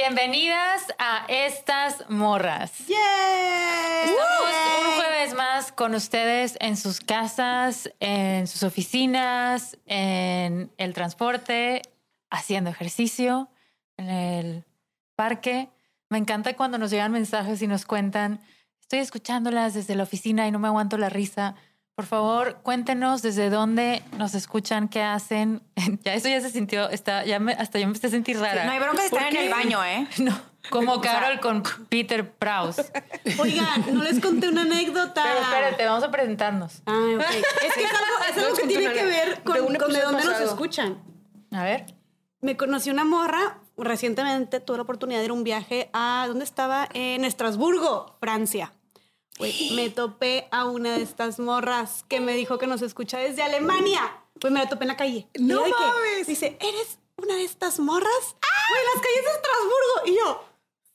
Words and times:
Bienvenidas 0.00 0.94
a 1.00 1.26
estas 1.26 2.08
morras. 2.08 2.86
¡Yay! 2.86 4.04
Estamos 4.04 4.86
un 4.86 4.94
jueves 4.94 5.34
más 5.34 5.72
con 5.72 5.92
ustedes 5.96 6.56
en 6.60 6.76
sus 6.76 7.00
casas, 7.00 7.90
en 7.98 8.46
sus 8.46 8.62
oficinas, 8.62 9.76
en 9.86 10.70
el 10.78 10.94
transporte, 10.94 11.82
haciendo 12.30 12.70
ejercicio, 12.70 13.50
en 13.96 14.08
el 14.08 14.64
parque. 15.16 15.68
Me 16.10 16.18
encanta 16.18 16.54
cuando 16.54 16.78
nos 16.78 16.92
llegan 16.92 17.10
mensajes 17.10 17.60
y 17.60 17.66
nos 17.66 17.84
cuentan, 17.84 18.40
estoy 18.80 19.00
escuchándolas 19.00 19.74
desde 19.74 19.96
la 19.96 20.04
oficina 20.04 20.46
y 20.46 20.52
no 20.52 20.60
me 20.60 20.68
aguanto 20.68 20.96
la 20.96 21.08
risa. 21.08 21.56
Por 21.98 22.06
favor, 22.06 22.58
cuéntenos 22.62 23.22
desde 23.22 23.50
dónde 23.50 24.04
nos 24.18 24.36
escuchan, 24.36 24.86
qué 24.86 25.02
hacen. 25.02 25.62
Ya 26.04 26.14
eso 26.14 26.28
ya 26.28 26.40
se 26.40 26.48
sintió, 26.48 26.88
está, 26.90 27.24
ya 27.24 27.40
me- 27.40 27.54
hasta 27.54 27.80
yo 27.80 27.86
me 27.86 27.88
empecé 27.88 28.06
a 28.06 28.10
sentir 28.10 28.38
rara. 28.38 28.66
No 28.66 28.70
hay 28.70 28.78
bronca 28.78 29.00
de 29.00 29.06
estar 29.08 29.26
en 29.26 29.36
el 29.36 29.50
baño, 29.50 29.84
¿eh? 29.84 30.06
No, 30.18 30.40
como 30.70 31.00
Carol 31.00 31.40
con 31.40 31.64
Peter 31.88 32.30
Praus. 32.30 32.76
Oigan, 33.40 33.92
no 33.92 34.04
les 34.04 34.20
conté 34.20 34.48
una 34.48 34.62
anécdota. 34.62 35.24
Pero 35.24 35.40
espérate, 35.40 35.84
vamos 35.86 36.04
a 36.04 36.12
presentarnos. 36.12 36.82
Ay, 36.86 37.16
ok. 37.16 37.20
Es 37.66 37.72
que 37.74 37.82
es 37.82 37.90
algo, 37.90 38.30
es 38.30 38.44
algo 38.44 38.56
que 38.58 38.66
tiene 38.68 38.92
que 38.92 39.04
ver 39.04 39.42
con, 39.42 39.54
de 39.72 39.78
con 39.80 39.92
dónde 39.92 40.24
nos 40.24 40.40
escuchan. 40.40 41.02
A 41.50 41.64
ver. 41.64 41.84
Me 42.42 42.56
conocí 42.56 42.90
una 42.90 43.02
morra 43.02 43.58
recientemente, 43.76 44.60
tuve 44.60 44.76
la 44.76 44.84
oportunidad 44.84 45.18
de 45.18 45.24
ir 45.24 45.30
a 45.32 45.34
un 45.34 45.42
viaje 45.42 45.90
a 45.92 46.26
¿dónde 46.28 46.44
estaba? 46.44 46.88
En 46.94 47.24
Estrasburgo, 47.24 48.16
Francia. 48.20 48.72
Güey, 49.38 49.70
me 49.74 49.90
topé 49.90 50.48
a 50.50 50.64
una 50.64 50.96
de 50.96 51.02
estas 51.02 51.38
morras 51.38 52.04
que 52.08 52.20
me 52.20 52.34
dijo 52.34 52.58
que 52.58 52.66
nos 52.66 52.82
escucha 52.82 53.18
desde 53.18 53.42
Alemania. 53.42 54.00
Pues 54.40 54.52
me 54.52 54.60
la 54.60 54.68
topé 54.68 54.84
en 54.84 54.88
la 54.88 54.96
calle. 54.96 55.28
¡No 55.38 55.60
de 55.62 55.64
que- 55.66 55.70
mames! 55.72 56.26
Dice, 56.26 56.56
¿eres 56.60 56.98
una 57.16 57.34
de 57.34 57.44
estas 57.44 57.78
morras? 57.80 58.36
Güey, 58.70 58.82
las 58.94 59.02
calles 59.02 59.24
de 59.24 59.30
Estrasburgo. 59.30 60.06
Y 60.06 60.16
yo, 60.16 60.44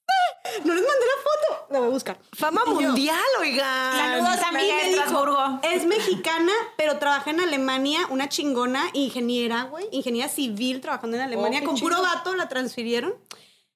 "Sí". 0.08 0.62
no 0.66 0.74
les 0.74 0.84
mandé 0.84 1.06
la 1.06 1.22
foto. 1.24 1.68
La 1.72 1.80
voy 1.80 1.88
a 1.88 1.92
buscar. 1.92 2.20
Fama 2.38 2.62
Y 2.66 2.70
yo, 2.70 2.76
mundial, 2.82 3.20
oigan. 3.40 3.98
Saludos, 3.98 4.52
de 4.54 4.64
dijo, 4.64 4.78
Estrasburgo. 4.80 5.60
Es 5.64 5.86
mexicana, 5.86 6.54
pero 6.78 7.00
trabaja 7.00 7.32
en 7.32 7.42
Alemania, 7.42 8.00
una 8.10 8.30
chingona 8.30 8.90
ingeniera, 8.94 9.64
güey, 9.64 9.88
ingeniera 9.92 10.30
civil 10.30 10.80
trabajando 10.82 11.18
en 11.18 11.24
Alemania. 11.24 11.60
qué 11.62 11.66
Con 11.66 11.78
puro 11.80 12.02
vato 12.02 12.36
la 12.36 12.48
transfirieron. 12.48 13.16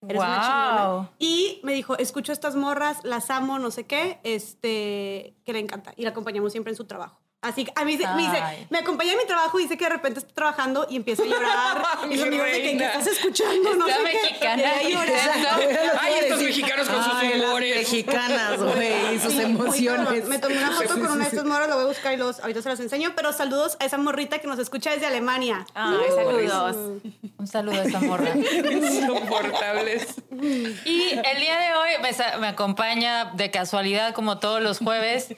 Eres 0.02 0.18
una 0.22 0.28
Wow. 0.28 0.42
chingona. 0.42 1.12
Y 1.20 1.60
me 1.64 1.74
dijo, 1.74 1.98
escucho 1.98 2.32
estas 2.32 2.56
morras, 2.56 3.04
las 3.04 3.30
amo, 3.30 3.60
no 3.60 3.72
sé 3.72 3.86
qué, 3.86 4.20
este, 4.24 5.36
que 5.44 5.54
le 5.54 5.60
encanta. 5.60 5.94
Y 5.96 6.04
la 6.04 6.10
acompañamos 6.12 6.52
siempre 6.52 6.72
en 6.72 6.78
su 6.78 6.86
trabajo. 6.86 7.20
Así 7.40 7.66
que 7.66 7.72
a 7.76 7.86
mí 7.86 7.96
se- 7.98 8.08
me 8.08 8.24
dice, 8.24 8.44
me 8.72 8.80
acompaña 8.80 9.12
en 9.12 9.20
mi 9.20 9.26
trabajo 9.26 9.60
y 9.60 9.64
dice 9.64 9.78
que 9.78 9.84
de 9.86 9.92
repente 9.92 10.20
está 10.20 10.34
trabajando 10.34 10.88
y 10.90 10.96
empieza 10.96 11.22
a 11.22 11.26
llorar. 11.28 11.86
y 12.10 12.16
los 12.16 12.30
de 12.32 12.32
que, 12.32 12.78
¿qué 12.78 12.86
estás 12.86 13.08
escuchando? 13.08 13.76
No 13.76 13.86
sé 13.86 14.00
mexicana. 14.02 14.82
Y 14.82 14.88
ella 14.88 15.06
llora. 15.06 16.00
Ay, 16.02 16.14
estos 16.22 16.42
mexicanos 16.42 16.90
con 16.90 17.04
sus 17.04 17.14
humores. 17.24 17.78
mexicanas, 17.78 18.58
güey, 18.62 19.16
y 19.16 19.20
sus 19.20 19.34
Sí, 19.34 19.42
emociones. 19.42 20.26
Me 20.26 20.40
tomé 20.40 20.58
una 20.58 20.72
foto 20.72 20.90
con 20.90 21.04
una 21.12 21.16
de 21.18 21.24
estas 21.30 21.46
morras, 21.46 21.70
la 21.70 21.76
voy 21.76 21.84
a 21.84 21.88
buscar 21.88 22.14
y 22.14 22.18
los, 22.18 22.40
ahorita 22.40 22.62
se 22.64 22.70
las 22.70 22.80
enseño. 22.80 23.14
Pero 23.16 23.32
saludos 23.32 23.78
a 23.80 23.86
esa 23.86 23.98
morrita 24.00 24.40
que 24.40 24.48
nos 24.48 24.58
escucha 24.58 24.90
desde 24.92 25.06
Alemania. 25.06 25.66
Ay, 25.76 25.96
saludos. 26.16 26.76
Un 27.38 27.48
saludo 27.48 27.80
a 27.80 27.84
esta 27.84 28.00
morra. 28.00 28.32
Insoportables. 28.36 30.16
Y 30.86 31.10
el 31.12 31.40
día 31.40 31.60
de 31.60 31.76
hoy 31.76 31.90
me, 32.02 32.40
me 32.40 32.48
acompaña 32.48 33.26
de 33.36 33.52
casualidad, 33.52 34.14
como 34.14 34.40
todos 34.40 34.62
los 34.62 34.80
jueves, 34.80 35.34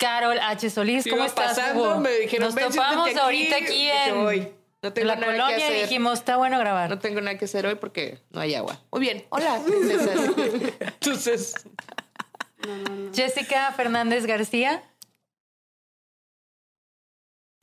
Carol 0.00 0.38
H. 0.40 0.70
Solís. 0.70 1.04
¿Cómo 1.04 1.16
Iba 1.16 1.26
estás, 1.26 1.48
pasando, 1.58 1.82
Hugo? 1.84 2.00
me 2.00 2.10
dijeron, 2.10 2.46
Nos 2.46 2.54
"Ven, 2.54 2.68
topamos 2.70 3.14
ahorita 3.14 3.56
aquí". 3.56 3.66
Dije, 3.66 4.08
en. 4.08 4.60
No 4.82 4.94
tengo 4.94 5.02
en 5.02 5.08
la 5.08 5.14
nada 5.16 5.32
que 5.32 5.38
colonia 5.38 5.58
y 5.58 5.62
hacer. 5.62 5.82
dijimos, 5.82 6.18
está 6.20 6.36
bueno 6.38 6.58
grabar. 6.58 6.88
No 6.88 6.98
tengo 6.98 7.20
nada 7.20 7.36
que 7.36 7.44
hacer 7.44 7.66
hoy 7.66 7.74
porque 7.74 8.18
no 8.30 8.40
hay 8.40 8.54
agua. 8.54 8.80
Muy 8.90 9.02
bien. 9.02 9.26
Hola. 9.28 9.60
Entonces, 10.80 11.52
Jessica 13.14 13.72
Fernández 13.76 14.24
García. 14.24 14.82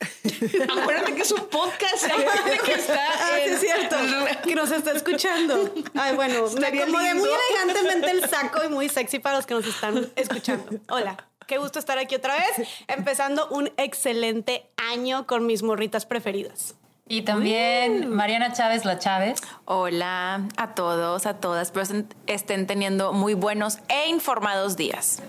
acuérdate 0.80 1.14
que 1.16 1.22
es 1.22 1.32
un 1.32 1.48
podcast. 1.48 2.04
Acuérdate 2.04 2.58
que 2.64 2.72
está 2.80 3.04
Ah, 3.12 3.30
sí, 3.44 3.50
es 3.50 3.60
cierto. 3.60 3.96
Que 4.44 4.54
nos 4.54 4.70
está 4.70 4.92
escuchando. 4.92 5.74
Ay, 5.94 6.14
bueno, 6.14 6.46
me 6.60 6.66
acomodé 6.68 7.14
muy 7.14 7.28
elegantemente 7.50 8.10
el 8.12 8.28
saco 8.28 8.62
y 8.64 8.68
muy 8.68 8.88
sexy 8.88 9.18
para 9.18 9.36
los 9.38 9.46
que 9.46 9.54
nos 9.54 9.66
están 9.66 10.08
escuchando. 10.14 10.78
Hola. 10.88 11.27
Qué 11.48 11.56
gusto 11.58 11.78
estar 11.80 11.98
aquí 11.98 12.14
otra 12.14 12.34
vez, 12.34 12.68
empezando 12.88 13.48
un 13.48 13.72
excelente 13.78 14.66
año 14.76 15.26
con 15.26 15.46
mis 15.46 15.62
morritas 15.64 16.04
preferidas. 16.06 16.74
Y 17.08 17.22
también 17.22 18.10
Mariana 18.14 18.52
Chávez 18.52 18.84
La 18.84 18.98
Chávez. 18.98 19.40
Hola 19.64 20.46
a 20.58 20.74
todos, 20.74 21.24
a 21.24 21.40
todas. 21.40 21.68
Espero 21.68 21.84
estén- 21.86 22.06
estén 22.26 22.66
teniendo 22.66 23.14
muy 23.14 23.32
buenos 23.32 23.78
e 23.88 24.08
informados 24.10 24.76
días. 24.76 25.22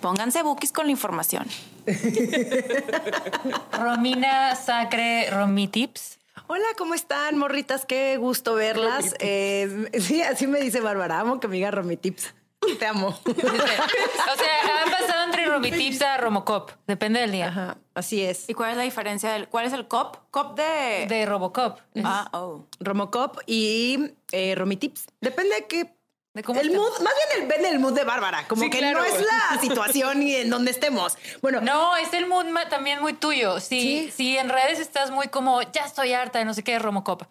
Pónganse 0.00 0.42
bookies 0.42 0.72
con 0.72 0.86
la 0.86 0.90
información. 0.90 1.46
Romina 3.72 4.56
Sacre 4.56 5.30
Romitips. 5.30 6.18
Hola, 6.48 6.66
¿cómo 6.76 6.94
están, 6.94 7.38
morritas? 7.38 7.86
Qué 7.86 8.16
gusto 8.16 8.54
verlas. 8.54 9.14
Eh, 9.20 9.88
sí, 10.00 10.22
así 10.22 10.48
me 10.48 10.60
dice 10.60 10.80
Bárbara. 10.80 11.20
Amo 11.20 11.38
que 11.38 11.46
me 11.46 11.54
diga 11.54 11.70
Romitips. 11.70 12.34
Te 12.78 12.86
amo. 12.86 13.08
O 13.28 13.32
sea, 13.34 14.82
han 14.84 14.90
pasado 14.90 15.24
entre 15.24 15.46
Romitips 15.46 16.02
a 16.02 16.16
Romocop. 16.18 16.70
Depende 16.86 17.20
del 17.20 17.32
día. 17.32 17.48
Ajá, 17.48 17.78
así 17.94 18.22
es. 18.22 18.48
¿Y 18.48 18.54
cuál 18.54 18.72
es 18.72 18.76
la 18.76 18.82
diferencia? 18.82 19.32
Del, 19.32 19.48
¿Cuál 19.48 19.66
es 19.66 19.72
el 19.72 19.88
cop? 19.88 20.16
Cop 20.30 20.56
de... 20.56 21.06
De 21.08 21.26
Robocop. 21.26 21.78
Ah, 22.04 22.28
oh. 22.32 22.66
Romocop 22.80 23.38
y 23.46 24.12
eh, 24.32 24.54
Romitips. 24.54 25.06
Depende 25.20 25.54
de 25.56 25.66
qué. 25.66 25.94
De 26.34 26.44
cómo 26.44 26.60
el 26.60 26.70
mood, 26.70 26.90
más 27.00 27.14
bien 27.14 27.42
el, 27.42 27.48
depende 27.48 27.68
del 27.70 27.78
mood 27.80 27.94
de 27.94 28.04
Bárbara, 28.04 28.46
como 28.46 28.62
Sí, 28.62 28.70
que 28.70 28.78
claro. 28.78 28.98
no 29.00 29.04
es 29.04 29.14
la 29.20 29.60
situación 29.60 30.22
y 30.22 30.34
en 30.36 30.50
donde 30.50 30.70
estemos. 30.70 31.16
Bueno, 31.40 31.60
No, 31.62 31.96
es 31.96 32.12
el 32.12 32.26
mood 32.26 32.44
también 32.68 33.00
muy 33.00 33.14
tuyo. 33.14 33.58
Si, 33.60 33.80
Sí. 33.80 34.10
si 34.14 34.36
en 34.38 34.48
redes 34.50 34.78
estás 34.78 35.10
muy 35.10 35.28
como, 35.28 35.62
ya 35.62 35.84
estoy 35.86 36.12
harta 36.12 36.38
de 36.38 36.44
no 36.44 36.54
sé 36.54 36.62
qué, 36.62 36.78
Romocop. 36.78 37.22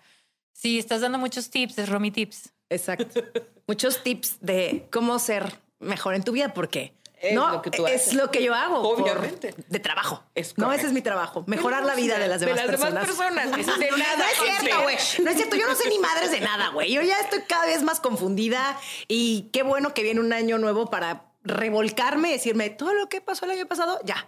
Si 0.51 0.79
estás 0.79 1.01
dando 1.01 1.19
muchos 1.19 1.49
tips, 1.51 1.77
es 1.77 1.89
Romi 1.89 2.09
Tips. 2.11 2.51
Exacto. 2.69 3.21
Muchos 3.67 4.03
tips 4.03 4.37
de 4.41 4.87
cómo 4.91 5.19
ser 5.19 5.59
mejor 5.79 6.15
en 6.15 6.23
tu 6.23 6.31
vida, 6.31 6.53
porque 6.53 6.93
Es 7.19 7.33
no 7.33 7.49
lo 7.49 7.61
que 7.61 7.71
tú 7.71 7.85
es 7.87 8.13
lo 8.13 8.31
que 8.31 8.41
yo 8.43 8.53
hago. 8.53 8.81
por- 8.81 9.01
Obviamente. 9.01 9.53
de 9.67 9.79
trabajo. 9.79 10.23
Es 10.35 10.57
no, 10.57 10.71
ese 10.71 10.87
es 10.87 10.93
mi 10.93 11.01
trabajo. 11.01 11.43
Mejorar 11.47 11.83
la 11.83 11.95
vida 11.95 12.17
de 12.19 12.27
las 12.27 12.39
De 12.39 12.45
demás 12.47 12.65
las 12.65 12.79
demás 12.79 12.93
personas. 13.05 13.47
personas. 13.55 13.79
De 13.79 13.89
No 13.91 13.97
es 13.97 14.37
cierto, 14.59 14.81
güey. 14.83 14.95
No 15.23 15.29
es 15.31 15.35
cierto. 15.37 15.55
Yo 15.55 15.67
no 15.67 15.75
sé 15.75 15.89
ni 15.89 15.99
madres 15.99 16.31
de 16.31 16.39
nada, 16.41 16.69
güey. 16.69 16.91
Yo 16.93 17.01
ya 17.01 17.19
estoy 17.19 17.41
cada 17.47 17.65
vez 17.65 17.83
más 17.83 17.99
confundida 17.99 18.79
y 19.07 19.49
qué 19.53 19.63
bueno 19.63 19.93
que 19.93 20.03
viene 20.03 20.19
un 20.19 20.31
año 20.33 20.57
nuevo 20.57 20.89
para 20.89 21.25
revolcarme 21.43 22.29
y 22.29 22.33
decirme 22.33 22.69
todo 22.69 22.93
lo 22.93 23.07
que 23.09 23.21
pasó 23.21 23.45
el 23.45 23.51
año 23.51 23.65
pasado, 23.67 23.99
ya. 24.03 24.27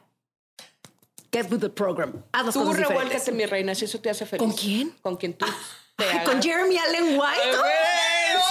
Get 1.32 1.52
with 1.52 1.60
the 1.60 1.70
program. 1.70 2.24
Haz 2.32 2.46
las 2.48 2.54
Tú 2.56 2.64
cosas 2.64 2.88
revuélcate, 2.88 3.32
mi 3.32 3.46
reina, 3.46 3.76
si 3.76 3.86
eso 3.86 4.00
te 4.02 4.10
hace 4.10 4.26
feliz. 4.26 4.40
¿Con 4.44 4.52
quién? 4.56 4.90
Con 5.02 5.16
quien 5.16 5.34
tú 5.34 5.46
te 5.96 6.04
Ay, 6.06 6.10
hagas. 6.18 6.30
Con 6.30 6.42
Jeremy 6.42 6.78
Allen 6.78 7.20
White. 7.20 7.58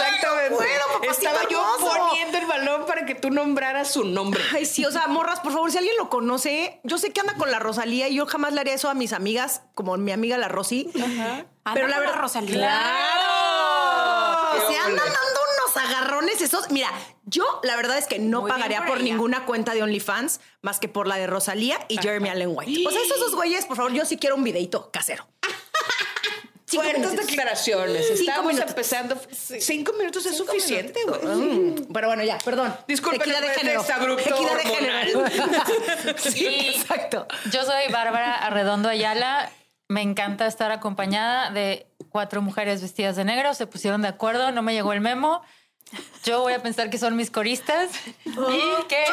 Exactamente. 0.00 0.54
Bueno, 0.54 0.84
Estaba 1.10 1.48
yo 1.48 1.60
hermoso. 1.74 1.96
poniendo 1.96 2.38
el 2.38 2.46
balón 2.46 2.86
para 2.86 3.04
que 3.06 3.14
tú 3.14 3.30
nombraras 3.30 3.92
su 3.92 4.04
nombre. 4.04 4.42
Ay, 4.54 4.64
sí, 4.66 4.84
o 4.84 4.90
sea, 4.92 5.06
morras, 5.08 5.40
por 5.40 5.52
favor, 5.52 5.70
si 5.70 5.78
alguien 5.78 5.96
lo 5.96 6.08
conoce, 6.10 6.80
yo 6.84 6.98
sé 6.98 7.12
que 7.12 7.20
anda 7.20 7.34
con 7.34 7.50
la 7.50 7.58
Rosalía 7.58 8.08
y 8.08 8.16
yo 8.16 8.26
jamás 8.26 8.52
le 8.52 8.60
haría 8.60 8.74
eso 8.74 8.88
a 8.90 8.94
mis 8.94 9.12
amigas, 9.12 9.62
como 9.74 9.96
mi 9.96 10.12
amiga 10.12 10.38
la 10.38 10.48
Rosy. 10.48 10.90
Pero 10.94 11.06
Anda 11.64 11.88
la 11.88 11.98
verdad, 12.00 12.20
Rosalía. 12.20 12.54
¡Claro! 12.56 14.52
¡Qué 14.68 14.72
Se 14.74 14.78
andan 14.80 14.96
dando 14.96 15.40
unos 15.64 15.76
agarrones 15.76 16.40
esos. 16.40 16.70
Mira, 16.70 16.90
yo 17.24 17.60
la 17.62 17.76
verdad 17.76 17.98
es 17.98 18.06
que 18.06 18.18
no 18.18 18.40
Muy 18.42 18.50
pagaría 18.50 18.86
por 18.86 19.00
ninguna 19.00 19.44
cuenta 19.44 19.74
de 19.74 19.82
OnlyFans 19.82 20.40
más 20.62 20.78
que 20.80 20.88
por 20.88 21.06
la 21.06 21.16
de 21.16 21.26
Rosalía 21.26 21.78
y 21.88 21.98
Jeremy 21.98 22.30
Allen 22.30 22.50
White. 22.54 22.86
O 22.86 22.90
sea, 22.90 23.00
esos 23.02 23.20
dos 23.20 23.34
güeyes, 23.34 23.66
por 23.66 23.76
favor, 23.76 23.92
yo 23.92 24.04
sí 24.04 24.16
quiero 24.16 24.36
un 24.36 24.44
videito 24.44 24.90
casero. 24.90 25.26
Cinco 26.70 26.84
Fuertes 26.84 27.16
declaraciones. 27.26 28.06
Cinco 28.08 28.20
Estamos 28.20 28.46
minutos. 28.52 28.70
empezando. 28.70 29.16
Cinco 29.60 29.92
minutos 29.94 30.26
es 30.26 30.36
suficiente, 30.36 31.00
güey. 31.06 31.20
Mm, 31.24 31.92
Pero 31.92 32.08
bueno, 32.08 32.22
ya, 32.24 32.36
perdón. 32.38 32.76
Disculpen, 32.86 33.22
Equidad 33.22 33.40
de 33.40 33.48
género. 33.54 33.80
Equidad 33.82 34.56
de 34.56 34.62
género. 34.64 35.24
sí, 36.18 36.46
Y- 36.46 36.68
exacto. 36.76 37.26
Yo 37.50 37.64
soy 37.64 37.90
Bárbara 37.90 38.34
Arredondo 38.34 38.88
Ayala. 38.90 39.50
me 39.88 40.02
encanta 40.02 40.46
estar 40.46 40.70
acompañada 40.70 41.50
de 41.50 41.86
cuatro 42.10 42.42
mujeres 42.42 42.82
vestidas 42.82 43.16
de 43.16 43.24
negro. 43.24 43.54
Se 43.54 43.66
pusieron 43.66 44.02
de 44.02 44.08
acuerdo, 44.08 44.52
no 44.52 44.60
me 44.62 44.74
llegó 44.74 44.92
el 44.92 45.00
memo. 45.00 45.40
Yo 46.22 46.42
voy 46.42 46.52
a 46.52 46.62
pensar 46.62 46.90
que 46.90 46.98
son 46.98 47.16
mis 47.16 47.30
coristas 47.30 47.88
y 48.26 48.86
que 48.88 49.04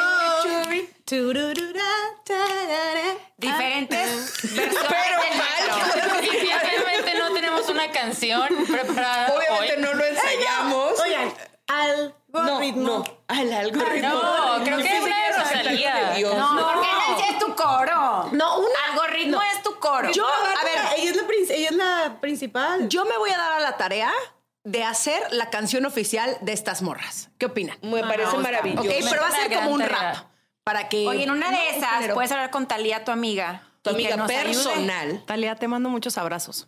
tarara. 2.26 3.18
Diferentes 3.38 4.42
versiones 4.42 4.76
Pero 4.90 5.18
mal. 5.38 5.96
negro. 5.96 6.22
Difícilmente 6.22 7.14
no 7.18 7.34
tenemos 7.34 7.70
una 7.86 7.92
canción 7.94 8.48
preparada 8.72 9.34
Obviamente 9.36 9.76
hoy. 9.76 9.82
no 9.82 9.94
lo 9.94 10.04
ensayamos. 10.06 11.00
Oigan, 11.00 11.34
algoritmo. 11.68 12.84
No, 12.84 13.00
no, 13.00 13.18
al 13.28 13.54
algoritmo. 13.54 14.10
No, 14.10 14.64
creo 14.64 14.78
que 14.78 14.98
es 14.98 15.04
una 15.04 15.16
de 15.26 15.32
Rosalía. 15.38 16.10
Dios. 16.16 16.36
No, 16.38 16.68
porque 16.74 16.88
Nancy 17.10 17.24
es 17.34 17.40
tu 17.40 17.56
coro. 17.56 18.30
No, 18.32 18.60
una- 18.60 18.70
Algoritmo 18.92 19.38
no. 19.38 19.42
es 19.42 19.64
tu 19.64 19.76
coro. 19.80 20.12
Yo, 20.12 20.26
a 20.28 20.64
ver, 20.64 20.78
ella 20.98 21.12
es 21.12 21.16
la, 21.18 21.24
ella 21.56 21.70
es 21.70 21.76
la 21.76 22.18
principal. 22.22 22.88
yo 22.90 23.06
me 23.06 23.18
voy 23.18 23.30
a 23.32 23.38
dar 23.38 23.52
a 23.54 23.60
la 23.60 23.78
tarea 23.78 24.12
de 24.64 24.84
hacer 24.84 25.22
la 25.32 25.50
canción 25.50 25.86
oficial 25.86 26.38
de 26.42 26.54
estas 26.54 26.82
morras. 26.82 27.30
¿Qué 27.38 27.46
opinan? 27.48 27.78
Me 27.82 28.02
parece 28.02 28.38
maravilloso. 28.38 28.88
Ok, 28.88 28.96
pero 29.10 29.22
va 29.22 29.28
a 29.28 29.32
ser 29.32 29.54
como 29.54 29.70
un 29.72 29.80
tarea. 29.82 29.98
rap. 30.14 30.26
Para 30.64 30.90
que. 30.90 31.08
Oye, 31.08 31.24
en 31.24 31.32
una 31.32 31.52
No, 31.52 31.58
de 31.58 31.64
un 31.70 31.76
esas 31.84 32.14
puedes 32.14 32.32
hablar 32.32 32.50
con 32.50 32.68
Talía, 32.68 33.04
tu 33.06 33.12
amiga. 33.12 33.62
Tu 33.84 33.92
amiga 33.92 34.16
nos 34.18 34.28
ayude. 34.30 34.44
personal. 34.46 35.24
Talia, 35.28 35.56
te 35.56 35.68
mando 35.68 35.90
muchos 35.90 36.18
abrazos. 36.18 36.68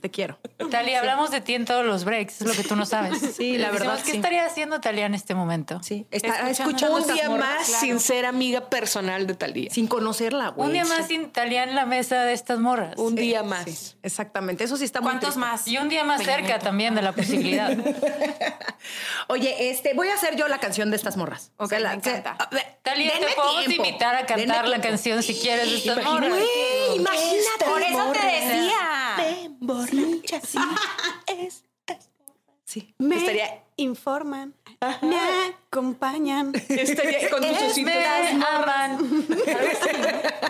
Te 0.00 0.10
quiero. 0.10 0.38
Tali, 0.70 0.94
hablamos 0.94 1.30
de 1.30 1.40
ti 1.40 1.54
en 1.54 1.64
todos 1.64 1.84
los 1.84 2.04
breaks, 2.04 2.40
es 2.42 2.46
lo 2.46 2.52
que 2.54 2.62
tú 2.64 2.76
no 2.76 2.86
sabes. 2.86 3.18
Sí, 3.34 3.58
la 3.58 3.68
Decimos, 3.70 3.80
verdad, 3.80 4.04
¿Qué 4.04 4.10
sí. 4.12 4.16
estaría 4.18 4.44
haciendo 4.46 4.80
Talia 4.80 5.06
en 5.06 5.14
este 5.14 5.34
momento? 5.34 5.82
Sí, 5.82 6.06
está 6.10 6.48
Escuchando. 6.50 6.50
escuchando 6.70 6.96
Un 6.96 7.14
día 7.14 7.28
morras 7.30 7.48
más 7.58 7.66
sin 7.80 8.00
ser 8.00 8.26
amiga 8.26 8.68
personal 8.68 9.26
de 9.26 9.34
Talía. 9.34 9.70
sin 9.70 9.86
conocerla, 9.86 10.48
güey. 10.50 10.66
Un 10.68 10.72
día 10.72 10.84
más 10.84 11.06
sin 11.08 11.30
Talia 11.32 11.64
en 11.64 11.74
la 11.74 11.84
mesa 11.86 12.24
de 12.24 12.32
estas 12.32 12.58
morras. 12.58 12.96
Un 12.96 13.14
día 13.14 13.42
más. 13.42 13.64
Sí, 13.64 13.94
exactamente. 14.02 14.64
Eso 14.64 14.76
sí 14.76 14.84
está 14.84 15.00
muy 15.00 15.10
¿Cuántos 15.10 15.30
triste. 15.34 15.40
más? 15.40 15.66
Y 15.68 15.78
un 15.78 15.88
día 15.88 16.04
más 16.04 16.22
cerca 16.22 16.58
también 16.58 16.94
de 16.94 17.02
la 17.02 17.12
posibilidad. 17.12 17.76
Oye, 19.28 19.70
este, 19.70 19.94
voy 19.94 20.08
a 20.08 20.14
hacer 20.14 20.36
yo 20.36 20.48
la 20.48 20.58
canción 20.58 20.90
de 20.90 20.96
estas 20.96 21.16
morras. 21.16 21.52
Ok, 21.56 21.72
me 21.72 21.78
encanta. 21.92 22.36
a 22.38 22.48
ver, 22.50 22.78
Talia, 22.82 23.12
te 23.18 23.26
podemos 23.34 23.64
tiempo, 23.66 23.84
invitar 23.86 24.14
a 24.16 24.26
cantar 24.26 24.68
la 24.68 24.80
canción 24.80 25.22
si 25.22 25.34
quieres 25.34 25.70
de 25.70 25.76
estas 25.78 26.04
morras. 26.04 26.28
Güey, 26.30 26.96
imagínate. 26.96 27.64
Por 27.66 27.82
eso 27.82 28.12
te 28.12 28.26
decía. 28.26 28.78
Sí. 32.64 32.94
Me 32.98 33.16
Estaría- 33.16 33.62
informan, 33.76 34.54
me 35.02 35.18
acompañan. 35.70 36.52
Estaría 36.68 37.28
con 37.30 37.40
tus 37.42 37.50
ositos. 37.62 37.84
Me 37.84 38.06
aman. 38.06 38.98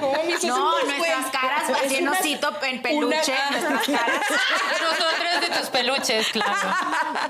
No, 0.01 0.13
mis 0.25 0.45
No, 0.45 0.69
ositos, 0.75 0.85
nuestras 0.99 0.99
güey. 0.99 1.33
caras 1.33 1.71
Es 1.71 1.77
así 1.91 2.07
osito, 2.07 2.53
en 2.63 2.83
peluche. 2.83 3.33
una- 3.33 3.51
nuestras 3.71 3.99
caras. 4.01 4.21
Nosotros 4.83 5.41
de 5.41 5.59
tus 5.59 5.69
peluches, 5.71 6.29
claro. 6.29 6.53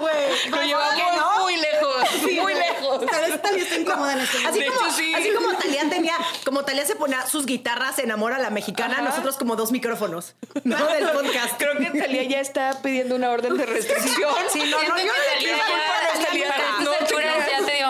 Güey, 0.01 0.51
Lo 0.51 0.63
llevamos 0.63 1.41
muy 1.43 1.57
lejos, 1.57 2.23
muy 2.43 2.55
lejos. 2.55 3.07
tal 3.07 3.31
vez 3.31 3.43
Talía 3.43 3.63
está 3.63 3.77
incómoda 3.77 4.13
en 4.15 4.21
este 4.21 4.47
Así 4.47 4.59
De 4.61 4.67
como, 4.67 4.81
hecho, 4.87 4.91
sí. 4.97 5.15
así 5.15 5.31
como 5.35 5.53
Talía 5.57 5.89
tenía, 5.89 6.15
como 6.45 6.65
Talía 6.65 6.85
se 6.87 6.97
ponía 6.97 7.27
sus 7.27 7.47
guitarras 7.47 7.99
en 8.01 8.11
Amor 8.11 8.33
a 8.33 8.39
la 8.39 8.51
Mexicana, 8.51 8.95
Ajá. 8.95 9.03
nosotros 9.03 9.37
como 9.37 9.55
dos 9.57 9.71
micrófonos, 9.73 10.35
¿no? 10.65 10.85
Del 10.87 11.09
podcast. 11.11 11.55
Creo 11.59 11.77
que 11.79 11.87
Talía 11.99 12.23
ya 12.25 12.41
está 12.41 12.81
pidiendo 12.83 13.15
una 13.15 13.31
orden 13.31 13.57
de 13.57 13.67
restricción. 13.67 14.33
Sí, 14.53 14.61
no, 14.71 14.83
no, 14.83 14.89
yo 14.89 14.95
que 14.95 15.05
no 15.05 15.13
le 15.13 15.19
Thalía 15.35 15.39
quiero 15.39 15.59
culpar 15.59 15.81
a 15.81 15.87
ya- 15.87 15.94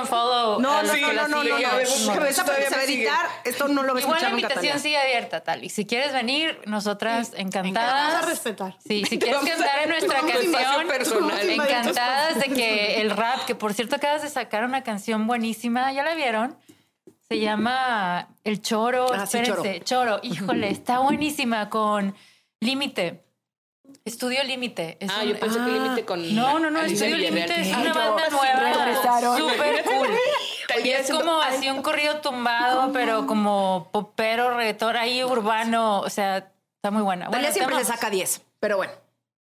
un 0.05 0.09
follow. 0.09 0.61
No, 0.61 0.83
no, 0.83 0.97
no, 0.97 1.13
no, 1.13 1.29
no, 1.29 1.45
no, 1.45 1.59
no. 1.59 1.79
Esa 1.81 2.45
se 2.45 2.71
va 2.71 2.77
a 2.77 2.85
editar, 2.85 3.27
esto 3.45 3.69
no 3.69 3.83
lo 3.83 3.95
a 3.97 4.01
Igual 4.01 4.23
la 4.23 4.31
invitación 4.31 4.79
sigue 4.79 4.99
abierta, 4.99 5.43
Tali. 5.43 5.69
Si 5.69 5.87
quieres 5.87 6.13
venir, 6.13 6.61
nosotras 6.67 7.31
Vamos 7.33 7.39
a 7.39 7.41
encantadas. 7.43 8.27
respetar. 8.27 8.77
Sí, 8.87 9.05
si 9.09 9.19
quieres 9.19 9.41
cantar 9.43 9.83
en 9.83 9.89
nuestra 9.95 10.21
canción, 10.21 10.89
personal. 10.89 11.51
encantadas 11.51 12.39
de 12.39 12.49
que 12.51 13.01
el 13.01 13.11
rap, 13.11 13.45
que 13.47 13.55
por 13.55 13.75
cierto 13.75 13.97
acabas 13.97 14.23
de 14.23 14.29
sacar 14.31 14.65
una 14.65 14.83
canción 14.83 15.27
buenísima, 15.27 15.93
¿ya 15.93 16.03
la 16.05 16.15
vieron? 16.15 16.57
Se 17.29 17.39
llama 17.41 18.29
El 18.45 18.61
Choro. 18.61 19.07
Ah, 19.13 19.27
sí, 19.27 19.39
Espérense, 19.39 19.81
Choro. 19.83 20.21
Híjole, 20.23 20.69
está 20.69 20.99
buenísima 20.99 21.71
con 21.71 22.15
Límite. 22.61 23.24
Estudio 24.05 24.43
Límite. 24.45 24.97
Es 25.01 25.11
Ah, 25.11 25.21
un- 25.23 25.29
yo 25.29 25.41
pensé 25.41 25.59
que 25.59 25.71
límite 25.71 26.05
con. 26.05 26.35
No, 26.35 26.59
no, 26.59 26.71
no, 26.71 26.81
Alicia 26.81 27.07
Estudio. 27.07 27.31
Límite 27.31 27.61
es 27.61 27.75
Ay, 27.75 27.83
una 27.83 27.93
banda 27.95 28.29
nueva, 28.31 29.37
súper 29.37 29.85
cool. 29.85 30.09
Talía 30.69 30.99
Y 30.99 31.01
es 31.03 31.11
como 31.11 31.41
así 31.41 31.69
un 31.71 31.83
corrido 31.83 32.21
tumbado, 32.21 32.93
pero 32.93 33.27
como 33.27 33.89
popero, 33.93 34.57
reggaetón, 34.57 34.97
ahí 34.97 35.23
urbano, 35.23 36.01
o 36.01 36.11
sea, 36.11 36.39
está 36.39 36.91
muy 36.91 37.03
buena. 37.03 37.27
Talía 37.27 37.39
Bueno, 37.49 37.55
siempre 37.55 37.77
le 37.77 37.85
saca 37.85 38.11
10, 38.11 38.43
pero 38.61 38.77
bueno. 38.77 38.93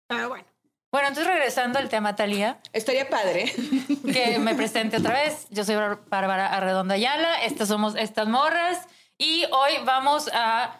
Ah, 0.09 0.27
bueno. 0.27 0.45
Bueno, 0.89 1.09
entonces 1.09 1.31
regresando 1.31 1.79
al 1.79 1.89
tema 1.89 2.15
Talía, 2.15 2.59
Estaría 2.71 3.09
padre. 3.09 3.53
que 4.13 4.39
me 4.39 4.55
presente 4.55 4.97
otra 4.97 5.13
vez. 5.15 5.47
Yo 5.49 5.63
soy 5.65 5.75
Bar- 5.75 5.99
Bárbara 6.07 6.47
Arredonda 6.47 6.95
Ayala, 6.95 7.43
estas 7.43 7.67
somos 7.67 7.95
estas 7.95 8.27
morras 8.27 8.87
y 9.17 9.43
hoy 9.51 9.73
vamos 9.83 10.29
a 10.33 10.75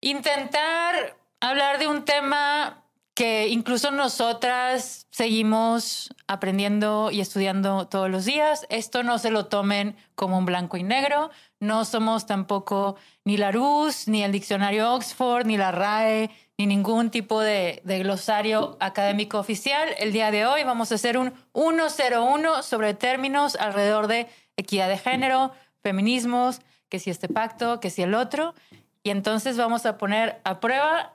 intentar 0.00 1.16
hablar 1.40 1.78
de 1.78 1.88
un 1.88 2.04
tema 2.04 2.79
que 3.20 3.48
incluso 3.48 3.90
nosotras 3.90 5.06
seguimos 5.10 6.08
aprendiendo 6.26 7.10
y 7.12 7.20
estudiando 7.20 7.86
todos 7.86 8.08
los 8.08 8.24
días. 8.24 8.64
Esto 8.70 9.02
no 9.02 9.18
se 9.18 9.30
lo 9.30 9.44
tomen 9.44 9.94
como 10.14 10.38
un 10.38 10.46
blanco 10.46 10.78
y 10.78 10.84
negro. 10.84 11.30
No 11.58 11.84
somos 11.84 12.24
tampoco 12.24 12.96
ni 13.26 13.36
la 13.36 13.52
RUS, 13.52 14.08
ni 14.08 14.22
el 14.22 14.32
diccionario 14.32 14.94
Oxford, 14.94 15.44
ni 15.44 15.58
la 15.58 15.70
RAE, 15.70 16.30
ni 16.56 16.64
ningún 16.64 17.10
tipo 17.10 17.42
de, 17.42 17.82
de 17.84 17.98
glosario 17.98 18.78
académico 18.80 19.38
oficial. 19.38 19.90
El 19.98 20.14
día 20.14 20.30
de 20.30 20.46
hoy 20.46 20.64
vamos 20.64 20.90
a 20.90 20.94
hacer 20.94 21.18
un 21.18 21.34
101 21.52 22.62
sobre 22.62 22.94
términos 22.94 23.54
alrededor 23.56 24.06
de 24.06 24.28
equidad 24.56 24.88
de 24.88 24.96
género, 24.96 25.52
feminismos, 25.82 26.62
que 26.88 26.98
si 26.98 27.10
este 27.10 27.28
pacto, 27.28 27.80
que 27.80 27.90
si 27.90 28.00
el 28.00 28.14
otro. 28.14 28.54
Y 29.02 29.10
entonces 29.10 29.58
vamos 29.58 29.84
a 29.84 29.98
poner 29.98 30.40
a 30.44 30.58
prueba 30.60 31.12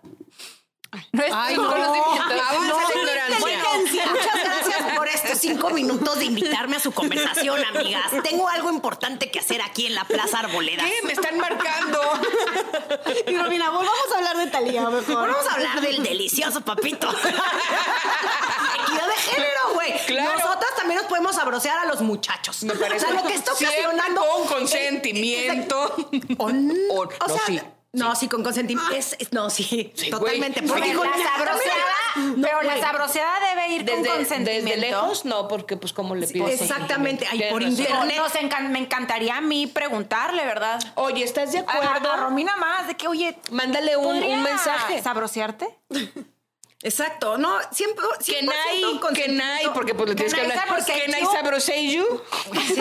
Ay, 1.33 1.56
no. 1.57 1.69
conocimientos. 1.71 2.42
Avanza 2.50 2.94
la 2.95 3.39
ignorancia. 3.39 4.06
Muchas 4.07 4.44
gracias 4.44 4.95
por 4.97 5.07
estos 5.07 5.38
cinco 5.39 5.69
minutos 5.71 6.19
de 6.19 6.25
invitarme 6.25 6.75
a 6.77 6.80
su 6.80 6.92
conversación, 6.92 7.63
amigas. 7.65 8.06
Tengo 8.24 8.47
algo 8.50 8.69
importante 8.71 9.30
que 9.31 9.39
hacer 9.39 9.62
aquí 9.62 9.86
en 9.88 9.95
la 9.95 10.03
Plaza 10.06 10.39
Arboleda. 10.39 10.83
¿Qué? 10.83 10.94
Me 11.06 11.13
están 11.13 11.38
marcando. 11.39 12.00
Y 13.27 13.36
Romina, 13.38 13.69
volvamos 13.69 14.12
a 14.13 14.18
hablar 14.18 14.38
de 14.38 14.47
Talía 14.47 14.89
mejor. 14.89 15.30
Vamos 15.31 15.47
a 15.50 15.53
hablar 15.53 15.81
del 15.81 16.03
delicioso 16.03 16.62
papito. 16.62 17.07
Equidad 17.09 19.08
de 19.08 19.13
género, 19.31 19.74
güey. 19.74 19.93
Claro. 20.05 20.39
Nosotras 20.39 20.72
también 20.77 21.00
nos 21.00 21.08
podemos 21.10 21.38
abrocear 21.38 21.79
a 21.79 21.86
los 21.86 22.01
muchachos. 22.01 22.63
Me 22.63 22.74
parece. 22.75 23.05
O 23.05 23.10
sea, 23.10 23.22
lo 23.22 23.27
que 23.27 23.36
está 23.36 23.53
Siempre 23.55 23.86
ocasionando. 23.86 24.22
con 24.27 24.48
consentimiento. 24.48 25.96
O 26.38 26.46
O- 26.46 26.50
o 26.50 26.51
no, 26.53 27.08
sea, 27.27 27.46
sí. 27.48 27.62
No, 27.96 28.16
sí, 28.16 28.28
con 28.28 28.44
consentimiento. 28.44 28.94
Es- 28.94 29.16
es- 29.20 29.32
no, 29.34 29.50
sí, 29.50 29.92
Sí, 29.96 30.10
totalmente. 30.10 30.60
güey. 30.62 30.70
Porque 30.72 30.88
Pero 30.90 31.00
con- 31.00 31.10
la 31.10 31.18
sabroseada, 31.18 31.86
No, 32.38 32.48
pero 32.48 32.62
la 32.64 32.80
sabroseada 32.80 33.40
debe 33.50 33.68
ir 33.75 33.86
con 33.86 34.02
Desde, 34.04 34.16
consentimiento. 34.16 34.66
desde 34.70 34.78
lejos, 34.82 35.25
no, 35.25 35.48
porque 35.48 35.78
pues 35.78 35.94
como 35.94 36.14
le 36.16 36.28
pides. 36.28 36.62
exactamente. 36.62 37.25
Por 37.50 37.62
internet. 37.64 38.10
Digo, 38.10 38.24
nos 38.24 38.34
encan- 38.36 38.70
me 38.70 38.80
encantaría 38.80 39.38
a 39.38 39.42
mí 39.42 39.68
preguntarle, 39.68 40.46
¿verdad? 40.46 40.80
Oye, 40.96 41.24
¿estás 41.24 41.52
de 41.52 41.60
acuerdo? 41.60 42.12
a 42.12 42.18
Romina 42.18 42.56
más, 42.58 42.88
de 42.88 42.96
que, 42.96 43.08
oye, 43.08 43.38
Mándale 43.52 43.96
un, 43.98 44.06
¿podría 44.06 44.36
un 44.36 44.44
mensaje. 44.44 45.02
¿Sabrosearte? 45.02 45.68
Exacto, 46.82 47.38
no, 47.38 47.58
siempre. 47.72 48.05
Que 48.24 48.41
100% 48.41 48.46
nay, 48.46 48.82
que 48.82 49.00
consentimiento. 49.00 49.44
nay, 49.44 49.65
porque 49.74 49.96
pues 49.96 50.10
le 50.10 50.15
tienes 50.15 50.34
que 50.34 50.41
Can 50.41 50.50
I 50.50 50.51
hablar. 50.51 50.67
sabrosei 50.67 51.01
Que 51.01 51.08
nay 51.08 51.22
you? 51.22 51.32
sabrosei 51.32 51.96
you. 51.96 52.22
Sí, 52.67 52.75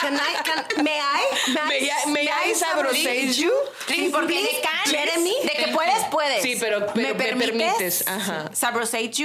can 0.00 0.14
I, 0.14 0.18
can, 0.44 0.84
may 0.84 0.98
I? 0.98 1.50
Me 1.68 1.86
ya- 1.86 2.06
me 2.08 2.24
ya 2.24 2.54
sabrosei 2.54 3.32
you. 3.32 3.50
Sí, 3.88 4.10
porque 4.12 4.34
de 4.42 4.60
can, 4.62 4.84
Jeremy. 4.94 5.34
de 5.42 5.64
que 5.64 5.72
puedes, 5.72 6.04
puedes. 6.10 6.42
Sí, 6.42 6.56
pero- 6.60 6.86
me 6.94 7.14
permites, 7.14 8.06
ajá. 8.06 8.50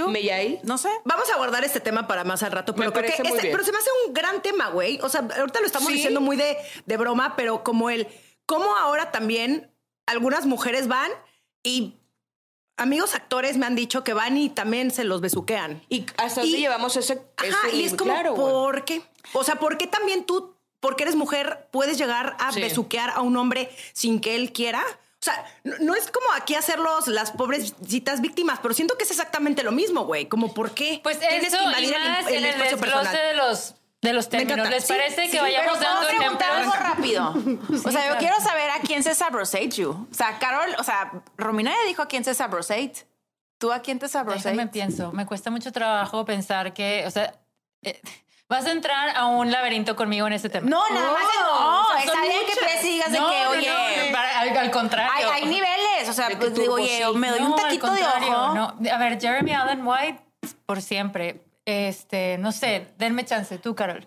¿Me 0.07 0.21
ahí? 0.31 0.59
No 0.63 0.77
sé. 0.77 0.89
Vamos 1.03 1.29
a 1.29 1.35
guardar 1.37 1.63
este 1.63 1.79
tema 1.79 2.07
para 2.07 2.23
más 2.23 2.41
al 2.43 2.51
rato, 2.53 2.73
pero 2.73 2.91
creo 2.93 3.05
que 3.05 3.21
este- 3.21 3.49
pero 3.51 3.63
se 3.63 3.71
me 3.71 3.77
hace 3.77 3.89
un 4.07 4.13
gran 4.13 4.41
tema, 4.41 4.69
güey. 4.69 4.99
O 5.03 5.09
sea, 5.09 5.27
ahorita 5.37 5.59
lo 5.59 5.65
estamos 5.67 5.89
diciendo 5.91 6.21
muy 6.21 6.37
de, 6.37 6.57
de 6.85 6.97
broma, 6.97 7.35
pero 7.35 7.63
como 7.63 7.89
el 7.89 8.07
cómo 8.45 8.75
ahora 8.77 9.11
también 9.11 9.71
algunas 10.07 10.45
mujeres 10.45 10.87
van 10.87 11.11
y 11.61 11.99
amigos 12.77 13.15
actores 13.15 13.57
me 13.57 13.65
han 13.65 13.75
dicho 13.75 14.03
que 14.03 14.13
van 14.13 14.37
y 14.37 14.49
también 14.49 14.91
se 14.91 15.03
los 15.03 15.19
besuquean. 15.21 15.81
¿Y 15.89 16.05
hasta 16.17 16.43
Y- 16.43 16.57
llevamos 16.57 16.95
ese, 16.95 17.21
Ajá, 17.37 17.67
ese 17.67 17.75
y 17.75 17.83
es 17.85 17.93
como, 17.95 18.11
claro? 18.13 18.35
¿por 18.35 18.85
qué? 18.85 19.01
O 19.33 19.43
sea, 19.43 19.55
¿por 19.59 19.77
qué 19.77 19.87
también 19.87 20.25
tú, 20.25 20.55
porque 20.79 21.03
eres 21.03 21.15
mujer, 21.15 21.67
puedes 21.71 21.97
llegar 21.97 22.37
a 22.39 22.51
Sí. 22.51 22.61
besuquear 22.61 23.09
a 23.09 23.21
un 23.21 23.35
hombre 23.35 23.69
sin 23.93 24.19
que 24.21 24.35
él 24.35 24.53
quiera? 24.53 24.83
O 25.19 25.23
sea, 25.27 25.43
no, 25.63 25.75
no 25.79 25.95
es 25.95 26.09
como 26.11 26.31
aquí 26.33 26.53
hacerlos 26.53 27.07
las 27.07 27.31
pobrecitas 27.31 28.21
víctimas, 28.21 28.59
pero 28.61 28.73
siento 28.75 28.95
que 28.97 29.03
es 29.03 29.11
exactamente 29.11 29.63
lo 29.63 29.71
mismo, 29.71 30.05
güey. 30.05 30.27
Como, 30.27 30.53
¿por 30.53 30.71
qué? 30.71 30.99
Pues 31.03 31.19
tienes 31.19 31.47
eso 31.47 31.57
que 31.57 31.63
invadir 31.63 31.93
el, 31.95 32.01
más 32.11 32.27
el 32.27 32.33
en 32.35 32.45
el 32.45 32.49
espacio 32.51 32.77
personal? 32.77 33.13
de 33.15 33.33
los, 33.33 33.73
de 34.01 34.13
los 34.13 34.29
términos. 34.29 34.69
¿Les 34.69 34.85
Sí, 34.85 34.93
parece 34.93 35.25
sí, 35.25 35.31
que 35.31 35.41
vayamos 35.41 35.77
Pero 35.77 35.89
dando 35.91 36.07
preguntar 36.07 36.51
algo 36.51 36.73
ejemplos? 36.73 36.89
rápido. 36.97 37.29
o 37.87 37.91
sea, 37.91 38.01
yo 38.01 38.07
claro. 38.07 38.17
quiero 38.19 38.39
saber 38.41 38.69
a 38.69 38.79
quién 38.79 39.03
se 39.03 39.15
sabrosate 39.15 39.69
you. 39.69 40.07
O 40.11 40.13
sea, 40.13 40.37
Carol, 40.39 40.75
o 40.77 40.83
sea, 40.83 41.11
Romina 41.37 41.71
ya 41.71 41.87
dijo 41.87 42.01
a 42.03 42.07
quién 42.07 42.23
se 42.23 42.33
sabrosate. 42.33 43.07
¿Tú 43.57 43.71
a 43.71 43.79
quién 43.79 43.97
te 43.97 44.07
sabrosé? 44.07 44.49
Déjame 44.51 44.67
pienso. 44.67 45.11
Me 45.13 45.25
cuesta 45.25 45.49
mucho 45.49 45.71
trabajo 45.71 46.23
pensar 46.25 46.73
que, 46.75 47.03
o 47.07 47.11
sea, 47.11 47.33
eh, 47.81 47.99
vas 48.47 48.65
a 48.67 48.71
entrar 48.71 49.15
a 49.15 49.25
un 49.25 49.51
laberinto 49.51 49.95
conmigo 49.95 50.27
en 50.27 50.33
ese 50.33 50.47
tema. 50.49 50.69
No, 50.69 50.87
nada 50.89 51.11
más 51.11 51.21
el 51.23 51.41
no. 51.43 51.81
o 51.81 51.85
sea, 51.93 52.03
Es 52.03 52.09
alguien 52.11 52.41
que 52.45 52.53
muchas. 52.61 52.83
y 52.83 52.87
digas 52.89 53.11
de 53.11 53.19
No, 53.19 53.29
que, 53.31 53.43
no, 53.45 53.49
oye. 53.49 53.71
no, 54.07 54.11
para- 54.13 54.39
al, 54.41 54.57
al 54.57 54.69
contrario. 54.71 55.11
Hay, 55.31 55.41
hay 55.41 55.45
niveles, 55.49 56.07
o 56.07 56.13
sea, 56.13 56.29
pues, 56.37 56.53
digo, 56.53 56.75
oye, 56.75 57.03
sí. 57.03 57.17
me 57.17 57.29
doy 57.31 57.39
No, 57.41 57.47
un 57.49 57.55
taquito 57.55 57.89
de 57.91 58.03
ojo. 58.03 58.53
no. 58.53 58.75
A 58.93 58.97
ver, 58.99 59.19
Jeremy 59.19 59.53
Allen 59.55 59.81
White, 59.87 60.23
por 60.67 60.79
siempre. 60.83 61.41
Este, 61.67 62.37
no 62.37 62.53
sé, 62.53 62.87
denme 62.97 63.25
chance, 63.25 63.57
tú, 63.57 63.75
Carol. 63.75 64.05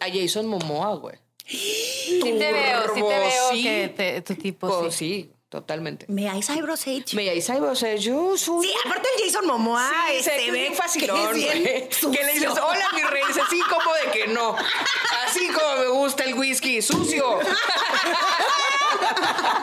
A 0.00 0.06
Jason 0.10 0.46
Momoa, 0.46 0.94
güey. 0.94 1.16
Sí 1.44 2.18
te 2.22 2.50
veo, 2.52 2.82
sí 2.94 3.00
te 3.02 3.18
veo 3.18 3.50
sí. 3.50 3.62
que 3.62 3.88
te- 3.94 4.22
tu 4.22 4.34
tipo 4.36 4.80
Pues 4.80 4.94
sí. 4.94 5.24
sí, 5.24 5.32
totalmente. 5.50 6.06
Me 6.08 6.30
hay 6.30 6.42
Cybrose 6.42 6.90
Age. 6.96 7.14
Me 7.14 7.30
o 7.60 7.74
sea, 7.74 7.94
yo 7.96 8.38
soy. 8.38 8.66
Sí, 8.66 8.74
aparte 8.86 9.06
el 9.18 9.24
Jason 9.26 9.46
Momoa 9.46 9.86
Sí, 10.08 10.16
este, 10.16 10.30
que 10.36 10.46
es 10.46 10.52
ve 10.52 10.66
que 10.68 10.74
facilón, 10.74 11.30
güey. 11.30 11.88
Que 11.90 12.24
le 12.24 12.32
dices, 12.32 12.48
hola, 12.48 12.86
mi 12.94 13.02
rey. 13.02 13.22
Dice, 13.28 13.42
así 13.42 13.60
como 13.60 13.94
de 13.94 14.10
que 14.18 14.26
no. 14.28 14.56
Así 15.26 15.46
como 15.48 15.76
me 15.76 15.88
gusta 15.88 16.24
el 16.24 16.34
whisky, 16.38 16.80
sucio. 16.80 17.38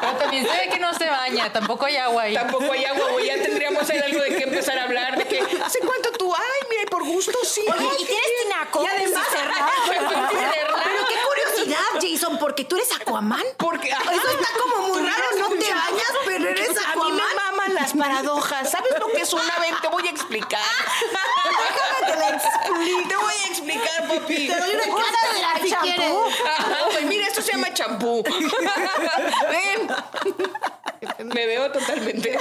Pero 0.01 0.13
también 0.17 0.45
se 0.47 0.51
ve 0.51 0.69
que 0.71 0.79
no 0.79 0.93
se 0.93 1.09
baña, 1.09 1.51
tampoco 1.51 1.85
hay 1.85 1.97
agua 1.97 2.23
ahí. 2.23 2.33
Tampoco 2.33 2.71
hay 2.71 2.85
agua, 2.85 3.11
güey. 3.11 3.27
Ya 3.27 3.41
tendríamos 3.41 3.89
ahí 3.89 3.99
algo 3.99 4.21
de 4.21 4.29
qué 4.37 4.43
empezar 4.43 4.77
a 4.77 4.83
hablar. 4.83 5.17
De 5.17 5.25
que, 5.25 5.39
¿hace 5.63 5.79
cuánto 5.79 6.11
tú? 6.13 6.33
Ay, 6.33 6.67
mira, 6.69 6.83
por 6.89 7.03
gusto 7.03 7.37
sí. 7.43 7.61
Oye, 7.67 7.87
¿y 7.99 8.05
tienes 8.05 8.25
tinaco? 8.43 8.83
Y 8.83 8.87
además, 8.87 9.23
Cisterna. 9.29 9.69
pero 10.83 11.05
qué 11.07 11.15
curiosidad, 11.27 11.85
Jason, 12.01 12.37
porque 12.59 12.65
tú 12.65 12.75
eres 12.75 12.91
Aquaman. 12.99 13.43
Porque 13.57 13.89
Eso 13.89 14.29
está 14.31 14.47
como 14.61 14.87
muy 14.89 14.99
raro, 15.01 15.23
no 15.39 15.47
te 15.49 15.73
bañas, 15.73 16.11
pero 16.25 16.49
eres 16.49 16.69
A 16.69 16.71
mí 16.71 16.77
me 16.77 16.81
Aquaman. 16.91 17.21
maman 17.35 17.73
las 17.73 17.93
paradojas. 17.93 18.69
¿Sabes 18.71 18.91
lo 18.99 19.07
que 19.07 19.21
es 19.21 19.31
una 19.33 19.59
vez? 19.59 19.73
Te 19.81 19.87
voy 19.87 20.05
a 20.07 20.09
explicar. 20.11 20.59
Déjame 21.49 22.13
te 22.13 22.19
la 22.19 22.29
explico. 22.35 23.07
Te 23.09 23.15
voy 23.15 23.33
a 23.33 23.47
explicar, 23.47 24.07
papi. 24.07 24.47
Te 24.47 24.55
doy 24.59 24.69
una 24.75 24.83
clase 24.83 25.33
de 25.33 25.41
la 25.41 25.53
si 25.63 25.75
quieres. 25.87 26.11
Ajá, 26.57 26.77
güey, 26.91 27.05
mira, 27.05 27.27
esto 27.27 27.41
se 27.41 27.51
llama 27.53 27.73
champú. 27.73 28.23
Ven. 29.49 29.89
Me 31.33 31.45
veo 31.45 31.71
totalmente. 31.71 32.37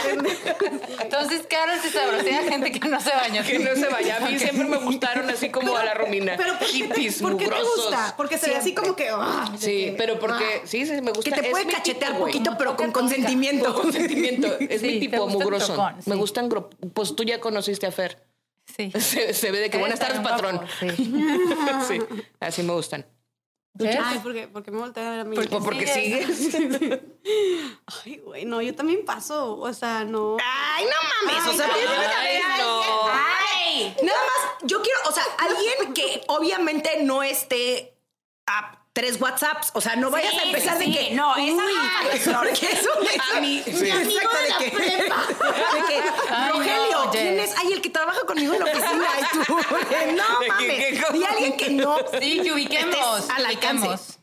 Entonces, 1.00 1.42
Carol 1.48 1.78
se 1.80 1.90
sabrosea 1.90 2.40
a 2.40 2.42
gente 2.42 2.72
que 2.72 2.88
no 2.88 3.00
se 3.00 3.10
baña. 3.10 3.42
Que 3.44 3.58
no 3.60 3.74
se 3.76 3.86
vaya. 3.88 4.16
A 4.16 4.20
mí 4.20 4.36
siempre 4.38 4.64
me 4.66 4.78
gustaron 4.78 5.30
así 5.30 5.50
como 5.50 5.76
a 5.76 5.84
la 5.84 5.94
Romina. 5.94 6.34
Pero 6.36 6.58
¿por 6.58 6.66
qué, 6.68 7.12
¿por 7.20 7.36
qué 7.36 7.46
te 7.48 7.62
gusta? 7.62 8.14
Porque 8.16 8.36
se 8.38 8.50
ve 8.50 8.56
así 8.56 8.74
como 8.74 8.96
que. 8.96 9.08
ah, 9.10 9.48
Sí, 9.58 9.86
que- 9.86 9.94
pero 9.96 10.07
porque 10.18 10.62
sí, 10.64 10.86
sí, 10.86 11.00
me 11.02 11.10
gusta. 11.12 11.30
Que 11.34 11.42
te 11.42 11.50
puede 11.50 11.66
cachetear 11.66 12.12
tipo, 12.12 12.20
güey. 12.24 12.32
poquito, 12.32 12.54
pero 12.56 12.76
con 12.76 12.92
consentimiento. 12.92 13.72
Con 13.74 13.82
consentimiento. 13.84 14.46
Es 14.60 14.80
Sí, 14.80 14.86
mi 14.86 15.00
tipo 15.00 15.26
mugroso. 15.28 15.74
sí. 16.00 16.08
Me 16.10 16.16
gustan. 16.16 16.48
Pues 16.94 17.14
tú 17.16 17.24
ya 17.24 17.40
conociste 17.40 17.86
a 17.86 17.92
Fer. 17.92 18.24
Sí. 18.76 18.90
Se, 19.00 19.34
se 19.34 19.50
ve 19.50 19.58
de 19.60 19.70
que 19.70 19.78
buenas 19.78 19.98
tardes, 19.98 20.20
patrón. 20.20 20.60
sí. 20.80 20.86
Sí, 21.88 21.98
así 22.40 22.62
me 22.62 22.72
gustan. 22.74 23.04
Ay, 23.80 24.18
¿por 24.18 24.32
qué? 24.34 24.48
¿Por 24.48 24.62
qué 24.64 24.70
me 24.72 24.78
voltean 24.78 25.06
a 25.06 25.10
ver 25.12 25.20
a 25.20 25.24
mí? 25.24 25.36
Porque 25.36 25.56
porque 25.60 25.86
sigues. 25.86 26.36
sigues. 26.36 27.00
Ay, 28.04 28.16
güey, 28.24 28.44
no, 28.44 28.60
yo 28.60 28.74
también 28.74 29.04
paso. 29.04 29.56
O 29.56 29.72
sea, 29.72 30.04
no. 30.04 30.36
Ay, 30.42 30.84
no 30.84 31.30
mames. 31.32 31.46
o 31.48 31.56
sea, 31.56 31.66
Ay, 31.72 31.80
tiene 31.80 31.96
que 32.08 32.14
haber 32.14 32.40
no. 32.58 32.80
¡Ay! 33.08 33.96
Nada 34.02 34.18
más, 34.18 34.62
yo 34.64 34.82
quiero, 34.82 34.98
o 35.08 35.12
sea, 35.12 35.22
alguien 35.38 35.94
que 35.94 36.22
obviamente 36.26 37.02
no 37.04 37.22
esté 37.22 37.94
a 38.46 38.84
tres 38.98 39.20
WhatsApps. 39.20 39.70
O 39.74 39.80
sea, 39.80 39.94
no 39.96 40.10
vayas 40.10 40.34
a 40.34 40.42
empezar 40.42 40.76
sí, 40.78 40.90
de 40.92 40.98
que. 40.98 41.14
no, 41.14 41.36
esa 41.36 41.42
uy, 41.42 41.72
no. 42.32 42.38
porque 42.40 42.66
eso 42.72 42.90
A 43.36 43.40
mí, 43.40 43.62
sí. 43.64 43.70
Exacto, 43.88 44.36
de 44.42 44.70
que. 44.70 44.76
De 44.76 45.84
que. 45.86 46.02
Ay, 46.30 46.50
Rogelio, 46.52 47.04
no, 47.04 47.10
¿quién 47.10 47.38
es? 47.38 47.54
Ay, 47.58 47.72
el 47.72 47.80
que 47.80 47.90
trabaja 47.90 48.20
conmigo 48.26 48.54
en 48.54 48.60
la 48.60 48.64
oficina. 48.66 49.06
Ay, 49.14 49.22
tú. 49.32 49.44
No 50.16 50.38
¿De 50.40 50.46
qué- 50.66 51.00
mames. 51.02 51.20
Y 51.20 51.24
alguien 51.24 51.56
que 51.56 51.70
no. 51.70 51.96
Sí, 52.20 52.40
que 52.42 52.52
ubiquemos. 52.52 53.30
Alcance. 53.30 53.86
ubiquemos. 53.88 54.18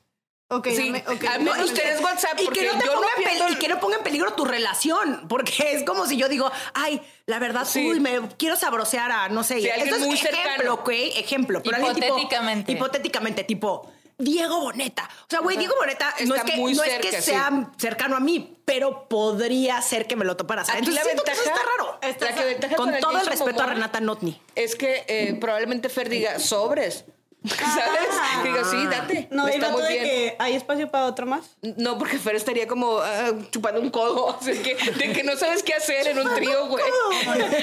Ok, 0.48 0.68
Sí, 0.76 0.92
me- 0.92 1.00
ok. 1.08 1.24
a 1.26 1.38
menos 1.40 1.58
ustedes 1.72 2.00
WhatsApp, 2.02 2.40
Y 2.40 2.46
porque 2.46 2.60
que, 2.60 2.68
no 2.68 2.78
te 2.78 2.86
yo 2.86 2.94
ponga 2.94 3.08
no 3.18 3.24
pierdo- 3.24 3.50
y 3.52 3.56
que 3.56 3.68
no 3.68 3.80
ponga 3.80 3.98
en 3.98 4.04
peligro 4.04 4.34
tu 4.34 4.46
relación, 4.46 5.26
porque 5.28 5.72
es 5.72 5.84
como 5.84 6.06
si 6.06 6.18
yo 6.18 6.30
digo, 6.30 6.52
ay, 6.76 7.02
la 7.26 7.40
verdad, 7.40 7.66
Sí. 7.66 7.90
uy, 7.90 8.00
me 8.00 8.22
quiero 8.38 8.56
sabrosear 8.56 9.12
a, 9.12 9.30
no 9.30 9.44
sé, 9.44 9.60
Sí, 9.60 9.68
alguien 9.70 9.88
esto 9.88 9.96
es 10.02 10.06
muy 10.06 10.16
ejemplo, 10.16 10.38
cercano. 10.44 10.74
¿ok? 10.76 10.90
Ejemplo. 11.16 11.62
Pero 11.64 11.78
alguien 11.78 11.96
tipo- 11.96 12.06
Hipotéticamente. 12.06 12.72
hipotéticamente, 12.74 13.44
tipo, 13.44 13.92
Diego 14.18 14.62
Boneta. 14.62 15.10
O 15.24 15.26
sea, 15.30 15.40
güey, 15.42 15.58
Diego 15.58 15.76
Boneta 15.78 16.14
no, 16.26 16.36
es 16.36 16.44
que, 16.44 16.56
muy 16.58 16.74
no 16.74 16.84
es 16.84 17.00
que 17.00 17.12
sí. 17.22 17.32
sea 17.32 17.72
cercano 17.78 18.16
a 18.16 18.20
mí, 18.20 18.58
pero 18.66 19.08
podría 19.10 19.82
ser 19.82 20.08
que 20.08 20.16
me 20.16 20.24
lo 20.26 20.38
topara. 20.38 20.62
Aquí 20.62 20.72
Entonces, 20.72 20.96
la 20.96 21.04
siento 21.04 21.24
que 21.24 21.32
eso 21.32 21.42
ventaja- 21.44 21.60
está 21.62 21.72
raro. 21.78 22.00
la 22.02 22.36
que 22.42 22.46
ventaja 22.46 22.76
Con 22.78 22.86
con 22.86 22.96
el 22.96 23.02
todo 23.02 23.20
el 23.20 23.26
respeto 23.28 23.62
a 23.64 23.66
Renata 23.66 24.00
Notni. 24.00 24.42
Es 24.56 24.76
que 24.76 25.04
eh, 25.08 25.38
probablemente 25.40 25.90
Fer 25.90 26.08
diga 26.10 26.40
sobres. 26.40 27.06
¿Sabes? 27.48 28.10
Que 28.42 28.48
diga, 28.50 28.64
sí, 28.64 28.88
date. 28.88 29.28
No, 29.32 29.48
y 29.48 29.52
está 29.54 29.70
muy 29.70 29.82
de 29.84 29.90
bien. 29.90 30.04
que 30.04 30.36
hay 30.40 30.56
espacio 30.56 30.90
para 30.90 31.06
otro 31.06 31.26
más. 31.26 31.46
No, 31.62 31.98
porque 31.98 32.18
Fer 32.18 32.36
estaría 32.36 32.68
como 32.68 33.00
ah, 33.00 33.32
chupando 33.52 33.80
un 33.82 33.90
codo. 33.90 34.26
O 34.40 34.42
sea, 34.42 34.54
que, 34.62 34.76
de 34.76 35.14
que 35.14 35.24
no 35.24 35.36
sabes 35.38 35.64
qué 35.64 35.74
hacer 35.74 36.08
en 36.08 36.20
un 36.20 36.34
trío, 36.36 36.68
güey. 36.68 36.84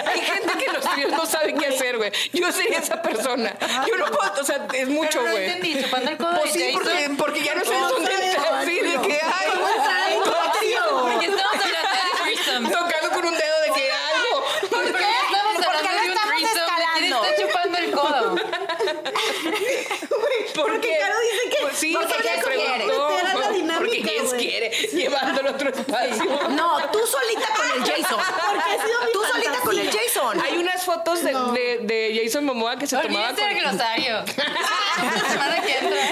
Hay 0.06 0.20
gente 0.20 0.52
que 0.58 0.64
en 0.66 0.72
los 0.74 0.84
tríos 0.84 1.10
no 1.12 1.26
sabe 1.26 1.54
qué 1.54 1.66
hacer, 1.66 1.96
güey. 1.98 2.12
Yo 2.32 2.50
sería 2.52 2.78
esa 2.78 3.00
persona. 3.02 3.56
Yo 3.88 3.96
no 3.96 4.06
puedo, 4.06 4.32
o 4.40 4.44
sea, 4.44 4.66
es 4.74 4.88
mucho, 4.88 5.08
Pero 5.20 5.24
no 5.24 5.30
güey. 5.32 5.44
entendí, 5.44 5.82
chupando 5.82 6.10
el 6.10 6.16
codo 6.16 6.40
Pues 6.40 6.52
de 6.54 6.60
sí, 6.60 6.70
porque, 6.74 7.10
porque 7.18 7.42
ya 7.42 7.54
no 7.54 7.64
sé 7.64 7.74
dónde. 7.74 8.10
Así 8.12 8.78
de 8.80 9.00
que, 9.00 9.20
ay, 9.22 9.50
Porque 10.22 11.26
estamos 11.26 11.54
hablando 11.54 11.88
de 12.24 12.34
threesomes. 12.34 12.72
tocando 12.72 13.10
con 13.10 13.24
un 13.26 13.34
dedo 13.34 13.60
de 13.66 13.72
que 13.80 13.90
algo. 13.92 14.44
¿Por 14.70 14.84
qué 14.84 15.04
estamos 15.24 15.54
¿Por 15.54 15.80
qué 15.80 15.88
hablando 15.88 15.92
lo 15.92 16.02
de 16.02 16.06
un 16.06 16.12
estamos 16.12 16.28
threesome? 16.28 16.72
¿Quién 16.94 17.04
escalando? 17.04 17.24
está 17.24 17.42
chupando 17.42 17.78
el 17.78 17.90
codo? 17.92 18.34
Porque 20.54 20.98
Caro 21.00 21.14
dice 21.20 21.56
que- 21.56 21.62
Pues 21.62 21.71
sí, 21.82 21.92
porque 21.92 22.14
porque 22.14 22.28
Jess 22.28 22.44
quiere. 22.44 22.84
preguntó. 22.84 23.08
La 23.22 23.48
dinámica, 23.50 23.78
Porque 23.78 24.02
Jess 24.02 24.28
güey. 24.28 24.46
quiere, 24.46 24.70
llevándolo 24.70 25.48
a 25.48 25.52
otro 25.52 25.68
espacio. 25.70 26.24
No, 26.50 26.78
tú 26.90 26.98
solita 27.06 27.48
con 27.56 27.66
el 27.70 27.80
Jason. 27.90 28.20
Tú 29.12 29.20
solita 29.30 29.60
con 29.60 29.78
el 29.78 29.90
Jason. 29.90 30.40
Hay 30.40 30.56
unas 30.58 30.84
fotos 30.84 31.22
de, 31.22 31.32
de, 31.32 31.78
de 31.82 32.20
Jason 32.22 32.44
Momoa 32.44 32.76
que 32.76 32.86
se 32.86 32.96
tomaba 32.96 33.28
Olvídense 33.30 33.54
del 33.54 33.62
con... 33.62 33.76
glosario. 33.76 34.14
La 35.02 35.30
semana 35.30 35.60
que 35.62 35.72
entra. 35.78 36.02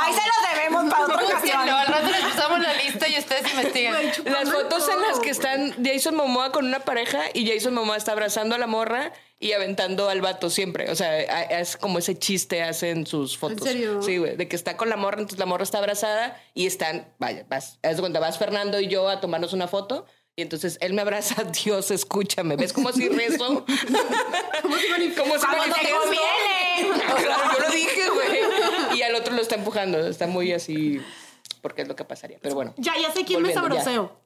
Ahí 0.00 0.12
se 0.14 0.20
los 0.20 0.54
debemos 0.54 0.90
para 0.90 1.04
otra 1.04 1.16
ocasión. 1.26 1.66
No, 1.66 1.76
al 1.76 1.86
rato 1.86 2.06
les 2.10 2.20
pasamos 2.20 2.60
la 2.60 2.72
lista 2.74 3.08
y 3.08 3.18
ustedes 3.18 3.50
investigan. 3.52 4.12
Las 4.24 4.50
fotos 4.50 4.88
en 4.88 5.00
las 5.02 5.20
que 5.20 5.30
están 5.30 5.74
Jason 5.84 6.14
Momoa 6.16 6.52
con 6.52 6.66
una 6.66 6.80
pareja 6.80 7.20
y 7.34 7.50
Jason 7.50 7.74
Momoa 7.74 7.96
está 7.96 8.12
abrazando 8.12 8.54
a 8.54 8.58
la 8.58 8.66
morra 8.66 9.12
y 9.42 9.52
aventando 9.52 10.08
al 10.10 10.20
vato 10.20 10.50
siempre. 10.50 10.90
O 10.90 10.94
sea, 10.94 11.08
a- 11.10 11.42
es 11.60 11.76
como 11.78 11.98
ese 11.98 12.16
chiste 12.18 12.62
hacen 12.62 13.06
sus 13.06 13.36
fotos. 13.38 13.66
serio? 13.66 14.02
Sí, 14.02 14.18
güey. 14.18 14.36
De 14.36 14.46
que 14.48 14.54
está 14.54 14.76
con 14.76 14.88
la 14.90 14.96
morra, 14.96 15.16
entonces 15.18 15.38
la 15.38 15.46
morra 15.46 15.62
está 15.64 15.78
abrazada 15.78 16.40
y 16.54 16.66
están, 16.66 17.08
vaya, 17.18 17.46
vas, 17.48 17.78
haz 17.82 17.98
cuenta, 18.00 18.20
vas 18.20 18.38
Fernando 18.38 18.78
y 18.78 18.86
yo 18.88 19.08
a 19.08 19.20
tomarnos 19.20 19.52
una 19.54 19.66
foto. 19.66 20.04
Y 20.36 20.42
entonces 20.42 20.78
él 20.80 20.92
me 20.92 21.02
abraza, 21.02 21.42
Dios, 21.64 21.90
escúchame. 21.90 22.56
¿Ves 22.56 22.72
cómo 22.72 22.92
si 22.92 23.08
rezo? 23.08 23.64
como 24.62 24.76
si 24.76 24.88
manifiesto. 24.88 25.22
Como 25.22 25.38
si 25.38 25.46
manifiesto. 25.46 25.96
Claro, 26.80 27.52
yo 27.58 27.60
lo 27.68 27.70
dije, 27.74 28.08
güey. 28.10 28.98
Y 28.98 29.02
al 29.02 29.14
otro 29.14 29.34
lo 29.34 29.42
está 29.42 29.54
empujando. 29.56 30.06
Está 30.06 30.26
muy 30.26 30.52
así, 30.52 31.00
porque 31.60 31.82
es 31.82 31.88
lo 31.88 31.96
que 31.96 32.04
pasaría. 32.04 32.38
Pero 32.40 32.54
bueno. 32.54 32.74
Ya, 32.78 32.94
ya 33.00 33.12
sé 33.12 33.24
quién 33.24 33.42
me 33.42 33.52
sabroseo. 33.52 34.18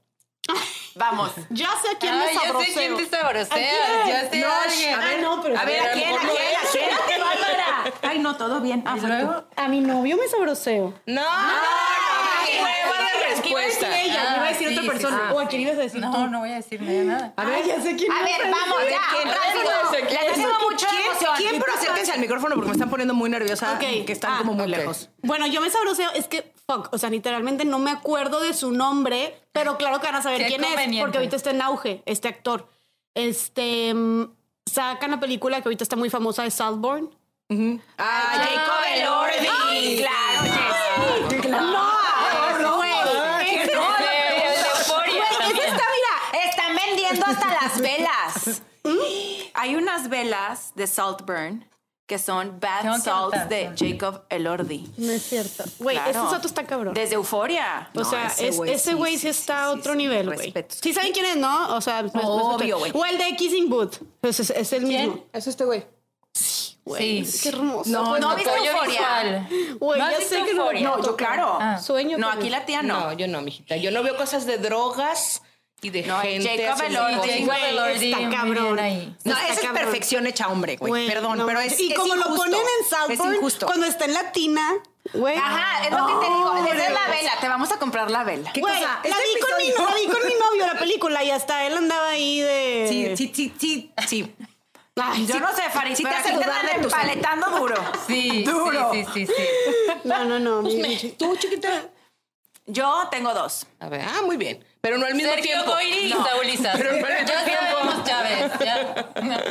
Vamos. 0.97 1.33
Ya 1.51 1.71
sé 1.83 1.89
a 1.95 1.99
quién 1.99 2.17
me 2.19 2.27
ya 2.27 2.41
sé 2.41 2.47
sabroseo. 2.47 2.75
quién 2.75 2.97
te 2.97 3.17
sabrosea. 3.17 4.05
¿A? 4.05 4.09
Ya 4.09 4.31
sé 4.31 4.37
No, 4.41 4.47
a 4.49 4.63
alguien. 4.63 4.95
Ah, 5.01 5.11
no, 5.21 5.43
pero 5.43 5.59
A 5.59 5.65
ver, 5.65 5.81
¿a 5.87 5.93
quién? 5.93 6.15
¿A 6.15 6.19
quién? 6.21 6.95
¿A 6.95 7.07
quién? 7.07 7.21
Bárbara. 7.21 7.93
Ay, 8.03 8.19
no, 8.21 8.37
todo 8.37 8.61
bien. 8.61 8.85
¿Y 8.97 9.01
luego? 9.01 9.45
A 9.57 9.69
mi 9.69 9.81
novio 9.81 10.17
me 10.17 10.29
sabroseo. 10.29 10.95
No, 11.07 11.23
no, 11.23 11.23
no, 11.23 12.47
qué 12.47 12.63
hueva 12.63 13.11
de 13.11 13.29
respuesta. 13.35 14.01
Ella, 14.01 14.23
Ah, 14.27 14.31
me 14.31 14.37
iba 14.37 14.47
a 14.47 14.49
decir 14.51 14.69
sí, 14.69 14.75
otra 14.75 14.83
sí, 14.83 14.84
persona. 14.95 15.29
sí. 15.29 15.35
¿O 15.35 15.41
a 15.41 15.47
quién 15.49 15.61
ibas 15.63 15.75
a 15.77 15.81
decir 15.81 16.01
tú? 16.01 16.09
No, 16.09 16.29
no 16.29 16.39
voy 16.41 16.51
a 16.51 16.55
decir 16.57 16.81
nada. 16.83 17.33
A 17.37 17.45
ver, 17.45 17.65
ya 17.67 17.81
sé 17.81 17.97
quién 17.97 18.11
A 18.11 18.23
ver, 18.23 18.41
vamos, 18.51 18.79
ya. 18.91 18.99
¿quién? 19.11 19.29
Rápido. 19.29 20.11
Les 20.25 20.35
tengo 20.35 20.55
mucha 20.71 20.89
¿Quién, 20.89 21.03
emoción. 21.03 21.33
¿Quién? 21.37 21.61
Pero 21.61 21.73
acérquense 21.75 22.13
al 22.13 22.21
micrófono 22.21 22.55
porque 22.55 22.69
me 22.69 22.75
están 22.75 22.91
poniendo 22.91 23.15
muy 23.15 23.31
nerviosa. 23.31 23.73
Ok. 23.75 24.05
Que 24.07 24.13
están 24.13 24.33
Ah, 24.35 24.39
como 24.39 24.55
muy 24.55 24.69
lejos. 24.69 25.11
Bueno, 25.23 25.47
yo 25.47 25.61
me 25.61 25.71
sabroseo, 25.71 26.11
es 26.15 26.27
que, 26.29 26.53
fuck, 26.67 26.89
o 26.93 26.99
sea, 26.99 27.11
literalmente 27.11 27.65
no 27.65 27.79
me 27.79 27.91
acuerdo 27.91 28.41
de 28.41 28.55
su 28.55 28.73
nombre, 28.73 29.41
pero 29.53 29.77
claro 29.79 30.01
que 30.01 30.07
van 30.07 30.17
a 30.17 30.23
saber 30.23 30.39
Qué 30.43 30.47
quién 30.47 30.65
es, 30.65 31.01
porque 31.01 31.19
ahorita 31.19 31.37
está 31.37 31.51
en 31.51 31.63
auge, 31.63 32.03
este 32.07 32.29
actor. 32.29 32.69
Este, 33.15 33.95
mm, 33.95 34.25
sacan 34.67 35.11
la 35.13 35.21
película 35.21 35.61
que 35.61 35.69
ahorita 35.69 35.85
está 35.85 35.97
muy 35.97 36.11
famosa 36.11 36.43
de 36.43 36.51
Saltborn. 36.51 37.11
Ah, 37.99 38.33
Jacob 38.35 38.85
Elordi. 38.97 39.97
Claro, 39.99 40.43
Jess. 40.43 41.51
No, 41.51 42.77
güey. 42.77 42.91
El 43.61 43.67
de 43.69 43.73
Euphoria 43.75 45.25
Eso 45.31 45.39
también. 45.39 45.67
está, 45.69 45.85
mira, 45.95 46.45
están 46.45 46.75
vendiendo 46.75 47.27
hasta 47.27 47.47
las 47.63 47.81
velas. 47.81 48.63
Hay 49.65 49.77
unas 49.77 50.11
velas 50.11 50.73
de 50.75 50.87
Saltburn 50.87 51.67
que 52.07 52.19
son 52.19 52.61
que 52.61 53.01
Salts 53.01 53.49
de 53.49 53.73
sí. 53.77 53.93
Jacob 53.93 54.25
Elordi. 54.29 54.93
No 54.99 55.11
es 55.11 55.23
cierto. 55.23 55.65
Güey, 55.79 55.97
Claro. 55.97 56.11
ese 56.11 56.35
soto 56.35 56.47
está 56.49 56.67
cabrón. 56.67 56.93
Desde 56.93 57.15
Euforia. 57.15 57.89
O 57.97 58.05
sea, 58.05 58.27
ese 58.27 58.49
es- 58.49 58.57
güey 58.59 58.75
ese 58.75 58.91
sí, 58.93 58.97
sí, 59.07 59.19
sí, 59.19 59.29
está 59.29 59.71
a 59.71 59.73
sí, 59.73 59.79
otro 59.79 59.93
sí, 59.93 59.99
nivel, 59.99 60.27
güey. 60.35 60.53
Sí 60.69 60.93
saben 60.93 61.13
quién 61.15 61.25
es, 61.25 61.37
¿no? 61.39 61.75
O 61.75 61.81
sea, 61.81 62.05
Obvio, 62.13 62.79
güey. 62.79 62.93
O 62.95 63.07
el 63.07 63.17
de 63.17 63.35
Kissing 63.37 63.71
Booth. 63.71 63.97
Pues 64.21 64.39
es, 64.39 64.51
es 64.51 64.73
el 64.75 64.85
¿Quién? 64.85 65.09
mismo. 65.13 65.25
Es 65.33 65.47
este 65.47 65.65
güey. 65.65 65.87
Güey, 66.85 67.25
Sí. 67.25 67.39
Qué 67.45 67.49
hermoso. 67.49 67.89
No, 67.89 68.09
güey. 68.11 68.21
no, 68.21 68.37
¿viste 68.37 68.51
Euforia? 68.55 69.49
Güey, 69.81 69.99
¿No 69.99 70.11
ya 70.11 70.19
visto 70.19 70.35
sé 70.35 70.45
que 70.45 70.53
no. 70.53 70.61
Euforia? 70.61 70.83
No, 70.91 71.03
yo 71.03 71.17
claro. 71.17 71.57
Ah. 71.59 71.79
Sueño. 71.79 72.19
No, 72.19 72.29
aquí 72.29 72.51
la 72.51 72.67
tía 72.67 72.83
no. 72.83 73.01
No, 73.01 73.13
yo 73.15 73.27
no, 73.29 73.41
mijita. 73.41 73.79
Yo 73.79 73.91
no 73.91 74.03
veo 74.03 74.15
cosas 74.19 74.45
de 74.45 74.59
drogas 74.59 75.41
y 75.85 75.91
de 75.91 76.03
No, 76.03 76.19
gente. 76.21 76.67
Jacob 76.67 76.85
Elordi. 76.87 77.31
Elordi, 77.69 78.13
está 78.13 78.31
cabrón. 78.31 78.79
ahí. 78.79 79.17
No, 79.25 79.33
Está 79.33 79.49
esa 79.49 79.61
es 79.61 79.73
perfección 79.73 80.27
hecha 80.27 80.49
hombre, 80.49 80.77
güey. 80.77 81.07
Perdón, 81.07 81.39
no 81.39 81.47
pero 81.47 81.61
es 81.61 81.79
Y 81.79 81.93
es 81.93 81.99
como 81.99 82.15
lo 82.15 82.25
ponen 82.35 82.55
en 82.55 82.85
Es 82.85 82.89
Southbourne, 82.91 83.37
injusto. 83.37 83.67
cuando 83.67 83.87
está 83.87 84.05
en 84.07 84.15
Latina, 84.15 84.73
güey. 85.13 85.37
Ajá, 85.37 85.85
es 85.85 85.91
lo 85.91 86.07
que 86.07 86.13
te 86.15 86.33
digo. 86.33 86.55
Esa 86.57 86.87
es 86.87 86.93
la 86.93 87.09
vela. 87.09 87.33
Te 87.41 87.49
vamos 87.49 87.71
a 87.73 87.79
comprar 87.79 88.11
la 88.11 88.25
vela. 88.25 88.51
¿Qué 88.53 88.61
Güey, 88.61 88.75
cosa? 88.75 89.01
la, 89.05 89.11
Este 89.11 89.23
vi 89.35 89.41
con 89.41 89.59
mi, 89.59 89.69
la 89.69 89.95
vi 89.95 90.07
con 90.07 90.29
mi 90.29 90.35
novio, 90.35 90.67
la 90.73 90.79
película, 90.79 91.23
y 91.25 91.31
hasta 91.31 91.67
él 91.67 91.77
andaba 91.77 92.09
ahí 92.11 92.41
de... 92.41 92.87
Sí, 92.89 93.17
sí, 93.17 93.33
sí, 93.35 93.53
sí, 93.59 93.93
sí. 94.09 94.35
Ay, 94.97 95.27
Yo 95.27 95.35
sí. 95.35 95.41
no 95.41 95.53
sé, 95.55 95.63
Faris, 95.73 95.99
sí 95.99 96.05
te 96.05 96.09
pero 96.09 96.21
hace 96.21 96.33
dudar 96.35 96.63
de 96.67 96.75
tus- 96.83 96.93
empaletando 96.93 97.51
duro. 97.59 97.75
Sí, 98.07 98.45
Duro. 98.45 98.91
sí, 98.93 99.05
sí, 99.13 99.27
sí, 99.27 99.33
sí. 99.35 99.93
No, 100.05 100.25
no, 100.25 100.39
no. 100.39 100.63
mi- 100.63 100.77
mi- 100.83 100.97
¿Tú, 101.19 101.37
chiquita? 101.37 101.83
Yo 102.67 103.09
tengo 103.11 103.35
dos. 103.35 103.67
A 103.81 103.89
ver, 103.89 104.03
ah, 104.09 104.23
muy 104.23 104.37
bien. 104.37 104.65
Pero 104.85 104.99
no 104.99 105.07
al 105.07 105.15
mismo 105.15 105.31
Sergio 105.33 105.53
tiempo. 105.55 105.71
Goyri 105.73 106.07
y 106.07 106.11
No. 106.15 106.25
Saúl 106.27 106.47
Izaza. 106.51 106.73
Pero 106.77 106.93
no 106.93 107.07
al 107.07 107.13
mismo 107.15 107.27
Ya 107.27 107.45
tiempo. 107.45 107.65
sabemos, 107.73 108.05
Chávez. 108.05 108.53
Ya. 108.65 109.07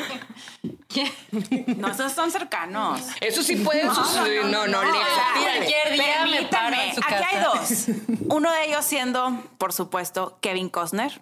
No, 1.77 1.87
esos 1.89 2.11
son 2.11 2.29
cercanos. 2.29 3.01
Eso 3.19 3.41
sí 3.41 3.55
puede 3.55 3.83
suceder. 3.93 4.45
No, 4.45 4.67
no, 4.67 4.79
Alexa, 4.79 5.23
tírale. 5.33 5.57
Cualquier 5.65 5.93
día 5.93 6.25
me 6.27 6.43
paro 6.47 6.75
en 6.79 6.93
su 6.93 7.01
aquí 7.03 7.13
hay 7.15 7.21
casa. 7.37 7.51
dos. 7.51 7.85
Uno 8.29 8.51
de 8.51 8.65
ellos 8.65 8.85
siendo, 8.85 9.43
por 9.57 9.73
supuesto, 9.73 10.37
Kevin 10.39 10.69
Costner. 10.69 11.19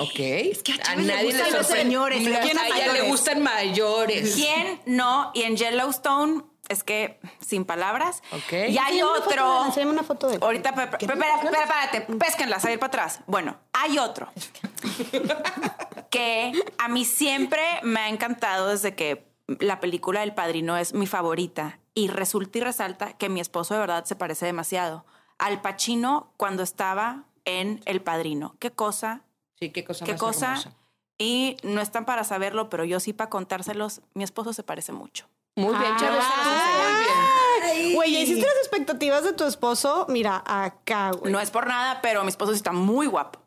Ok. 0.00 0.12
que 0.14 0.54
a 0.86 0.90
a 0.92 0.96
le 0.96 1.02
nadie 1.04 1.22
le 1.22 1.24
gustan 1.24 1.52
los 1.52 1.66
sorprende. 1.66 1.82
señores, 1.82 2.22
le 2.24 2.36
A 2.36 2.42
ella 2.44 2.92
le 2.92 3.00
gustan 3.02 3.42
mayores. 3.42 4.34
¿Quién 4.34 4.80
no? 4.84 5.30
Y 5.32 5.42
en 5.44 5.56
Yellowstone, 5.56 6.42
es 6.70 6.82
que 6.84 7.20
sin 7.40 7.64
palabras. 7.66 8.22
Ok. 8.32 8.52
Y 8.68 8.78
hay 8.78 9.00
Enséñame 9.00 9.10
una 9.10 9.22
foto 9.22 9.28
de 9.28 9.34
él, 9.34 9.80
otro. 9.82 9.90
una 9.90 10.02
foto 10.02 10.28
de 10.28 10.34
él. 10.36 10.40
Ahorita, 10.42 10.68
espera, 10.70 10.98
espérate, 11.42 12.00
pésquenlas, 12.16 12.64
a 12.64 12.72
ir 12.72 12.78
para 12.78 12.88
atrás. 12.88 13.20
Bueno, 13.26 13.58
hay 13.72 13.98
otro 13.98 14.28
que 16.10 16.52
a 16.78 16.88
mí 16.88 17.04
siempre 17.04 17.62
me 17.82 18.00
ha 18.00 18.08
encantado 18.08 18.68
desde 18.68 18.94
que 18.94 19.26
la 19.58 19.80
película 19.80 20.22
El 20.22 20.34
Padrino 20.34 20.76
es 20.76 20.94
mi 20.94 21.06
favorita 21.06 21.78
y 21.94 22.08
resulta 22.08 22.58
y 22.58 22.60
resalta 22.62 23.12
que 23.14 23.28
mi 23.28 23.40
esposo 23.40 23.74
de 23.74 23.80
verdad 23.80 24.04
se 24.04 24.16
parece 24.16 24.46
demasiado 24.46 25.04
al 25.38 25.60
Pacino 25.60 26.32
cuando 26.36 26.62
estaba 26.62 27.24
en 27.44 27.80
El 27.84 28.00
Padrino. 28.02 28.54
Qué 28.58 28.70
cosa, 28.70 29.22
Sí, 29.58 29.70
qué 29.70 29.84
cosa 29.84 30.04
qué 30.04 30.12
más 30.12 30.20
cosa. 30.20 30.46
hermosa. 30.52 30.72
Y 31.18 31.56
no 31.62 31.80
están 31.82 32.06
para 32.06 32.24
saberlo, 32.24 32.70
pero 32.70 32.84
yo 32.84 32.98
sí 33.00 33.12
para 33.12 33.28
contárselos, 33.28 34.00
mi 34.14 34.24
esposo 34.24 34.52
se 34.54 34.62
parece 34.62 34.92
mucho. 34.92 35.28
Muy 35.56 35.74
bien, 35.76 35.96
bien. 35.98 37.94
Güey, 37.94 38.16
hiciste 38.16 38.46
las 38.46 38.56
expectativas 38.58 39.24
de 39.24 39.32
tu 39.32 39.44
esposo. 39.44 40.06
Mira, 40.08 40.42
acá, 40.46 41.10
güey. 41.12 41.32
No 41.32 41.40
es 41.40 41.50
por 41.50 41.66
nada, 41.66 42.00
pero 42.02 42.22
mi 42.22 42.28
esposo 42.28 42.52
sí 42.52 42.56
está 42.56 42.72
muy 42.72 43.06
guapo, 43.06 43.40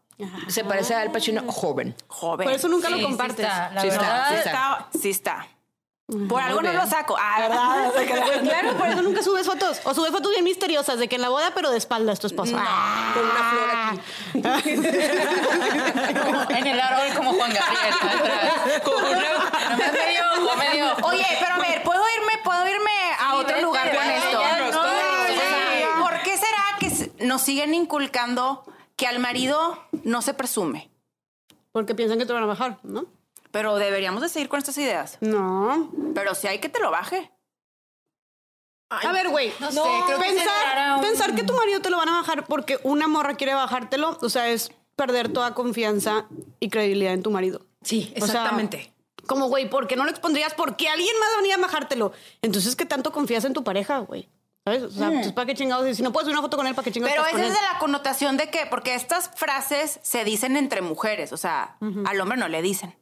Se 0.48 0.63
parece 0.63 0.93
al 0.95 1.12
Pacino 1.12 1.43
joven. 1.51 1.95
joven. 2.07 2.45
Por 2.45 2.53
eso 2.53 2.67
nunca 2.67 2.88
Sí, 2.88 2.93
lo 2.93 3.00
sí 3.00 3.03
compartes. 3.05 3.39
está, 3.39 3.72
la 3.72 3.81
Sí 3.81 3.88
está, 3.88 4.01
verdad. 4.01 4.27
Sí 4.29 4.33
sí 4.36 4.39
está, 4.45 4.88
sí 5.01 5.10
está. 5.10 5.48
Por 6.29 6.41
algo 6.41 6.62
no 6.62 6.72
lo 6.74 6.86
saco. 6.88 7.15
Ah, 7.20 7.48
claro, 8.43 8.74
por 8.77 8.88
eso 8.88 9.01
nunca 9.01 9.22
subes 9.24 9.46
fotos. 9.46 9.79
O 9.84 9.93
subes 9.93 10.12
fotos 10.12 10.32
bien 10.32 10.43
misteriosas 10.43 11.00
de 11.00 11.08
que 11.08 11.15
en 11.15 11.22
la 11.22 11.29
boda, 11.29 11.51
pero 11.55 11.72
de 11.72 11.77
espaldas 11.77 12.20
tu 12.20 12.27
esposo. 12.27 12.55
Ah. 12.58 13.13
Con 13.13 13.24
una 13.25 13.50
flor 13.50 13.70
aquí. 13.74 14.00
En 16.55 16.67
el 16.67 16.79
árbol 16.79 17.08
como 17.15 17.34
Juan 17.34 17.51
Gabriel. 17.53 17.93
una- 18.86 19.70
Nomás 19.70 19.93
me 19.93 20.10
dio, 20.12 20.24
o 20.51 20.55
me 20.58 20.70
dio. 20.72 20.86
Oye, 21.08 21.26
pero 21.39 21.54
a 21.56 21.60
ver, 21.60 21.84
¿puedo 21.84 22.02
irme, 22.17 22.38
puedo 22.43 22.67
irme 22.67 22.91
a 23.19 23.32
Sí, 23.32 23.38
otro 23.38 23.62
lugar 23.62 23.95
con 23.95 24.10
esto? 24.10 24.32
no, 24.34 24.39
O 24.39 24.43
sea, 25.28 25.80
ya. 25.80 26.02
¿Por 26.02 26.21
qué 26.23 26.38
será 26.38 26.63
que 26.80 27.12
nos 27.26 27.41
siguen 27.41 27.73
inculcando 27.73 28.63
que 28.95 29.08
al 29.08 29.19
marido 29.19 29.80
no 30.04 30.21
se 30.21 30.34
presume? 30.34 30.89
Porque 31.71 31.95
piensan 31.95 32.19
que 32.19 32.26
te 32.26 32.34
van 32.34 32.43
a 32.43 32.47
bajar, 32.47 32.78
¿no? 32.84 33.06
Pero 33.54 33.76
deberíamos 33.76 34.22
de 34.24 34.30
seguir 34.30 34.50
con 34.50 34.58
estas 34.58 34.76
ideas. 34.80 35.20
No. 35.22 35.92
Pero 36.16 36.34
si 36.34 36.48
hay 36.48 36.58
que 36.60 36.70
te 36.70 36.80
lo 36.82 36.89
baje. 36.89 37.32
A 38.89 39.12
ver, 39.12 39.30
güey. 39.30 39.52
No 39.60 39.72
sé, 39.72 39.80
creo 40.08 40.20
que 40.20 40.26
pensar, 40.26 40.96
un- 40.98 41.02
pensar 41.02 41.36
que 41.36 41.44
tu 41.44 41.54
marido 41.54 41.80
te 41.82 41.89
lo 41.89 41.98
van 41.98 42.10
a 42.10 42.13
bajar 42.13 42.46
porque 42.46 42.80
una 42.84 43.08
morra 43.08 43.36
quiere 43.36 43.54
bajártelo, 43.54 44.18
o 44.22 44.30
sea, 44.30 44.50
es 44.50 44.72
perder 44.96 45.32
toda 45.32 45.54
confianza 45.54 46.26
y 46.60 46.70
credibilidad 46.70 47.13
en 47.13 47.22
tu 47.24 47.30
marido. 47.32 47.62
Sí, 47.84 48.12
O 48.16 48.18
sea, 48.20 48.26
exactamente. 48.26 48.92
Como, 49.28 49.48
güey, 49.50 49.70
¿por 49.70 49.88
qué 49.88 49.96
no 49.96 50.04
lo 50.04 50.10
expondrías? 50.10 50.54
Porque 50.56 50.89
alguien 50.89 51.13
más 51.20 51.30
venía 51.38 51.56
a 51.56 51.60
bajártelo. 51.60 52.12
Entonces, 52.42 52.76
¿qué 52.76 52.86
tanto 52.86 53.12
confías 53.12 53.46
en 53.46 53.54
tu 53.54 53.63
pareja, 53.63 54.00
güey? 54.00 54.30
¿Sabes? 54.66 54.84
O 54.84 54.89
sea, 54.92 55.10
pues, 55.10 55.32
¿para 55.32 55.46
qué 55.46 55.54
chingados? 55.56 55.88
Y 55.88 55.96
Si 55.96 56.02
no 56.04 56.12
puedes 56.12 56.26
subir 56.26 56.36
una 56.36 56.42
foto 56.44 56.58
con 56.58 56.68
él, 56.68 56.74
¿para 56.76 56.86
qué 56.86 56.92
chingados 56.92 57.13
Pero 57.16 57.26
estás 57.26 57.39
esa 57.39 57.44
con 57.48 57.52
es 57.52 57.58
él? 57.60 57.66
de 57.68 57.74
la 57.74 57.80
connotación 57.80 58.38
de 58.38 58.50
que, 58.50 58.66
porque 58.68 58.96
estas 58.96 59.30
frases 59.36 60.00
se 60.04 60.24
dicen 60.24 60.56
entre 60.58 60.82
mujeres, 60.82 61.34
o 61.34 61.38
sea, 61.38 61.78
al 62.06 62.22
hombre 62.22 62.38
no 62.38 62.48
le 62.48 62.62
dicen. 62.62 62.96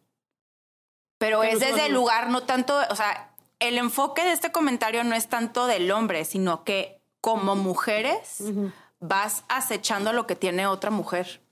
Pero, 1.22 1.44
es 1.44 1.60
desde 1.60 1.86
el 1.86 1.94
lugar, 1.94 2.32
no 2.32 2.42
tanto, 2.42 2.76
o 2.90 2.96
sea, 2.96 3.30
el 3.60 3.78
enfoque 3.78 4.24
de 4.24 4.32
este 4.32 4.52
comentario 4.52 5.04
no 5.04 5.14
es 5.14 5.28
tanto 5.28 5.68
del 5.68 5.92
hombre, 5.92 6.26
sino 6.26 6.64
que 6.64 7.00
como 7.22 7.56
mujeres 7.56 8.42
vas 9.00 9.44
acechando 9.48 10.14
lo 10.14 10.26
que 10.26 10.36
tiene 10.36 10.66
otra 10.66 10.90
mujer. 10.90 11.44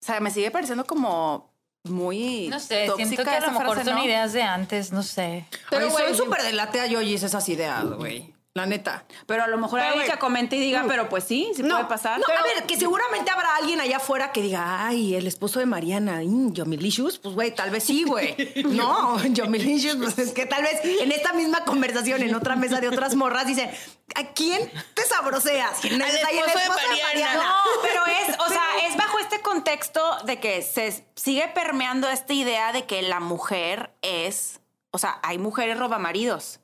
O 0.00 0.06
sea, 0.06 0.20
me 0.20 0.30
sigue 0.30 0.50
pareciendo 0.50 0.86
como 0.86 1.52
muy 1.84 2.48
No 2.48 2.58
sé, 2.58 2.86
tóxica 2.86 3.08
siento 3.08 3.24
que 3.24 3.36
a 3.36 3.40
lo 3.40 3.50
mejor 3.50 3.74
frase, 3.74 3.90
son 3.90 3.98
¿no? 3.98 4.04
ideas 4.06 4.32
de 4.32 4.42
antes, 4.42 4.90
no 4.90 5.02
sé. 5.02 5.44
Pero, 5.68 5.84
Ay, 5.84 5.92
güey, 5.92 6.06
soy 6.06 6.16
súper 6.16 6.42
de 6.42 6.54
late 6.54 6.80
a 6.80 6.86
Yoyis 6.86 7.24
esas 7.24 7.46
ideas, 7.50 7.84
güey. 7.84 8.34
La 8.54 8.66
neta. 8.66 9.06
Pero 9.26 9.44
a 9.44 9.46
lo 9.48 9.56
mejor 9.56 9.80
hay 9.80 10.00
que 10.06 10.18
comente 10.18 10.56
y 10.56 10.60
diga, 10.60 10.84
pero 10.86 11.08
pues 11.08 11.24
sí, 11.24 11.50
sí 11.56 11.62
puede 11.62 11.84
pasar. 11.86 12.18
No, 12.18 12.26
Pero- 12.26 12.40
a 12.40 12.42
ver, 12.42 12.64
que 12.66 12.76
seguramente 12.78 13.30
habrá 13.30 13.56
alguien 13.56 13.80
allá 13.80 13.96
afuera 13.96 14.30
que 14.30 14.42
diga, 14.42 14.86
ay, 14.86 15.14
el 15.14 15.26
esposo 15.26 15.58
de 15.58 15.64
Mariana, 15.64 16.20
mm, 16.22 16.52
Yomilicious, 16.52 17.18
pues 17.18 17.34
güey, 17.34 17.54
tal 17.54 17.70
vez 17.70 17.84
sí, 17.84 18.04
güey. 18.04 18.36
No, 18.66 19.24
Yomilicious, 19.24 19.96
pues 19.96 20.18
es 20.18 20.32
que 20.32 20.44
tal 20.44 20.62
vez 20.64 20.80
en 20.84 21.12
esta 21.12 21.32
misma 21.32 21.64
conversación, 21.64 22.22
en 22.22 22.34
otra 22.34 22.54
mesa 22.54 22.78
de 22.80 22.88
otras 22.88 23.14
morras, 23.14 23.46
dicen, 23.46 23.70
¿a 24.16 24.24
quién 24.34 24.70
te 24.92 25.02
sabroseas? 25.02 25.78
¿Quién 25.80 26.02
es 26.02 26.14
esposo 26.14 26.58
de. 26.58 27.02
Mariana? 27.02 27.42
No, 27.42 27.82
pero 27.82 28.02
es, 28.06 28.38
o 28.38 28.48
sea, 28.50 28.62
es 28.86 28.96
bajo 28.98 29.18
este 29.18 29.40
contexto 29.40 30.18
de 30.26 30.40
que 30.40 30.60
se 30.60 31.06
sigue 31.16 31.48
permeando 31.54 32.06
esta 32.10 32.34
idea 32.34 32.72
de 32.72 32.84
que 32.84 33.00
la 33.00 33.18
mujer 33.20 33.94
es, 34.02 34.60
o 34.90 34.98
sea, 34.98 35.20
hay 35.22 35.38
mujeres 35.38 35.78
robamaridos. 35.78 36.58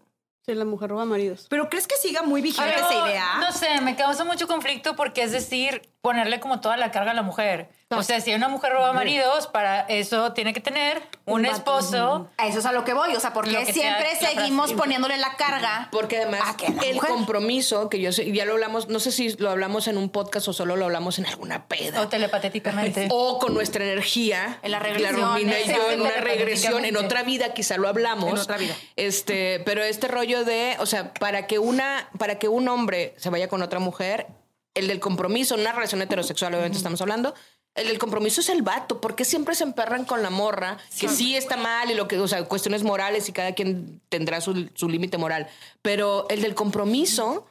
Sí, 0.48 0.54
la 0.54 0.64
mujer 0.64 0.88
roba 0.88 1.04
maridos. 1.04 1.46
¿Pero 1.50 1.68
crees 1.68 1.86
que 1.86 1.96
siga 1.96 2.22
muy 2.22 2.40
vigente 2.40 2.72
Pero, 2.74 2.88
esa 2.88 3.06
idea? 3.06 3.36
No 3.38 3.52
sé, 3.52 3.82
me 3.82 3.96
causa 3.96 4.24
mucho 4.24 4.48
conflicto 4.48 4.96
porque 4.96 5.22
es 5.22 5.30
decir, 5.30 5.82
ponerle 6.00 6.40
como 6.40 6.62
toda 6.62 6.78
la 6.78 6.90
carga 6.90 7.10
a 7.10 7.14
la 7.14 7.20
mujer. 7.20 7.68
O 7.90 8.02
sea, 8.02 8.20
si 8.20 8.34
una 8.34 8.48
mujer 8.48 8.72
roba 8.72 8.92
maridos, 8.92 9.46
para 9.46 9.80
eso 9.80 10.34
tiene 10.34 10.52
que 10.52 10.60
tener 10.60 11.00
un, 11.24 11.46
esposo. 11.46 12.28
A 12.36 12.46
eso 12.46 12.58
es 12.58 12.66
a 12.66 12.72
lo 12.72 12.84
que 12.84 12.92
voy, 12.92 13.14
o 13.16 13.20
sea, 13.20 13.30
Lo 13.30 13.34
porque 13.36 13.64
sea 13.64 13.72
siempre 13.72 14.14
seguimos 14.20 14.74
poniéndole 14.74 15.16
la 15.16 15.36
carga. 15.36 15.88
Porque 15.90 16.18
además 16.18 16.42
a 16.44 16.56
que 16.58 16.68
la 16.68 16.82
el 16.82 16.96
mujer- 16.96 17.10
compromiso, 17.10 17.88
que 17.88 17.98
yo 17.98 18.12
sé, 18.12 18.30
ya 18.30 18.44
lo 18.44 18.52
hablamos, 18.52 18.88
no 18.88 19.00
sé 19.00 19.10
si 19.10 19.30
lo 19.38 19.50
hablamos 19.50 19.88
en 19.88 19.96
un 19.96 20.10
podcast 20.10 20.48
o 20.48 20.52
solo 20.52 20.76
lo 20.76 20.84
hablamos 20.84 21.18
en 21.18 21.24
alguna 21.26 21.66
peda. 21.66 22.02
O 22.02 22.08
telepatéticamente. 22.08 23.08
O 23.10 23.38
con 23.38 23.54
nuestra 23.54 23.82
energía. 23.84 24.58
En 24.62 24.72
la 24.72 24.80
regresión, 24.80 25.20
La 25.20 25.26
Romina 25.28 25.58
y 25.58 25.68
yo 25.68 25.90
en 25.90 26.00
una 26.02 26.10
regresión, 26.10 26.84
en 26.84 26.96
otra 26.98 27.22
vida 27.22 27.54
quizá 27.54 27.78
lo 27.78 27.88
hablamos. 27.88 28.32
En 28.32 28.38
otra 28.38 28.58
vida. 28.58 28.74
Este, 28.96 29.60
pero 29.64 29.82
este 29.82 30.08
rollo 30.08 30.44
de, 30.44 30.76
o 30.78 30.84
sea, 30.84 31.14
para 31.14 31.46
que 31.46 31.58
una, 31.58 32.10
para 32.18 32.38
que 32.38 32.48
un 32.48 32.68
hombre 32.68 33.14
se 33.16 33.30
vaya 33.30 33.48
con 33.48 33.62
otra 33.62 33.78
mujer, 33.78 34.26
el 34.74 34.88
del 34.88 35.00
compromiso, 35.00 35.54
una 35.54 35.72
relación 35.72 36.02
heterosexual, 36.02 36.52
obviamente 36.52 36.76
estamos 36.76 37.00
hablando. 37.00 37.34
El 37.78 37.88
del 37.88 37.98
compromiso 37.98 38.40
es 38.40 38.48
el 38.48 38.62
vato, 38.62 39.00
porque 39.00 39.24
siempre 39.24 39.54
se 39.54 39.64
emperran 39.64 40.04
con 40.04 40.22
la 40.22 40.30
morra, 40.30 40.78
que 40.98 41.08
sí 41.08 41.36
está 41.36 41.56
mal 41.56 41.90
y 41.90 41.94
lo 41.94 42.08
que, 42.08 42.18
o 42.18 42.26
sea, 42.26 42.44
cuestiones 42.44 42.82
morales 42.82 43.28
y 43.28 43.32
cada 43.32 43.52
quien 43.52 44.00
tendrá 44.08 44.40
su, 44.40 44.68
su 44.74 44.88
límite 44.88 45.16
moral. 45.16 45.48
Pero 45.80 46.26
el 46.28 46.42
del 46.42 46.54
compromiso 46.54 47.46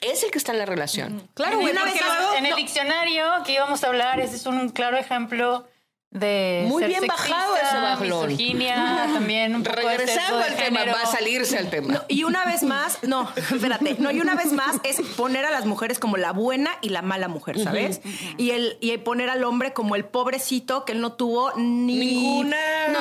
es 0.00 0.22
el 0.22 0.30
que 0.30 0.38
está 0.38 0.52
en 0.52 0.58
la 0.58 0.66
relación. 0.66 1.28
Claro, 1.34 1.58
Una 1.58 1.84
vez 1.84 1.94
luego... 2.00 2.34
en 2.36 2.46
el 2.46 2.54
diccionario 2.54 3.24
que 3.44 3.52
íbamos 3.52 3.82
a 3.84 3.88
hablar, 3.88 4.20
ese 4.20 4.36
es 4.36 4.46
un 4.46 4.68
claro 4.70 4.96
ejemplo 4.96 5.66
de 6.10 6.64
Muy 6.68 6.82
ser 6.84 6.88
bien 6.90 7.06
bajado 7.06 7.54
sexista, 7.54 7.68
ese 7.76 7.82
bajlón. 7.82 8.26
misoginia, 8.28 9.08
también 9.12 9.54
un 9.54 9.62
poco 9.62 9.76
Regresando 9.76 10.38
de 10.38 10.44
al 10.44 10.56
tema, 10.56 10.80
género. 10.80 10.96
va 10.96 11.02
a 11.02 11.06
salirse 11.06 11.58
al 11.58 11.68
tema. 11.68 12.02
Y 12.08 12.24
una 12.24 12.46
vez 12.46 12.62
más, 12.62 12.98
no, 13.02 13.30
espérate, 13.36 13.96
no, 13.98 14.10
y 14.10 14.20
una 14.20 14.34
vez 14.34 14.52
más 14.52 14.76
es 14.84 15.02
poner 15.18 15.44
a 15.44 15.50
las 15.50 15.66
mujeres 15.66 15.98
como 15.98 16.16
la 16.16 16.32
buena 16.32 16.70
y 16.80 16.88
la 16.88 17.02
mala 17.02 17.28
mujer, 17.28 17.58
¿sabes? 17.62 18.00
y, 18.38 18.52
el, 18.52 18.78
y 18.80 18.96
poner 18.98 19.28
al 19.28 19.44
hombre 19.44 19.74
como 19.74 19.96
el 19.96 20.06
pobrecito 20.06 20.86
que 20.86 20.92
él 20.92 21.00
no 21.02 21.12
tuvo 21.12 21.52
ni 21.56 21.98
Ninguna 21.98 22.56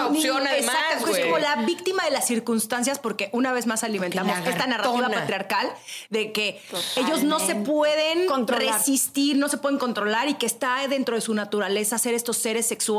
opción, 0.10 0.46
además, 0.46 0.76
Exacto, 0.76 1.15
es 1.15 1.24
como 1.24 1.38
la 1.38 1.56
víctima 1.58 2.04
de 2.04 2.12
las 2.12 2.28
circunstancias 2.28 3.00
porque 3.00 3.30
una 3.32 3.54
vez 3.54 3.67
más 3.67 3.86
alimentamos 3.86 4.38
esta 4.46 4.67
narrativa 4.67 5.08
patriarcal 5.08 5.72
de 6.10 6.34
que 6.34 6.60
ellos 6.98 7.24
no 7.24 7.39
se 7.39 7.56
pueden 7.56 8.26
Controlar. 8.28 8.74
resistir, 8.80 9.38
no 9.38 9.48
se 9.48 9.58
pueden 9.58 9.80
controlar 9.80 10.28
y 10.28 10.34
que 10.34 10.46
está 10.46 10.86
dentro 10.89 11.15
de 11.15 11.22
su 11.22 11.34
naturaleza 11.34 11.98
ser 11.98 12.13
estos 12.13 12.38
seres 12.38 12.65
sexuales 12.67 12.96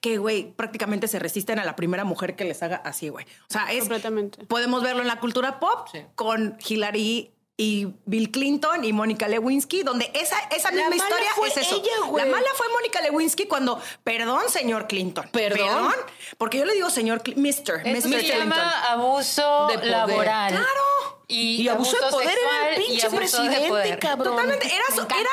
que, 0.00 0.18
güey, 0.18 0.52
prácticamente 0.52 1.08
se 1.08 1.18
resisten 1.18 1.58
a 1.58 1.64
la 1.64 1.76
primera 1.76 2.04
mujer 2.04 2.36
que 2.36 2.44
les 2.44 2.62
haga 2.62 2.76
así, 2.84 3.08
güey. 3.08 3.24
O 3.48 3.52
sea, 3.52 3.72
es 3.72 3.80
Completamente. 3.80 4.44
podemos 4.46 4.82
verlo 4.82 5.02
en 5.02 5.08
la 5.08 5.20
cultura 5.20 5.58
pop 5.60 5.88
con 6.14 6.56
Hillary 6.66 7.32
y 7.56 7.88
Bill 8.06 8.30
Clinton 8.30 8.82
y 8.84 8.92
Mónica 8.92 9.28
Lewinsky, 9.28 9.82
donde 9.82 10.10
esa, 10.14 10.36
esa 10.56 10.70
La 10.70 10.88
misma 10.88 10.88
mala 10.88 10.96
historia 10.96 11.30
fue 11.36 11.48
es 11.48 11.56
eso. 11.58 11.76
ella, 11.76 12.06
güey. 12.08 12.24
la 12.24 12.30
mala 12.32 12.46
fue 12.56 12.66
Mónica 12.70 13.00
Lewinsky 13.02 13.46
cuando, 13.46 13.80
perdón, 14.02 14.42
señor 14.48 14.86
Clinton. 14.88 15.28
¿Perdón? 15.30 15.92
porque 16.38 16.58
yo 16.58 16.64
le 16.64 16.72
digo 16.72 16.88
señor 16.90 17.22
Cl- 17.22 17.36
Mr. 17.36 17.86
Eso 17.86 18.08
Mr. 18.08 18.20
se 18.20 18.24
Clinton. 18.24 18.38
llama 18.38 18.70
abuso 18.90 19.66
De 19.68 19.74
poder. 19.74 19.90
laboral. 19.90 20.52
Claro. 20.54 21.22
Y, 21.28 21.62
Y 21.62 21.68
abuso 21.68 21.96
de 21.96 22.10
poder 22.10 22.28
era 22.28 22.68
el 22.70 22.74
sexual 22.76 22.86
pinche 22.86 23.16
presidente, 23.16 23.98
cabrón. 23.98 24.28
Totalmente, 24.34 24.66
era, 24.66 24.82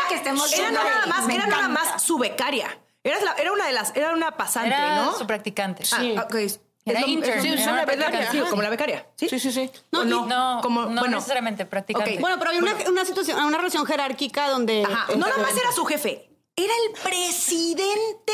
que 0.07 0.15
estemos 0.15 0.57
nada 0.71 1.05
más, 1.07 1.29
era 1.29 1.47
nada 1.47 1.67
más 1.67 2.03
su 2.03 2.17
becaria. 2.17 2.79
Era, 3.03 3.19
la- 3.21 3.33
era 3.33 3.51
una 3.51 3.65
de 3.67 3.73
las, 3.73 3.95
era 3.95 4.13
una 4.13 4.31
pasante, 4.37 4.69
Era 4.69 4.95
¿no? 5.05 5.17
su 5.17 5.25
practicante. 5.25 5.83
Ah, 5.91 6.23
ok. 6.25 6.35
Es 6.35 6.59
Era 6.85 7.05
intern, 7.07 7.41
sí, 7.41 7.47
era 7.49 7.57
es 7.59 7.63
una 7.67 7.73
una 7.73 7.85
becaria, 7.85 8.05
practicante. 8.07 8.31
sí, 8.31 8.37
Ajá. 8.39 8.49
como 8.49 8.61
la 8.61 8.69
becaria. 8.69 9.07
Sí, 9.15 9.29
Sí, 9.29 9.39
sí, 9.39 9.51
sí. 9.51 9.71
¿O 9.91 10.03
no, 10.03 10.25
No, 10.25 10.59
como, 10.63 10.81
no 10.85 11.01
bueno, 11.01 11.17
necesariamente 11.17 11.65
practicante. 11.65 12.15
Ok. 12.15 12.19
Bueno, 12.21 12.37
pero 12.39 12.49
había 12.51 12.61
una, 12.61 12.89
una 12.89 13.05
situación, 13.05 13.43
una 13.43 13.57
relación 13.57 13.85
jerárquica 13.85 14.49
donde. 14.49 14.83
Ajá. 14.83 15.07
No 15.15 15.27
nada 15.27 15.37
más 15.37 15.55
era 15.55 15.71
su 15.71 15.85
jefe, 15.85 16.29
era 16.55 16.73
el 16.87 16.93
presidente 17.03 18.33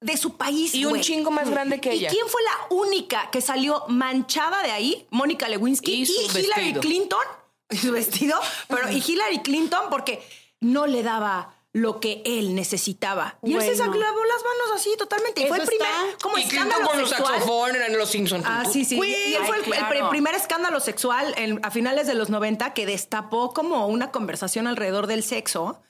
de 0.00 0.16
su 0.16 0.36
país. 0.36 0.74
Y 0.74 0.84
un 0.84 1.00
chingo 1.00 1.30
más 1.30 1.48
grande 1.50 1.80
que 1.80 1.94
¿Y 1.94 1.98
ella. 2.00 2.10
quién 2.10 2.26
fue 2.28 2.40
la 2.42 2.74
única 2.74 3.30
que 3.30 3.40
salió 3.40 3.84
manchada 3.88 4.62
de 4.62 4.72
ahí? 4.72 5.06
Mónica 5.10 5.48
Lewinsky 5.48 5.92
Y 5.92 6.02
y, 6.02 6.04
Hillary 6.04 6.42
vestido. 6.72 6.80
Clinton. 6.80 7.18
Y 7.72 7.76
su 7.76 7.92
vestido, 7.92 8.36
pero 8.66 8.90
y 8.90 8.96
Hillary 9.06 9.42
Clinton 9.42 9.84
porque 9.90 10.20
no 10.58 10.88
le 10.88 11.04
daba 11.04 11.54
lo 11.72 12.00
que 12.00 12.22
él 12.24 12.54
necesitaba. 12.56 13.38
Y 13.44 13.54
él 13.54 13.60
se 13.62 13.74
Bueno. 13.76 13.94
lavó 13.94 14.24
las 14.24 14.42
manos 14.42 14.72
así 14.80 14.90
totalmente. 14.98 15.42
Y 15.42 15.46
fue 15.46 15.58
el 15.58 15.66
primer 15.66 15.88
como 16.20 16.36
Y 16.38 16.42
escándalo 16.42 16.86
con 16.88 17.00
los 17.00 17.10
sexual. 17.10 17.34
saxofones 17.34 17.76
eran 17.76 17.96
los 17.96 18.10
Simpsons. 18.10 18.44
Ah, 18.46 18.64
sí, 18.70 18.84
sí. 18.84 18.96
Y 18.96 19.34
él 19.34 19.42
fue 19.46 19.58
el, 19.58 20.08
primer 20.08 20.34
escándalo 20.34 20.80
sexual 20.80 21.32
en- 21.36 21.60
a 21.64 21.70
finales 21.70 22.06
de 22.08 22.14
los 22.14 22.28
90 22.28 22.74
que 22.74 22.86
destapó 22.86 23.52
como 23.52 23.86
una 23.86 24.10
conversación 24.10 24.66
alrededor 24.66 25.06
del 25.06 25.22
sexo. 25.22 25.80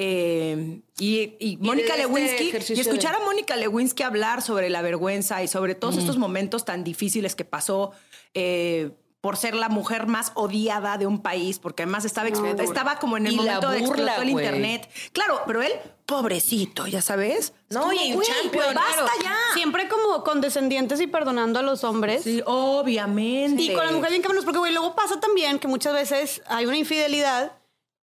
Eh, 0.00 0.80
y, 0.98 1.36
y 1.40 1.56
Mónica 1.58 1.94
este 1.96 2.06
Lewinsky, 2.06 2.74
y 2.74 2.80
escuchar 2.80 3.16
a 3.16 3.18
Mónica 3.20 3.56
Lewinsky 3.56 4.04
hablar 4.04 4.42
sobre 4.42 4.70
la 4.70 4.80
vergüenza 4.80 5.42
y 5.42 5.48
sobre 5.48 5.74
todos 5.74 5.96
estos 5.96 6.18
momentos 6.18 6.64
tan 6.64 6.84
difíciles 6.84 7.34
que 7.34 7.44
pasó 7.44 7.90
eh, 8.34 8.90
por 9.20 9.36
ser 9.36 9.54
la 9.54 9.68
mujer 9.68 10.06
más 10.06 10.30
odiada 10.34 10.96
de 10.96 11.06
un 11.06 11.20
país, 11.20 11.58
porque 11.58 11.82
además 11.82 12.04
estaba, 12.04 12.28
estaba 12.28 12.98
como 12.98 13.16
en 13.16 13.26
el 13.26 13.36
momento 13.36 13.70
de 13.70 13.80
burla, 13.80 14.12
explotó 14.12 14.22
el 14.22 14.30
internet. 14.30 14.88
Claro, 15.12 15.40
pero 15.44 15.60
él, 15.60 15.72
pobrecito, 16.06 16.86
ya 16.86 17.02
sabes. 17.02 17.52
No, 17.68 17.92
y 17.92 18.16
Champions, 18.20 18.74
basta 18.74 19.10
ya. 19.22 19.36
Siempre 19.54 19.88
como 19.88 20.22
condescendientes 20.22 21.00
y 21.00 21.08
perdonando 21.08 21.58
a 21.58 21.62
los 21.62 21.82
hombres. 21.82 22.22
Sí, 22.22 22.42
obviamente. 22.46 23.60
Y 23.60 23.74
con 23.74 23.84
las 23.84 23.92
mujeres 23.92 24.10
bien 24.10 24.22
cabronas, 24.22 24.44
porque 24.44 24.60
güey, 24.60 24.72
luego 24.72 24.94
pasa 24.94 25.18
también 25.18 25.58
que 25.58 25.66
muchas 25.66 25.94
veces 25.94 26.42
hay 26.46 26.66
una 26.66 26.76
infidelidad 26.76 27.52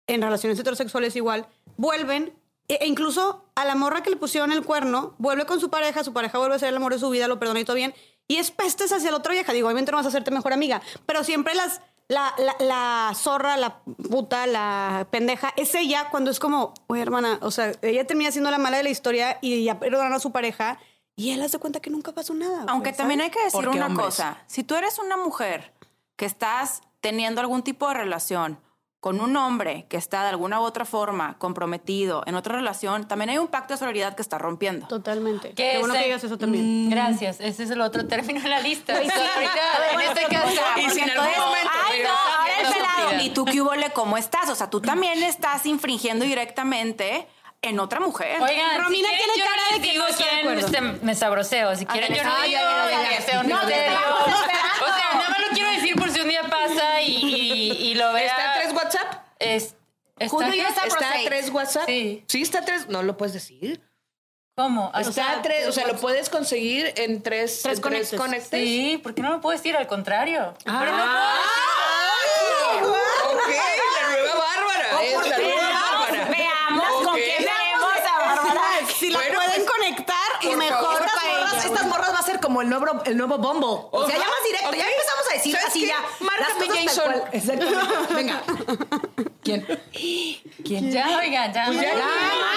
en 0.07 0.23
relaciones 0.23 0.59
heterosexuales 0.59 1.17
igual, 1.17 1.47
vuelven, 1.77 2.33
e 2.69 2.79
e 2.83 2.87
incluso 2.87 3.45
a 3.57 3.65
la 3.65 3.75
morra 3.75 4.03
que 4.03 4.11
le 4.11 4.17
pusieron 4.17 4.53
el 4.53 4.65
cuerno, 4.65 5.15
vuelve 5.19 5.45
con 5.45 5.59
su 5.61 5.71
pareja, 5.71 6.05
su 6.05 6.13
pareja 6.13 6.39
vuelve 6.39 6.55
a 6.55 6.59
ser 6.59 6.69
el 6.69 6.77
amor 6.77 6.93
de 6.93 7.01
su 7.01 7.11
vida, 7.11 7.27
lo 7.27 7.41
perdona 7.41 7.61
y 7.61 7.65
todo 7.65 7.77
bien, 7.77 7.95
y 8.31 8.37
es 8.37 8.53
pestes 8.53 8.93
hacia 8.93 9.11
la 9.11 9.17
otra 9.17 9.33
vieja. 9.33 9.53
Digo, 9.53 9.67
obviamente 9.67 9.91
no 9.91 9.97
vas 9.97 10.07
a 10.07 10.11
hacerte 10.11 10.31
mejor 10.31 10.53
amiga, 10.53 10.81
pero 11.05 11.25
siempre 11.25 11.53
las, 11.57 11.81
la, 12.07 12.33
la, 12.39 12.55
la 12.61 13.13
zorra, 13.17 13.57
la 13.57 13.79
puta, 14.09 14.47
la 14.47 15.09
pendeja, 15.11 15.53
es 15.57 15.75
ella 15.75 16.11
cuando 16.13 16.31
es 16.31 16.39
como, 16.39 16.73
oye 16.87 17.03
hermana, 17.03 17.41
o 17.43 17.51
sea, 17.51 17.73
ella 17.83 18.07
termina 18.07 18.31
siendo 18.31 18.53
la 18.53 18.59
mala 18.59 18.77
de 18.77 18.85
la 18.85 18.91
historia 18.91 19.39
y 19.41 19.65
ya 19.65 19.81
perdonan 19.81 20.13
a 20.13 20.21
su 20.21 20.31
pareja. 20.31 20.79
Y 21.17 21.33
él 21.33 21.43
hace 21.43 21.59
cuenta 21.59 21.81
que 21.81 21.91
nunca 21.91 22.13
pasó 22.13 22.33
nada. 22.33 22.67
Aunque 22.69 22.93
también 22.93 23.19
¿sabes? 23.19 23.35
hay 23.35 23.37
que 23.37 23.45
decir 23.47 23.69
una 23.69 23.87
hombres. 23.87 24.07
cosa. 24.07 24.39
Si 24.47 24.63
tú 24.63 24.77
eres 24.77 25.01
una 25.01 25.17
mujer 25.17 25.73
que 26.15 26.25
estás 26.25 26.83
teniendo 27.01 27.41
algún 27.41 27.65
tipo 27.65 27.89
de 27.89 27.95
relación 27.95 28.61
con 29.01 29.19
un 29.21 29.35
hombre 29.37 29.87
que 29.89 29.97
está 29.97 30.23
de 30.25 30.29
alguna 30.29 30.61
u 30.61 30.65
otra 30.65 30.85
forma 30.85 31.37
comprometido 31.39 32.23
en 32.27 32.35
otra 32.35 32.57
relación, 32.57 33.09
también 33.09 33.31
hay 33.31 33.39
un 33.39 33.49
pacto 33.49 33.73
de 33.75 33.79
solidaridad 33.79 34.15
que 34.15 34.21
está 34.23 34.37
rompiendo. 34.37 34.87
Totalmente. 34.89 35.49
Que 35.51 35.55
Qué 35.55 35.79
bueno 35.79 35.95
ese- 35.95 36.03
que 36.03 36.09
digas 36.09 36.25
eso 36.25 36.37
también. 36.37 36.91
Gracias, 36.91 37.41
ese 37.41 37.63
es 37.63 37.71
el 37.71 37.81
otro 37.81 38.07
término 38.07 38.41
en 38.41 38.51
la 38.51 38.61
lista. 38.61 38.95
Sí. 39.01 39.09
Ahorita, 39.11 39.95
en 39.95 40.01
este 40.03 40.25
caso, 40.27 40.61
y 40.77 40.91
si 40.91 41.01
en 41.01 41.11
algún 41.11 41.27
momento 41.39 41.71
Ay, 41.91 42.01
no, 42.03 42.11
ahora 42.11 42.61
el 42.61 42.75
pelado. 42.75 43.23
¿Y 43.25 43.31
tú 43.31 43.45
qué 43.47 43.63
hubole? 43.63 43.91
¿Cómo 43.93 44.19
estás? 44.19 44.49
O 44.51 44.55
sea, 44.55 44.69
tú 44.69 44.81
también 44.83 45.23
estás 45.23 45.65
infringiendo 45.65 46.25
directamente 46.27 47.27
en 47.63 47.79
otra 47.81 48.01
mujer. 48.01 48.41
Oigan, 48.41 48.83
Romina 48.83 49.09
si 49.09 49.17
tiene 49.17 49.33
cara 49.49 49.63
de 49.73 49.81
que 49.83 49.91
digo 49.93 50.05
no 50.05 50.17
de 50.17 50.25
quién 50.25 50.59
este, 50.59 50.81
me 51.05 51.15
sabroseo. 51.15 51.75
Si 51.77 51.85
quieren, 51.87 52.15
yo 52.15 52.25
no 52.25 52.43
digo 52.43 52.61
que 53.17 53.23
sea 53.23 53.41
un 53.41 53.49
No, 53.49 53.61
te 53.61 53.67
O 53.67 53.67
sea, 53.67 55.15
nada 55.15 55.29
más 55.31 55.41
lo 55.41 55.49
quiero 55.55 55.71
decir 55.71 55.95
por 55.97 56.11
si 56.11 56.21
un 56.21 56.29
día 56.29 56.43
pasa 56.43 57.03
y, 57.03 57.17
y, 57.17 57.71
y 57.89 57.95
lo 57.97 58.13
vea. 58.13 58.27
¿Está? 58.27 58.50
Es, 59.41 59.75
¿está 60.19 60.29
Julio 60.29 60.55
ya 60.55 60.69
está 60.69 60.87
¿Está 60.87 61.09
a 61.11 61.25
tres 61.25 61.51
WhatsApp? 61.51 61.87
Sí. 61.87 62.25
Sí, 62.29 62.43
está 62.43 62.59
a 62.61 62.65
tres. 62.65 62.89
No 62.89 63.03
lo 63.03 63.17
puedes 63.17 63.33
decir. 63.35 63.83
¿Cómo? 64.57 64.91
Ah, 64.93 65.01
Está 65.01 65.33
a 65.33 65.43
tres. 65.43 65.67
O 65.69 65.73
sea, 65.73 65.87
lo 65.87 65.97
puedes 65.97 66.29
conseguir 66.29 66.93
en 66.97 67.23
tres, 67.23 67.61
Tres 67.63 67.79
en 67.79 67.83
conectes. 67.83 68.21
conectes. 68.21 68.61
Sí, 68.63 69.01
¿por 69.03 69.15
qué 69.15 69.23
no 69.23 69.31
lo 69.31 69.41
puedo 69.41 69.57
decir? 69.57 69.75
Al 69.77 69.87
contrario. 69.87 70.55
Pero 70.65 70.97
no 70.97 71.03
Ah, 71.03 71.37
ok, 73.25 73.49
la 73.49 74.11
nueva 74.11 74.35
Bárbara. 74.35 75.03
Es 75.03 75.29
la 75.29 75.39
nueva 75.39 75.69
Bárbara. 75.71 76.25
Veamos 76.31 76.93
con 76.93 77.07
Ok. 77.09 77.15
quién 77.15 77.37
tenemos 77.39 77.93
a 78.07 78.19
Bárbara. 78.19 78.61
Si 78.99 79.11
la 79.11 79.19
Bueno, 79.19 79.35
pueden 79.37 79.65
pues, 79.65 79.71
conectar, 79.71 80.17
por 80.43 80.57
mejor 80.57 80.83
favor. 80.83 81.01
Estas 81.03 81.15
para 81.15 81.33
morras, 81.39 81.53
ella. 81.55 81.65
estas 81.67 81.87
morras 81.87 82.15
va 82.15 82.19
a 82.19 82.23
ser 82.23 82.41
como 82.61 82.63
el 82.63 82.69
nuevo, 82.69 83.03
el 83.05 83.17
nuevo 83.17 83.39
Bumble. 83.39 83.89
O 83.91 84.07
sea, 84.07 84.17
ya 84.19 84.25
más 84.25 84.45
directo. 84.45 84.71
Ya 84.73 84.85
ok. 84.85 84.91
empezamos 84.93 85.25
a 85.31 85.35
decir 85.35 85.53
¿Sabes 85.53 85.69
así 85.69 85.81
qué? 85.81 85.87
ya. 85.87 85.97
Márcame, 86.21 86.85
Jason. 86.85 87.15
Exactamente. 87.33 88.15
Venga. 88.15 88.43
¿Quién? 89.43 89.67
¿Quién? 90.65 90.91
Ya, 90.93 91.19
oigan, 91.19 91.53
ya. 91.53 91.71
Ya, 91.73 91.83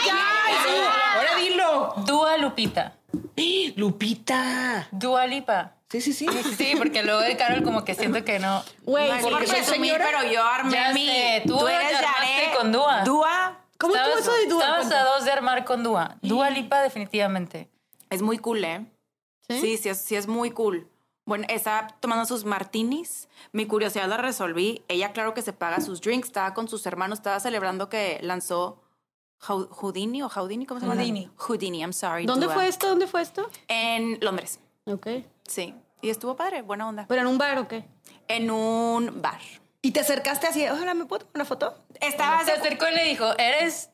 ya, 0.06 1.16
Ahora 1.16 1.36
dilo. 1.38 1.94
Dua 2.06 2.38
Lupita. 2.38 2.94
Lupita. 3.76 4.88
Dua 4.92 5.26
Lipa. 5.28 5.74
Sí, 5.90 6.02
sí, 6.02 6.12
sí. 6.14 6.28
Sí, 6.58 6.74
porque 6.78 7.04
luego 7.04 7.22
de 7.22 7.38
Carol 7.38 7.62
como 7.64 7.86
que 7.86 7.94
siento 7.94 8.24
que 8.26 8.40
no. 8.40 8.64
Güey, 8.84 9.12
porque 9.22 9.46
por 9.46 9.48
soy 9.48 9.64
señora. 9.64 10.06
pero 10.06 10.32
yo 10.32 10.44
armé 10.44 10.72
Ya 10.74 10.92
mi... 10.92 11.06
sé, 11.06 11.44
tú 11.46 11.68
eres 11.68 11.96
armaste 11.96 12.26
Yaré. 12.46 12.58
con 12.58 12.72
Dua. 12.72 13.02
Dua 13.04 13.60
¿Cómo 13.78 13.96
Estabas- 13.96 14.20
eso 14.22 14.34
de 14.34 14.48
Dua? 14.48 14.64
Estabas 14.82 14.92
a 14.92 15.04
dos 15.04 15.26
de 15.26 15.32
armar 15.32 15.66
con 15.66 15.84
Dua. 15.84 16.16
Dua 16.22 16.50
Lipa 16.52 16.82
definitivamente. 16.82 17.70
es 18.10 18.22
muy 18.24 18.40
cool, 18.40 18.64
¿eh? 18.64 18.86
¿Sí? 19.54 19.62
Sí, 19.62 19.78
sí, 19.78 19.90
es, 19.90 19.98
sí 20.00 20.16
es 20.16 20.28
muy 20.28 20.52
cool. 20.52 20.88
Bueno, 21.26 21.46
estaba 21.50 21.88
tomando 22.00 22.26
sus 22.26 22.44
martinis. 22.46 23.30
Mi 23.54 23.66
curiosidad 23.66 24.08
la 24.10 24.18
resolví. 24.18 24.84
Ella, 24.90 25.14
claro 25.14 25.34
que 25.34 25.42
se 25.42 25.54
paga 25.54 25.80
sus 25.80 26.02
drinks. 26.02 26.28
Estaba 26.28 26.54
con 26.54 26.68
sus 26.68 26.86
hermanos. 26.86 27.20
Estaba 27.20 27.40
celebrando 27.40 27.88
que 27.88 28.20
lanzó 28.22 28.82
Hou- 29.48 29.70
Houdini 29.70 30.22
o 30.24 30.30
Houdini, 30.30 30.66
¿cómo 30.66 30.80
se 30.80 30.86
llama? 30.86 30.96
Houdini. 31.00 31.30
Houdini, 31.38 31.80
I'm 31.82 31.94
sorry. 31.94 32.26
¿Dónde 32.26 32.50
fue 32.50 32.68
esto? 32.68 32.88
¿Dónde 32.90 33.08
fue 33.08 33.22
esto? 33.22 33.50
En 33.68 34.18
Londres. 34.22 34.60
Ok. 34.86 35.08
Sí. 35.48 35.74
Y 36.02 36.10
estuvo 36.10 36.36
padre, 36.36 36.62
buena 36.62 36.88
onda. 36.90 37.06
¿Pero 37.08 37.22
en 37.22 37.28
un 37.28 37.38
bar 37.38 37.58
o 37.58 37.68
qué? 37.70 37.86
En 38.28 38.52
un 38.52 39.22
bar. 39.22 39.40
Y 39.82 39.92
te 39.92 40.02
acercaste 40.02 40.48
así, 40.48 40.66
ojalá, 40.68 40.94
¿me 40.94 41.06
puedo 41.06 41.20
tomar 41.22 41.36
una 41.36 41.46
foto? 41.46 41.78
Estaba 42.02 42.44
Se 42.44 42.52
acercó 42.52 42.88
y 42.90 42.96
le 42.96 43.04
dijo, 43.06 43.26
¿eres... 43.38 43.90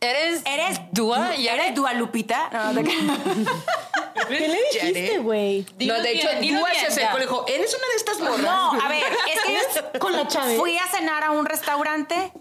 ¿Eres... 0.00 0.42
¿Eres 0.44 0.80
Dua? 0.92 1.34
Y 1.36 1.48
¿Eres 1.48 1.74
Dua 1.74 1.94
Lupita? 1.94 2.50
No, 2.52 2.74
de 2.74 2.84
qué- 2.84 2.98
¿Qué 4.28 4.48
le 4.48 4.58
dijiste, 4.72 5.18
güey? 5.18 5.66
No, 5.80 6.00
de 6.00 6.12
hecho, 6.12 6.28
Dua 6.28 6.40
bien, 6.40 6.60
se 6.80 6.86
acercó 6.86 7.16
y 7.16 7.20
le 7.20 7.26
dijo, 7.26 7.44
¿eres 7.48 7.74
una 7.74 7.88
de 7.88 7.96
estas 7.96 8.20
morras? 8.20 8.40
No, 8.42 8.72
a 8.80 8.88
ver, 8.88 9.04
es 9.32 9.42
que 9.42 9.52
yo 9.54 9.98
Con 9.98 10.12
la 10.12 10.26
chave. 10.28 10.56
fui 10.56 10.76
a 10.78 10.86
cenar 10.88 11.24
a 11.24 11.30
un 11.30 11.46
restaurante 11.46 12.32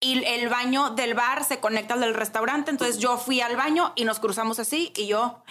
y 0.00 0.24
el 0.24 0.48
baño 0.48 0.90
del 0.90 1.14
bar 1.14 1.44
se 1.44 1.60
conecta 1.60 1.94
al 1.94 2.00
del 2.00 2.14
restaurante. 2.14 2.70
Entonces 2.70 2.98
yo 2.98 3.18
fui 3.18 3.40
al 3.40 3.56
baño 3.56 3.92
y 3.96 4.04
nos 4.04 4.18
cruzamos 4.18 4.58
así 4.58 4.92
y 4.96 5.06
yo, 5.06 5.42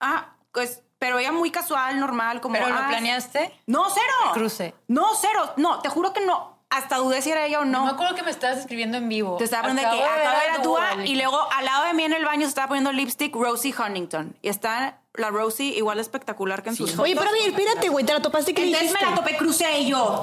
ah, 0.00 0.36
pues, 0.52 0.82
pero 0.98 1.18
ella 1.18 1.32
muy 1.32 1.50
casual, 1.50 1.98
normal, 1.98 2.40
como. 2.40 2.54
¿Pero 2.54 2.68
lo 2.68 2.74
ah, 2.74 2.86
planeaste? 2.88 3.52
No, 3.66 3.88
cero. 3.90 4.32
Cruce. 4.34 4.74
No, 4.88 5.08
cero. 5.20 5.52
No, 5.56 5.80
te 5.80 5.88
juro 5.88 6.12
que 6.12 6.20
no. 6.20 6.51
Hasta 6.72 6.96
dudé 6.96 7.22
si 7.22 7.30
era 7.30 7.46
ella 7.46 7.60
o 7.60 7.64
No 7.64 7.80
no. 7.80 7.84
me 7.86 7.90
acuerdo 7.92 8.14
que 8.14 8.22
me 8.22 8.30
estabas 8.30 8.58
escribiendo 8.58 8.96
en 8.98 9.08
vivo. 9.08 9.36
Te 9.36 9.44
estaba 9.44 9.68
poniendo 9.68 9.90
de 9.90 9.96
que 9.96 10.02
Acabo 10.02 10.16
de 10.16 10.26
acaba 10.26 10.40
de 10.40 10.46
ver 10.50 10.60
a 10.60 10.62
Dua 10.62 11.04
y 11.06 11.14
luego 11.16 11.40
al 11.52 11.64
lado 11.64 11.84
de 11.86 11.94
mí 11.94 12.04
en 12.04 12.12
el 12.12 12.24
baño 12.24 12.42
se 12.42 12.48
estaba 12.48 12.68
poniendo 12.68 12.92
lipstick 12.92 13.34
Rosie 13.34 13.74
Huntington. 13.78 14.36
Y 14.42 14.48
está 14.48 14.98
la 15.14 15.30
Rosie 15.30 15.66
igual 15.76 15.96
de 15.98 16.02
espectacular 16.02 16.62
que 16.62 16.70
en 16.70 16.76
sus 16.76 16.90
fotos. 16.92 17.04
Oye, 17.04 17.14
pero 17.16 17.30
ver, 17.32 17.48
espérate, 17.48 17.88
güey, 17.90 18.04
te 18.06 18.12
la 18.14 18.22
topaste 18.22 18.54
que 18.54 18.64
Entonces 18.64 18.92
me 18.92 19.00
la 19.06 19.14
topé, 19.14 19.36
crucé 19.36 19.78
y 19.80 19.88
yo. 19.90 20.22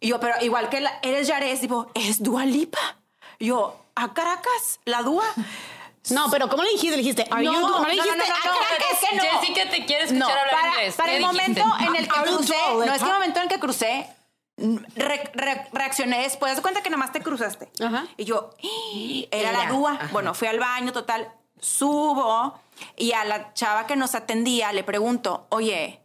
Y 0.00 0.08
yo, 0.08 0.18
pero 0.20 0.34
igual 0.42 0.68
que 0.68 0.80
la- 0.80 0.98
eres 1.02 1.28
Yares, 1.28 1.60
tipo, 1.60 1.86
¿es 1.94 2.22
Dua 2.22 2.44
Lipa? 2.44 2.96
Y 3.38 3.46
yo, 3.46 3.76
¿a 3.94 4.12
Caracas? 4.12 4.80
¿La 4.84 5.02
Dua? 5.02 5.24
No, 6.10 6.28
pero 6.30 6.48
¿cómo 6.50 6.62
le 6.64 6.70
dijiste? 6.70 6.96
Le 6.96 7.02
dijiste, 7.02 7.26
are 7.30 7.42
No, 7.44 7.52
you- 7.52 7.60
no, 7.60 7.68
no 7.70 7.80
no, 7.80 7.86
le 7.86 7.92
dijiste, 7.94 8.16
no, 8.18 8.24
no, 8.26 8.34
"Ah, 8.34 8.38
no, 8.44 8.52
Caracas". 8.52 8.86
es 9.02 9.08
que 9.08 9.16
no. 9.16 9.22
Jessica 9.40 9.70
te 9.70 9.86
quiere 9.86 10.04
escuchar 10.04 10.18
No, 10.18 10.28
hablar 10.28 10.50
para, 10.50 10.68
inglés. 10.68 10.94
para 10.96 11.10
¿Qué 11.12 11.16
el 11.16 11.22
dijiste? 11.22 11.42
momento 11.64 11.76
en 11.86 11.96
el 11.96 12.08
que 12.08 12.20
crucé, 12.22 12.54
no 12.74 12.82
es 12.92 12.98
que 13.02 13.06
el 13.08 13.12
momento 13.14 13.38
en 13.38 13.42
el 13.44 13.48
que 13.48 13.58
crucé, 13.60 14.06
re- 14.56 15.30
re- 15.34 15.68
reaccioné 15.72 16.22
después. 16.22 16.56
De 16.56 16.62
cuenta 16.62 16.82
que 16.82 16.90
nada 16.90 16.98
más 17.00 17.12
te 17.12 17.20
cruzaste. 17.20 17.70
Ajá. 17.84 18.06
Y 18.16 18.24
yo, 18.24 18.50
era 19.30 19.52
la 19.52 19.64
Ella. 19.64 19.70
dúa. 19.72 19.98
Bueno, 20.12 20.34
fui 20.34 20.48
al 20.48 20.58
baño, 20.58 20.92
total, 20.92 21.32
subo 21.60 22.58
y 22.96 23.12
a 23.12 23.24
la 23.24 23.52
chava 23.54 23.86
que 23.86 23.96
nos 23.96 24.14
atendía 24.14 24.72
le 24.72 24.84
pregunto, 24.84 25.46
oye, 25.50 26.00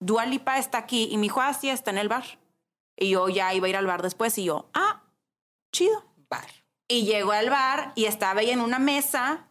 Dua 0.00 0.26
Lipa 0.26 0.58
está 0.58 0.78
aquí. 0.78 1.08
Y 1.10 1.16
me 1.16 1.22
dijo, 1.24 1.40
ah, 1.40 1.54
sí, 1.54 1.68
está 1.70 1.90
en 1.90 1.98
el 1.98 2.08
bar. 2.08 2.24
Y 2.98 3.10
yo 3.10 3.28
ya 3.28 3.52
iba 3.54 3.66
a 3.66 3.70
ir 3.70 3.76
al 3.76 3.86
bar 3.86 4.02
después 4.02 4.36
y 4.38 4.44
yo, 4.44 4.68
ah, 4.74 5.02
chido. 5.72 6.04
Bar. 6.28 6.46
Y 6.88 7.04
llegó 7.04 7.32
al 7.32 7.50
bar 7.50 7.92
y 7.94 8.04
estaba 8.06 8.40
ahí 8.40 8.50
en 8.50 8.60
una 8.60 8.78
mesa 8.78 9.48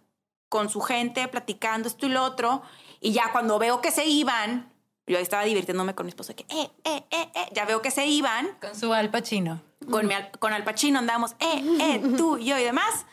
con 0.49 0.69
su 0.69 0.81
gente 0.81 1.27
platicando 1.27 1.87
esto 1.87 2.05
y 2.05 2.09
lo 2.09 2.23
otro. 2.23 2.61
Y 3.01 3.11
ya 3.11 3.31
cuando 3.31 3.59
veo 3.59 3.81
que 3.81 3.91
se 3.91 4.05
iban, 4.05 4.71
yo 5.07 5.17
ahí 5.17 5.23
estaba 5.23 5.43
divirtiéndome 5.43 5.93
con 5.95 6.05
mi 6.05 6.09
esposo, 6.09 6.35
que, 6.35 6.43
eh, 6.49 6.69
eh, 6.83 7.03
eh, 7.11 7.29
eh, 7.35 7.45
ya 7.51 7.65
veo 7.65 7.81
que 7.81 7.91
se 7.91 8.05
iban, 8.07 8.47
Con 8.61 8.75
su 8.75 8.93
Al 8.93 9.09
Pacino. 9.11 9.61
con, 9.91 10.07
mi 10.07 10.13
al- 10.13 10.31
con 10.39 10.51
Al 10.53 10.63
Pacino 10.63 10.99
andábamos, 10.99 11.31
eh, 11.39 11.77
eh, 11.81 12.01
tú, 12.17 12.37
yo 12.37 12.57
y 12.57 12.63
demás. 12.63 13.05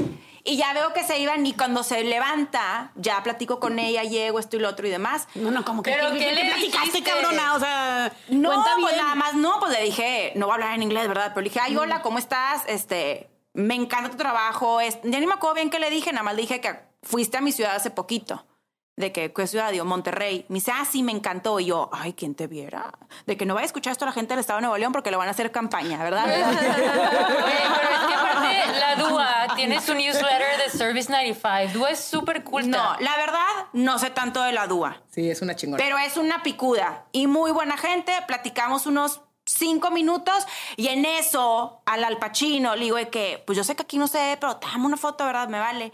Y 0.44 0.56
ya 0.56 0.72
veo 0.72 0.92
que 0.92 1.04
se 1.04 1.20
iban 1.20 1.46
y 1.46 1.52
cuando 1.54 1.84
se 1.84 2.02
levanta, 2.02 2.90
ya 2.96 3.22
platico 3.22 3.60
con 3.60 3.78
ella, 3.78 4.02
llego, 4.02 4.40
esto 4.40 4.56
y 4.56 4.58
lo 4.58 4.70
otro 4.70 4.88
y 4.88 4.90
demás. 4.90 5.28
No, 5.36 5.52
no, 5.52 5.64
como 5.64 5.84
que 5.84 5.92
¿Pero 5.92 6.10
¿qué, 6.14 6.32
le 6.32 6.44
platicaste, 6.50 6.86
dijiste? 6.98 7.02
cabrona? 7.10 7.54
O 7.54 7.60
sea, 7.60 8.12
No, 8.28 8.48
cuenta 8.48 8.70
pues 8.80 8.94
bien. 8.94 9.04
nada 9.04 9.14
más, 9.14 9.34
no, 9.34 9.60
pues 9.60 9.70
le 9.70 9.84
dije, 9.84 10.32
no 10.34 10.46
voy 10.46 10.52
a 10.52 10.54
hablar 10.54 10.74
en 10.74 10.82
inglés, 10.82 11.06
¿verdad? 11.06 11.28
Pero 11.32 11.42
le 11.42 11.48
dije, 11.50 11.60
ay, 11.62 11.76
hola, 11.76 12.02
¿cómo 12.02 12.18
estás? 12.18 12.62
Este, 12.66 13.30
me 13.52 13.76
encanta 13.76 14.10
tu 14.10 14.16
trabajo. 14.16 14.80
Es, 14.80 14.98
ya 15.04 15.20
ni 15.20 15.26
me 15.28 15.34
acuerdo 15.34 15.54
bien 15.54 15.70
qué 15.70 15.78
le 15.78 15.90
dije, 15.90 16.10
nada 16.12 16.24
más 16.24 16.34
le 16.34 16.40
dije 16.42 16.60
que 16.60 16.74
fuiste 17.04 17.36
a 17.36 17.40
mi 17.40 17.52
ciudad 17.52 17.76
hace 17.76 17.90
poquito. 17.90 18.44
De 18.94 19.10
que, 19.10 19.32
¿qué 19.32 19.46
ciudad? 19.46 19.72
Digo, 19.72 19.84
Monterrey. 19.86 20.44
Me 20.48 20.56
dice, 20.56 20.70
ah, 20.74 20.84
sí, 20.84 21.02
me 21.02 21.12
encantó. 21.12 21.58
Y 21.60 21.66
yo, 21.66 21.88
ay, 21.92 22.12
¿quién 22.12 22.34
te 22.34 22.46
viera? 22.46 22.92
De 23.26 23.36
que 23.38 23.46
no 23.46 23.54
vaya 23.54 23.64
a 23.64 23.66
escuchar 23.66 23.92
esto 23.92 24.04
la 24.04 24.12
gente 24.12 24.34
del 24.34 24.40
Estado 24.40 24.58
de 24.58 24.62
Nuevo 24.62 24.76
León 24.76 24.92
porque 24.92 25.10
le 25.10 25.16
van 25.16 25.28
a 25.28 25.30
hacer 25.30 25.50
campaña, 25.50 26.02
¿verdad? 26.02 26.24
Oye, 26.26 26.34
pero 26.44 27.90
es 27.90 28.06
que 28.06 28.14
aparte 28.14 28.78
la 28.78 28.96
Dua 28.96 29.46
tiene 29.56 29.80
su 29.80 29.94
newsletter 29.94 30.58
de 30.58 30.70
Service 30.70 31.10
95. 31.10 31.72
Dua 31.78 31.90
es 31.90 32.00
súper 32.00 32.44
culta. 32.44 32.68
no, 32.68 32.96
la 33.00 33.16
verdad, 33.16 33.66
no 33.72 33.98
sé 33.98 34.10
tanto 34.10 34.42
de 34.42 34.52
la 34.52 34.66
DUA. 34.66 35.00
Sí, 35.10 35.30
es 35.30 35.40
una 35.40 35.56
chingona. 35.56 35.82
Pero 35.82 35.96
es 35.98 36.16
una 36.18 36.42
picuda 36.42 37.06
y 37.12 37.26
muy 37.26 37.50
buena 37.50 37.78
gente. 37.78 38.12
Platicamos 38.26 38.86
unos 38.86 39.22
cinco 39.46 39.90
minutos 39.90 40.46
y 40.76 40.88
en 40.88 41.04
eso 41.04 41.82
al 41.86 42.04
alpachino 42.04 42.76
le 42.76 42.84
digo 42.84 42.96
de 42.96 43.08
que, 43.08 43.42
pues 43.46 43.56
yo 43.56 43.64
sé 43.64 43.74
que 43.74 43.82
aquí 43.82 43.98
no 43.98 44.06
sé, 44.06 44.36
pero 44.38 44.54
dame 44.60 44.84
una 44.84 44.96
foto, 44.96 45.24
¿verdad? 45.24 45.48
Me 45.48 45.58
vale. 45.58 45.92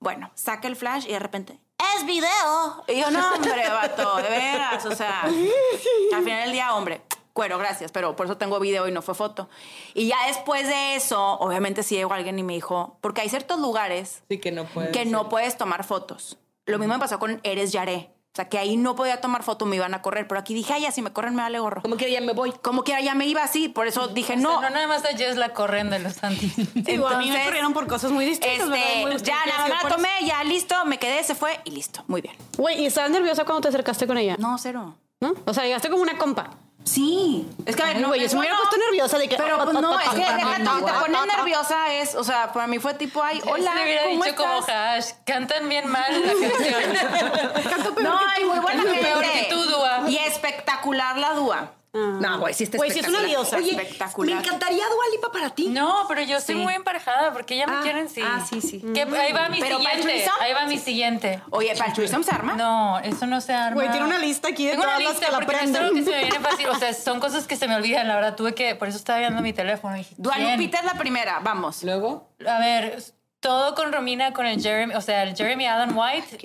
Bueno, 0.00 0.30
saca 0.34 0.66
el 0.66 0.76
flash 0.76 1.04
y 1.06 1.12
de 1.12 1.18
repente, 1.18 1.60
es 1.96 2.06
video. 2.06 2.84
Y 2.88 3.00
yo, 3.00 3.10
no, 3.10 3.34
hombre, 3.34 3.68
vato, 3.68 4.16
de 4.16 4.28
veras. 4.30 4.84
O 4.86 4.94
sea, 4.94 5.22
al 5.22 6.22
final 6.24 6.42
del 6.42 6.52
día, 6.52 6.74
hombre, 6.74 7.02
cuero, 7.32 7.58
gracias, 7.58 7.92
pero 7.92 8.16
por 8.16 8.26
eso 8.26 8.36
tengo 8.36 8.58
video 8.60 8.88
y 8.88 8.92
no 8.92 9.02
fue 9.02 9.14
foto. 9.14 9.48
Y 9.94 10.08
ya 10.08 10.16
después 10.26 10.66
de 10.66 10.96
eso, 10.96 11.20
obviamente 11.38 11.82
si 11.82 11.96
llegó 11.96 12.12
alguien 12.14 12.38
y 12.38 12.42
me 12.42 12.54
dijo, 12.54 12.98
porque 13.00 13.20
hay 13.22 13.28
ciertos 13.28 13.58
lugares 13.60 14.22
Sí, 14.28 14.38
que 14.38 14.52
no 14.52 14.64
puede. 14.66 14.90
que 14.92 15.04
no 15.04 15.28
puedes 15.28 15.56
tomar 15.56 15.84
fotos. 15.84 16.38
Lo 16.66 16.78
mismo 16.78 16.94
me 16.94 17.00
pasó 17.00 17.18
con 17.18 17.40
Eres 17.42 17.72
Yaré. 17.72 18.10
O 18.32 18.36
sea, 18.36 18.48
que 18.48 18.58
ahí 18.58 18.76
no 18.76 18.94
podía 18.94 19.20
tomar 19.20 19.42
foto, 19.42 19.66
me 19.66 19.74
iban 19.74 19.92
a 19.92 20.02
correr. 20.02 20.28
Pero 20.28 20.38
aquí 20.40 20.54
dije, 20.54 20.72
ay, 20.72 20.82
ya 20.82 20.92
si 20.92 21.02
me 21.02 21.12
corren 21.12 21.34
me 21.34 21.42
vale 21.42 21.58
gorro. 21.58 21.82
Como 21.82 21.96
que 21.96 22.10
ya 22.12 22.20
me 22.20 22.32
voy. 22.32 22.52
Como 22.62 22.84
quiera, 22.84 23.00
ya 23.00 23.16
me 23.16 23.26
iba 23.26 23.42
así. 23.42 23.68
Por 23.68 23.88
eso 23.88 24.06
dije, 24.06 24.34
O 24.34 24.36
sea, 24.36 24.42
no. 24.42 24.60
no 24.60 24.70
nada 24.70 24.86
más 24.86 25.04
a 25.04 25.08
Jess 25.16 25.36
la 25.36 25.52
corren 25.52 25.90
de 25.90 25.98
los 25.98 26.12
Santis. 26.14 26.54
Digo, 26.74 27.08
a 27.08 27.18
mí 27.18 27.24
me 27.24 27.24
Entonces, 27.24 27.44
corrieron 27.46 27.72
por 27.72 27.88
cosas 27.88 28.12
muy 28.12 28.24
distintas, 28.24 28.68
Este, 28.68 29.24
ya 29.24 29.44
nada 29.46 29.68
más 29.68 29.82
la 29.82 29.88
tomé, 29.88 30.08
ya 30.24 30.44
listo, 30.44 30.76
me 30.84 30.98
quedé, 31.00 31.24
se 31.24 31.34
fue 31.34 31.58
y 31.64 31.72
listo. 31.72 32.04
Muy 32.06 32.20
bien. 32.20 32.36
Güey, 32.56 32.82
¿y 32.82 32.86
estabas 32.86 33.10
nerviosa 33.10 33.44
cuando 33.44 33.62
te 33.62 33.68
acercaste 33.68 34.06
con 34.06 34.16
ella? 34.16 34.36
No, 34.38 34.56
cero. 34.58 34.94
¿No? 35.20 35.34
O 35.44 35.52
sea, 35.52 35.64
llegaste 35.64 35.90
como 35.90 36.02
una 36.02 36.16
compa. 36.16 36.50
Sí. 36.84 37.46
Es 37.66 37.76
que, 37.76 37.82
a 37.82 37.86
ver, 37.86 37.96
Ay, 37.96 38.02
no, 38.02 38.08
güey, 38.08 38.20
yo 38.20 38.32
me 38.32 38.40
hubiera 38.40 38.56
puesto 38.56 38.76
nerviosa 38.78 39.18
de 39.18 39.28
que... 39.28 39.36
Pero 39.36 39.58
pues 39.62 39.80
no, 39.80 40.00
es 40.00 40.08
que 40.08 40.16
deja 40.16 40.56
tú, 40.58 40.84
te 40.84 40.92
pones 40.92 41.26
nerviosa 41.36 41.94
es, 41.94 42.14
o 42.14 42.24
sea, 42.24 42.52
para 42.52 42.66
mí 42.66 42.78
fue 42.78 42.94
tipo, 42.94 43.22
ay, 43.22 43.40
hola, 43.46 43.74
le 43.74 43.82
hubiera 43.82 44.04
¿cómo 44.04 44.24
dicho 44.24 44.36
como? 44.36 44.64
Hash. 44.66 45.10
Cantan 45.24 45.68
bien 45.68 45.88
mal 45.88 46.26
la 46.26 46.32
canción. 47.70 48.02
No, 48.02 48.18
ay, 48.34 48.44
muy 48.44 48.58
buena 48.58 48.82
Canto 48.82 48.94
gente. 48.94 49.54
peor. 49.54 50.08
Y 50.08 50.16
espectacular 50.18 51.16
la 51.18 51.34
Dúa. 51.34 51.72
No, 51.92 52.38
güey, 52.38 52.54
sí 52.54 52.64
está 52.64 52.76
Güey, 52.76 52.90
sí 52.92 53.00
es 53.00 53.08
una 53.08 53.18
espectacular. 53.18 53.42
diosa. 53.44 53.56
Oye, 53.56 53.70
Espectacular. 53.82 54.34
me 54.36 54.40
encantaría 54.42 54.84
Dua 54.88 55.04
Lipa 55.12 55.32
para 55.32 55.50
ti. 55.50 55.68
No, 55.68 56.04
pero 56.08 56.22
yo 56.22 56.36
estoy 56.36 56.54
Sí. 56.54 56.60
muy 56.60 56.74
emparejada 56.74 57.32
porque 57.32 57.54
ella 57.54 57.66
me 57.66 57.76
Ah, 57.76 57.80
quieren 57.82 58.08
sí. 58.08 58.20
ah, 58.24 58.44
sí, 58.48 58.60
sí. 58.60 58.80
Que 58.94 59.02
ahí 59.02 59.32
va 59.32 59.48
mi 59.48 59.58
Pero 59.60 59.78
para 59.78 59.92
el 59.94 60.02
siguiente. 60.02 60.30
Ahí 60.40 60.52
va 60.52 60.66
mi 60.66 60.78
siguiente. 60.78 61.42
Oye, 61.50 61.74
¿para 61.76 61.92
el 61.92 62.24
se 62.24 62.30
arma? 62.30 62.54
No, 62.54 62.98
eso 63.00 63.26
no 63.26 63.40
se 63.40 63.52
arma. 63.54 63.74
Güey, 63.74 63.90
tiene 63.90 64.06
una 64.06 64.18
lista 64.18 64.48
aquí 64.48 64.66
de 64.66 64.72
Tengo 64.72 64.84
una 64.84 64.92
todas 64.98 65.04
las 65.04 65.12
lista 65.14 65.26
que 65.26 65.32
la 65.32 65.38
es 65.38 65.46
prenden. 65.46 65.94
que 65.94 66.02
se 66.04 66.10
me 66.10 66.18
viene 66.20 66.40
fácil. 66.48 66.68
O 66.68 66.74
sea, 66.76 66.94
son 66.94 67.18
cosas 67.18 67.46
que 67.48 67.56
se 67.56 67.66
me 67.66 67.74
olvidan. 67.74 68.06
La 68.06 68.14
verdad, 68.14 68.36
tuve 68.36 68.54
que... 68.54 68.76
Por 68.76 68.86
eso 68.88 68.96
estaba 68.96 69.18
viendo 69.18 69.42
mi 69.42 69.52
teléfono. 69.52 69.96
Y 69.96 70.00
dije, 70.00 70.14
Dua 70.16 70.34
¿quién? 70.36 70.52
Lupita 70.52 70.78
es 70.78 70.84
la 70.84 70.94
primera, 70.94 71.40
vamos. 71.40 71.82
Luego. 71.82 72.28
A 72.46 72.58
ver, 72.60 73.02
todo 73.40 73.74
con 73.74 73.92
Romina, 73.92 74.32
con 74.32 74.46
el 74.46 74.62
Jeremy... 74.62 74.94
O 74.94 75.00
sea, 75.00 75.24
el 75.24 75.34
Jeremy 75.34 75.66
Allen 75.66 75.96
White 75.96 76.38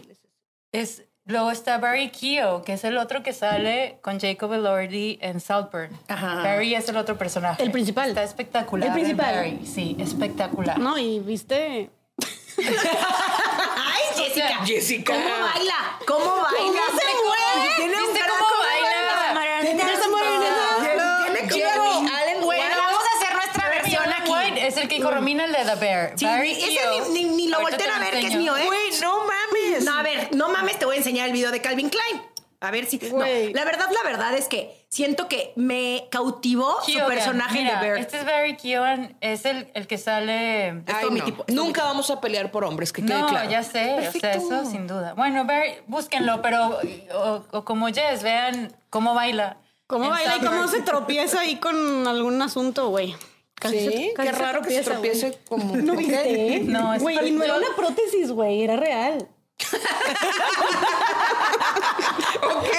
es... 0.72 1.04
Luego 1.28 1.50
está 1.50 1.80
Barry 1.80 2.10
Keogh, 2.12 2.64
que 2.64 2.74
es 2.74 2.84
el 2.84 2.98
otro 2.98 3.24
que 3.24 3.34
sale 3.34 3.98
con 4.02 4.20
Jacob 4.20 4.54
Elordi 4.54 5.18
en 5.22 5.40
Saltburn. 5.40 5.90
Ajá. 6.08 6.36
Barry 6.44 6.76
es 6.76 6.88
el 6.88 6.98
otro 6.98 7.18
personaje. 7.18 7.64
El 7.64 7.72
principal. 7.72 8.10
Está 8.10 8.22
espectacular. 8.22 8.90
El 8.90 8.94
principal. 8.94 9.34
Barry, 9.36 9.66
sí, 9.66 9.96
espectacular. 10.00 10.78
No, 10.78 10.98
y 11.00 11.20
viste... 11.20 11.90
Ay, 12.58 14.04
Jessica. 14.16 14.66
Jessica. 14.66 15.14
¿Cómo 15.14 15.26
baila? 15.26 16.00
¿Cómo 16.06 16.26
baila? 16.44 16.82
¿Cómo 16.88 17.00
se 17.00 17.06
mueve? 17.26 17.72
Tiene 17.78 17.96
un 17.98 18.04
¿Viste 18.04 18.20
gran- 18.20 18.30
cómo 18.30 18.46
baila? 18.60 19.62
Tiene. 19.62 19.84
Tiene 19.84 21.50
Jeremy 21.50 22.08
Allen 22.14 22.42
Bueno, 22.42 22.64
White. 22.64 22.76
vamos 22.78 23.02
a 23.04 23.18
hacer 23.18 23.36
nuestra 23.36 23.70
versión 23.70 24.14
aquí. 24.14 24.32
White 24.32 24.68
es 24.68 24.78
el 24.78 24.88
que 24.88 24.96
dijo 24.98 25.10
Romina, 25.12 25.46
el 25.46 25.52
de 25.54 25.66
The 25.66 25.76
Bear. 25.76 26.14
Sí, 26.16 26.26
Barry 26.26 26.52
ese 26.52 26.68
Keogh. 26.80 27.10
ni, 27.10 27.24
ni- 27.24 27.36
ni 27.36 27.48
lo 27.48 27.58
te 27.66 27.84
a 27.90 28.00
ver 28.00 28.12
que 28.20 28.28
es 28.28 28.36
mío, 28.36 28.56
¿eh? 28.56 28.66
Güey, 28.66 28.92
no 29.02 29.18
mames. 29.20 29.45
No, 30.36 30.50
mames, 30.50 30.78
te 30.80 30.86
voy 30.86 30.96
a 30.96 30.98
enseñar 31.00 31.28
el 31.28 31.34
video 31.34 31.52
de 31.52 31.62
Calvin 31.62 31.90
Klein. 31.90 32.22
A 32.62 32.72
ver 32.72 32.86
si. 32.86 32.98
No, 32.98 33.18
Güey. 33.18 33.54
la 33.54 33.64
verdad, 33.66 33.88
la 33.92 34.10
verdad 34.10 34.34
es 34.34 34.48
que 34.48 34.88
siento 34.90 35.28
que 35.28 35.52
me 35.56 36.08
cautivó 36.10 36.82
su 36.84 36.98
personaje 37.06 37.62
Mira, 37.62 37.80
de 37.80 37.86
Bear. 37.90 37.98
Este 38.00 38.18
es 38.20 38.26
Barry 38.26 38.56
Keoghan, 38.58 39.18
es 39.22 39.46
el, 39.46 39.70
el 39.76 39.86
que 39.88 39.98
sale... 39.98 40.70
Es 40.70 40.76
Ay, 40.88 41.10
mi 41.12 41.20
no. 41.20 41.26
tipo, 41.26 41.46
mi 41.48 41.54
Nunca 41.54 41.84
vamos 41.84 42.10
a 42.10 42.22
pelear 42.22 42.50
por 42.52 42.64
hombres, 42.64 42.92
que 42.94 43.04
quede 43.06 43.20
No, 43.20 43.28
claro. 43.28 43.50
ya 43.52 43.62
sé, 43.62 44.08
o 44.08 44.12
sea, 44.20 44.32
eso 44.34 44.66
sin 44.66 44.88
duda. 44.88 45.14
Bueno, 45.14 45.46
Barry, 45.46 45.74
búsquenlo, 45.88 46.42
pero 46.42 46.80
o, 47.14 47.44
o 47.52 47.66
como 47.66 47.88
Jess, 47.88 48.24
vean 48.24 48.74
cómo 48.90 49.14
baila. 49.14 49.58
¿Cómo 49.86 50.10
baila 50.10 50.38
y 50.38 50.40
cómo 50.40 50.68
se 50.68 50.82
tropieza 50.82 51.42
ahí 51.42 51.58
con 51.58 52.08
algún 52.08 52.42
asunto, 52.42 52.88
güey? 52.88 53.16
Casi 53.54 53.80
Sí, 53.80 53.86
se- 53.86 54.14
qué 54.16 54.24
se 54.24 54.32
raro 54.32 54.62
que 54.62 54.72
se 54.72 54.82
tropiece 54.82 55.38
como. 55.48 55.76
¿No 55.76 55.94
viste? 55.96 56.62
No, 56.64 56.94
es 56.96 57.02
Güey, 57.04 57.28
y 57.28 57.32
no 57.32 57.44
era 57.44 57.56
una 57.58 57.68
prótesis, 57.76 58.32
güey, 58.32 58.64
era 58.64 58.76
real. 58.78 59.28
Ok, 62.42 62.70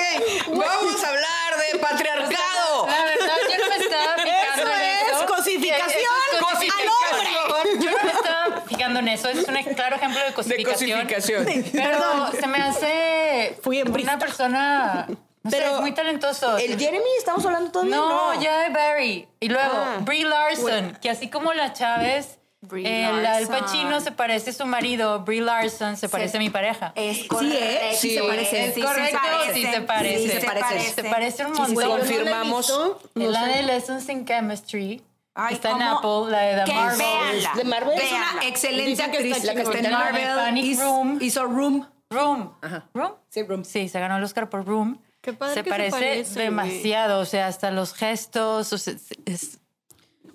vamos 0.49 1.05
a 1.05 1.09
hablar 1.09 1.57
de 1.73 1.79
patriarcado. 1.81 2.87
La 2.87 3.05
verdad, 3.05 3.37
yo 3.51 3.59
no 3.65 3.69
me 3.71 3.77
estaba 3.85 4.15
fijando 4.17 4.63
Eso 4.63 4.73
en 4.73 4.83
es 4.83 5.13
eso. 5.13 5.27
cosificación 5.27 5.89
Eso 5.89 6.37
es 6.37 6.43
cosificación. 6.43 7.81
Yo 7.81 7.91
no 7.91 8.05
me 8.05 8.11
estaba 8.13 8.61
fijando 8.63 9.01
en 9.01 9.09
eso. 9.09 9.29
Es 9.29 9.49
un 9.49 9.75
claro 9.75 9.97
ejemplo 9.97 10.21
de 10.21 10.27
De 10.27 10.35
cosificación. 10.35 11.01
cosificación. 11.07 11.65
Pero 11.73 12.33
se 12.41 12.47
me 12.47 12.59
hace 12.59 13.59
Fui 13.63 13.79
una 13.81 13.87
hembrista. 13.89 14.19
persona 14.19 15.07
no 15.43 15.51
sé, 15.51 15.59
Pero 15.59 15.81
muy 15.81 15.93
talentoso. 15.93 16.59
¿El 16.59 16.77
Jeremy 16.79 17.05
estamos 17.19 17.45
hablando 17.47 17.71
todavía? 17.71 17.95
No, 17.97 18.41
ya 18.41 18.59
de 18.61 18.71
Barry. 18.71 19.29
Y 19.41 19.49
luego, 19.49 19.73
Ah. 19.75 19.97
Brie 20.01 20.25
Larson, 20.25 20.99
que 21.01 21.09
así 21.09 21.31
como 21.31 21.53
la 21.53 21.73
Chávez, 21.73 22.39
Brie 22.69 23.09
el 23.09 23.23
Larson. 23.23 23.59
Pacino 23.61 24.01
se 24.01 24.13
parece 24.13 24.51
a 24.51 24.53
su 24.53 24.67
marido, 24.67 25.21
Brie 25.21 25.41
Larson 25.41 25.97
se 25.97 26.09
parece 26.09 26.37
a 26.37 26.41
mi 26.41 26.51
pareja. 26.51 26.93
Es 26.95 27.19
Sí, 27.19 27.29
correcto. 27.29 27.57
¿eh? 27.61 27.97
Sí 27.99 28.15
se 28.15 28.23
parece. 28.23 28.65
¿Es 28.67 28.85
correcto? 28.85 29.19
Sí 29.55 29.63
se 29.67 29.81
parece. 29.83 30.19
Sí 30.23 30.29
Se 30.31 30.41
parece. 30.47 30.61
parece. 30.67 30.91
Se 30.95 31.05
parece 31.05 31.47
un 31.47 31.57
Sí, 31.57 31.63
sí, 31.67 31.73
montón. 31.75 32.01
sí. 32.07 32.15
Confirmamos. 32.15 32.71
Es 33.15 33.29
la 33.31 33.47
de 33.47 33.63
Lessons 33.63 34.09
in 34.09 34.25
Chemistry. 34.25 35.03
Ay, 35.35 35.55
está 35.55 35.71
en 35.73 35.79
¿cómo? 35.79 36.25
Apple, 36.25 36.33
la 36.33 36.41
de 36.43 36.65
The 36.65 36.73
Marvels. 36.73 36.99
véanla. 36.99 37.53
¿De 37.57 37.65
Marvel? 37.65 37.99
Es 38.01 38.13
una 38.13 38.45
excelente 38.47 39.03
actriz 39.03 39.45
la 39.45 39.55
que 39.55 39.61
está 39.63 39.79
en. 39.79 39.91
Marvel. 39.91 40.25
Panic 40.35 40.65
Hizo- 40.65 40.83
Room. 40.83 41.19
Hizo 41.21 41.45
Room. 41.45 41.87
Room. 42.09 42.55
Ajá. 42.63 42.89
¿Room? 42.95 43.13
Sí, 43.29 43.43
Room. 43.43 43.65
Sí, 43.65 43.89
se 43.89 44.01
ganó 44.01 44.17
el 44.17 44.23
Oscar 44.25 44.49
por 44.49 44.65
Room. 44.65 44.99
Qué 45.21 45.33
padre 45.33 45.55
se 45.55 45.61
que 45.63 45.65
se 45.65 45.71
parece 45.71 45.91
parece, 45.91 46.33
güey. 46.35 46.45
demasiado, 46.47 47.21
o 47.21 47.25
sea, 47.25 47.49
hasta 47.49 47.71
los 47.71 47.93
gestos, 47.95 48.73
o 48.73 48.79
sea, 48.79 48.95
es- 48.95 49.09
es- 49.27 49.59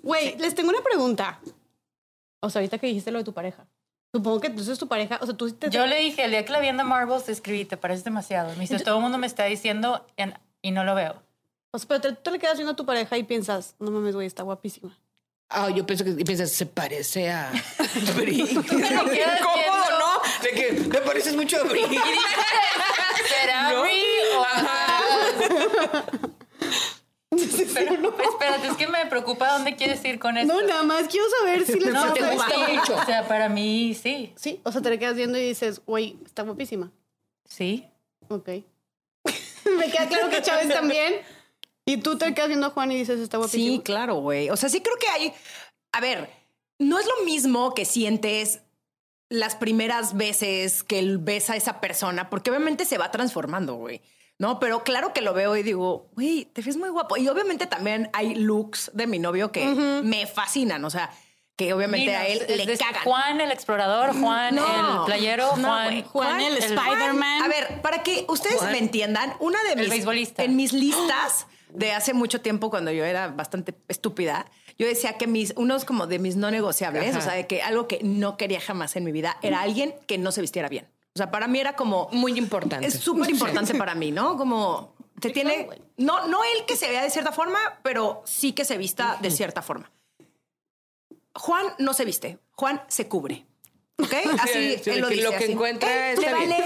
Güey, 0.02 0.36
les 0.38 0.54
tengo 0.54 0.68
una 0.70 0.82
pregunta. 0.82 1.40
O 2.42 2.50
sea, 2.50 2.60
ahorita 2.60 2.78
que 2.78 2.86
dijiste 2.88 3.10
lo 3.10 3.18
de 3.18 3.24
tu 3.24 3.32
pareja. 3.32 3.66
Supongo 4.14 4.40
que 4.40 4.48
entonces 4.48 4.78
tu 4.78 4.88
pareja, 4.88 5.18
o 5.22 5.26
sea, 5.26 5.34
tú 5.36 5.50
te... 5.52 5.70
Yo 5.70 5.86
le 5.86 5.96
dije, 5.96 6.24
el 6.24 6.32
día 6.32 6.44
que 6.44 6.52
la 6.52 6.60
vi 6.60 6.68
en 6.68 6.76
The 6.76 6.84
Marvels, 6.84 7.24
te 7.24 7.32
escribí, 7.32 7.64
te 7.64 7.76
parece 7.78 8.02
demasiado. 8.04 8.50
Me 8.56 8.60
dice, 8.66 8.78
todo 8.80 8.96
el 8.96 9.00
mundo 9.02 9.16
me 9.16 9.26
está 9.26 9.44
diciendo 9.44 10.04
en- 10.16 10.34
y 10.60 10.70
no 10.72 10.84
lo 10.84 10.94
veo. 10.94 11.22
O 11.72 11.78
sea, 11.78 11.88
pero 11.88 12.00
te- 12.00 12.12
tú 12.12 12.30
le 12.30 12.38
quedas 12.38 12.56
viendo 12.56 12.72
a 12.72 12.76
tu 12.76 12.84
pareja 12.84 13.16
y 13.16 13.22
piensas, 13.22 13.74
no 13.78 13.90
mames, 13.90 14.14
güey, 14.14 14.26
está 14.26 14.42
guapísima. 14.42 14.98
Ah, 15.48 15.70
yo 15.70 15.86
pienso 15.86 16.04
que 16.04 16.10
y 16.10 16.24
piensas, 16.24 16.50
se 16.50 16.66
parece 16.66 17.30
a 17.30 17.50
Brie. 18.16 18.44
quedas 18.46 18.60
¿Cómo 18.68 19.54
viendo- 19.54 19.98
no? 19.98 20.20
De 20.42 20.50
que 20.50 20.72
me 20.88 21.00
pareces 21.00 21.34
mucho 21.36 21.58
a 21.60 21.64
Brie. 21.64 21.86
¿Será 23.40 23.70
¿No? 23.72 23.82
Brie 23.82 24.36
o 24.36 24.42
Pero, 27.74 28.14
espérate, 28.30 28.68
es 28.68 28.76
que 28.76 28.86
me 28.88 29.06
preocupa 29.06 29.52
dónde 29.52 29.74
quieres 29.74 30.04
ir 30.04 30.18
con 30.18 30.36
esto. 30.36 30.52
No, 30.52 30.66
nada 30.66 30.82
más 30.82 31.08
quiero 31.08 31.26
saber 31.40 31.64
si 31.64 31.80
les 31.80 31.92
No, 31.92 32.12
te 32.12 32.22
gusta 32.30 32.58
mucho. 32.68 32.94
O 32.94 33.04
sea, 33.06 33.26
para 33.26 33.48
mí 33.48 33.94
sí. 33.94 34.32
Sí, 34.36 34.60
o 34.64 34.70
sea, 34.72 34.82
te 34.82 34.90
le 34.90 34.98
quedas 34.98 35.16
viendo 35.16 35.38
y 35.38 35.48
dices, 35.48 35.80
güey, 35.86 36.18
está 36.26 36.42
guapísima. 36.42 36.92
Sí. 37.48 37.86
Ok. 38.28 38.48
Me 39.78 39.90
queda 39.90 40.08
claro 40.08 40.28
que 40.28 40.42
Chávez 40.42 40.68
también. 40.68 41.14
Y 41.86 41.96
tú 41.96 42.18
te 42.18 42.32
quedas 42.34 42.48
viendo 42.48 42.66
a 42.66 42.70
Juan 42.70 42.92
y 42.92 42.96
dices, 42.96 43.18
está 43.18 43.38
guapísima. 43.38 43.76
Sí, 43.76 43.80
claro, 43.82 44.16
güey. 44.16 44.50
O 44.50 44.56
sea, 44.56 44.68
sí 44.68 44.82
creo 44.82 44.96
que 44.96 45.08
hay. 45.08 45.32
A 45.92 46.00
ver, 46.00 46.28
no 46.78 46.98
es 46.98 47.06
lo 47.06 47.24
mismo 47.24 47.72
que 47.72 47.86
sientes 47.86 48.60
las 49.30 49.56
primeras 49.56 50.14
veces 50.16 50.82
que 50.82 51.16
ves 51.18 51.48
a 51.48 51.56
esa 51.56 51.80
persona, 51.80 52.28
porque 52.28 52.50
obviamente 52.50 52.84
se 52.84 52.98
va 52.98 53.10
transformando, 53.10 53.76
güey. 53.76 54.02
No, 54.42 54.58
pero 54.58 54.82
claro 54.82 55.12
que 55.12 55.20
lo 55.20 55.34
veo 55.34 55.56
y 55.56 55.62
digo, 55.62 56.08
güey, 56.16 56.46
te 56.46 56.62
ves 56.62 56.76
muy 56.76 56.88
guapo. 56.88 57.16
Y 57.16 57.28
obviamente 57.28 57.68
también 57.68 58.10
hay 58.12 58.34
looks 58.34 58.90
de 58.92 59.06
mi 59.06 59.20
novio 59.20 59.52
que 59.52 59.64
me 60.02 60.26
fascinan. 60.26 60.84
O 60.84 60.90
sea, 60.90 61.10
que 61.54 61.72
obviamente 61.72 62.12
a 62.16 62.26
él 62.26 62.42
le 62.48 62.76
cagan. 62.76 63.04
Juan 63.04 63.40
el 63.40 63.52
explorador, 63.52 64.18
Juan 64.20 64.56
No. 64.56 65.02
el 65.02 65.06
playero, 65.06 65.56
No, 65.58 65.68
Juan. 65.68 66.02
Juan 66.02 66.40
el 66.40 66.56
Spider-Man. 66.56 67.42
A 67.42 67.46
ver, 67.46 67.80
para 67.82 68.02
que 68.02 68.24
ustedes 68.28 68.60
me 68.64 68.78
entiendan, 68.78 69.32
una 69.38 69.62
de 69.62 69.74
El 69.74 69.78
mis 69.78 69.88
beisbolista. 69.90 70.42
en 70.42 70.56
mis 70.56 70.72
listas 70.84 71.46
de 71.68 71.92
hace 71.92 72.12
mucho 72.12 72.40
tiempo 72.40 72.68
cuando 72.68 72.90
yo 72.90 73.04
era 73.04 73.28
bastante 73.28 73.74
estúpida, 73.86 74.46
yo 74.76 74.88
decía 74.88 75.18
que 75.18 75.28
mis 75.28 75.52
unos 75.56 75.84
como 75.84 76.08
de 76.08 76.18
mis 76.18 76.34
no 76.34 76.50
negociables, 76.50 77.10
Ajá. 77.10 77.18
o 77.18 77.22
sea, 77.22 77.34
de 77.34 77.46
que 77.46 77.62
algo 77.62 77.86
que 77.86 78.00
no 78.02 78.36
quería 78.36 78.60
jamás 78.60 78.96
en 78.96 79.04
mi 79.04 79.12
vida 79.12 79.38
era 79.42 79.60
alguien 79.62 79.94
que 80.08 80.18
no 80.18 80.32
se 80.32 80.40
vistiera 80.40 80.68
bien. 80.68 80.88
O 81.14 81.18
sea, 81.18 81.30
para 81.30 81.46
mí 81.46 81.60
era 81.60 81.74
como 81.74 82.08
Muy 82.12 82.38
importante. 82.38 82.86
es 82.86 82.94
súper 82.98 83.30
importante 83.30 83.74
para 83.74 83.94
mí, 83.94 84.10
¿no? 84.12 84.36
Como 84.36 84.94
se 85.20 85.30
tiene 85.30 85.68
no 85.98 86.26
no 86.26 86.42
él 86.42 86.64
que 86.66 86.76
se 86.76 86.88
vea 86.88 87.02
de 87.02 87.10
cierta 87.10 87.32
forma, 87.32 87.58
pero 87.82 88.22
sí 88.24 88.52
que 88.52 88.64
se 88.64 88.78
vista 88.78 89.18
de 89.20 89.30
cierta 89.30 89.62
forma. 89.62 89.90
Juan 91.34 91.66
no 91.78 91.94
se 91.94 92.04
viste, 92.04 92.38
Juan 92.52 92.82
se 92.88 93.08
cubre. 93.08 93.46
¿Ok? 93.98 94.14
Así 94.40 94.78
Sí, 94.78 94.90
él 94.90 95.00
lo 95.00 95.08
que 95.08 95.14
dice. 95.14 95.24
lo 95.24 95.30
que 95.30 95.36
así. 95.44 95.52
encuentra 95.52 96.14
le 96.14 96.20
bien. 96.20 96.32
vale 96.32 96.64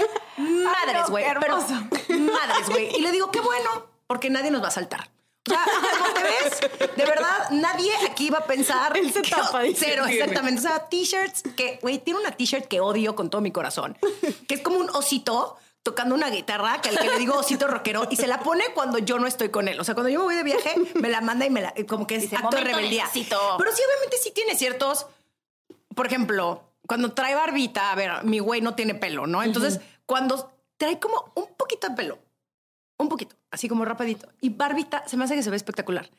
madres, 0.63 1.09
güey. 1.09 1.25
madres, 1.25 2.69
güey. 2.69 2.95
Y 2.95 3.01
le 3.01 3.11
digo, 3.11 3.31
qué 3.31 3.41
bueno, 3.41 3.69
porque 4.07 4.29
nadie 4.29 4.49
nos 4.49 4.63
va 4.63 4.69
a 4.69 4.71
saltar. 4.71 5.09
O 5.47 5.49
sea, 5.49 5.65
como 5.99 6.13
te 6.13 6.23
ves, 6.23 6.95
de 6.95 7.05
verdad, 7.05 7.49
nadie 7.51 7.91
aquí 8.09 8.29
va 8.29 8.39
a 8.39 8.45
pensar. 8.45 8.95
Él 8.97 9.11
se 9.11 9.21
que- 9.21 9.31
tapa, 9.31 9.61
dice. 9.61 9.85
Cero, 9.89 10.05
exactamente. 10.07 10.59
O 10.59 10.63
sea, 10.63 10.87
t-shirts 10.89 11.43
que, 11.55 11.79
güey, 11.81 11.99
tiene 11.99 12.19
una 12.19 12.31
t-shirt 12.31 12.65
que 12.67 12.79
odio 12.81 13.15
con 13.15 13.29
todo 13.29 13.41
mi 13.41 13.51
corazón, 13.51 13.97
que 14.47 14.55
es 14.55 14.61
como 14.61 14.77
un 14.77 14.89
osito 14.91 15.57
tocando 15.83 16.15
una 16.15 16.29
guitarra, 16.29 16.81
que 16.81 16.89
al 16.89 16.99
que 16.99 17.07
le 17.09 17.17
digo 17.17 17.35
osito 17.37 17.65
rockero, 17.67 18.07
y 18.11 18.17
se 18.17 18.27
la 18.27 18.41
pone 18.41 18.65
cuando 18.73 18.97
yo 18.97 19.19
no 19.19 19.27
estoy 19.27 19.49
con 19.49 19.69
él. 19.69 19.79
O 19.79 19.85
sea, 19.85 19.93
cuando 19.95 20.09
yo 20.09 20.19
me 20.19 20.25
voy 20.25 20.35
de 20.35 20.43
viaje, 20.43 20.75
me 20.95 21.07
la 21.07 21.21
manda 21.21 21.45
y 21.45 21.49
me 21.49 21.61
la, 21.61 21.73
como 21.87 22.05
que 22.05 22.15
es 22.17 22.23
Dice, 22.23 22.35
acto 22.35 22.49
de 22.49 22.55
"Momento 22.57 22.67
de 22.67 22.75
rebeldía. 22.75 23.05
éxito". 23.05 23.39
Pero 23.57 23.71
sí, 23.73 23.81
obviamente 23.87 24.17
sí 24.21 24.31
tiene 24.31 24.55
ciertos 24.57 25.05
por 25.95 26.05
ejemplo, 26.05 26.61
cuando 26.87 27.13
trae 27.13 27.33
barbita, 27.35 27.91
a 27.91 27.95
ver, 27.95 28.23
mi 28.23 28.37
güey 28.39 28.59
no 28.61 28.75
tiene 28.75 28.93
pelo, 28.95 29.25
¿no? 29.27 29.41
Entonces, 29.43 29.79
cuando 30.05 30.51
trae 30.77 30.99
como 30.99 31.31
un 31.35 31.47
poquito 31.57 31.87
de 31.89 31.95
pelo, 31.95 32.19
un 32.99 33.09
poquito, 33.09 33.35
así 33.51 33.67
como 33.69 33.85
rapadito, 33.85 34.27
y 34.41 34.49
barbita, 34.49 35.07
se 35.07 35.17
me 35.17 35.23
hace 35.23 35.35
que 35.35 35.43
se 35.43 35.49
ve 35.49 35.55
espectacular. 35.57 36.09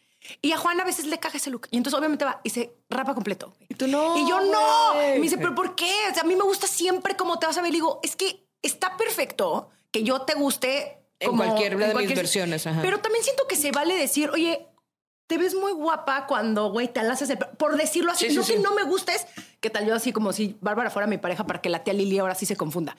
Y 0.43 0.53
a 0.53 0.59
Juan 0.59 0.81
a 0.81 0.85
veces 0.85 1.07
le 1.07 1.19
caga 1.19 1.37
ese 1.37 1.51
look. 1.51 1.69
Y 1.71 1.77
entonces 1.77 1.97
obviamente 1.99 2.25
va 2.25 2.41
y 2.43 2.51
se 2.51 2.75
rapa 2.91 3.15
completo. 3.15 3.55
Y 3.69 3.75
tú 3.75 3.87
no. 3.87 4.19
Y 4.19 4.29
yo 4.29 4.41
no. 4.41 4.95
Y 5.15 5.19
me 5.19 5.21
dice, 5.21 5.39
pero 5.39 5.55
¿por 5.55 5.77
qué? 5.77 5.93
O 6.11 6.15
sea, 6.15 6.23
a 6.23 6.27
mí 6.27 6.35
me 6.35 6.43
gusta 6.43 6.67
siempre 6.67 7.17
como 7.17 7.39
te 7.39 7.47
vas 7.47 7.57
a 7.57 7.63
ver. 7.63 7.71
Y 7.71 7.75
digo, 7.77 8.01
es 8.03 8.17
que 8.17 8.45
está 8.61 8.97
perfecto 8.97 9.71
que 9.93 10.03
yo 10.03 10.23
te 10.23 10.35
guste. 10.35 10.99
En 11.21 11.31
como- 11.31 11.45
cualquier 11.45 11.77
de 11.79 11.95
mis 11.95 12.15
versiones, 12.15 12.67
ajá. 12.67 12.81
Pero 12.83 12.99
también 13.01 13.23
siento 13.25 13.47
que 13.47 13.55
se 13.57 13.71
vale 13.71 13.95
decir, 13.97 14.31
oye, 14.31 14.67
te 15.29 15.39
ves 15.39 15.55
muy 15.55 15.73
guapa 15.73 16.27
cuando, 16.27 16.71
güey, 16.73 16.89
te 16.89 17.01
alaces 17.01 17.31
el 17.31 17.39
Por 17.39 17.77
decirlo 17.77 18.13
así, 18.13 18.27
Sí, 18.27 18.31
sí, 18.31 18.37
no 18.37 18.45
que 18.45 18.59
no 18.59 18.75
me 18.75 18.83
gustes. 18.85 19.27
¿Qué 19.61 19.71
tal 19.71 19.87
yo 19.87 19.95
así 19.97 20.13
como 20.13 20.33
si 20.33 20.57
Bárbara 20.61 20.89
fuera 20.89 21.09
mi 21.09 21.19
pareja 21.19 21.45
para 21.45 21.61
que 21.61 21.69
la 21.69 21.83
tía 21.83 21.93
Lili 21.93 22.19
ahora 22.21 22.37
sí 22.37 22.47
se 22.47 22.55
confunda? 22.57 22.97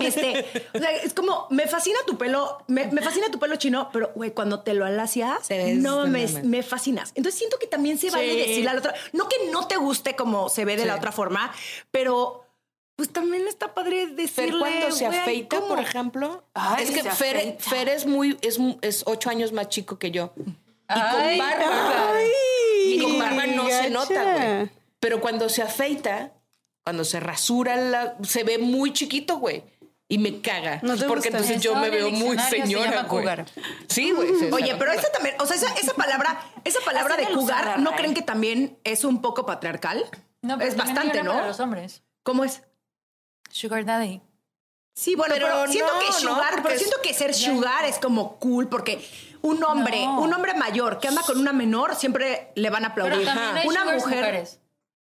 Este, 0.00 0.44
o 0.74 0.78
sea, 0.78 0.90
es 0.90 1.14
como, 1.14 1.46
me 1.50 1.68
fascina 1.68 1.98
tu 2.04 2.18
pelo, 2.18 2.58
me, 2.66 2.86
me 2.88 3.00
fascina 3.00 3.30
tu 3.30 3.38
pelo 3.38 3.54
chino, 3.56 3.88
pero, 3.92 4.10
güey, 4.16 4.32
cuando 4.32 4.60
te 4.60 4.74
lo 4.74 4.84
alacias, 4.84 5.48
no 5.76 6.06
me, 6.08 6.26
me 6.42 6.62
fascinas. 6.64 7.12
Entonces 7.14 7.38
siento 7.38 7.58
que 7.60 7.68
también 7.68 7.96
se 7.98 8.10
vale 8.10 8.28
Sí. 8.28 8.36
decirle 8.38 8.70
a 8.70 8.72
la 8.74 8.80
otra, 8.80 8.94
no 9.12 9.28
que 9.28 9.36
no 9.52 9.68
te 9.68 9.76
guste 9.76 10.16
como 10.16 10.48
se 10.48 10.64
ve 10.64 10.76
de 10.76 10.84
la 10.84 10.96
otra 10.96 11.12
forma, 11.12 11.52
pero 11.92 12.44
pues 12.96 13.10
también 13.12 13.46
está 13.46 13.72
padre 13.74 14.08
decirle. 14.08 14.50
Fer 14.50 14.58
cuando 14.58 14.90
se 14.90 15.06
afeita, 15.06 15.56
¿cómo? 15.56 15.68
por 15.68 15.78
ejemplo. 15.78 16.42
Ay, 16.54 16.82
es 16.84 16.90
que 16.90 17.04
Fer, 17.08 17.88
es 17.88 18.04
muy, 18.04 18.36
es, 18.40 18.58
es 18.82 19.04
ocho 19.06 19.30
años 19.30 19.52
más 19.52 19.68
chico 19.68 19.96
que 20.00 20.10
yo. 20.10 20.32
Y 20.36 20.42
Ay, 20.88 21.38
con 21.38 21.46
barba. 21.46 22.12
y 22.84 23.00
con 23.00 23.18
barba 23.20 23.46
no 23.46 23.68
se 23.68 23.90
nota, 23.90 24.32
güey. 24.34 24.77
Pero 25.00 25.20
cuando 25.20 25.48
se 25.48 25.62
afeita, 25.62 26.32
cuando 26.84 27.04
se 27.04 27.20
rasura, 27.20 27.76
la- 27.76 28.16
se 28.22 28.44
ve 28.44 28.58
muy 28.58 28.92
chiquito, 28.92 29.38
güey. 29.38 29.62
Y 30.10 30.16
me 30.18 30.40
caga. 30.40 30.80
No 30.82 30.96
te 30.96 31.04
porque 31.06 31.28
gusta. 31.28 31.38
entonces 31.38 31.60
yo 31.62 31.72
Eso 31.72 31.80
me 31.80 31.86
en 31.88 31.92
veo 31.92 32.10
muy 32.10 32.38
se 32.38 32.48
señora, 32.62 32.90
llama 32.90 33.08
güey. 33.08 33.22
cougar. 33.24 33.44
Sí, 33.88 34.10
güey. 34.12 34.34
se- 34.38 34.50
Oye, 34.52 34.68
se- 34.68 34.74
pero 34.76 34.92
esa 34.92 35.12
también, 35.12 35.34
o 35.38 35.44
sea, 35.46 35.56
esa, 35.56 35.72
esa 35.74 35.92
palabra, 35.94 36.40
esa 36.64 36.80
palabra 36.84 37.14
Así 37.14 37.24
de 37.24 37.28
me 37.28 37.34
lo 37.34 37.40
jugar, 37.42 37.78
¿no 37.80 37.90
Ray. 37.90 37.98
creen 37.98 38.14
que 38.14 38.22
también 38.22 38.78
es 38.84 39.04
un 39.04 39.20
poco 39.20 39.44
patriarcal? 39.44 40.04
No, 40.40 40.56
pero 40.56 40.70
es 40.70 40.76
también 40.76 40.96
hay 40.98 41.04
bastante, 41.04 41.20
una 41.20 41.28
¿no? 41.30 41.34
Para 41.36 41.46
los 41.48 41.60
hombres. 41.60 42.02
¿Cómo 42.22 42.44
es? 42.44 42.62
Sugar 43.50 43.84
daddy. 43.84 44.22
Sí, 44.94 45.14
bueno, 45.14 45.34
pero, 45.34 45.46
Pero 45.46 45.72
siento 45.72 45.92
no, 45.92 46.00
que 46.00 46.06
no, 46.06 46.12
sugar, 46.12 46.62
pero 46.62 46.70
es- 46.74 46.78
siento 46.80 46.96
que 47.02 47.12
ser 47.14 47.34
sugar 47.34 47.84
es 47.84 47.98
como 47.98 48.38
cool 48.38 48.68
porque 48.68 49.06
un 49.42 49.62
hombre, 49.62 50.04
No. 50.04 50.20
un 50.22 50.32
hombre 50.32 50.54
mayor 50.54 50.98
que 51.00 51.08
anda 51.08 51.22
con 51.22 51.38
una 51.38 51.52
menor 51.52 51.94
siempre 51.94 52.50
le 52.56 52.70
van 52.70 52.84
a 52.86 52.94
Pero 52.94 53.06
aplaudir. 53.06 53.26
también 53.28 53.56
hay 53.58 53.68
una 53.68 53.84
mujer 53.84 54.00
mujeres. 54.00 54.60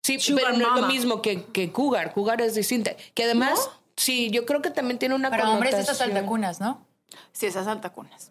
Sí, 0.03 0.19
Sugar 0.21 0.45
pero 0.47 0.57
no 0.59 0.75
es 0.77 0.81
lo 0.83 0.87
mismo 0.89 1.21
que, 1.23 1.45
que 1.47 1.71
cougar. 1.73 2.13
Cougar 2.15 2.41
es 2.41 2.55
distinta. 2.55 2.93
Que 3.15 3.25
además, 3.25 3.71
sí, 3.97 4.31
yo 4.31 4.47
creo 4.47 4.63
que 4.63 4.71
también 4.71 4.99
tiene 4.99 5.15
una 5.15 5.31
Para 5.31 5.51
hombres 5.51 5.75
esas 5.75 6.01
altacunas, 6.01 6.61
¿no? 6.61 6.87
Sí, 7.33 7.47
esas 7.47 7.67
altacunas. 7.67 8.31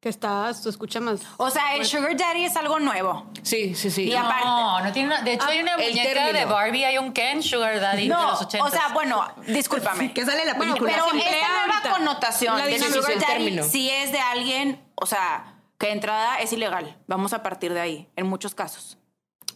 Que 0.00 0.10
estás, 0.10 0.62
tú 0.62 0.68
escuchas 0.68 1.02
más. 1.02 1.20
O 1.38 1.50
sea, 1.50 1.74
el 1.74 1.84
sugar 1.84 2.16
daddy 2.16 2.44
es 2.44 2.54
algo 2.54 2.78
nuevo. 2.78 3.26
Sí, 3.42 3.74
sí, 3.74 3.90
sí. 3.90 4.04
Y 4.04 4.14
aparte- 4.14 4.44
No, 4.44 4.80
no 4.84 4.92
tiene 4.92 5.08
una. 5.08 5.22
De 5.22 5.32
hecho, 5.32 5.46
hay 5.48 5.60
una 5.62 5.74
el 5.74 5.90
muñeca 5.90 6.12
término. 6.12 6.38
de 6.38 6.44
Barbie, 6.44 6.84
hay 6.84 6.98
un 6.98 7.12
Ken 7.12 7.42
Sugar 7.42 7.80
Daddy 7.80 8.02
de 8.08 8.14
los 8.14 8.42
80. 8.42 8.64
o 8.64 8.70
sea, 8.70 8.88
bueno, 8.94 9.26
discúlpame. 9.48 10.12
que 10.12 10.24
sale 10.24 10.44
la 10.44 10.54
Bueno, 10.54 10.74
película. 10.74 10.92
Pero 10.92 11.06
esta 11.18 11.48
nueva 11.48 11.74
ahorita. 11.78 11.90
connotación 11.90 12.58
La 12.58 12.66
de 12.66 12.78
sugar 12.78 12.92
Sí, 12.92 13.00
sí, 13.06 13.12
el 13.14 13.18
daddy 13.20 13.32
término. 13.32 13.64
sí 13.64 13.90
es 13.90 14.12
de 14.12 14.20
alguien, 14.20 14.84
o 14.94 15.06
sea, 15.06 15.54
que 15.78 15.86
de 15.86 15.92
entrada 15.94 16.38
es 16.40 16.52
ilegal. 16.52 16.96
Vamos 17.08 17.32
a 17.32 17.42
partir 17.42 17.72
de 17.72 17.80
ahí, 17.80 18.08
en 18.16 18.26
muchos 18.28 18.54
casos. 18.54 18.98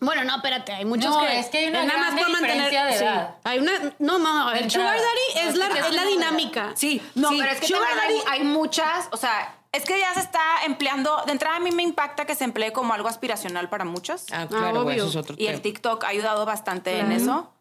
Bueno, 0.00 0.24
no, 0.24 0.36
espérate, 0.36 0.72
hay 0.72 0.84
muchos 0.84 1.14
No, 1.14 1.20
que. 1.20 1.38
es 1.38 1.46
que 1.46 1.58
hay 1.58 1.66
una 1.68 1.84
nada 1.84 1.98
más 1.98 2.10
por 2.20 2.30
mantener. 2.30 2.70
diferencia 2.70 2.84
de 2.86 2.92
sí. 2.98 3.04
edad. 3.04 3.34
Hay 3.44 3.58
una. 3.58 3.72
No, 3.98 4.18
no, 4.18 4.50
el 4.52 4.64
De 4.64 4.70
Sugar. 4.70 4.96
Daddy 4.96 5.48
es 5.48 5.56
la, 5.56 5.66
es 5.68 6.06
dinámica. 6.08 6.72
Sí, 6.74 7.02
No, 7.14 7.28
sí. 7.28 7.36
pero 7.38 7.52
es 7.52 7.60
que 7.60 7.66
Sugar 7.66 7.82
daddy- 7.92 8.22
hay, 8.28 8.40
hay 8.40 8.44
muchas, 8.44 9.08
o 9.12 9.16
sea, 9.18 9.56
es 9.72 9.84
que 9.84 9.98
ya 10.00 10.12
se 10.14 10.20
está 10.20 10.40
empleando, 10.64 11.22
de 11.26 11.32
entrada 11.32 11.56
a 11.56 11.60
mí 11.60 11.70
me 11.70 11.82
impacta 11.82 12.24
que 12.24 12.34
se 12.34 12.44
emplee 12.44 12.72
como 12.72 12.94
algo 12.94 13.08
aspiracional 13.08 13.68
para 13.68 13.84
muchas. 13.84 14.24
Ah, 14.32 14.46
claro, 14.48 14.82
güey, 14.84 14.96
obvio. 14.98 15.08
eso 15.08 15.10
es 15.10 15.16
otro 15.16 15.36
Y 15.38 15.46
el. 15.48 15.60
TikTok 15.60 16.02
ha 16.04 16.08
ayudado 16.08 16.46
bastante 16.46 16.98
en 16.98 17.12
eso. 17.12 17.52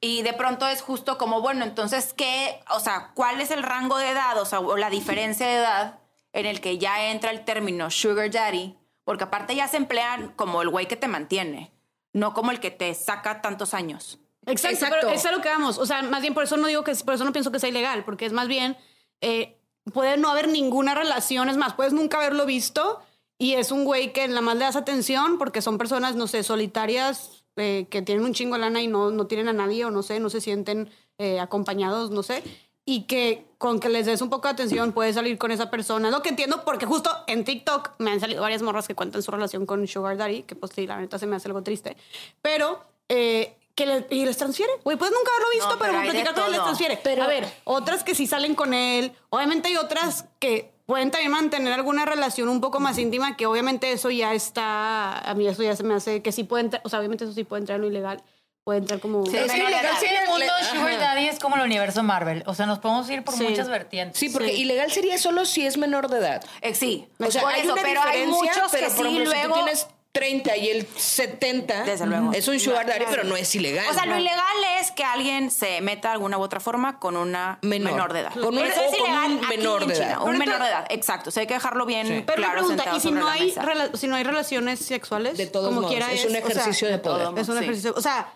Y 0.00 0.22
de 0.22 0.32
pronto 0.32 0.66
es 0.66 0.82
justo 0.82 1.16
como, 1.18 1.40
bueno, 1.42 1.64
entonces, 1.64 2.12
¿qué? 2.14 2.60
O 2.70 2.80
sea, 2.80 3.10
¿cuál 3.14 3.40
es 3.40 3.50
el 3.52 3.62
rango 3.62 3.98
de 3.98 4.08
edad? 4.08 4.36
O 4.40 4.44
sea, 4.46 4.58
o 4.60 4.76
la 4.76 4.90
diferencia 4.90 5.46
de 5.46 5.54
edad 5.56 5.98
en 6.32 6.46
el 6.46 6.60
que 6.60 6.78
ya 6.78 7.04
entra 7.10 7.30
el 7.30 7.44
término 7.44 7.90
sugar 7.90 8.30
daddy. 8.30 8.76
Porque 9.04 9.24
aparte 9.24 9.54
ya 9.56 9.66
se 9.68 9.76
emplean 9.76 10.28
como 10.36 10.62
el 10.62 10.68
güey 10.68 10.86
que 10.86 10.94
te 10.96 11.08
mantiene, 11.08 11.71
no 12.12 12.34
como 12.34 12.50
el 12.50 12.60
que 12.60 12.70
te 12.70 12.94
saca 12.94 13.40
tantos 13.40 13.74
años. 13.74 14.18
Exacto, 14.46 14.74
Exacto. 14.74 14.96
pero 15.00 15.12
es 15.12 15.24
a 15.24 15.32
lo 15.32 15.40
que 15.40 15.48
vamos. 15.48 15.78
O 15.78 15.86
sea, 15.86 16.02
más 16.02 16.20
bien 16.20 16.34
por 16.34 16.44
eso 16.44 16.56
no 16.56 16.66
digo 16.66 16.84
que 16.84 16.94
por 16.96 17.14
eso 17.14 17.24
no 17.24 17.32
pienso 17.32 17.52
que 17.52 17.60
sea 17.60 17.68
ilegal, 17.68 18.04
porque 18.04 18.26
es 18.26 18.32
más 18.32 18.48
bien 18.48 18.76
eh, 19.20 19.58
puede 19.92 20.16
no 20.16 20.30
haber 20.30 20.48
ninguna 20.48 20.94
relación, 20.94 21.48
es 21.48 21.56
más, 21.56 21.74
puedes 21.74 21.92
nunca 21.92 22.18
haberlo 22.18 22.46
visto 22.46 23.00
y 23.38 23.54
es 23.54 23.72
un 23.72 23.84
güey 23.84 24.12
que 24.12 24.26
nada 24.28 24.40
más 24.40 24.56
le 24.56 24.64
das 24.64 24.76
atención 24.76 25.38
porque 25.38 25.62
son 25.62 25.78
personas, 25.78 26.16
no 26.16 26.26
sé, 26.26 26.42
solitarias 26.42 27.44
eh, 27.56 27.86
que 27.90 28.02
tienen 28.02 28.24
un 28.24 28.34
chingo 28.34 28.54
de 28.54 28.60
lana 28.60 28.82
y 28.82 28.88
no, 28.88 29.10
no 29.10 29.26
tienen 29.26 29.48
a 29.48 29.52
nadie 29.52 29.84
o 29.84 29.90
no 29.90 30.02
sé, 30.02 30.20
no 30.20 30.30
se 30.30 30.40
sienten 30.40 30.90
eh, 31.18 31.40
acompañados, 31.40 32.10
no 32.10 32.22
sé. 32.22 32.42
Y 32.84 33.04
que 33.04 33.46
con 33.58 33.78
que 33.78 33.88
les 33.88 34.06
des 34.06 34.20
un 34.22 34.30
poco 34.30 34.48
de 34.48 34.54
atención 34.54 34.92
puedes 34.92 35.14
salir 35.14 35.38
con 35.38 35.52
esa 35.52 35.70
persona. 35.70 36.10
Lo 36.10 36.22
que 36.22 36.30
entiendo 36.30 36.64
porque 36.64 36.84
justo 36.86 37.10
en 37.28 37.44
TikTok 37.44 37.92
me 37.98 38.10
han 38.10 38.20
salido 38.20 38.42
varias 38.42 38.62
morras 38.62 38.88
que 38.88 38.94
cuentan 38.94 39.22
su 39.22 39.30
relación 39.30 39.66
con 39.66 39.86
Sugar 39.86 40.16
Daddy, 40.16 40.42
que 40.42 40.56
pues 40.56 40.72
sí, 40.74 40.86
la 40.86 40.98
neta 41.00 41.18
se 41.18 41.26
me 41.26 41.36
hace 41.36 41.48
algo 41.48 41.62
triste. 41.62 41.96
Pero 42.40 42.82
eh, 43.08 43.56
que 43.74 43.86
le- 43.86 44.06
y 44.10 44.24
les 44.24 44.36
transfiere. 44.36 44.72
Güey, 44.84 44.96
puedes 44.98 45.14
nunca 45.14 45.30
haberlo 45.30 45.50
visto, 45.52 45.68
No, 45.70 45.78
pero, 45.78 45.92
pero 45.92 46.04
platicar 46.10 46.34
con 46.34 46.44
él 46.44 46.50
les 46.52 46.62
transfiere. 46.62 47.00
Pero- 47.02 47.22
a 47.22 47.26
ver, 47.28 47.46
otras 47.64 48.02
que 48.04 48.14
sí 48.14 48.26
salen 48.26 48.54
con 48.54 48.74
él. 48.74 49.12
Obviamente 49.30 49.68
hay 49.68 49.76
otras 49.76 50.26
que 50.40 50.72
pueden 50.84 51.10
también 51.12 51.30
mantener 51.30 51.72
alguna 51.72 52.04
relación 52.04 52.48
un 52.48 52.60
poco 52.60 52.80
más 52.80 52.98
íntima, 52.98 53.36
que 53.36 53.46
obviamente 53.46 53.92
eso 53.92 54.10
ya 54.10 54.34
está, 54.34 55.18
a 55.20 55.34
mí 55.34 55.46
eso 55.46 55.62
ya 55.62 55.76
se 55.76 55.84
me 55.84 55.94
hace 55.94 56.20
que 56.20 56.32
sí 56.32 56.42
puede 56.44 56.64
entrar, 56.64 56.82
o 56.84 56.88
sea, 56.88 56.98
obviamente 56.98 57.24
eso 57.24 57.32
sí 57.32 57.44
puede 57.44 57.60
entrar 57.60 57.76
en 57.76 57.82
lo 57.82 57.88
ilegal, 57.88 58.22
puede 58.64 58.78
entrar 58.80 59.00
como... 59.00 59.24
Sí, 59.26 59.36
Es 59.36 59.54
ilegal 59.54 59.96
sería- 59.98 60.22
el 60.22 60.28
mundo 60.28 60.46
Sugar. 60.70 60.98
Daddy 61.00 61.26
es 61.28 61.38
como 61.40 61.56
el 61.56 61.62
universo 61.62 62.02
Marvel. 62.02 62.44
O 62.46 62.54
sea, 62.54 62.66
nos 62.66 62.78
podemos 62.78 63.08
ir 63.10 63.24
por 63.24 63.34
Sí. 63.36 63.42
muchas 63.44 63.68
vertientes. 63.68 64.18
Sí, 64.18 64.28
porque 64.28 64.52
ilegal 64.52 64.90
sería 64.92 65.18
solo 65.18 65.44
si 65.44 65.66
es 65.66 65.76
menor 65.76 66.08
de 66.08 66.18
edad. 66.18 66.44
Eh, 66.60 66.74
sí, 66.74 67.08
O 67.18 67.30
sea, 67.30 67.42
por 67.42 67.52
hay 67.52 67.62
eso, 67.62 67.72
una 67.72 67.82
pero 67.82 68.00
hay 68.02 68.20
diferencia, 68.20 68.34
muchos 68.54 68.70
pero 68.72 68.88
que 68.88 68.94
por 68.94 69.06
sí 69.06 69.12
ejemplo, 69.12 69.32
luego... 69.32 69.54
si 69.54 69.60
tú 69.60 69.64
tienes 69.64 69.86
30 70.12 70.56
y 70.58 70.68
el 70.68 70.86
70, 70.94 71.84
Desde 71.84 72.06
luego. 72.06 72.32
es 72.34 72.46
un 72.46 72.60
sugar 72.60 72.86
daddy, 72.86 73.04
pero 73.08 73.24
no 73.24 73.34
es 73.34 73.52
ilegal. 73.54 73.86
O 73.90 73.94
sea, 73.94 74.04
lo 74.04 74.16
ilegal 74.18 74.56
es 74.78 74.90
que 74.90 75.02
alguien 75.04 75.50
se 75.50 75.80
meta 75.80 76.08
de 76.08 76.14
alguna 76.14 76.36
u 76.36 76.42
otra 76.42 76.60
forma 76.60 76.98
con 77.00 77.16
una 77.16 77.58
Menor. 77.62 77.92
menor, 77.92 78.12
de 78.12 78.20
edad. 78.20 78.32
Con 78.34 78.56
un- 78.58 78.58
Eso 78.58 78.78
o 78.80 78.84
es 78.84 78.90
con 78.98 79.08
ilegal 79.08 79.30
un 79.32 79.38
aquí 79.38 79.46
menor 79.56 79.82
en 79.82 79.88
de 79.88 79.94
China, 79.94 80.06
edad. 80.08 80.18
Un 80.20 80.26
Pero 80.26 80.38
menor 80.38 80.62
de 80.62 80.68
edad, 80.68 80.86
exacto. 80.90 81.30
O 81.30 81.32
sea, 81.32 81.40
hay 81.40 81.46
que 81.46 81.54
dejarlo 81.54 81.86
bien 81.86 82.06
Sí. 82.06 82.22
Pero 82.26 82.36
claro 82.36 82.58
pregunta, 82.58 82.84
¿y 82.94 83.00
si 83.00 83.10
no, 83.10 83.26
hay 83.26 83.54
si 83.94 84.06
no 84.06 84.16
hay 84.16 84.22
relaciones 84.24 84.80
sexuales? 84.80 85.38
de 85.38 85.46
todos 85.46 85.68
como 85.68 85.80
modos, 85.80 85.90
quiera 85.96 86.12
es 86.12 86.20
un 86.24 86.28
o 86.28 86.30
sea, 86.32 86.40
ejercicio 86.40 86.88
de 86.88 86.98
poder. 86.98 87.26
todo. 87.28 87.36
Es 87.38 87.48
un 87.48 87.56
Sí. 87.58 87.64
ejercicio, 87.64 87.94
o 87.96 88.00
sea, 88.02 88.28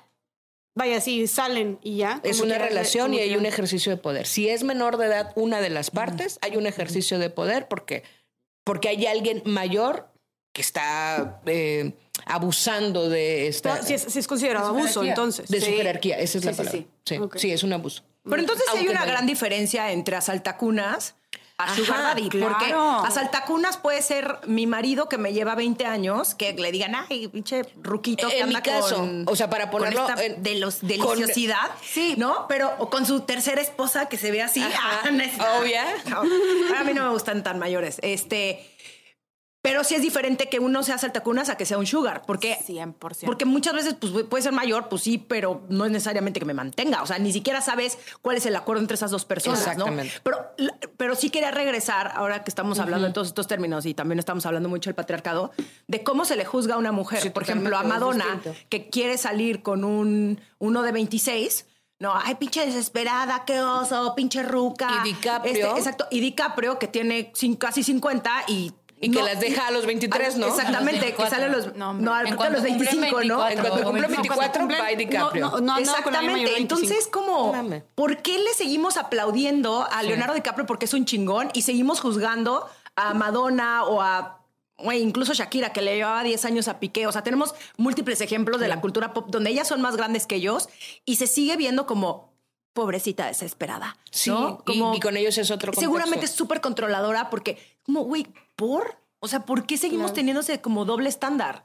vaya, 0.76 1.00
si 1.00 1.26
salen 1.26 1.80
y 1.82 1.96
ya. 1.96 2.20
Es 2.22 2.40
una 2.40 2.58
relación 2.58 3.12
y 3.14 3.18
hay 3.18 3.34
un 3.34 3.44
ejercicio 3.46 3.90
de 3.90 3.96
poder. 3.98 4.26
Si 4.28 4.48
es 4.48 4.62
menor 4.62 4.96
de 4.98 5.06
edad 5.06 5.32
una 5.34 5.60
de 5.60 5.70
las 5.70 5.90
partes, 5.90 6.38
hay 6.42 6.56
un 6.56 6.66
ejercicio 6.66 7.18
de 7.18 7.28
poder 7.30 7.66
porque, 7.66 8.04
porque 8.62 8.88
hay 8.90 9.06
alguien 9.06 9.42
mayor 9.44 10.08
que 10.52 10.62
está 10.62 11.40
eh, 11.46 11.92
abusando 12.24 13.08
de 13.10 13.48
esta 13.48 13.82
Si 13.82 13.94
es, 13.94 14.02
si 14.02 14.18
es 14.18 14.26
considerado 14.26 14.72
De 14.72 14.78
abuso, 14.80 15.00
jerarquía. 15.00 15.10
entonces. 15.12 15.48
de 15.48 15.60
su 15.60 15.66
Sí. 15.66 15.72
jerarquía. 15.72 16.18
Esa 16.18 16.38
es 16.38 16.42
Sí, 16.42 16.46
la 16.46 16.52
sí, 16.52 16.56
palabra. 16.58 16.80
sí. 17.04 17.16
Sí, 17.16 17.38
sí, 17.40 17.50
es 17.52 17.62
un 17.62 17.72
abuso. 17.72 18.02
Pero 18.24 18.38
entonces 18.40 18.64
sí 18.72 18.78
hay 18.78 18.88
una 18.88 19.00
no- 19.00 19.06
gran 19.06 19.26
diferencia 19.26 19.92
entre 19.92 20.16
asaltacunas 20.16 21.14
a 21.58 21.74
Sugar 21.74 21.94
Ajá, 22.00 22.02
Daddy. 22.08 22.28
claro. 22.28 22.52
Porque 22.58 22.74
asaltacunas 23.08 23.78
puede 23.78 24.02
ser 24.02 24.38
mi 24.46 24.66
marido 24.66 25.08
que 25.08 25.16
me 25.16 25.32
lleva 25.32 25.54
20 25.54 25.86
años, 25.86 26.34
que 26.34 26.52
le 26.52 26.70
digan, 26.70 26.94
ay, 26.94 27.28
pinche 27.28 27.62
ruquito 27.82 28.28
que 28.28 28.40
En 28.40 28.48
mi 28.50 28.54
anda 28.56 28.62
caso, 28.62 28.96
con- 28.96 29.24
o 29.26 29.36
sea, 29.36 29.48
para 29.48 29.70
ponerlo 29.70 30.06
en- 30.18 30.42
de 30.42 30.56
los 30.56 30.76
con- 30.76 30.88
deliciosidad, 30.88 31.70
Sí. 31.82 32.14
¿no? 32.18 32.46
Pero 32.48 32.72
o 32.78 32.90
con 32.90 33.06
su 33.06 33.20
tercera 33.20 33.62
esposa 33.62 34.06
que 34.06 34.18
se 34.18 34.30
ve 34.30 34.42
así. 34.42 34.62
Ajá, 34.62 35.00
ah, 35.04 35.10
no 35.10 35.58
obvia. 35.60 35.84
No, 36.10 36.20
a 36.78 36.84
mí 36.84 36.92
no 36.92 37.04
me 37.04 37.10
gustan 37.10 37.42
tan 37.42 37.58
mayores. 37.58 37.98
Este, 38.02 38.64
pero 39.66 39.82
sí 39.82 39.96
es 39.96 40.02
diferente 40.02 40.48
que 40.48 40.60
uno 40.60 40.84
sea 40.84 40.94
asaltacunas 40.94 41.48
a 41.48 41.56
que 41.56 41.66
sea 41.66 41.76
un 41.76 41.86
sugar, 41.86 42.22
porque 42.24 42.56
100%. 42.64 43.24
porque 43.26 43.44
muchas 43.44 43.74
veces 43.74 43.96
pues, 43.98 44.12
puede 44.22 44.40
ser 44.40 44.52
mayor, 44.52 44.88
pues 44.88 45.02
sí, 45.02 45.18
pero 45.18 45.62
no 45.68 45.84
es 45.84 45.90
necesariamente 45.90 46.38
que 46.38 46.46
me 46.46 46.54
mantenga. 46.54 47.02
O 47.02 47.06
sea, 47.06 47.18
ni 47.18 47.32
siquiera 47.32 47.60
sabes 47.60 47.98
cuál 48.22 48.36
es 48.36 48.46
el 48.46 48.54
acuerdo 48.54 48.82
entre 48.82 48.94
esas 48.94 49.10
dos 49.10 49.24
personas, 49.24 49.58
Exactamente. 49.58 50.14
¿no? 50.14 50.20
Pero, 50.22 50.76
pero 50.96 51.16
sí 51.16 51.30
quería 51.30 51.50
regresar, 51.50 52.12
ahora 52.14 52.44
que 52.44 52.50
estamos 52.50 52.78
hablando 52.78 53.08
de 53.08 53.12
todos 53.12 53.26
estos 53.26 53.48
términos 53.48 53.86
y 53.86 53.94
también 53.94 54.20
estamos 54.20 54.46
hablando 54.46 54.68
mucho 54.68 54.88
del 54.88 54.94
patriarcado, 54.94 55.50
de 55.88 56.04
cómo 56.04 56.24
se 56.24 56.36
le 56.36 56.44
juzga 56.44 56.76
a 56.76 56.78
una 56.78 56.92
mujer. 56.92 57.20
Sí, 57.20 57.30
Por 57.30 57.42
ejemplo, 57.42 57.76
a 57.76 57.82
Madonna, 57.82 58.40
que 58.68 58.88
quiere 58.88 59.18
salir 59.18 59.64
con 59.64 59.82
un 59.82 60.40
uno 60.60 60.82
de 60.82 60.92
26. 60.92 61.66
No, 61.98 62.12
ay, 62.14 62.36
pinche 62.36 62.64
desesperada, 62.64 63.44
qué 63.44 63.60
oso, 63.62 64.14
pinche 64.14 64.44
ruca. 64.44 65.00
Y 65.00 65.08
DiCaprio. 65.08 65.54
Este, 65.54 65.78
exacto, 65.78 66.06
y 66.12 66.20
DiCaprio, 66.20 66.78
que 66.78 66.86
tiene 66.86 67.32
casi 67.58 67.82
50 67.82 68.44
y... 68.46 68.72
Y 69.00 69.10
que 69.10 69.22
las 69.22 69.38
deja 69.40 69.66
a 69.66 69.70
los 69.70 69.84
23, 69.84 70.36
¿no? 70.36 70.46
Exactamente, 70.46 71.00
que 71.00 71.06
24. 71.06 71.30
sale 71.30 71.44
a 71.44 71.48
los... 71.48 71.74
No, 71.76 71.92
No, 71.92 72.14
a 72.14 72.22
los 72.22 72.34
cuanto 72.34 72.58
cumplen 72.60 72.78
25, 72.78 73.24
¿no? 73.24 73.38
24. 73.44 73.50
En 73.52 73.60
cuanto 73.60 73.76
No, 73.78 73.84
cumple 73.84 74.02
no, 74.02 74.08
24, 74.08 74.62
cumplen- 74.62 74.80
va 74.80 74.88
DiCaprio. 74.96 75.44
No, 75.44 75.50
no, 75.50 75.60
no, 75.60 75.66
no, 75.74 75.78
Exactamente. 75.78 76.38
de 76.40 76.44
25. 76.54 76.56
Entonces, 76.60 77.06
como. 77.08 77.52
¿por 77.94 78.16
qué 78.22 78.38
le 78.38 78.54
seguimos 78.54 78.96
aplaudiendo 78.96 79.86
a 79.90 80.02
Leonardo 80.02 80.34
DiCaprio 80.34 80.64
porque 80.66 80.86
es 80.86 80.94
un 80.94 81.04
chingón 81.04 81.50
y 81.52 81.62
seguimos 81.62 82.00
juzgando 82.00 82.66
a 82.94 83.12
Madonna 83.12 83.84
o 83.84 84.00
a 84.00 84.40
güey, 84.78 85.00
incluso 85.00 85.32
Shakira, 85.32 85.72
que 85.72 85.80
le 85.80 85.96
llevaba 85.96 86.22
10 86.22 86.44
años 86.44 86.68
a 86.68 86.78
Piqué? 86.80 87.06
O 87.06 87.12
sea, 87.12 87.22
tenemos 87.22 87.54
múltiples 87.78 88.20
ejemplos 88.20 88.60
de 88.60 88.68
la 88.68 88.80
cultura 88.82 89.14
pop 89.14 89.26
donde 89.30 89.50
ellas 89.50 89.68
son 89.68 89.80
más 89.80 89.96
grandes 89.96 90.26
que 90.26 90.34
ellos 90.36 90.68
y 91.06 91.16
se 91.16 91.26
sigue 91.26 91.56
viendo 91.56 91.86
como 91.86 92.35
pobrecita 92.76 93.26
desesperada. 93.26 93.96
Sí, 94.12 94.30
¿no? 94.30 94.62
y- 94.66 94.78
Como, 94.78 94.94
y 94.94 95.00
con 95.00 95.16
ellos 95.16 95.36
es 95.38 95.50
otro 95.50 95.72
contexto. 95.72 95.80
Seguramente 95.80 96.26
es 96.26 96.30
súper 96.30 96.60
controladora 96.60 97.28
porque, 97.30 97.58
como, 97.82 98.02
güey, 98.04 98.28
¿por? 98.54 98.96
O 99.18 99.26
sea, 99.26 99.40
¿por 99.40 99.66
qué 99.66 99.76
seguimos 99.76 100.12
teniéndose 100.12 100.60
como 100.60 100.84
doble 100.84 101.08
estándar? 101.08 101.64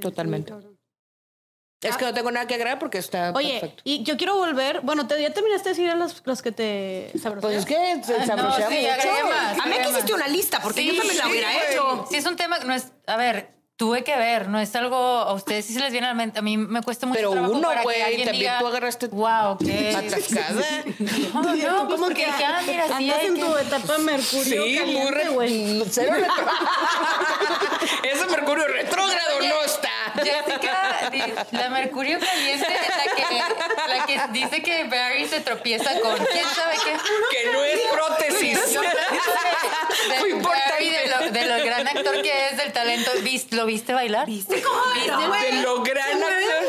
Totalmente. 0.00 0.52
Es 1.80 1.98
que 1.98 2.04
no 2.06 2.14
tengo 2.14 2.30
nada 2.30 2.46
que 2.46 2.54
agregar 2.54 2.78
porque 2.78 2.96
está 2.96 3.30
Oye, 3.36 3.60
perfecto. 3.60 3.82
y 3.84 4.02
yo 4.04 4.16
quiero 4.16 4.36
volver. 4.36 4.80
Bueno, 4.80 5.06
te, 5.06 5.20
ya 5.20 5.34
terminaste 5.34 5.68
de 5.68 5.74
decir 5.76 5.94
las, 5.96 6.22
las 6.24 6.40
que 6.40 6.50
te 6.50 7.12
sabrosean? 7.20 7.40
Pues 7.42 7.56
es 7.58 7.66
que 7.66 8.02
se 8.04 8.14
Ah, 8.14 8.18
no, 8.20 8.26
sabrosea 8.26 8.68
sí, 8.70 8.76
mucho. 9.06 9.28
más. 9.28 9.58
A 9.60 9.66
mí 9.66 9.74
que 9.76 9.90
hiciste 9.90 10.14
una 10.14 10.26
lista 10.28 10.60
porque 10.62 10.82
yo 10.82 10.92
Sí, 10.92 10.98
también 10.98 11.18
la 11.18 11.28
hubiera 11.28 11.52
hecho. 11.70 12.06
Sí, 12.10 12.16
es 12.16 12.24
un 12.26 12.36
tema 12.36 12.58
que 12.58 12.64
no 12.64 12.72
es. 12.74 12.90
A 13.06 13.16
ver, 13.18 13.53
tuve 13.76 14.04
que 14.04 14.16
ver, 14.16 14.48
no 14.48 14.58
es 14.60 14.74
algo. 14.76 14.96
A 14.96 15.32
ustedes 15.32 15.64
sí 15.66 15.74
se 15.74 15.80
les 15.80 15.90
viene 15.92 16.06
a 16.06 16.10
la 16.10 16.14
mente. 16.14 16.38
A 16.38 16.42
mí 16.42 16.56
me 16.56 16.82
cuesta 16.82 17.06
mucho 17.06 17.18
Pero 17.18 17.30
trabajo 17.32 17.52
uno, 17.54 17.68
para 17.68 17.80
que 17.80 17.84
güey, 17.84 18.00
alguien 18.02 18.24
también 18.28 18.40
diga, 18.42 18.58
tú 18.60 18.66
agarraste 18.68 19.06
Wow, 19.08 19.58
qué. 19.58 19.94
Atascada. 19.96 20.64
No, 21.34 21.42
no, 21.82 21.88
pues 21.88 22.00
porque 22.00 22.26
dije, 22.26 22.44
ah, 22.44 22.60
mira, 22.66 22.86
sí, 22.86 22.92
Andas 23.10 23.22
en 23.24 23.34
que- 23.34 23.40
tu 23.40 23.56
etapa 23.56 23.98
Mercurio 23.98 24.44
Sí, 24.64 24.76
caliente, 24.76 25.30
muy 25.30 25.78
re- 25.80 25.84
cero 25.90 26.12
retro- 26.16 26.46
Ese 28.12 28.26
Mercurio 28.26 28.66
retrógrado 28.68 29.40
no 29.40 29.62
está. 29.64 29.90
Jessica, 30.22 31.10
la 31.52 31.70
Mercurio 31.70 32.18
caliente, 32.20 32.66
la 32.68 33.14
que, 33.14 33.88
la 33.88 34.06
que 34.06 34.32
dice 34.32 34.62
que 34.62 34.84
Barry 34.84 35.26
se 35.28 35.40
tropieza 35.40 35.98
con 36.00 36.16
quién 36.26 36.44
sabe 36.54 36.76
qué. 36.84 36.92
Que 37.36 37.52
no 37.52 37.64
es 37.64 37.80
prótesis. 37.92 38.72
Yo 38.72 38.80
hablando 38.80 39.00
de, 40.08 40.14
de 40.14 40.20
Muy 40.20 40.30
importante. 40.30 40.70
Barry, 40.72 40.90
de 40.90 41.06
lo, 41.08 41.30
de 41.32 41.46
lo 41.58 41.64
gran 41.64 41.86
actor 41.88 42.22
que 42.22 42.48
es, 42.48 42.56
del 42.56 42.72
talento. 42.72 43.10
¿Vis- 43.22 43.52
¿Lo 43.52 43.66
viste 43.66 43.92
bailar? 43.92 44.26
¿Viste 44.26 44.56
De 44.56 44.62
lo 45.62 45.82
gran 45.82 46.22
actor. 46.22 46.64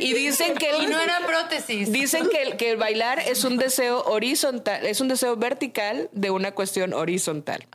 Y 0.00 0.12
dicen 0.14 0.54
que 0.56 0.76
Y 0.78 0.86
no 0.86 1.00
era 1.00 1.18
prótesis. 1.26 1.92
Dicen 1.92 2.28
que 2.28 2.42
el, 2.42 2.56
que 2.56 2.70
el 2.70 2.76
bailar 2.76 3.18
es 3.20 3.44
un 3.44 3.56
deseo 3.58 4.02
horizontal, 4.04 4.86
es 4.86 5.00
un 5.00 5.08
deseo 5.08 5.36
vertical 5.36 6.08
de 6.12 6.30
una 6.30 6.52
cuestión 6.52 6.92
horizontal. 6.94 7.66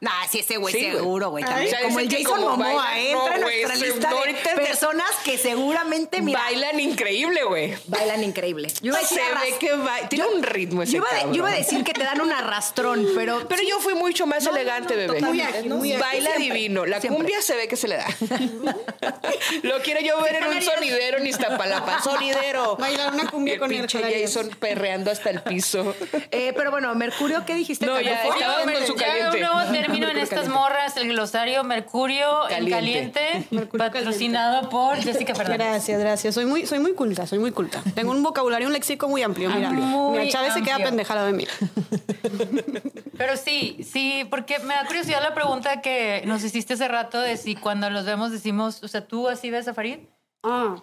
Nah, 0.00 0.10
sí, 0.30 0.38
ese 0.40 0.56
güey 0.56 0.72
Sí, 0.74 0.80
seguro, 0.90 1.30
güey. 1.30 1.44
Ay, 1.44 1.50
También. 1.50 1.74
o 1.74 1.76
sea, 1.78 1.86
Como 1.86 1.98
el 2.00 2.08
Jason 2.10 2.24
como 2.40 2.56
Momoa 2.56 2.74
baila- 2.84 2.98
entra 2.98 3.34
en 3.34 3.40
no, 3.40 3.46
güey, 3.46 3.62
nuestra 3.64 3.86
lista 3.86 4.54
de 4.54 4.56
personas 4.62 5.10
que 5.24 5.38
seguramente, 5.38 6.20
mira, 6.22 6.40
Bailan 6.40 6.80
increíble, 6.80 7.42
güey. 7.44 7.74
bailan 7.86 8.22
increíble. 8.24 8.68
Yo 8.80 8.88
iba 8.90 8.98
a 8.98 9.00
decir 9.00 9.18
Se 9.18 9.24
arras- 9.24 9.42
ve 9.42 9.54
que 9.58 9.72
ba- 9.72 10.08
tiene 10.08 10.26
un 10.26 10.42
ritmo 10.42 10.82
ese 10.82 10.92
yo 10.92 10.98
iba, 10.98 11.08
a- 11.10 11.26
yo 11.32 11.34
iba 11.34 11.48
a 11.48 11.54
decir 11.56 11.82
que 11.84 11.92
te 11.92 12.04
dan 12.04 12.20
un 12.20 12.30
arrastrón, 12.32 13.06
pero... 13.14 13.46
Pero 13.48 13.62
yo 13.62 13.80
fui 13.80 13.94
mucho 13.94 14.26
más 14.26 14.46
elegante, 14.46 14.94
bebé. 14.96 15.20
Muy 15.20 15.40
ágil, 15.40 15.70
muy 15.74 15.92
ágil. 15.92 16.00
Baila 16.00 16.30
Siempre, 16.36 16.44
divino. 16.54 16.86
La 16.86 17.00
siempre. 17.00 17.16
cumbia 17.18 17.42
se 17.42 17.56
ve 17.56 17.68
que 17.68 17.76
se 17.76 17.88
le 17.88 17.96
da. 17.96 18.06
Lo 19.62 19.80
quiero 19.82 20.00
yo 20.00 20.20
ver 20.22 20.36
en 20.36 20.44
un 20.48 20.62
sonidero 20.62 21.18
en 21.18 21.26
Iztapalapa. 21.26 22.02
Sonidero. 22.02 22.76
Bailar 22.76 23.12
una 23.14 23.30
cumbia 23.30 23.54
el 23.54 23.60
con 23.60 23.72
el. 23.72 23.88
Jason 23.88 24.50
perreando 24.58 25.10
hasta 25.10 25.30
el 25.30 25.42
piso. 25.42 25.94
Eh, 26.30 26.52
pero 26.56 26.70
bueno, 26.70 26.94
Mercurio, 26.94 27.44
¿qué 27.46 27.54
dijiste? 27.54 27.86
No, 27.86 28.00
ya, 28.00 28.22
estaba 28.24 28.64
Yo, 28.64 28.72
con 28.72 28.86
su 28.86 28.94
caliente. 28.94 29.40
Un 29.50 29.56
nuevo 29.56 29.72
término 29.72 30.08
en 30.08 30.18
estas 30.18 30.48
morras, 30.48 30.96
el 30.96 31.08
glosario 31.08 31.64
Mercurio 31.64 32.48
en 32.50 32.68
Caliente. 32.68 33.46
caliente, 33.50 33.78
patrocinado 33.78 34.68
por 34.68 34.96
Jessica 34.96 35.34
Fernández. 35.34 35.66
Gracias, 35.66 36.00
gracias. 36.00 36.34
Soy 36.34 36.46
muy, 36.46 36.66
soy 36.66 36.78
muy 36.78 36.94
culta, 36.94 37.26
soy 37.26 37.38
muy 37.38 37.52
culta. 37.52 37.82
Tengo 37.94 38.12
un 38.12 38.22
vocabulario, 38.22 38.66
un 38.66 38.72
léxico 38.72 39.08
muy 39.08 39.22
amplio. 39.22 39.50
Mira, 39.50 39.70
Muy 39.70 40.18
mira 40.18 40.30
Chávez 40.30 40.54
se 40.54 40.62
queda 40.62 40.78
pendejada 40.78 41.26
de 41.26 41.32
mí. 41.32 41.46
Pero 43.16 43.36
sí, 43.36 43.78
sí, 43.82 44.26
porque 44.30 44.58
me 44.60 44.74
da 44.74 44.84
curiosidad 44.86 45.20
la 45.22 45.34
pregunta 45.34 45.80
que 45.80 46.22
nos 46.24 46.44
hiciste 46.44 46.74
hace 46.74 46.88
rato 46.88 47.20
de 47.20 47.36
si 47.36 47.54
cuando 47.56 47.90
los 47.90 48.04
vemos 48.04 48.30
decimos, 48.30 48.82
o 48.82 48.88
sea, 48.88 49.06
¿tú 49.06 49.28
así 49.28 49.50
ves 49.50 49.66
a 49.68 49.74
Farid? 49.74 49.98
Ah. 50.42 50.76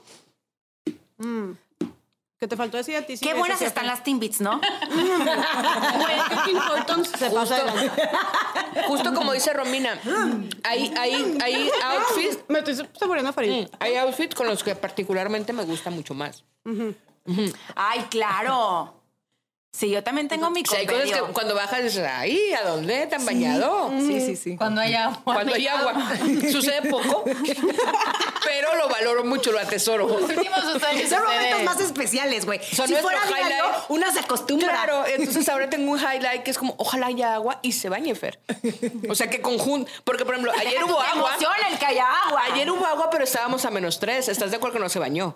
Mm. 1.17 1.51
¿Qué 2.37 2.47
te 2.49 2.57
faltó 2.57 2.77
decir 2.77 2.97
a 2.97 3.01
ti? 3.01 3.15
Sí, 3.15 3.25
Qué 3.25 3.33
buenas 3.33 3.61
están 3.61 3.87
las 3.87 4.03
Timbits, 4.03 4.41
¿no? 4.41 4.59
Que 7.11 7.17
se 7.17 7.29
pasa. 7.31 7.57
Justo 8.87 9.13
como 9.13 9.33
dice 9.33 9.53
Romina, 9.53 9.99
hay, 10.63 10.93
hay, 10.97 11.37
hay 11.41 11.69
outfits 11.83 12.39
Me 12.47 12.59
estoy 12.59 12.75
saboreando 12.97 13.29
a 13.29 13.33
Farid. 13.33 13.67
Hay 13.79 13.95
outfits 13.95 14.35
con 14.35 14.47
los 14.47 14.63
que 14.63 14.75
particularmente 14.75 15.53
me 15.53 15.63
gusta 15.63 15.89
mucho 15.89 16.13
más. 16.13 16.43
Ay, 17.75 18.05
claro. 18.09 19.01
Sí, 19.77 19.89
yo 19.89 20.01
también 20.03 20.27
tengo 20.29 20.49
mi 20.51 20.61
O 20.61 20.65
sea, 20.65 20.79
hay 20.79 20.85
cosas 20.85 21.01
que 21.03 21.09
compendio. 21.09 21.33
cuando 21.33 21.53
bajas 21.55 21.83
dices, 21.83 22.07
ay, 22.09 22.53
¿a 22.53 22.63
dónde? 22.69 23.07
¿Tan 23.07 23.25
bañado? 23.25 23.91
Sí, 23.99 24.21
sí, 24.21 24.35
sí. 24.37 24.55
Cuando 24.55 24.79
hay 24.79 24.93
agua. 24.93 25.19
Cuando 25.23 25.53
hay 25.53 25.67
agua. 25.67 25.93
Sucede 26.51 26.89
poco. 26.89 27.25
pero 28.45 28.75
lo 28.75 28.87
valoro 28.89 29.23
mucho, 29.25 29.51
lo 29.51 29.59
atesoro. 29.59 30.07
Los 30.07 30.21
últimos 30.21 30.59
Son 30.59 30.79
momentos 30.79 31.11
ustedes- 31.11 31.63
más 31.65 31.79
especiales, 31.81 32.45
güey. 32.45 32.59
Son 32.73 32.87
Si 32.87 32.95
fuera 32.95 33.19
diario, 33.25 33.45
highlight. 33.47 33.75
una 33.89 34.11
se 34.13 34.19
acostumbra. 34.19 34.69
Claro, 34.69 35.05
entonces 35.07 35.47
ahora 35.49 35.69
tengo 35.69 35.91
un 35.91 35.99
highlight 35.99 36.43
que 36.43 36.51
es 36.51 36.57
como, 36.57 36.75
ojalá 36.77 37.07
haya 37.07 37.35
agua 37.35 37.59
y 37.61 37.73
se 37.73 37.89
bañe 37.89 38.15
Fer. 38.15 38.39
O 39.09 39.15
sea, 39.15 39.29
que 39.29 39.41
conjunto. 39.41 39.91
Porque, 40.03 40.25
por 40.25 40.35
ejemplo, 40.35 40.53
ayer 40.57 40.83
hubo 40.83 41.01
agua. 41.01 41.31
emociona 41.31 41.67
el 41.71 41.77
que 41.77 41.85
haya 41.85 42.05
agua. 42.27 42.43
Ayer 42.51 42.69
hubo 42.71 42.85
agua, 42.85 43.09
pero 43.09 43.23
estábamos 43.23 43.65
a 43.65 43.71
menos 43.71 43.99
tres. 43.99 44.29
¿Estás 44.29 44.51
de 44.51 44.57
acuerdo 44.57 44.75
que 44.75 44.79
no 44.83 44.89
se 44.89 44.99
bañó? 44.99 45.35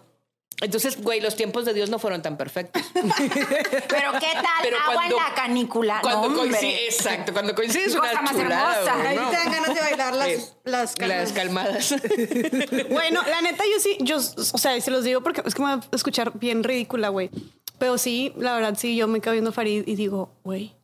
Entonces, 0.61 1.01
güey, 1.01 1.21
los 1.21 1.35
tiempos 1.35 1.63
de 1.65 1.73
Dios 1.73 1.89
no 1.89 1.99
fueron 1.99 2.21
tan 2.21 2.35
perfectos. 2.37 2.81
Pero 2.93 4.11
¿qué 4.19 4.33
tal 4.33 4.45
Pero 4.61 4.77
agua 4.77 4.93
cuando- 4.93 5.17
en 5.17 5.23
la 5.23 5.33
canícula? 5.35 5.99
Cuando 6.01 6.29
no, 6.29 6.41
hombre. 6.41 6.49
coincide, 6.59 6.85
exacto, 6.85 7.31
cuando 7.33 7.55
coincide 7.55 7.85
es 7.85 7.95
una 7.95 8.21
más 8.21 8.31
chulada, 8.31 8.79
hermosa. 8.83 9.09
Ahí 9.09 9.15
¿no? 9.17 9.29
te 9.29 9.35
dan 9.37 9.51
ganas 9.51 9.73
de 9.75 9.81
bailar 9.81 10.15
las, 10.15 10.27
Es- 10.27 10.53
las 10.65 10.95
Las 10.99 11.31
calmas. 11.31 11.31
calmadas. 11.33 11.95
Bueno, 12.89 13.21
la 13.29 13.41
neta, 13.41 13.63
yo 13.71 13.79
sí, 13.79 13.97
yo, 14.01 14.17
o 14.17 14.57
sea, 14.57 14.79
se 14.81 14.91
los 14.91 15.03
digo 15.03 15.21
porque 15.21 15.41
es 15.45 15.55
que 15.55 15.61
me 15.61 15.69
va 15.69 15.81
a 15.91 15.95
escuchar 15.95 16.37
bien 16.37 16.63
ridícula, 16.63 17.09
güey. 17.09 17.29
Pero 17.77 17.97
sí, 17.97 18.33
la 18.37 18.53
verdad, 18.55 18.75
sí, 18.77 18.95
yo 18.97 19.07
me 19.07 19.21
quedo 19.21 19.31
viendo 19.33 19.51
a 19.51 19.53
Farid 19.53 19.83
y 19.87 19.95
digo, 19.95 20.33
güey, 20.43 20.75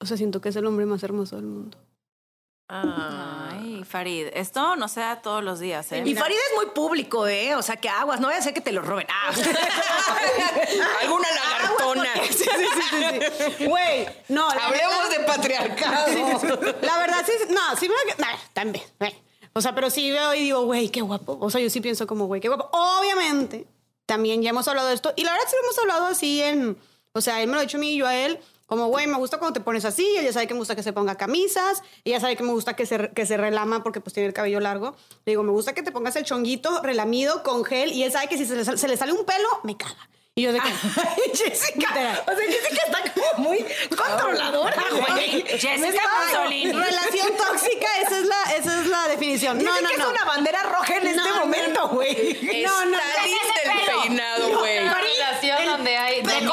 o 0.00 0.06
sea, 0.06 0.16
siento 0.16 0.40
que 0.40 0.48
es 0.48 0.56
el 0.56 0.64
hombre 0.66 0.86
más 0.86 1.02
hermoso 1.02 1.36
del 1.36 1.44
mundo. 1.46 1.76
Ay, 2.70 3.82
Farid, 3.88 4.26
esto 4.34 4.76
no 4.76 4.88
se 4.88 5.00
da 5.00 5.22
todos 5.22 5.42
los 5.42 5.58
días, 5.58 5.90
¿eh? 5.92 6.02
Y 6.04 6.14
Farid 6.14 6.36
es 6.36 6.56
muy 6.56 6.66
público, 6.74 7.26
¿eh? 7.26 7.54
O 7.54 7.62
sea, 7.62 7.76
que 7.76 7.88
aguas, 7.88 8.20
no 8.20 8.26
vaya 8.26 8.40
a 8.40 8.42
ser 8.42 8.52
que 8.52 8.60
te 8.60 8.72
lo 8.72 8.82
roben. 8.82 9.06
Ah. 9.10 9.30
Alguna 11.02 11.28
lagartona. 11.30 12.10
Sí, 12.26 12.32
sí, 12.34 12.44
sí, 12.44 13.44
sí. 13.58 13.66
Güey, 13.66 14.06
no, 14.28 14.54
la 14.54 14.66
Hablemos 14.66 15.10
de 15.10 15.20
patriarcado. 15.20 16.06
La 16.82 16.98
verdad, 16.98 17.24
sí, 17.24 17.32
no, 17.48 17.76
sí 17.78 17.88
me 17.88 17.94
nah, 18.18 18.36
también. 18.52 18.84
eh. 19.00 19.14
O 19.54 19.62
sea, 19.62 19.74
pero 19.74 19.88
sí 19.88 20.10
veo 20.10 20.34
y 20.34 20.40
digo, 20.40 20.64
güey, 20.66 20.90
qué 20.90 21.00
guapo. 21.00 21.38
O 21.40 21.50
sea, 21.50 21.60
yo 21.62 21.70
sí 21.70 21.80
pienso 21.80 22.06
como, 22.06 22.26
güey, 22.26 22.40
qué 22.40 22.48
guapo. 22.48 22.68
Obviamente, 22.72 23.66
también 24.04 24.42
ya 24.42 24.50
hemos 24.50 24.68
hablado 24.68 24.88
de 24.88 24.94
esto. 24.94 25.14
Y 25.16 25.24
la 25.24 25.32
verdad 25.32 25.46
sí 25.48 25.56
lo 25.58 25.66
hemos 25.66 25.78
hablado 25.78 26.06
así 26.06 26.42
en... 26.42 26.76
O 27.12 27.20
sea, 27.22 27.40
él 27.40 27.48
me 27.48 27.54
lo 27.54 27.60
ha 27.60 27.62
dicho 27.62 27.78
a 27.78 27.80
mí 27.80 27.94
y 27.94 27.96
yo 27.96 28.06
a 28.06 28.14
él. 28.14 28.38
Como, 28.68 28.86
güey, 28.88 29.06
me 29.06 29.16
gusta 29.16 29.38
cuando 29.38 29.58
te 29.58 29.64
pones 29.64 29.84
así. 29.84 30.06
Él 30.18 30.26
ya 30.26 30.32
sabe 30.32 30.46
que 30.46 30.52
me 30.54 30.60
gusta 30.60 30.76
que 30.76 30.82
se 30.82 30.92
ponga 30.92 31.16
camisas. 31.16 31.82
Y 32.04 32.10
ya 32.10 32.20
sabe 32.20 32.36
que 32.36 32.42
me 32.44 32.52
gusta 32.52 32.76
que 32.76 32.84
se, 32.86 33.10
que 33.14 33.24
se 33.26 33.36
relama 33.38 33.82
porque 33.82 34.00
pues 34.00 34.12
tiene 34.14 34.26
el 34.28 34.34
cabello 34.34 34.60
largo. 34.60 34.94
Le 35.24 35.32
digo, 35.32 35.42
me 35.42 35.52
gusta 35.52 35.72
que 35.72 35.82
te 35.82 35.90
pongas 35.90 36.14
el 36.16 36.24
chonguito 36.24 36.82
relamido 36.82 37.42
con 37.42 37.64
gel. 37.64 37.92
Y 37.92 38.02
él 38.04 38.12
sabe 38.12 38.28
que 38.28 38.36
si 38.36 38.44
se 38.44 38.54
le, 38.54 38.64
sal- 38.64 38.78
se 38.78 38.86
le 38.86 38.96
sale 38.96 39.12
un 39.12 39.24
pelo, 39.24 39.48
me 39.64 39.74
caga. 39.76 40.08
Y 40.34 40.42
yo 40.42 40.52
de 40.52 40.60
que... 40.60 40.68
Ay, 40.68 41.32
Jessica. 41.34 41.78
Literal. 41.88 42.22
O 42.24 42.30
sea, 42.36 42.46
Jessica 42.46 42.82
está 42.86 43.12
como 43.12 43.48
muy 43.48 43.64
controladora, 43.96 44.84
güey. 44.92 45.42
Jessica 45.48 46.02
Mussolini. 46.26 46.72
Relación 46.72 47.28
tóxica, 47.36 47.86
esa 48.06 48.18
es 48.18 48.24
la, 48.26 48.42
esa 48.56 48.80
es 48.80 48.86
la 48.86 49.08
definición. 49.08 49.58
No, 49.62 49.72
Jessica 49.72 49.90
no, 49.98 50.04
no. 50.04 50.10
es 50.12 50.20
una 50.20 50.24
bandera 50.26 50.62
roja 50.62 50.96
en 50.96 51.06
este 51.08 51.16
No, 51.20 51.28
no, 51.28 51.40
momento, 51.40 51.88
güey. 51.88 52.62
No, 52.64 52.84
no, 52.86 52.98
Está 52.98 53.24
lindo 53.24 53.54
el 53.64 54.00
peinado, 54.02 54.58
güey. 54.60 54.78
Una 54.78 54.94
relación 55.00 55.66
donde 55.66 55.96
hay 55.96 56.22
De 56.22 56.46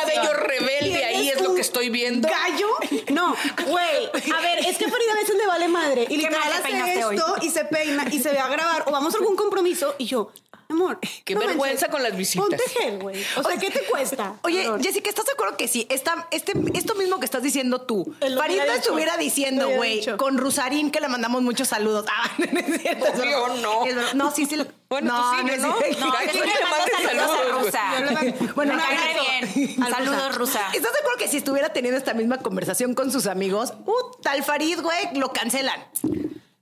cabello 0.00 0.32
rebelde 0.34 1.04
ahí, 1.04 1.28
es 1.28 1.40
lo 1.40 1.54
que 1.54 1.60
estoy 1.60 1.90
viendo. 1.90 2.28
¿Gallo? 2.28 2.68
No, 3.12 3.34
güey. 3.66 4.06
A 4.34 4.40
ver, 4.40 4.58
es 4.66 4.78
que 4.78 4.88
Farida 4.88 5.12
a 5.12 5.16
veces 5.16 5.36
le 5.36 5.46
vale 5.46 5.68
madre. 5.68 6.02
Y 6.02 6.06
¿Qué 6.06 6.16
literal 6.16 6.52
hace 6.52 6.62
peinaste 6.62 7.04
hoy? 7.04 7.16
esto 7.16 7.36
y 7.42 7.50
se 7.50 7.64
peina 7.64 8.06
y 8.10 8.18
se 8.20 8.30
ve 8.30 8.38
a 8.38 8.48
grabar 8.48 8.84
o 8.86 8.90
vamos 8.90 9.14
a 9.14 9.18
algún 9.18 9.36
compromiso 9.36 9.94
y 9.98 10.06
yo, 10.06 10.30
amor. 10.68 10.98
Qué 11.24 11.34
no 11.34 11.40
vergüenza 11.40 11.86
manches, 11.86 11.88
con 11.88 12.02
las 12.02 12.16
visitas. 12.16 12.48
Ponte 12.48 12.64
gel, 12.68 12.98
güey. 12.98 13.24
O 13.36 13.42
sea, 13.42 13.56
¿qué 13.58 13.70
te 13.70 13.80
cuesta? 13.84 14.34
Oye. 14.42 14.68
Jessica, 14.80 15.08
¿estás 15.08 15.26
de 15.26 15.32
acuerdo 15.32 15.56
que 15.56 15.68
sí? 15.68 15.86
Esta, 15.90 16.28
este, 16.30 16.52
esto 16.74 16.94
mismo 16.94 17.18
que 17.18 17.24
estás 17.24 17.42
diciendo 17.42 17.82
tú, 17.82 18.14
dicho. 18.20 18.62
estuviera 18.74 19.16
diciendo, 19.16 19.68
güey, 19.70 20.04
con 20.16 20.38
Rusarín, 20.38 20.90
que 20.90 21.00
le 21.00 21.08
mandamos 21.08 21.42
muchos 21.42 21.68
saludos. 21.68 22.06
Ah, 22.18 22.30
no 22.38 22.44
es 22.60 22.80
cierto. 22.80 23.06
es 23.06 23.20
Obvio, 23.20 23.48
no. 23.60 23.84
Es. 23.84 24.14
No, 24.14 24.30
sí, 24.30 24.46
sí. 24.46 24.56
Bueno, 24.88 25.12
no, 25.12 25.30
tú 25.30 25.36
sí, 25.36 25.44
no 25.44 25.52
es 25.52 25.60
¿no? 25.60 25.78
cierto. 25.78 25.98
No, 26.00 26.12
yo 26.12 26.32
sí 26.32 26.38
¿quién 26.38 26.44
le 26.46 27.08
saludos 27.08 27.30
a 27.36 27.58
Rusa. 27.58 28.38
Yo 28.38 28.54
Bueno, 28.54 28.74
me 28.74 28.82
cae 28.82 29.44
bien. 29.54 29.82
al 29.82 29.92
Saludos, 29.92 30.34
Rusa. 30.36 30.60
¿Estás 30.72 30.92
de 30.92 30.98
acuerdo 31.00 31.18
que 31.18 31.28
si 31.28 31.38
estuviera 31.38 31.72
teniendo 31.72 31.98
esta 31.98 32.14
misma 32.14 32.38
conversación 32.38 32.94
con 32.94 33.10
sus 33.10 33.26
amigos, 33.26 33.74
uh, 33.84 33.92
tal 34.22 34.44
Farid, 34.44 34.80
güey, 34.80 35.14
lo 35.14 35.32
cancelan? 35.32 35.84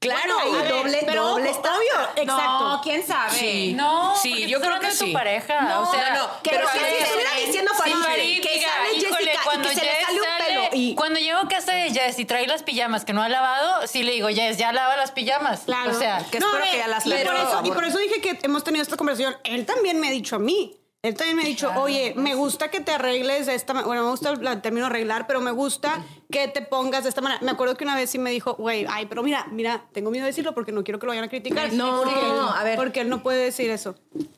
Claro. 0.04 0.34
Bueno, 0.34 0.38
A 0.38 0.42
ahí 0.42 0.52
ver, 0.62 0.72
doble, 0.72 1.02
pero 1.06 1.24
doble 1.28 1.50
está. 1.50 1.76
obvio, 1.76 2.08
exacto. 2.16 2.68
No, 2.68 2.80
quién 2.82 3.06
sabe. 3.06 3.38
Sí. 3.38 3.72
No, 3.74 4.14
Sí, 4.16 4.46
yo 4.46 4.60
creo 4.60 4.78
que 4.80 4.86
de 4.86 4.92
tu 4.96 5.04
sí. 5.06 5.12
pareja. 5.12 5.60
No, 5.62 5.82
o 5.88 5.90
sea, 5.92 6.10
no, 6.14 6.22
no, 6.22 6.30
Pero 6.42 6.56
pero 6.56 6.68
si 6.72 6.78
estuviera 7.02 7.30
diciendo 7.44 7.72
Farid 7.74 7.94
Farid, 7.94 8.42
que 8.42 8.54
diga, 8.54 8.68
sale 8.70 8.92
híjole, 8.96 9.16
Jessica 9.16 9.32
y 9.34 9.44
cuando 9.44 9.68
que 9.68 9.74
se 9.74 9.80
le 9.84 9.90
Jess 9.90 10.06
sale 10.06 10.18
un 10.20 10.24
sale- 10.24 10.44
pelo 10.46 10.68
y... 10.72 10.94
Cuando 10.94 11.20
llego 11.20 11.38
a 11.40 11.48
casa 11.48 11.72
de 11.72 11.90
Jess 11.90 12.18
y 12.18 12.24
trae 12.24 12.46
las 12.46 12.62
pijamas 12.62 13.04
que 13.04 13.12
no 13.12 13.22
ha 13.22 13.28
lavado, 13.28 13.86
sí 13.86 14.02
le 14.02 14.12
digo, 14.12 14.28
Jess, 14.28 14.56
ya 14.58 14.72
lava 14.72 14.96
las 14.96 15.10
pijamas. 15.12 15.60
Claro. 15.66 15.90
O 15.90 15.94
sea, 15.98 16.18
que 16.30 16.38
espero 16.38 16.52
ve, 16.58 16.70
que 16.70 16.78
ya 16.78 16.88
las 16.88 17.06
y 17.06 17.10
lave, 17.10 17.24
por 17.24 17.32
por 17.34 17.40
eso, 17.42 17.50
favor. 17.50 17.66
y 17.66 17.70
por 17.72 17.84
eso 17.84 17.98
dije 17.98 18.20
que 18.20 18.38
hemos 18.42 18.62
tenido 18.64 18.82
esta 18.82 18.96
conversación. 18.96 19.36
Él 19.44 19.66
también 19.66 20.00
me 20.00 20.08
ha 20.08 20.10
dicho 20.10 20.36
a 20.36 20.38
mí. 20.38 20.76
Él 21.04 21.14
también 21.14 21.36
me 21.36 21.42
ha 21.42 21.46
dicho, 21.46 21.70
oye, 21.76 22.14
me 22.16 22.34
gusta 22.34 22.70
que 22.70 22.80
te 22.80 22.90
arregles 22.92 23.44
de 23.44 23.54
esta 23.54 23.74
manera. 23.74 23.86
Bueno, 23.88 24.04
me 24.04 24.10
gusta 24.10 24.30
el 24.30 24.62
término 24.62 24.86
arreglar, 24.86 25.26
pero 25.26 25.40
me 25.42 25.50
gusta 25.50 26.02
que 26.30 26.48
te 26.48 26.62
pongas 26.62 27.02
de 27.02 27.10
esta 27.10 27.20
manera. 27.20 27.40
Me 27.42 27.50
acuerdo 27.50 27.76
que 27.76 27.84
una 27.84 27.94
vez 27.94 28.08
sí 28.10 28.18
me 28.18 28.30
dijo, 28.30 28.54
güey, 28.54 28.86
ay, 28.88 29.04
pero 29.04 29.22
mira, 29.22 29.46
mira, 29.50 29.84
tengo 29.92 30.10
miedo 30.10 30.24
de 30.24 30.30
decirlo 30.30 30.54
porque 30.54 30.72
no 30.72 30.82
quiero 30.82 30.98
que 30.98 31.04
lo 31.04 31.10
vayan 31.10 31.24
a 31.24 31.28
criticar. 31.28 31.70
No, 31.74 32.02
porque, 32.04 32.20
a 32.58 32.64
ver. 32.64 32.76
Porque 32.76 33.00
él 33.02 33.10
no 33.10 33.22
puede 33.22 33.44
decir 33.44 33.68
eso. 33.70 33.94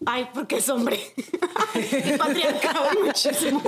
Ay, 0.07 0.29
porque 0.35 0.57
es 0.57 0.69
hombre. 0.69 0.99
y 1.75 2.13
patriarcado 2.19 2.91
muchísimo. 3.05 3.63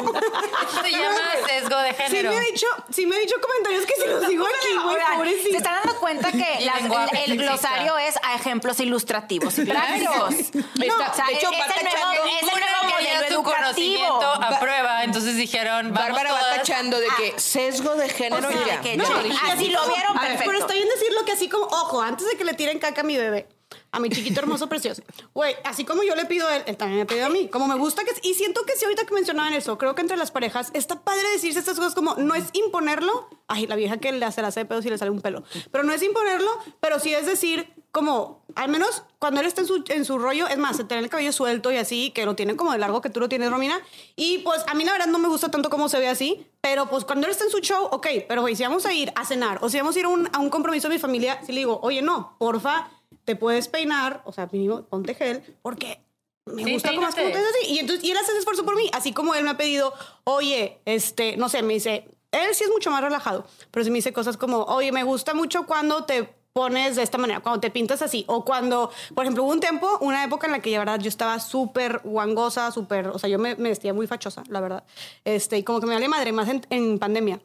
Se 0.82 0.90
llama 0.90 1.20
sesgo 1.46 1.78
de 1.78 1.90
Sí 1.90 1.96
género. 2.02 2.30
me, 2.30 2.36
ha 2.36 2.40
dicho, 2.40 2.66
sí 2.90 3.06
me 3.06 3.14
ha 3.16 3.18
dicho 3.20 3.36
comentarios 3.40 3.86
que 3.86 3.94
se 3.94 4.08
los 4.08 4.26
digo 4.28 4.44
aquí, 4.44 4.74
güey, 4.84 4.96
pobrecito. 5.16 5.50
se 5.50 5.56
están 5.58 5.74
dando 5.84 6.00
cuenta 6.00 6.32
que 6.32 6.64
las- 6.64 7.12
el, 7.24 7.32
el 7.32 7.38
glosario 7.38 7.96
es 7.98 8.16
a 8.22 8.34
ejemplos 8.34 8.80
ilustrativos 8.80 9.56
y 9.58 9.64
prácticos. 9.64 10.34
Está- 10.34 11.12
o 11.12 11.14
sea, 11.14 11.26
de 11.26 11.34
hecho, 11.34 11.50
es, 11.52 11.58
va 11.60 11.64
el 11.66 11.84
nuevo, 11.84 11.96
tachando- 11.96 12.24
es 12.42 12.42
el 12.54 12.60
Ponía 12.94 13.14
modelo 13.14 13.26
tu 13.28 13.34
educativo. 13.34 13.56
conocimiento 13.56 14.26
a 14.32 14.60
prueba, 14.60 15.04
entonces 15.04 15.36
dijeron, 15.36 15.92
vamos 15.92 16.00
Bárbara 16.08 16.32
va 16.32 16.38
todas- 16.40 16.56
tachando 16.56 16.98
de 17.00 17.06
que 17.16 17.38
sesgo 17.40 17.94
de 17.94 18.08
género 18.08 18.48
O 18.48 18.52
sea, 18.52 18.66
ya. 18.66 18.76
de 18.76 18.80
que 18.82 18.96
ya 18.96 19.02
no, 19.02 19.10
lo 19.14 19.22
dijiste. 19.22 19.52
así 19.52 19.68
lo 19.68 19.86
vieron, 19.88 20.16
A 20.18 20.20
ver, 20.20 20.28
perfecto. 20.30 20.44
Pero 20.50 20.58
está 20.58 20.74
bien 20.74 20.88
decirlo 20.88 21.24
que 21.24 21.32
así 21.32 21.48
como, 21.48 21.66
ojo, 21.66 22.00
antes 22.02 22.26
de 22.28 22.36
que 22.36 22.44
le 22.44 22.54
tiren 22.54 22.78
caca 22.78 23.00
a 23.00 23.04
mi 23.04 23.16
bebé, 23.16 23.48
a 23.90 24.00
mi 24.00 24.10
chiquito 24.10 24.40
hermoso 24.40 24.68
precioso, 24.68 25.02
güey, 25.34 25.54
así 25.64 25.84
como 25.84 26.02
yo 26.02 26.14
le 26.14 26.26
pido 26.26 26.46
a 26.46 26.56
él, 26.56 26.62
él 26.66 26.76
también 26.76 27.00
me 27.00 27.06
pide 27.06 27.22
a 27.22 27.28
mí. 27.28 27.48
Como 27.48 27.66
me 27.66 27.76
gusta 27.76 28.04
que. 28.04 28.12
Y 28.22 28.34
siento 28.34 28.64
que 28.64 28.76
si 28.76 28.84
ahorita 28.84 29.04
que 29.06 29.14
mencionaban 29.14 29.52
eso, 29.52 29.78
creo 29.78 29.94
que 29.94 30.02
entre 30.02 30.16
las 30.16 30.30
parejas 30.30 30.70
está 30.74 31.00
padre 31.02 31.28
decirse 31.32 31.58
estas 31.58 31.76
cosas 31.76 31.94
como, 31.94 32.14
no 32.16 32.34
es 32.34 32.44
imponerlo. 32.52 33.28
Ay, 33.46 33.66
la 33.66 33.76
vieja 33.76 33.98
que 33.98 34.12
le 34.12 34.24
hace 34.24 34.42
la 34.42 34.48
hace 34.48 34.60
de 34.60 34.66
pedo 34.66 34.82
si 34.82 34.90
le 34.90 34.98
sale 34.98 35.10
un 35.10 35.20
pelo. 35.20 35.42
Pero 35.72 35.84
no 35.84 35.92
es 35.92 36.02
imponerlo, 36.02 36.50
pero 36.80 37.00
sí 37.00 37.14
es 37.14 37.26
decir, 37.26 37.72
como, 37.90 38.44
al 38.54 38.68
menos 38.68 39.02
cuando 39.18 39.40
él 39.40 39.46
está 39.46 39.62
en 39.62 39.66
su, 39.66 39.84
en 39.88 40.04
su 40.04 40.18
rollo, 40.18 40.46
es 40.46 40.58
más, 40.58 40.76
tener 40.86 41.02
el 41.02 41.10
cabello 41.10 41.32
suelto 41.32 41.72
y 41.72 41.76
así, 41.76 42.10
que 42.10 42.26
lo 42.26 42.36
tiene 42.36 42.56
como 42.56 42.72
de 42.72 42.78
largo 42.78 43.00
que 43.00 43.10
tú 43.10 43.20
lo 43.20 43.28
tienes, 43.28 43.50
Romina. 43.50 43.80
Y 44.14 44.38
pues 44.38 44.62
a 44.68 44.74
mí 44.74 44.84
la 44.84 44.92
verdad 44.92 45.06
no 45.06 45.18
me 45.18 45.28
gusta 45.28 45.50
tanto 45.50 45.70
cómo 45.70 45.88
se 45.88 45.98
ve 45.98 46.08
así, 46.08 46.46
pero 46.60 46.86
pues 46.86 47.04
cuando 47.04 47.26
él 47.26 47.32
está 47.32 47.44
en 47.44 47.50
su 47.50 47.58
show, 47.60 47.88
ok, 47.90 48.06
pero 48.28 48.42
güey, 48.42 48.54
si 48.54 48.62
vamos 48.62 48.84
a 48.86 48.92
ir 48.92 49.12
a 49.14 49.24
cenar 49.24 49.58
o 49.62 49.70
si 49.70 49.78
vamos 49.78 49.96
a 49.96 49.98
ir 49.98 50.04
a 50.04 50.08
un, 50.08 50.28
a 50.32 50.38
un 50.38 50.50
compromiso 50.50 50.88
de 50.88 50.94
mi 50.94 51.00
familia, 51.00 51.40
si 51.44 51.52
le 51.52 51.60
digo, 51.60 51.80
oye, 51.82 52.02
no, 52.02 52.36
porfa, 52.38 52.88
te 53.24 53.36
puedes 53.36 53.68
peinar, 53.68 54.22
o 54.24 54.32
sea, 54.32 54.48
mínimo, 54.50 54.82
ponte 54.82 55.14
gel, 55.14 55.42
porque 55.62 56.00
me 56.46 56.64
Sí, 56.64 56.72
gusta 56.72 56.90
cómo 56.94 57.02
es 57.08 57.14
así. 57.14 57.72
Y 57.72 57.78
entonces, 57.78 58.04
y 58.04 58.10
él 58.10 58.16
hace 58.16 58.30
ese 58.30 58.38
esfuerzo 58.38 58.64
por 58.64 58.76
mí, 58.76 58.90
así 58.92 59.12
como 59.12 59.34
él 59.34 59.44
me 59.44 59.50
ha 59.50 59.56
pedido, 59.56 59.92
oye, 60.24 60.80
este, 60.84 61.36
no 61.36 61.48
sé, 61.48 61.62
me 61.62 61.74
dice, 61.74 62.08
él 62.32 62.54
sí 62.54 62.64
es 62.64 62.70
mucho 62.70 62.90
más 62.90 63.02
relajado, 63.02 63.46
pero 63.70 63.84
sí 63.84 63.90
me 63.90 63.96
dice 63.96 64.12
cosas 64.12 64.36
como, 64.36 64.62
oye, 64.64 64.92
me 64.92 65.02
gusta 65.04 65.34
mucho 65.34 65.66
cuando 65.66 66.04
te 66.04 66.34
pones 66.54 66.96
de 66.96 67.02
esta 67.02 67.18
manera, 67.18 67.40
cuando 67.40 67.60
te 67.60 67.70
pintas 67.70 68.02
así, 68.02 68.24
o 68.26 68.44
cuando, 68.44 68.90
por 69.14 69.24
ejemplo, 69.24 69.44
hubo 69.44 69.52
un 69.52 69.60
tiempo, 69.60 69.98
una 70.00 70.24
época 70.24 70.46
en 70.46 70.52
la 70.52 70.60
que, 70.60 70.70
la 70.70 70.78
verdad, 70.80 70.98
yo 71.00 71.08
estaba 71.08 71.38
súper 71.38 72.00
guangosa, 72.04 72.72
súper, 72.72 73.08
o 73.08 73.18
sea, 73.18 73.28
yo 73.28 73.38
me, 73.38 73.54
me 73.56 73.68
vestía 73.68 73.92
muy 73.94 74.06
fachosa, 74.06 74.42
la 74.48 74.60
verdad, 74.60 74.84
este, 75.24 75.58
y 75.58 75.62
como 75.62 75.80
que 75.80 75.86
me 75.86 75.94
vale 75.94 76.08
madre, 76.08 76.32
más 76.32 76.48
en, 76.48 76.66
en 76.70 76.98
pandemia. 76.98 77.40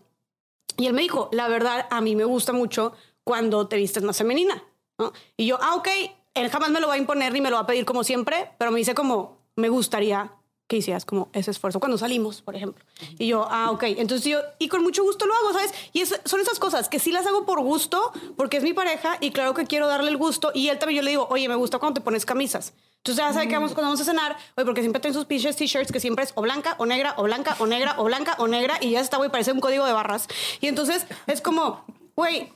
Y 0.77 0.87
él 0.87 0.93
me 0.93 1.01
dijo, 1.03 1.29
la 1.31 1.47
verdad, 1.47 1.87
a 1.91 2.01
mí 2.01 2.15
me 2.15 2.23
gusta 2.23 2.53
mucho 2.53 2.93
cuando 3.23 3.67
te 3.67 3.75
vistes 3.75 4.01
más 4.03 4.17
femenina. 4.17 4.63
¿No? 5.03 5.13
Y 5.37 5.45
yo, 5.45 5.57
ah, 5.61 5.75
ok, 5.75 5.87
él 6.33 6.49
jamás 6.49 6.71
me 6.71 6.79
lo 6.79 6.87
va 6.87 6.95
a 6.95 6.97
imponer 6.97 7.31
ni 7.33 7.41
me 7.41 7.49
lo 7.49 7.57
va 7.57 7.61
a 7.63 7.67
pedir 7.67 7.85
como 7.85 8.03
siempre, 8.03 8.49
pero 8.57 8.71
me 8.71 8.79
dice 8.79 8.95
como, 8.95 9.37
me 9.55 9.69
gustaría 9.69 10.31
que 10.65 10.77
hicieras 10.77 11.05
como 11.05 11.29
ese 11.33 11.51
esfuerzo 11.51 11.79
cuando 11.79 11.97
salimos, 11.97 12.41
por 12.41 12.55
ejemplo. 12.55 12.83
Y 13.19 13.27
yo, 13.27 13.45
ah, 13.51 13.69
ok. 13.69 13.83
Entonces 13.83 14.25
yo, 14.25 14.39
y 14.57 14.69
con 14.69 14.81
mucho 14.81 15.03
gusto 15.03 15.25
lo 15.27 15.35
hago, 15.35 15.51
¿sabes? 15.53 15.71
Y 15.91 15.99
es- 16.01 16.19
son 16.25 16.39
esas 16.39 16.57
cosas 16.57 16.87
que 16.89 16.99
sí 16.99 17.11
las 17.11 17.27
hago 17.27 17.45
por 17.45 17.61
gusto, 17.61 18.11
porque 18.37 18.57
es 18.57 18.63
mi 18.63 18.73
pareja 18.73 19.17
y 19.19 19.31
claro 19.31 19.53
que 19.53 19.65
quiero 19.65 19.87
darle 19.87 20.09
el 20.09 20.17
gusto. 20.17 20.51
Y 20.55 20.69
él 20.69 20.79
también 20.79 21.01
yo 21.01 21.03
le 21.03 21.11
digo, 21.11 21.27
oye, 21.29 21.47
me 21.49 21.55
gusta 21.55 21.77
cuando 21.79 21.99
te 21.99 22.03
pones 22.03 22.25
camisas. 22.25 22.73
Entonces 22.97 23.23
ya 23.23 23.33
sabe 23.33 23.49
que 23.49 23.55
vamos 23.55 23.73
cuando 23.73 23.89
vamos 23.89 23.99
a 24.01 24.05
cenar, 24.05 24.37
oye, 24.55 24.65
porque 24.65 24.79
siempre 24.81 25.01
traen 25.01 25.13
sus 25.13 25.25
pinches 25.25 25.57
t-shirts 25.57 25.91
que 25.91 25.99
siempre 25.99 26.23
es 26.23 26.31
o 26.35 26.41
blanca 26.41 26.75
o 26.79 26.85
negra 26.85 27.13
o 27.17 27.23
blanca 27.23 27.55
o 27.59 27.67
negra 27.67 27.95
o 27.97 28.05
blanca 28.05 28.35
o 28.39 28.47
negra 28.47 28.77
y 28.79 28.91
ya 28.91 29.01
está, 29.01 29.17
güey, 29.17 29.29
parece 29.29 29.51
un 29.51 29.59
código 29.59 29.85
de 29.85 29.91
barras. 29.91 30.27
Y 30.61 30.67
entonces 30.67 31.05
es 31.27 31.41
como, 31.41 31.83
güey, 32.15 32.53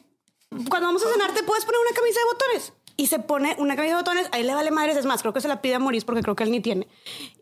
cuando 0.70 0.88
vamos 0.88 1.04
a 1.06 1.12
cenar 1.12 1.32
te 1.34 1.44
puedes 1.44 1.66
poner 1.66 1.80
una 1.82 1.96
camisa 1.96 2.20
de 2.20 2.26
botones. 2.26 2.74
Y 3.00 3.08
se 3.08 3.20
pone 3.20 3.56
una 3.60 3.76
camisa 3.76 3.96
de 3.96 4.02
botones, 4.02 4.28
ahí 4.32 4.42
le 4.44 4.56
vale 4.56 4.72
madres, 4.72 4.98
es 4.98 5.06
más, 5.06 5.22
creo 5.22 5.32
que 5.34 5.42
se 5.42 5.48
la 5.48 5.62
pide 5.62 5.76
a 5.76 5.80
Maurice 5.80 6.06
porque 6.06 6.24
creo 6.24 6.36
que 6.36 6.44
él 6.44 6.52
ni 6.52 6.62
tiene. 6.62 6.88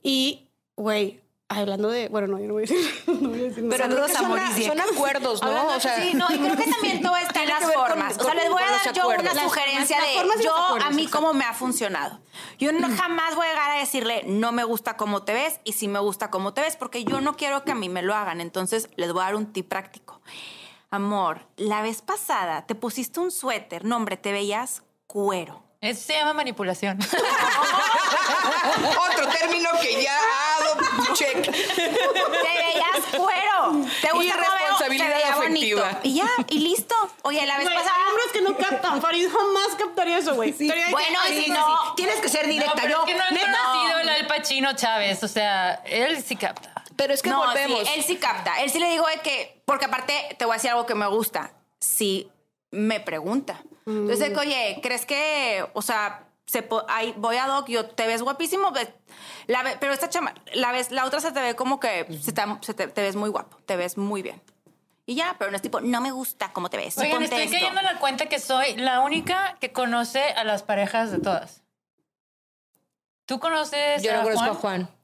Y, 0.04 0.50
güey, 0.76 1.22
hablando 1.48 1.88
de, 1.90 2.10
bueno, 2.10 2.28
no, 2.28 2.40
yo 2.40 2.48
no 2.48 2.54
voy 2.56 2.64
a 2.64 2.68
decir, 2.68 3.04
no 3.08 3.30
voy 3.30 3.40
a 3.40 3.44
decir. 3.44 3.64
Pero 3.70 3.70
que 3.70 3.78
Saludos 3.78 4.12
a 4.12 4.20
son, 4.20 4.64
son 4.66 4.80
acuerdos, 4.82 5.42
¿no? 5.42 5.48
Hablando- 5.48 5.76
o 5.78 5.80
sea, 5.80 6.02
sí, 6.02 6.14
no, 6.14 6.26
y 6.30 6.40
creo 6.40 6.58
que 6.58 6.66
también 6.70 7.02
todo 7.02 7.16
está 7.16 7.44
en 7.44 7.50
las 7.50 7.66
ver 7.68 7.74
con- 7.78 7.88
formas. 7.88 8.18
o 8.18 8.24
sea, 8.26 8.34
les 8.34 8.50
voy 8.50 8.62
a 8.62 8.72
dar 8.72 8.94
yo 8.94 9.08
una 9.08 9.34
sugerencia 9.44 9.98
las 9.98 10.08
de 10.10 10.14
formas 10.16 10.36
los 10.36 10.46
yo 10.46 10.56
acuerdos, 10.58 10.90
a 10.90 10.92
mí 10.92 11.08
cómo 11.08 11.34
me 11.34 11.46
ha 11.46 11.54
funcionado. 11.54 12.20
Yo 12.60 12.74
no 12.74 12.90
jamás 12.98 13.36
voy 13.36 13.48
a 13.48 13.52
llegar 13.52 13.72
a 13.72 13.80
decirle 13.80 14.24
no 14.26 14.52
me 14.52 14.66
gusta 14.66 14.98
cómo 14.98 15.24
te 15.24 15.32
ves 15.34 15.62
y 15.64 15.72
sí 15.72 15.88
me 15.88 16.00
gusta 16.00 16.30
cómo 16.32 16.54
te 16.54 16.60
ves 16.60 16.76
porque 16.76 17.06
yo 17.06 17.22
no 17.22 17.38
quiero 17.38 17.64
que 17.64 17.72
a 17.72 17.76
mí 17.76 17.88
me 17.88 18.02
lo 18.02 18.14
hagan. 18.14 18.42
Entonces 18.42 18.90
les 18.98 19.14
voy 19.14 19.22
a 19.22 19.26
dar 19.28 19.36
un 19.38 19.54
tip 19.54 19.70
práctico. 19.70 20.20
Amor, 20.96 21.46
la 21.58 21.82
vez 21.82 22.02
pasada 22.02 22.66
te 22.66 22.74
pusiste 22.76 23.20
un 23.20 23.30
suéter. 23.32 23.84
No, 23.84 23.98
hombre, 23.98 24.16
te 24.18 24.32
veías 24.32 24.82
cuero. 25.08 25.62
Eso 25.82 26.02
se 26.08 26.14
llama 26.14 26.34
manipulación. 26.34 26.98
Otro 29.12 29.28
término 29.30 29.70
que 29.82 30.02
ya 30.04 30.18
ha 30.18 30.64
dado 30.64 31.14
check. 31.14 31.42
Te 31.44 31.52
veías 31.52 33.06
cuero. 33.12 33.86
Te 34.02 34.12
gusta 34.12 34.88
veía 34.88 35.34
afectiva. 35.34 35.84
bonito. 35.84 36.00
Y 36.04 36.16
ya, 36.16 36.28
y 36.48 36.60
listo. 36.60 36.96
Oye, 37.24 37.46
la 37.46 37.58
vez 37.58 37.68
pasada. 37.68 37.92
hay 37.96 38.10
hombres 38.10 38.26
que 38.34 38.42
no 38.42 38.58
captan. 38.58 39.02
Farid 39.02 39.28
jamás 39.30 39.76
captaría 39.78 40.18
eso, 40.20 40.34
güey. 40.36 40.54
Que, 40.54 40.86
Bueno, 40.92 41.20
"Ay, 41.24 41.34
y 41.34 41.38
sí, 41.38 41.44
si 41.46 41.52
no, 41.52 41.66
sí, 41.68 41.74
Tienes 41.98 42.16
que 42.22 42.30
ser 42.30 42.46
No, 42.48 42.52
directa. 42.54 42.74
pero 42.76 42.90
yo, 42.90 43.00
es 43.00 43.06
que 43.06 43.16
no 43.16 43.32
neta, 43.32 43.58
conocido 43.64 44.00
el 44.00 44.10
Al 44.10 44.28
Pacino 44.28 44.74
Chávez. 44.76 45.24
O 45.24 45.28
sea, 45.28 45.82
él 45.86 46.24
sí 46.24 46.36
capta. 46.36 46.72
Pero 46.98 47.14
es 47.14 47.22
que 47.22 47.30
no, 47.30 47.40
volvemos. 47.46 47.82
sí, 47.88 47.94
él 47.96 48.04
sí 48.04 48.16
capta. 48.18 48.62
Él 48.62 48.70
sí 48.70 48.80
le 48.80 48.90
digo 48.90 49.06
de 49.08 49.20
que, 49.22 49.62
porque 49.66 49.86
aparte 49.86 50.36
te 50.38 50.46
voy 50.46 50.54
a 50.54 50.58
decir 50.58 50.70
algo 50.72 50.86
que 50.86 50.96
me 50.96 51.08
gusta. 51.08 51.52
Si 51.80 52.32
me 52.72 53.00
pregunta. 53.00 53.62
Entonces, 53.86 54.20
de 54.20 54.34
que, 54.34 54.40
oye, 54.40 54.80
¿crees 54.82 55.06
que, 55.06 55.66
o 55.74 55.82
sea, 55.82 56.24
se 56.48 56.62
voy 57.18 57.38
a 57.38 57.48
Doc, 57.48 57.68
yo 57.68 57.86
te 57.88 58.08
ves 58.08 58.22
guapísimo, 58.22 58.72
ves- 58.72 58.90
la 59.48 59.62
ve- 59.64 59.78
pero 59.80 59.94
esta 59.94 60.10
chama, 60.10 60.34
la 60.54 60.72
ves, 60.72 60.92
la 60.92 61.06
otra 61.06 61.20
se 61.20 61.32
te 61.32 61.40
ve 61.42 61.56
como 61.56 61.80
que 61.80 62.06
se 62.22 62.32
te, 62.34 62.42
se 62.62 62.74
te- 62.74 62.88
te 62.88 63.02
ves 63.02 63.16
muy 63.16 63.30
guapo, 63.30 63.58
te 63.66 63.76
ves 63.76 63.98
muy 63.98 64.22
bien. 64.22 64.42
Y 65.06 65.14
ya, 65.16 65.36
pero 65.38 65.52
no 65.52 65.56
es 65.56 65.62
tipo, 65.62 65.82
no 65.82 66.02
me 66.02 66.12
gusta 66.12 66.52
cómo 66.52 66.70
te 66.70 66.78
ves. 66.78 66.98
Oigan, 66.98 67.22
estoy 67.22 67.42
esto. 67.42 67.54
cayendo 67.54 67.80
en 67.80 67.86
la 67.86 68.00
cuenta 68.00 68.26
que 68.28 68.40
soy 68.40 68.76
la 68.78 69.02
única 69.02 69.58
que 69.60 69.72
conoce 69.72 70.24
a 70.32 70.44
las 70.44 70.64
parejas 70.64 71.12
de 71.12 71.20
todas. 71.20 71.62
¿Tú 73.26 73.40
conoces 73.40 74.02
Yo 74.04 74.14
no 74.14 74.20
a 74.20 74.24
conozco 74.24 74.40
Juan? 74.46 74.52
a 74.52 74.56
Juan. 74.56 74.95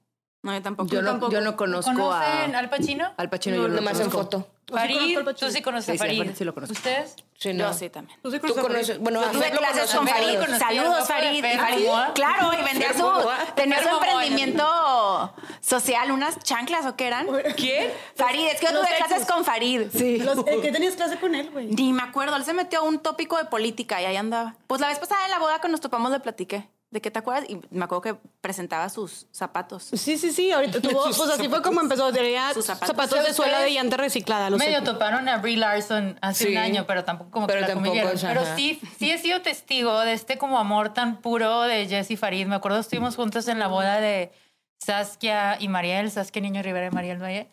No, 0.44 0.54
yo 0.54 0.62
tampoco. 0.64 0.90
Yo 0.90 1.02
no, 1.04 1.30
yo 1.30 1.40
no 1.42 1.56
conozco 1.56 1.92
¿Conocen 1.94 2.56
a, 2.56 2.60
Al 2.60 2.70
Pacino? 2.70 3.14
al 3.16 3.30
Pachino. 3.30 3.58
yo 3.58 3.62
no 3.64 3.68
lo 3.68 3.74
pues, 3.76 3.84
Nomás 3.86 4.00
en 4.00 4.12
foto. 4.12 4.48
Farid, 4.72 4.96
Pacino. 5.16 5.36
tú 5.36 5.52
sí 5.52 5.62
conoces 5.62 5.86
Sí, 5.86 5.92
a 5.92 5.94
sí, 5.94 5.98
Farid. 6.00 6.18
Farid 6.18 6.32
sí 6.36 6.44
lo 6.46 6.54
conozco. 6.56 6.74
¿Ustedes? 6.74 7.16
Sí, 7.38 7.54
no. 7.54 7.66
Yo 7.68 7.74
sí 7.74 7.90
también. 7.92 8.18
Tú 8.24 8.32
sí 8.32 8.40
Tú 8.40 8.48
conoces 8.56 8.58
a 8.58 8.62
Farid. 8.64 8.74
conoces, 8.74 9.00
bueno, 9.00 9.22
Yo 9.22 9.32
tuve 9.32 9.52
clases 9.52 9.92
con 9.94 10.08
Farid. 10.08 10.40
Saludos, 10.58 11.08
Farid. 11.08 11.46
Farid, 11.60 11.88
claro, 12.16 12.52
y 12.60 12.64
vendía 12.64 12.94
su, 12.94 13.08
tenía 13.56 13.84
su 13.84 13.90
emprendimiento 13.90 15.34
social, 15.62 16.12
unas 16.12 16.40
chanclas 16.40 16.86
o 16.88 16.96
qué 16.96 17.08
eran. 17.08 17.28
¿Quién? 17.56 17.92
Farid, 18.16 18.48
es 18.48 18.60
que 18.60 18.66
yo 18.68 18.80
tuve 18.80 18.88
clases 18.98 19.28
con 19.28 19.44
Farid. 19.46 19.90
Sí. 19.92 20.24
Que 20.62 20.72
tenías 20.72 20.96
clase 20.96 21.18
con 21.20 21.36
él, 21.36 21.52
güey. 21.52 21.68
Ni 21.68 21.94
me 21.94 22.02
acuerdo, 22.02 22.36
él 22.36 22.46
se 22.46 22.54
metió 22.54 22.80
a 22.80 22.84
un 22.84 23.00
tópico 23.00 23.38
de 23.38 23.46
política 23.46 24.02
y 24.02 24.06
ahí 24.06 24.16
andaba. 24.16 24.56
Pues 24.68 24.82
la 24.82 24.88
vez 24.88 24.98
pasada 24.98 25.24
en 25.26 25.32
la 25.32 25.40
boda 25.40 25.60
que 25.62 25.68
nos 25.68 25.82
topamos 25.82 26.12
le 26.12 26.20
platiqué. 26.20 26.68
¿De 26.92 27.00
qué 27.00 27.10
te 27.10 27.20
acuerdas? 27.20 27.50
Y 27.50 27.58
me 27.70 27.86
acuerdo 27.86 28.02
que 28.02 28.16
presentaba 28.42 28.90
sus 28.90 29.26
zapatos. 29.32 29.84
Sí, 29.94 30.18
sí, 30.18 30.32
sí. 30.34 30.52
Ahorita 30.52 30.82
tuvo, 30.82 31.04
pues 31.06 31.20
así 31.22 31.48
fue 31.48 31.62
como 31.62 31.80
empezó. 31.80 32.12
Tenía 32.12 32.54
Sus 32.54 32.66
zapatos. 32.66 32.88
zapatos, 32.90 33.26
de 33.26 33.34
suela 33.34 33.62
de 33.62 33.72
llanta 33.72 33.96
reciclada. 33.96 34.50
Lo 34.50 34.58
Medio 34.58 34.80
sé. 34.80 34.86
toparon 34.86 35.30
a 35.30 35.38
Brie 35.38 35.56
Larson 35.56 36.20
hace 36.22 36.46
Sí. 36.48 36.52
un 36.52 36.58
año, 36.58 36.86
pero 36.86 37.06
tampoco 37.06 37.32
como 37.32 37.48
Pero 37.48 37.60
que 37.60 37.68
la 37.68 37.74
tampoco, 37.74 37.96
Pero 38.22 38.42
sí, 38.58 38.80
sí 39.00 39.10
he 39.10 39.18
sido 39.18 39.42
testigo 39.42 40.02
de 40.02 40.12
este 40.14 40.38
como 40.38 40.60
amor 40.60 40.94
tan 40.94 41.22
puro 41.22 41.62
de 41.62 41.88
Jess 41.88 42.12
y 42.12 42.18
Farid. 42.18 42.46
Me 42.48 42.56
acuerdo 42.56 42.80
estuvimos 42.80 43.16
juntos 43.16 43.48
en 43.48 43.58
la 43.60 43.68
boda 43.68 44.02
de 44.02 44.32
Saskia 44.78 45.58
y 45.62 45.68
Mariel, 45.70 46.12
Saskia 46.12 46.42
Niño 46.42 46.62
Rivera 46.62 46.88
y 46.88 46.92
Mariel 46.92 47.22
Valle. 47.24 47.48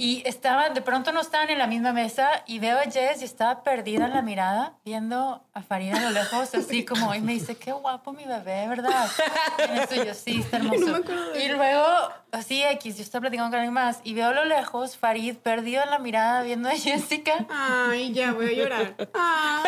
Y 0.00 0.22
estaban, 0.26 0.74
de 0.74 0.80
pronto 0.80 1.10
no 1.10 1.20
estaban 1.20 1.50
en 1.50 1.58
la 1.58 1.66
misma 1.66 1.92
mesa 1.92 2.44
y 2.46 2.60
veo 2.60 2.78
a 2.78 2.84
Jess 2.84 3.20
y 3.20 3.24
estaba 3.24 3.64
perdida 3.64 4.04
en 4.04 4.14
la 4.14 4.22
mirada, 4.22 4.74
viendo 4.84 5.42
a 5.52 5.62
Farid 5.62 5.92
a 5.92 5.98
lo 5.98 6.10
lejos, 6.10 6.54
así 6.54 6.84
como, 6.84 7.12
y 7.16 7.20
me 7.20 7.32
dice, 7.32 7.56
qué 7.56 7.72
guapo 7.72 8.12
mi 8.12 8.24
bebé, 8.24 8.68
¿verdad? 8.68 9.10
Y 9.58 9.62
en 9.72 9.78
eso 9.78 10.04
yo, 10.04 10.14
sí, 10.14 10.38
está 10.38 10.58
hermoso. 10.58 11.00
y 11.34 11.48
luego, 11.48 11.84
así 12.30 12.62
X, 12.62 12.96
yo 12.98 13.02
estaba 13.02 13.22
platicando 13.22 13.50
con 13.50 13.58
alguien 13.58 13.74
más 13.74 13.98
y 14.04 14.14
veo 14.14 14.28
a 14.28 14.34
lo 14.34 14.44
lejos 14.44 14.96
Farid 14.96 15.36
perdido 15.38 15.82
en 15.82 15.90
la 15.90 15.98
mirada 15.98 16.42
viendo 16.42 16.68
a 16.68 16.76
Jessica. 16.76 17.46
Ay, 17.50 18.12
ya 18.12 18.32
voy 18.32 18.46
a 18.46 18.52
llorar. 18.52 18.94
Ah. 19.14 19.64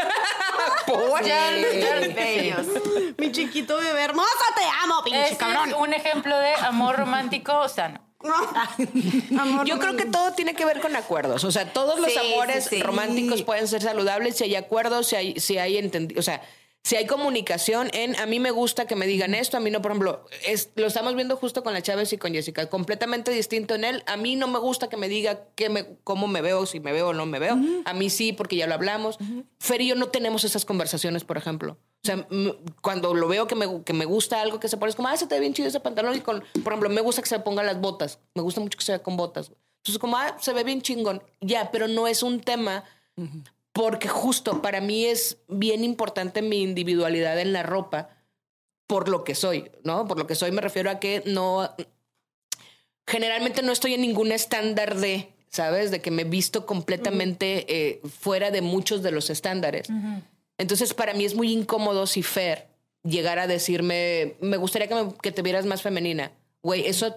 Ya, 1.24 1.51
ya, 1.51 2.14
Bellos. 2.14 2.66
mi 3.18 3.33
chiquito 3.33 3.76
bebé 3.76 4.03
hermoso, 4.05 4.28
te 4.55 4.62
amo, 4.85 5.03
pinche 5.03 5.26
Ese 5.26 5.37
cabrón. 5.37 5.70
es 5.70 5.74
un 5.74 5.93
ejemplo 5.93 6.37
de 6.39 6.55
amor 6.55 6.97
romántico 6.97 7.68
sano. 7.68 8.10
Amor, 9.39 9.66
Yo 9.66 9.79
creo 9.79 9.97
que 9.97 10.07
todo 10.07 10.33
tiene 10.33 10.55
que 10.55 10.64
ver 10.64 10.81
con 10.81 10.95
acuerdos. 10.97 11.45
O 11.45 11.51
sea, 11.53 11.73
todos 11.73 11.99
los 12.01 12.12
Sí, 12.12 12.18
amores 12.18 12.64
sí, 12.64 12.77
sí. 12.77 12.83
románticos 12.83 13.43
pueden 13.43 13.66
ser 13.68 13.83
saludables 13.83 14.37
si 14.37 14.45
hay 14.45 14.55
acuerdos, 14.57 15.07
si 15.09 15.16
hay, 15.16 15.41
si 15.41 15.59
hay 15.59 15.77
entendi- 15.79 16.18
o 16.18 16.23
sea, 16.23 16.43
si 16.83 16.97
hay 16.97 17.07
comunicación 17.07 17.91
en 17.93 18.18
a 18.18 18.25
mí 18.25 18.41
me 18.41 18.51
gusta 18.51 18.87
que 18.87 18.97
me 18.97 19.07
digan 19.07 19.35
esto, 19.35 19.59
a 19.59 19.61
mí 19.61 19.71
no, 19.71 19.83
por 19.83 19.91
ejemplo, 19.91 20.25
es, 20.47 20.71
lo 20.77 20.87
estamos 20.87 21.14
viendo 21.14 21.37
justo 21.37 21.62
con 21.62 21.75
la 21.75 21.83
Chávez 21.83 22.11
y 22.14 22.18
con 22.18 22.33
Jessica, 22.33 22.71
completamente 22.71 23.31
distinto 23.33 23.75
en 23.75 23.85
él. 23.85 24.03
A 24.07 24.16
mí 24.16 24.35
no 24.37 24.49
me 24.49 24.59
gusta 24.59 24.89
que 24.89 24.97
me 24.97 25.09
diga 25.09 25.41
qué 25.57 25.68
me, 25.68 25.87
cómo 26.05 26.27
me 26.27 26.41
veo, 26.41 26.64
si 26.64 26.81
me 26.81 26.93
veo 26.93 27.09
o 27.09 27.12
no 27.12 27.27
me 27.27 27.39
veo. 27.39 27.59
A 27.85 27.93
mí 27.93 28.09
sí, 28.09 28.33
porque 28.33 28.57
ya 28.57 28.66
lo 28.66 28.75
hablamos. 28.75 29.18
Fer 29.59 29.83
y 29.83 29.89
yo 29.89 29.95
no 29.95 30.09
tenemos 30.09 30.45
esas 30.45 30.64
conversaciones, 30.64 31.25
por 31.25 31.37
ejemplo. 31.37 31.77
O 32.03 32.07
sea, 32.07 32.27
cuando 32.81 33.13
lo 33.15 33.29
veo 33.29 33.47
que 33.47 33.55
me, 33.55 33.83
que 33.85 33.93
me 33.93 34.07
gusta 34.07 34.41
algo 34.41 34.59
que 34.59 34.69
se 34.69 34.79
pone, 34.79 34.91
es 34.91 34.97
como, 34.97 35.09
ah, 35.09 35.17
se 35.17 35.27
te 35.27 35.35
ve 35.35 35.41
bien 35.41 35.53
chido 35.53 35.69
ese 35.69 35.81
pantalón. 35.81 36.17
Y 36.17 36.21
con, 36.21 36.43
por 36.65 36.73
ejemplo, 36.73 36.89
me 36.89 37.03
gusta 37.03 37.21
que 37.21 37.29
se 37.29 37.39
pongan 37.41 37.67
las 37.67 37.81
botas. 37.81 38.21
Me 38.35 38.43
gusta 38.43 38.61
mucho 38.61 38.79
que 38.79 38.85
se 38.85 38.93
vea 38.93 39.03
con 39.03 39.17
botas. 39.17 39.53
Entonces, 39.81 39.99
como, 39.99 40.17
ah, 40.17 40.37
se 40.41 40.53
ve 40.53 40.65
bien 40.65 40.81
chingón. 40.81 41.23
Ya, 41.41 41.71
pero 41.71 41.89
no 41.89 42.07
es 42.07 42.23
un 42.23 42.41
tema 42.41 42.85
porque 43.73 44.09
justo 44.09 44.63
para 44.63 44.81
mí 44.81 45.07
es 45.07 45.39
bien 45.49 45.85
importante 45.85 46.43
mi 46.43 46.63
individualidad 46.63 47.39
en 47.39 47.53
la 47.53 47.63
ropa 47.63 48.09
por 48.87 49.09
lo 49.09 49.23
que 49.23 49.35
soy, 49.35 49.71
¿no? 49.85 50.09
Por 50.09 50.19
lo 50.19 50.27
que 50.27 50.35
soy 50.35 50.51
me 50.51 50.61
refiero 50.61 50.91
a 50.91 50.99
que 50.99 51.23
no, 51.27 51.73
generalmente 53.07 53.63
no 53.63 53.73
estoy 53.73 53.95
en 53.95 54.01
ningún 54.01 54.33
estándar 54.33 54.97
de, 54.97 55.33
¿sabes? 55.49 55.91
De 55.91 56.01
que 56.01 56.11
me 56.11 56.25
visto 56.25 56.67
completamente 56.67 57.67
eh, 57.69 58.01
fuera 58.09 58.51
de 58.51 58.63
muchos 58.63 59.03
de 59.03 59.13
los 59.13 59.31
estándares. 59.31 59.89
Entonces, 60.61 60.93
para 60.95 61.15
mí 61.15 61.25
es 61.25 61.35
muy 61.35 61.53
incómodo 61.53 62.07
si 62.07 62.23
Fer 62.23 62.69
llegara 63.03 63.43
a 63.45 63.47
decirme, 63.47 64.35
me 64.41 64.57
gustaría 64.59 64.89
que, 64.89 64.95
me- 64.95 65.15
que 65.23 65.33
te 65.33 65.41
vieras 65.43 65.65
más 65.65 65.81
femenina. 65.83 66.33
Güey, 66.63 66.87
eso 66.87 67.17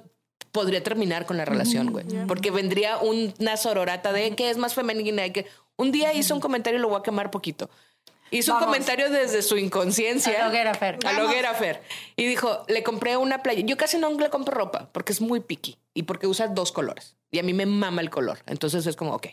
podría 0.51 0.81
terminar 0.81 1.25
con 1.25 1.35
la 1.37 1.45
relación, 1.45 1.91
güey. 1.91 2.05
Porque 2.27 2.51
vendría 2.51 2.97
una 2.99 3.57
sororata 3.57 4.13
de 4.13 4.35
que 4.35 4.49
es 4.49 4.57
más 4.57 4.73
femenina 4.73 5.25
y 5.25 5.31
que 5.31 5.45
un 5.75 5.91
día 5.91 6.13
hizo 6.13 6.33
un 6.33 6.39
comentario 6.41 6.79
y 6.79 6.81
lo 6.81 6.87
voy 6.89 6.99
a 6.99 7.03
quemar 7.03 7.31
poquito. 7.31 7.69
Hizo 8.31 8.53
un 8.53 8.59
comentario 8.65 9.09
desde 9.11 9.41
su 9.43 9.57
inconsciencia. 9.57 10.33
A 10.37 10.39
la 10.43 10.47
hoguera, 10.49 10.73
Fer. 10.73 10.97
A 11.05 11.13
la 11.13 11.25
hoguera, 11.25 11.53
Fer. 11.53 11.81
Y 12.15 12.25
dijo, 12.25 12.63
le 12.67 12.81
compré 12.81 13.17
una 13.17 13.43
playa. 13.43 13.61
Yo 13.65 13.77
casi 13.77 13.97
no 13.97 14.09
le 14.17 14.29
compro 14.29 14.55
ropa 14.55 14.89
porque 14.91 15.11
es 15.11 15.21
muy 15.21 15.39
picky 15.41 15.77
y 15.93 16.03
porque 16.03 16.25
usa 16.27 16.47
dos 16.47 16.71
colores. 16.71 17.15
Y 17.29 17.39
a 17.39 17.43
mí 17.43 17.53
me 17.53 17.65
mama 17.65 18.01
el 18.01 18.09
color. 18.09 18.39
Entonces 18.47 18.87
es 18.87 18.95
como, 18.95 19.13
ok. 19.13 19.27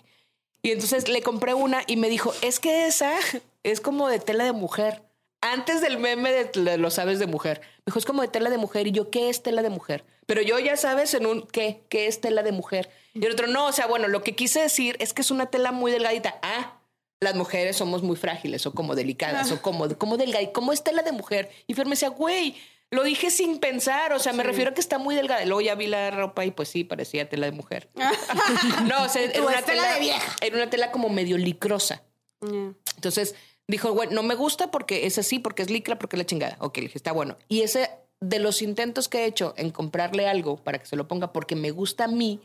Y 0.63 0.73
entonces 0.73 1.09
le 1.09 1.23
compré 1.23 1.55
una 1.55 1.83
y 1.87 1.97
me 1.97 2.09
dijo, 2.09 2.35
es 2.43 2.61
que 2.61 2.87
esa 2.87 3.15
es 3.63 3.81
como 3.81 4.09
de 4.09 4.19
tela 4.19 4.45
de 4.45 4.53
mujer. 4.53 5.03
Antes 5.41 5.81
del 5.81 5.99
meme 5.99 6.31
de, 6.33 6.79
los 6.79 6.95
sabes 6.95 7.19
de 7.19 7.27
mujer. 7.27 7.61
Me 7.61 7.85
dijo, 7.87 7.99
es 7.99 8.05
como 8.05 8.23
de 8.23 8.29
tela 8.29 8.51
de 8.51 8.59
mujer. 8.59 8.87
Y 8.87 8.93
yo, 8.93 9.11
¿qué 9.11 9.31
es 9.31 9.43
tela 9.43 9.63
de 9.63 9.71
mujer? 9.71 10.05
Pero 10.27 10.43
yo 10.43 10.59
ya 10.59 10.77
sabes 10.77 11.15
en 11.15 11.27
un, 11.27 11.47
¿qué? 11.47 11.83
¿Qué 11.89 12.07
es 12.07 12.21
tela 12.21 12.43
de 12.43 12.53
mujer? 12.53 12.91
Y 13.15 13.25
el 13.25 13.33
otro, 13.33 13.47
no, 13.47 13.67
o 13.67 13.73
sea, 13.73 13.87
bueno, 13.87 14.07
lo 14.07 14.23
que 14.23 14.37
quise 14.37 14.61
decir 14.61 14.97
es 15.01 15.13
que 15.13 15.23
es 15.23 15.31
una 15.31 15.47
tela 15.47 15.73
muy 15.73 15.91
delgadita. 15.91 16.39
Ah, 16.43 16.81
las 17.21 17.35
mujeres 17.35 17.77
somos 17.77 18.03
muy 18.03 18.17
frágiles 18.17 18.67
o 18.67 18.73
como 18.73 18.95
delicadas 18.95 19.51
o 19.53 19.61
como, 19.63 19.89
como 19.99 20.17
delgada. 20.17 20.53
¿Cómo 20.53 20.73
es 20.73 20.85
tela 20.85 21.03
de 21.03 21.13
mujer? 21.13 21.51
Y 21.67 21.75
Fer 21.75 21.87
me 21.87 21.93
decía, 21.93 22.09
güey, 22.11 22.55
lo 22.91 23.05
dije 23.05 23.31
sin 23.31 23.59
pensar. 23.59 24.13
O 24.13 24.19
sea, 24.19 24.33
me 24.33 24.43
refiero 24.43 24.71
a 24.71 24.75
que 24.75 24.81
está 24.81 24.99
muy 24.99 25.15
delgada. 25.15 25.45
Luego 25.45 25.61
ya 25.61 25.75
vi 25.75 25.87
la 25.87 26.11
ropa 26.11 26.45
y 26.45 26.51
pues 26.51 26.69
sí, 26.69 26.85
parecía 26.85 27.29
tela 27.29 27.47
de 27.47 27.53
mujer. 27.53 27.89
no, 28.87 29.05
o 29.05 29.09
sea, 29.09 29.23
era 29.25 29.43
una 29.43 29.63
tela 29.63 29.83
tela 29.83 29.95
de 29.95 30.01
vieja. 30.01 30.37
Era 30.41 30.57
una 30.57 30.71
tela 30.71 30.91
como 30.91 31.09
medio 31.09 31.39
licrosa. 31.39 32.03
Entonces 32.43 33.35
dijo, 33.69 33.93
bueno, 33.93 34.13
no 34.13 34.23
me 34.23 34.35
gusta 34.35 34.71
porque 34.71 35.07
es 35.07 35.19
así, 35.19 35.39
porque 35.39 35.63
es 35.63 35.71
licra, 35.71 35.99
porque 35.99 36.17
es 36.17 36.19
la 36.19 36.27
chingada. 36.27 36.57
Ok, 36.61 36.79
le 36.79 36.85
dije, 36.85 36.99
está 36.99 37.13
bueno. 37.13 37.37
Y 37.49 37.63
ese 37.63 37.91
de 38.21 38.39
los 38.39 38.63
intentos 38.63 39.09
que 39.09 39.21
he 39.21 39.27
hecho 39.27 39.55
en 39.57 39.71
comprarle 39.71 40.29
algo 40.29 40.57
para 40.57 40.79
que 40.79 40.87
se 40.87 40.97
lo 40.97 41.09
ponga 41.09 41.33
porque 41.33 41.57
me 41.57 41.71
gusta 41.71 42.05
a 42.05 42.09
mí, 42.09 42.41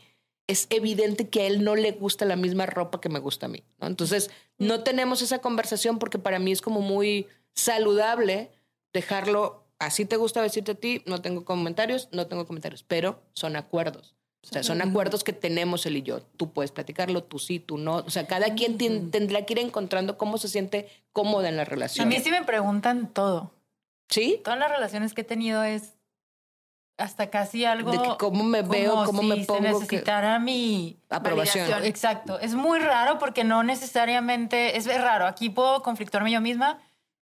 es 0.46 0.66
evidente 0.70 1.28
que 1.28 1.42
a 1.42 1.46
él 1.46 1.64
no 1.64 1.74
le 1.76 1.92
gusta 1.92 2.24
la 2.24 2.36
misma 2.36 2.66
ropa 2.66 3.00
que 3.00 3.08
me 3.08 3.18
gusta 3.18 3.46
a 3.46 3.48
mí. 3.48 3.62
¿no? 3.80 3.86
Entonces, 3.86 4.30
no 4.58 4.82
tenemos 4.82 5.22
esa 5.22 5.40
conversación 5.40 5.98
porque 5.98 6.18
para 6.18 6.38
mí 6.38 6.52
es 6.52 6.62
como 6.62 6.80
muy 6.80 7.26
saludable 7.54 8.50
dejarlo. 8.92 9.65
Así 9.78 10.06
te 10.06 10.16
gusta 10.16 10.40
vestirte 10.40 10.72
a 10.72 10.74
ti, 10.74 11.02
no 11.06 11.20
tengo 11.20 11.44
comentarios, 11.44 12.08
no 12.12 12.26
tengo 12.26 12.46
comentarios, 12.46 12.82
pero 12.82 13.22
son 13.34 13.56
acuerdos. 13.56 14.14
O 14.42 14.48
sea, 14.48 14.62
son 14.62 14.80
acuerdos 14.80 15.24
que 15.24 15.32
tenemos 15.32 15.86
él 15.86 15.96
y 15.96 16.02
yo. 16.02 16.20
Tú 16.36 16.52
puedes 16.52 16.70
platicarlo, 16.70 17.24
tú 17.24 17.38
sí, 17.40 17.58
tú 17.58 17.78
no. 17.78 17.96
O 17.96 18.10
sea, 18.10 18.26
cada 18.28 18.54
quien 18.54 18.78
tendrá 19.10 19.44
que 19.44 19.54
ir 19.54 19.58
encontrando 19.58 20.16
cómo 20.16 20.38
se 20.38 20.46
siente 20.48 20.88
cómoda 21.12 21.48
en 21.48 21.56
la 21.56 21.62
A 21.62 21.64
relación. 21.64 22.08
mí 22.08 22.20
sí 22.20 22.30
me 22.30 22.44
preguntan 22.44 23.08
todo. 23.12 23.50
¿Sí? 24.08 24.40
Todas 24.44 24.58
las 24.60 24.70
relaciones 24.70 25.14
que 25.14 25.22
he 25.22 25.24
tenido 25.24 25.64
es 25.64 25.94
hasta 26.96 27.28
casi 27.28 27.64
algo. 27.64 27.90
De 27.90 27.98
que 27.98 28.16
cómo 28.18 28.44
me 28.44 28.62
veo, 28.62 29.04
cómo 29.04 29.22
si 29.22 29.26
me 29.28 29.40
se 29.40 29.46
pongo, 29.46 29.80
que- 29.80 30.02
mi 30.40 30.96
Aprobación. 31.10 31.64
validación. 31.64 31.84
Exacto. 31.84 32.38
Es 32.38 32.54
muy 32.54 32.78
raro 32.78 33.18
porque 33.18 33.42
no 33.42 33.64
necesariamente. 33.64 34.76
Es 34.76 34.86
raro. 34.86 35.26
Aquí 35.26 35.50
puedo 35.50 35.82
conflictuarme 35.82 36.30
yo 36.30 36.40
misma, 36.40 36.78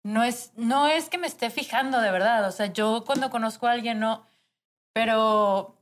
no 0.04 0.24
es, 0.24 0.52
no 0.56 0.88
es 0.88 1.10
que 1.10 1.18
me 1.18 1.28
esté 1.28 1.49
fijando 1.49 1.99
de 2.02 2.12
verdad. 2.12 2.47
O 2.47 2.52
sea, 2.52 2.68
yo 2.68 3.04
cuando 3.06 3.30
conozco 3.30 3.68
a 3.68 3.72
alguien 3.72 3.99
no, 3.99 4.26
pero 4.93 5.76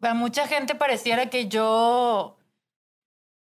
a 0.00 0.14
mucha 0.14 0.46
gente 0.46 0.74
pareciera 0.74 1.26
que 1.26 1.48
yo, 1.48 2.36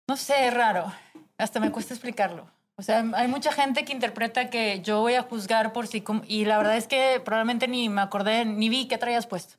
no 0.07 0.17
sé, 0.17 0.47
es 0.47 0.53
raro. 0.53 0.91
Hasta 1.37 1.59
me 1.59 1.71
cuesta 1.71 1.93
explicarlo. 1.93 2.49
O 2.75 2.81
sea, 2.81 3.03
hay 3.13 3.27
mucha 3.27 3.51
gente 3.51 3.83
que 3.83 3.91
interpreta 3.91 4.49
que 4.49 4.81
yo 4.81 5.01
voy 5.01 5.15
a 5.15 5.23
juzgar 5.23 5.73
por 5.73 5.87
sí 5.87 6.03
y 6.27 6.45
la 6.45 6.57
verdad 6.57 6.77
es 6.77 6.87
que 6.87 7.21
probablemente 7.23 7.67
ni 7.67 7.89
me 7.89 8.01
acordé, 8.01 8.45
ni 8.45 8.69
vi 8.69 8.87
qué 8.87 8.97
traías 8.97 9.27
puesto. 9.27 9.55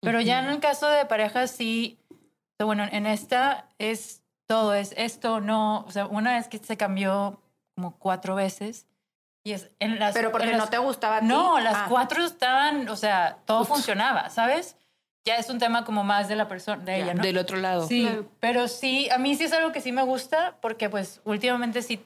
Pero 0.00 0.20
ya 0.20 0.40
en 0.40 0.46
el 0.46 0.60
caso 0.60 0.88
de 0.88 1.06
parejas 1.06 1.52
sí, 1.52 1.98
bueno, 2.58 2.84
en 2.90 3.06
esta 3.06 3.68
es 3.78 4.22
todo, 4.46 4.74
es 4.74 4.94
esto, 4.96 5.40
no, 5.40 5.84
o 5.86 5.90
sea, 5.90 6.06
una 6.06 6.34
vez 6.34 6.48
que 6.48 6.58
se 6.58 6.76
cambió 6.76 7.40
como 7.76 7.96
cuatro 7.98 8.34
veces 8.34 8.86
y 9.46 9.52
es 9.52 9.70
en 9.78 10.00
las 10.00 10.12
Pero 10.12 10.32
porque 10.32 10.46
en 10.48 10.52
no 10.54 10.58
las- 10.58 10.70
te 10.70 10.78
gustaba 10.78 11.18
a 11.18 11.20
ti. 11.20 11.26
no, 11.26 11.60
las 11.60 11.74
Ah. 11.76 11.86
cuatro 11.88 12.24
estaban, 12.24 12.88
o 12.88 12.96
sea, 12.96 13.38
todo 13.44 13.64
funcionaba, 13.64 14.28
¿sabes? 14.28 14.76
Ya 15.24 15.36
es 15.36 15.48
un 15.50 15.60
tema 15.60 15.84
como 15.84 16.02
más 16.02 16.26
de 16.28 16.34
la 16.34 16.48
persona, 16.48 16.82
de 16.84 17.00
ella, 17.02 17.14
¿no? 17.14 17.22
Del 17.22 17.38
otro 17.38 17.56
lado. 17.56 17.86
Sí, 17.86 18.02
Claro. 18.02 18.26
pero 18.40 18.66
sí, 18.66 19.08
a 19.10 19.18
mí 19.18 19.36
sí 19.36 19.44
es 19.44 19.52
algo 19.52 19.70
que 19.70 19.80
sí 19.80 19.92
me 19.92 20.02
gusta 20.02 20.56
porque 20.60 20.90
pues 20.90 21.20
últimamente 21.24 21.82
sí, 21.82 22.04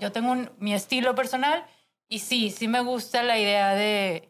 yo 0.00 0.10
tengo 0.12 0.32
un- 0.32 0.50
mi 0.58 0.74
estilo 0.74 1.14
personal 1.14 1.64
y 2.08 2.18
sí, 2.20 2.50
sí 2.50 2.66
me 2.66 2.80
gusta 2.80 3.22
la 3.22 3.38
idea 3.38 3.74
de 3.74 4.28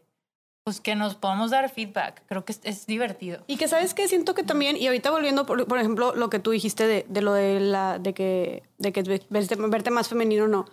pues 0.63 0.81
que 0.81 0.95
nos 0.95 1.15
podamos 1.15 1.49
dar 1.51 1.67
feedback. 1.69 2.23
Creo 2.27 2.43
que 2.43 2.51
es, 2.51 2.59
es 2.63 2.85
divertido. 2.87 3.41
Y 3.47 3.55
que 3.57 3.67
sabes 3.69 3.93
que 3.93 4.07
siento 4.09 4.33
que 4.35 4.43
también, 4.43 4.75
y 4.75 4.85
ahorita 4.85 5.09
volviendo, 5.11 5.45
por, 5.45 5.65
por 5.65 5.77
ejemplo, 5.79 6.13
lo 6.13 6.29
que 6.29 6.39
tú 6.39 6.51
dijiste 6.51 6.85
de, 6.85 7.05
de 7.07 7.21
lo 7.21 7.31
de 7.33 7.59
la, 7.61 7.99
de 7.99 8.13
que, 8.13 8.63
de 8.77 8.91
que 8.91 9.01
verte, 9.29 9.55
verte 9.57 9.91
más 9.91 10.09
femenino 10.09 10.43
o 10.43 10.47
no. 10.47 10.65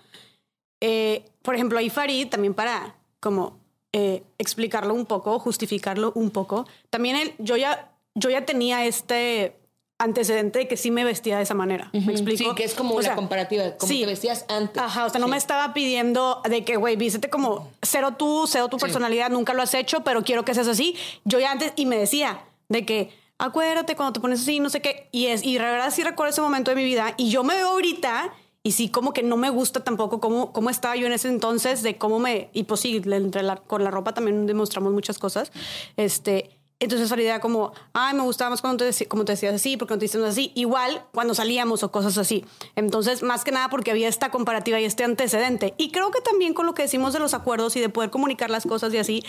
Eh, 0.87 1.25
por 1.41 1.55
ejemplo, 1.55 1.79
ahí 1.79 1.89
Farid, 1.89 2.29
también 2.29 2.53
para 2.53 2.95
como 3.19 3.57
eh, 3.95 4.23
explicarlo 4.37 4.93
un 4.93 5.07
poco, 5.07 5.39
justificarlo 5.39 6.13
un 6.15 6.29
poco, 6.31 6.67
también 6.91 7.17
él, 7.17 7.33
yo 7.39 7.57
ya, 7.57 7.91
yo 8.15 8.29
ya 8.29 8.45
tenía 8.45 8.85
este 8.85 9.57
antecedente 9.99 10.59
de 10.59 10.69
que 10.69 10.77
sí 10.77 10.91
me 10.91 11.03
vestía 11.03 11.39
de 11.39 11.45
esa 11.45 11.55
manera. 11.55 11.89
¿Me 11.95 12.13
explico? 12.13 12.51
Sí, 12.51 12.55
que 12.55 12.65
es 12.65 12.75
como 12.75 12.97
O 12.97 12.99
la 12.99 13.03
sea, 13.03 13.15
comparativa, 13.17 13.79
como 13.79 13.91
sí. 13.91 14.01
te 14.01 14.07
vestías 14.07 14.45
antes. 14.51 14.83
Ajá, 14.83 15.07
o 15.07 15.09
sea, 15.09 15.21
no 15.21 15.29
me 15.29 15.39
estaba 15.39 15.73
pidiendo 15.73 16.43
de 16.47 16.65
que, 16.65 16.77
güey, 16.77 16.97
vístete 16.97 17.31
como 17.31 17.71
cero 17.81 18.17
tú, 18.19 18.47
cero 18.47 18.69
tu 18.69 18.77
personalidad, 18.77 19.31
nunca 19.31 19.55
lo 19.55 19.63
has 19.63 19.73
hecho, 19.73 20.05
pero 20.05 20.23
quiero 20.23 20.45
que 20.45 20.53
seas 20.53 20.69
así. 20.69 20.97
Yo 21.25 21.41
ya 21.41 21.51
antes, 21.51 21.73
y 21.77 21.87
me 21.87 21.97
decía 21.97 22.45
de 22.69 22.85
que, 22.85 23.11
acuérdate 23.39 23.97
cuando 23.97 24.13
te 24.13 24.21
pones 24.21 24.43
así, 24.43 24.61
no 24.61 24.69
sé 24.69 24.83
qué, 24.83 25.09
y 25.13 25.29
es, 25.29 25.43
y 25.43 25.59
la 25.59 25.71
verdad 25.71 25.91
sí 25.91 26.03
recuerdo 26.03 26.31
ese 26.33 26.43
momento 26.43 26.73
de 26.73 26.77
mi 26.77 26.85
vida, 26.85 27.15
y 27.17 27.31
yo 27.31 27.43
me 27.43 27.55
veo 27.55 27.69
ahorita, 27.69 28.35
y 28.65 28.73
sí 28.73 28.89
como 28.89 29.13
que 29.13 29.23
no 29.23 29.37
me 29.37 29.51
gusta 29.51 29.85
tampoco 29.85 30.19
cómo, 30.19 30.53
cómo 30.53 30.71
estaba 30.71 30.97
yo 30.97 31.07
en 31.07 31.13
ese 31.13 31.29
entonces, 31.29 31.83
de 31.85 31.97
cómo 31.99 32.19
me, 32.19 32.49
y 32.53 32.65
pues 32.65 32.81
sí, 32.81 33.01
entre 33.05 33.45
la- 33.45 33.57
con 33.57 33.85
la 33.85 33.93
ropa 33.93 34.13
también 34.15 34.47
demostramos 34.47 34.93
muchas 34.93 35.19
cosas, 35.19 35.53
este... 35.97 36.59
Entonces 36.81 37.09
salía 37.09 37.41
como, 37.41 37.73
ay, 37.95 38.15
me 38.15 38.23
gustaba 38.23 38.51
más 38.51 38.61
cuando 38.61 38.85
te, 38.85 39.07
como 39.07 39.25
te 39.25 39.33
decías 39.33 39.55
así, 39.55 39.77
porque 39.77 39.95
no 39.95 39.99
te 39.99 40.07
decías 40.07 40.25
así. 40.25 40.51
Igual 40.55 41.05
cuando 41.13 41.33
salíamos 41.33 41.83
o 41.85 41.91
cosas 41.93 42.19
así. 42.19 42.45
Entonces, 42.75 43.23
más 43.23 43.45
que 43.45 43.53
nada 43.53 43.71
porque 43.71 43.93
había 43.93 44.09
esta 44.09 44.31
comparativa 44.31 44.79
y 44.81 44.85
este 44.85 45.05
antecedente. 45.05 45.73
Y 45.79 45.93
creo 45.93 46.11
que 46.11 46.21
también 46.21 46.53
con 46.53 46.67
lo 46.67 46.75
que 46.75 46.83
decimos 46.83 47.13
de 47.15 47.21
los 47.21 47.33
acuerdos 47.33 47.77
y 47.77 47.81
de 47.81 47.89
poder 47.89 48.11
comunicar 48.11 48.51
las 48.51 48.65
cosas 48.67 48.93
y 48.93 48.99
así, 48.99 49.23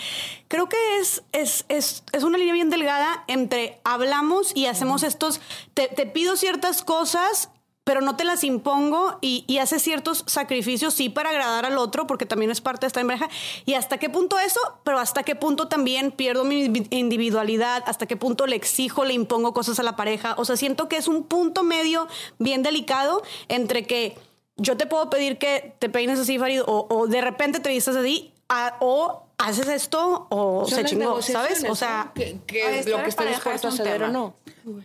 creo 0.48 0.68
que 0.68 0.76
es, 1.00 1.22
es, 1.32 1.64
es, 1.68 2.02
es 2.12 2.24
una 2.24 2.36
línea 2.36 2.52
bien 2.52 2.68
delgada 2.68 3.24
entre 3.28 3.80
hablamos 3.84 4.54
y 4.54 4.66
hacemos 4.66 5.02
estos, 5.04 5.40
te, 5.72 5.86
te 5.86 6.04
pido 6.04 6.36
ciertas 6.36 6.82
cosas 6.82 7.50
pero 7.86 8.00
no 8.00 8.16
te 8.16 8.24
las 8.24 8.42
impongo 8.42 9.16
y, 9.20 9.44
y 9.46 9.58
haces 9.58 9.80
ciertos 9.80 10.24
sacrificios, 10.26 10.92
sí, 10.92 11.08
para 11.08 11.30
agradar 11.30 11.66
al 11.66 11.78
otro, 11.78 12.08
porque 12.08 12.26
también 12.26 12.50
es 12.50 12.60
parte 12.60 12.80
de 12.80 12.88
esta 12.88 13.04
pareja. 13.04 13.28
Y 13.64 13.74
hasta 13.74 13.98
qué 13.98 14.10
punto 14.10 14.40
eso, 14.40 14.58
pero 14.82 14.98
hasta 14.98 15.22
qué 15.22 15.36
punto 15.36 15.68
también 15.68 16.10
pierdo 16.10 16.42
mi 16.42 16.64
individualidad, 16.90 17.84
hasta 17.86 18.06
qué 18.06 18.16
punto 18.16 18.48
le 18.48 18.56
exijo, 18.56 19.04
le 19.04 19.14
impongo 19.14 19.54
cosas 19.54 19.78
a 19.78 19.84
la 19.84 19.94
pareja. 19.94 20.34
O 20.36 20.44
sea, 20.44 20.56
siento 20.56 20.88
que 20.88 20.96
es 20.96 21.06
un 21.06 21.22
punto 21.22 21.62
medio 21.62 22.08
bien 22.40 22.64
delicado 22.64 23.22
entre 23.46 23.86
que 23.86 24.18
yo 24.56 24.76
te 24.76 24.86
puedo 24.86 25.08
pedir 25.08 25.38
que 25.38 25.76
te 25.78 25.88
peines 25.88 26.18
así, 26.18 26.40
Farid, 26.40 26.62
o, 26.62 26.88
o 26.90 27.06
de 27.06 27.20
repente 27.20 27.60
te 27.60 27.68
vistas 27.68 27.94
así, 27.94 28.32
o 28.80 29.25
haces 29.38 29.68
esto, 29.68 30.26
o 30.30 30.64
Son 30.66 30.78
se 30.78 30.84
chingó, 30.84 31.20
¿sabes? 31.22 31.64
O 31.68 31.74
sea, 31.74 32.04
¿no? 32.06 32.14
que, 32.14 32.38
que 32.46 32.84
lo 32.86 33.02
que 33.02 33.08
estés 33.08 33.28
dispuesto 33.28 33.68
a 33.68 33.72
ceder 33.72 34.02
o 34.04 34.08
no. 34.08 34.36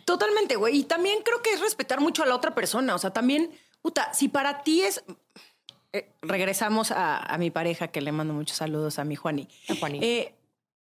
Totalmente, 0.05 0.55
güey. 0.55 0.77
Y 0.79 0.83
también 0.83 1.19
creo 1.23 1.41
que 1.41 1.53
es 1.53 1.59
respetar 1.61 1.99
mucho 2.01 2.23
a 2.23 2.25
la 2.25 2.35
otra 2.35 2.53
persona. 2.53 2.93
O 2.95 2.97
sea, 2.99 3.11
también, 3.11 3.51
puta, 3.81 4.13
si 4.13 4.27
para 4.27 4.63
ti 4.63 4.81
es. 4.81 5.03
eh, 5.93 6.11
regresamos 6.21 6.91
a, 6.91 7.17
a 7.17 7.37
mi 7.37 7.49
pareja, 7.51 7.87
que 7.89 8.01
le 8.01 8.11
mando 8.11 8.33
muchos 8.33 8.57
saludos 8.57 8.99
a 8.99 9.03
mi 9.03 9.15
Juani. 9.15 9.47
A 9.69 9.75
Juani. 9.75 9.99
Eh, 10.03 10.35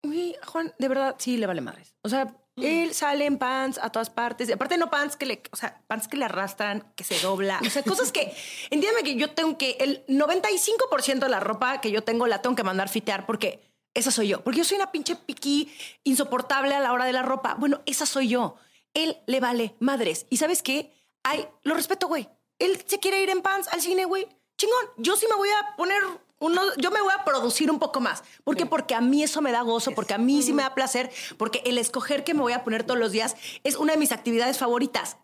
güey, 0.02 0.36
Juan, 0.46 0.74
de 0.78 0.88
verdad, 0.88 1.16
sí 1.18 1.36
le 1.36 1.46
vale 1.46 1.60
madres. 1.60 1.94
O 2.02 2.08
sea, 2.08 2.34
él 2.62 2.94
sale 2.94 3.26
en 3.26 3.38
pants 3.38 3.78
a 3.78 3.90
todas 3.90 4.10
partes. 4.10 4.50
Aparte, 4.50 4.76
no 4.78 4.90
pants 4.90 5.16
que 5.16 5.26
le, 5.26 5.42
o 5.50 5.56
sea, 5.56 5.80
pants 5.86 6.08
que 6.08 6.16
le 6.16 6.24
arrastran, 6.24 6.92
que 6.96 7.04
se 7.04 7.18
dobla. 7.20 7.60
O 7.64 7.70
sea, 7.70 7.82
cosas 7.82 8.12
que. 8.12 8.34
Entiéndeme 8.70 9.02
que 9.02 9.16
yo 9.16 9.30
tengo 9.30 9.58
que. 9.58 9.76
El 9.80 10.06
95% 10.06 11.18
de 11.18 11.28
la 11.28 11.40
ropa 11.40 11.80
que 11.80 11.90
yo 11.90 12.02
tengo 12.02 12.26
la 12.26 12.42
tengo 12.42 12.56
que 12.56 12.64
mandar 12.64 12.88
fitear 12.88 13.26
porque 13.26 13.60
esa 13.94 14.10
soy 14.10 14.28
yo. 14.28 14.42
Porque 14.42 14.58
yo 14.58 14.64
soy 14.64 14.76
una 14.76 14.92
pinche 14.92 15.16
piqui 15.16 15.72
insoportable 16.04 16.74
a 16.74 16.80
la 16.80 16.92
hora 16.92 17.04
de 17.04 17.12
la 17.12 17.22
ropa. 17.22 17.54
Bueno, 17.58 17.80
esa 17.86 18.06
soy 18.06 18.28
yo. 18.28 18.56
Él 18.94 19.18
le 19.26 19.40
vale 19.40 19.74
madres. 19.80 20.26
¿Y 20.30 20.38
sabes 20.38 20.62
qué? 20.62 20.92
Ay, 21.22 21.46
lo 21.62 21.74
respeto, 21.74 22.08
güey. 22.08 22.28
Él 22.58 22.82
se 22.86 22.98
quiere 22.98 23.22
ir 23.22 23.30
en 23.30 23.42
pants 23.42 23.68
al 23.68 23.80
cine, 23.80 24.04
güey. 24.04 24.26
Chingón. 24.56 24.86
Yo 24.96 25.16
sí 25.16 25.26
me 25.28 25.36
voy 25.36 25.48
a 25.50 25.76
poner 25.76 26.02
uno, 26.40 26.62
yo 26.76 26.90
me 26.90 27.00
voy 27.00 27.12
a 27.18 27.24
producir 27.24 27.70
un 27.70 27.78
poco 27.78 28.00
más. 28.00 28.22
¿Por 28.44 28.56
qué? 28.56 28.66
Porque 28.66 28.94
a 28.94 29.00
mí 29.00 29.22
eso 29.22 29.40
me 29.40 29.52
da 29.52 29.62
gozo, 29.62 29.92
porque 29.92 30.14
a 30.14 30.18
mí 30.18 30.42
sí 30.42 30.52
me 30.52 30.62
da 30.62 30.74
placer, 30.74 31.10
porque 31.36 31.62
el 31.66 31.78
escoger 31.78 32.24
que 32.24 32.34
me 32.34 32.40
voy 32.40 32.52
a 32.52 32.64
poner 32.64 32.84
todos 32.84 32.98
los 32.98 33.12
días 33.12 33.36
es 33.64 33.76
una 33.76 33.92
de 33.92 33.98
mis 33.98 34.12
actividades 34.12 34.58
favoritas. 34.58 35.16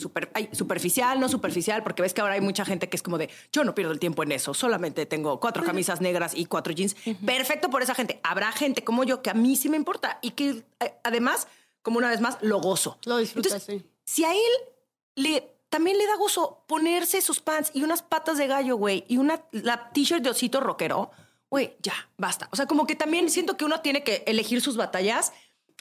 Super, 0.00 0.30
ay, 0.34 0.48
superficial, 0.52 1.20
no 1.20 1.28
superficial, 1.28 1.82
porque 1.82 2.02
ves 2.02 2.14
que 2.14 2.22
ahora 2.22 2.34
hay 2.34 2.40
mucha 2.40 2.64
gente 2.64 2.88
que 2.88 2.96
es 2.96 3.02
como 3.02 3.18
de, 3.18 3.28
yo 3.52 3.64
no 3.64 3.74
pierdo 3.74 3.92
el 3.92 3.98
tiempo 3.98 4.22
en 4.22 4.32
eso, 4.32 4.54
solamente 4.54 5.04
tengo 5.04 5.38
cuatro 5.40 5.62
camisas 5.62 6.00
negras 6.00 6.34
y 6.34 6.46
cuatro 6.46 6.72
jeans. 6.72 6.96
Perfecto 7.24 7.68
por 7.68 7.82
esa 7.82 7.94
gente. 7.94 8.18
Habrá 8.22 8.50
gente 8.50 8.82
como 8.82 9.04
yo 9.04 9.20
que 9.20 9.30
a 9.30 9.34
mí 9.34 9.56
sí 9.56 9.68
me 9.68 9.76
importa 9.76 10.18
y 10.22 10.30
que 10.30 10.64
eh, 10.80 10.94
además, 11.04 11.48
como 11.82 11.98
una 11.98 12.08
vez 12.08 12.20
más, 12.20 12.38
lo 12.40 12.60
gozo. 12.60 12.98
Lo 13.04 13.24
sí. 13.24 13.84
Si 14.04 14.24
a 14.24 14.32
él 14.32 14.52
le 15.16 15.53
también 15.74 15.98
le 15.98 16.06
da 16.06 16.14
gozo 16.14 16.62
ponerse 16.68 17.20
sus 17.20 17.40
pants 17.40 17.72
y 17.74 17.82
unas 17.82 18.00
patas 18.00 18.38
de 18.38 18.46
gallo, 18.46 18.76
güey, 18.76 19.04
y 19.08 19.16
una 19.16 19.42
la 19.50 19.90
t-shirt 19.90 20.22
de 20.22 20.30
osito 20.30 20.60
rockero, 20.60 21.10
güey, 21.50 21.76
ya, 21.82 21.94
basta. 22.16 22.48
O 22.52 22.56
sea, 22.56 22.66
como 22.66 22.86
que 22.86 22.94
también 22.94 23.28
siento 23.28 23.56
que 23.56 23.64
uno 23.64 23.80
tiene 23.80 24.04
que 24.04 24.22
elegir 24.28 24.60
sus 24.60 24.76
batallas. 24.76 25.32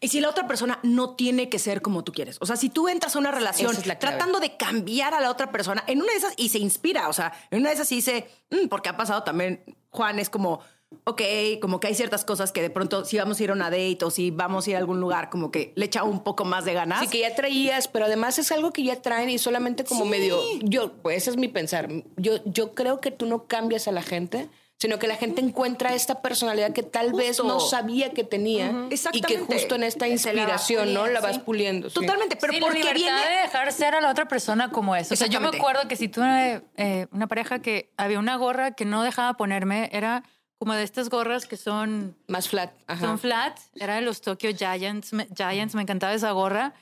Y 0.02 0.08
si 0.08 0.20
la 0.20 0.30
otra 0.30 0.48
persona 0.48 0.80
no 0.82 1.16
tiene 1.16 1.48
que 1.48 1.60
ser 1.60 1.84
como 1.84 2.04
tú 2.04 2.12
quieres. 2.12 2.38
O 2.42 2.48
sea, 2.48 2.56
si 2.56 2.72
tú 2.72 2.88
entras 2.88 3.16
a 3.16 3.20
una 3.20 3.30
relación 3.30 3.72
es 3.72 3.84
tratando 4.00 4.40
de 4.40 4.58
cambiar 4.58 5.14
a 5.14 5.22
la 5.22 5.30
otra 5.30 5.52
persona, 5.52 5.84
en 5.86 6.02
una 6.02 6.12
de 6.12 6.18
esas 6.18 6.34
y 6.38 6.50
se 6.50 6.58
inspira, 6.58 7.08
o 7.08 7.14
sea, 7.14 7.32
en 7.52 7.60
una 7.60 7.70
de 7.70 7.76
esas 7.76 7.88
sí 7.88 7.98
dice, 7.98 8.28
"Mm", 8.50 8.70
porque 8.70 8.90
ha 8.90 8.98
pasado 8.98 9.22
también, 9.22 9.64
Juan 9.92 10.18
es 10.18 10.32
como, 10.32 10.62
ok, 11.06 11.22
como 11.62 11.80
que 11.80 11.88
hay 11.88 11.96
ciertas 11.96 12.26
cosas 12.26 12.52
que 12.52 12.62
de 12.62 12.70
pronto 12.70 13.06
si 13.06 13.18
vamos 13.18 13.40
a 13.40 13.44
ir 13.44 13.50
a 13.50 13.54
una 13.54 13.70
date 13.70 14.00
o 14.04 14.12
si 14.12 14.32
vamos 14.32 14.68
a 14.68 14.70
ir 14.72 14.76
a 14.76 14.80
algún 14.80 15.00
lugar, 15.00 15.30
como 15.30 15.52
que 15.52 15.74
le 15.76 15.86
echa 15.86 16.04
un 16.04 16.24
poco 16.24 16.46
más 16.46 16.66
de 16.66 16.74
ganas. 16.74 17.00
Sí, 17.02 17.08
que 17.08 17.20
ya 17.20 17.36
traías, 17.36 17.88
pero 17.88 18.06
además 18.06 18.40
es 18.40 18.52
algo 18.52 18.72
que 18.72 18.84
ya 18.84 19.02
traen 19.02 19.30
y 19.30 19.38
solamente 19.38 19.84
como 19.84 20.04
Sí. 20.06 20.10
medio. 20.10 20.40
Yo, 20.62 20.94
pues 21.02 21.18
ese 21.18 21.32
es 21.32 21.38
mi 21.38 21.48
pensar. 21.48 21.90
Yo, 22.18 22.38
yo 22.46 22.74
creo 22.74 23.00
que 23.02 23.12
tú 23.12 23.26
no 23.26 23.46
cambias 23.48 23.88
a 23.88 23.92
la 23.92 24.02
gente, 24.02 24.50
sino 24.80 25.00
que 25.00 25.08
la 25.08 25.16
gente 25.16 25.40
encuentra 25.40 25.94
esta 25.94 26.22
personalidad 26.22 26.74
que 26.74 26.84
tal 26.84 27.14
vez 27.14 27.38
Justo. 27.40 27.44
no 27.46 27.62
sabía 27.62 28.12
que 28.12 28.26
tenía 28.26 28.90
y 29.14 29.22
que 29.22 29.38
justo 29.38 29.76
en 29.76 29.84
esta 29.84 30.06
Se 30.06 30.08
la 30.10 30.14
inspiración, 30.14 30.94
¿no? 30.94 31.08
La 31.08 31.22
vas 31.22 31.40
puliendo. 31.40 31.90
sí. 31.90 31.96
Totalmente, 31.96 32.36
pero 32.36 32.52
sí, 32.52 32.60
la 32.60 32.66
porque 32.66 32.80
libertad 32.80 33.00
viene... 33.00 33.30
de 33.30 33.42
dejar 33.44 33.72
ser 33.72 33.96
a 33.96 34.02
la 34.02 34.10
otra 34.12 34.28
persona 34.28 34.72
como 34.72 34.94
es. 34.98 35.10
O 35.10 35.16
sea, 35.16 35.28
yo 35.28 35.40
me 35.40 35.48
acuerdo 35.50 35.88
que 35.88 35.96
si 35.96 36.10
tuve 36.10 36.64
eh, 36.76 37.08
una 37.14 37.28
pareja 37.28 37.60
que 37.60 37.92
había 37.96 38.20
una 38.20 38.36
gorra 38.36 38.72
que 38.72 38.84
no 38.84 39.04
dejaba 39.04 39.36
ponerme, 39.38 39.90
era 39.94 40.24
como 40.64 40.76
de 40.76 40.84
estas 40.84 41.10
gorras 41.10 41.46
que 41.46 41.58
son, 41.58 42.16
Más 42.30 42.48
flat. 42.48 42.72
Ajá. 42.88 43.06
son 43.06 43.20
flat, 43.20 43.60
era 43.76 43.96
de 43.96 44.02
los 44.02 44.22
Tokyo 44.22 44.50
Giants, 44.56 45.12
me, 45.12 45.28
Giants, 45.36 45.76
me 45.76 45.82
encantaba 45.82 46.14
esa 46.14 46.32
gorra. 46.32 46.74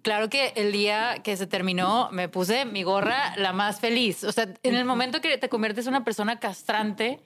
Claro 0.00 0.30
que 0.30 0.54
el 0.56 0.72
día 0.72 1.18
que 1.22 1.36
se 1.36 1.46
terminó 1.46 2.08
me 2.10 2.30
puse 2.30 2.64
mi 2.64 2.84
gorra 2.84 3.36
la 3.36 3.52
más 3.52 3.80
feliz. 3.80 4.24
O 4.24 4.32
sea, 4.32 4.48
en 4.62 4.74
el 4.74 4.86
momento 4.86 5.20
que 5.20 5.36
te 5.36 5.50
conviertes 5.50 5.86
en 5.86 5.90
una 5.90 6.04
persona 6.04 6.40
castrante, 6.40 7.20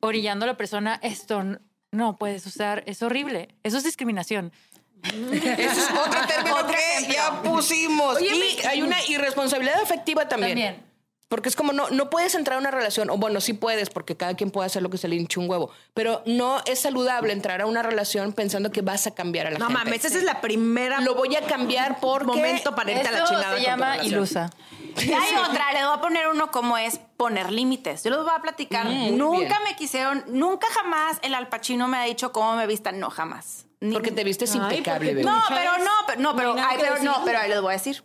orillando 0.00 0.44
a 0.44 0.48
la 0.48 0.58
persona, 0.58 1.00
esto 1.02 1.42
no 1.90 2.18
puedes 2.18 2.44
usar, 2.44 2.82
es 2.84 3.02
horrible. 3.02 3.48
Eso 3.62 3.78
es 3.78 3.84
discriminación. 3.84 4.52
Ese 5.32 5.64
es 5.64 5.90
otro 5.90 6.20
término 6.26 6.66
que 6.66 7.12
ya 7.14 7.40
pusimos. 7.42 8.20
y 8.20 8.66
hay 8.66 8.82
una 8.82 9.02
irresponsabilidad 9.06 9.80
afectiva 9.80 10.28
también. 10.28 10.50
También. 10.50 10.87
Porque 11.28 11.50
es 11.50 11.56
como 11.56 11.74
no, 11.74 11.90
no 11.90 12.08
puedes 12.08 12.34
entrar 12.34 12.56
a 12.56 12.58
una 12.60 12.70
relación, 12.70 13.10
o 13.10 13.18
bueno, 13.18 13.42
sí 13.42 13.52
puedes, 13.52 13.90
porque 13.90 14.16
cada 14.16 14.34
quien 14.34 14.50
puede 14.50 14.64
hacer 14.66 14.82
lo 14.82 14.88
que 14.88 14.96
se 14.96 15.08
le 15.08 15.16
hinche 15.16 15.38
un 15.38 15.48
huevo, 15.50 15.70
pero 15.92 16.22
no 16.24 16.62
es 16.64 16.78
saludable 16.80 17.34
entrar 17.34 17.60
a 17.60 17.66
una 17.66 17.82
relación 17.82 18.32
pensando 18.32 18.72
que 18.72 18.80
vas 18.80 19.06
a 19.06 19.14
cambiar 19.14 19.46
a 19.46 19.50
la 19.50 19.58
No 19.58 19.66
gente. 19.66 19.84
mames, 19.84 20.04
esa 20.06 20.16
es 20.16 20.24
la 20.24 20.40
primera 20.40 21.00
Lo 21.02 21.14
voy 21.14 21.36
a 21.36 21.42
cambiar 21.42 22.00
porque 22.00 22.26
momento 22.26 22.74
para 22.74 22.92
irte 22.92 23.08
a 23.08 23.10
la 23.12 23.24
chingada. 23.24 23.42
se 23.44 23.50
con 23.50 23.58
tu 23.58 23.62
llama 23.66 23.96
ilusa. 24.04 24.50
Y 24.96 25.12
hay 25.12 25.34
otra, 25.48 25.70
les 25.74 25.84
voy 25.84 25.98
a 25.98 26.00
poner 26.00 26.28
uno 26.28 26.50
como 26.50 26.78
es 26.78 26.98
poner 27.18 27.52
límites. 27.52 28.04
Yo 28.04 28.10
les 28.10 28.20
voy 28.20 28.30
a 28.34 28.40
platicar. 28.40 28.86
Mm, 28.86 29.18
nunca 29.18 29.38
bien. 29.58 29.62
me 29.64 29.76
quisieron, 29.76 30.24
nunca 30.28 30.66
jamás 30.72 31.18
el 31.20 31.34
alpachino 31.34 31.88
me 31.88 31.98
ha 31.98 32.04
dicho 32.04 32.32
cómo 32.32 32.56
me 32.56 32.66
vistan. 32.66 32.98
No, 33.00 33.10
jamás. 33.10 33.66
Ni- 33.80 33.92
Porque 33.92 34.10
te 34.12 34.24
vistes 34.24 34.54
impecable, 34.54 35.10
porque 35.10 35.14
bebé. 35.14 35.24
No, 35.24 35.40
pero 35.50 35.76
no, 35.78 35.90
pero 36.06 36.20
no, 36.20 36.34
pero, 36.34 36.54
no 36.54 36.66
ay, 36.66 36.78
pero 36.80 37.02
no, 37.02 37.22
pero 37.24 37.38
ahí 37.38 37.48
les 37.50 37.60
voy 37.60 37.70
a 37.70 37.72
decir. 37.74 38.02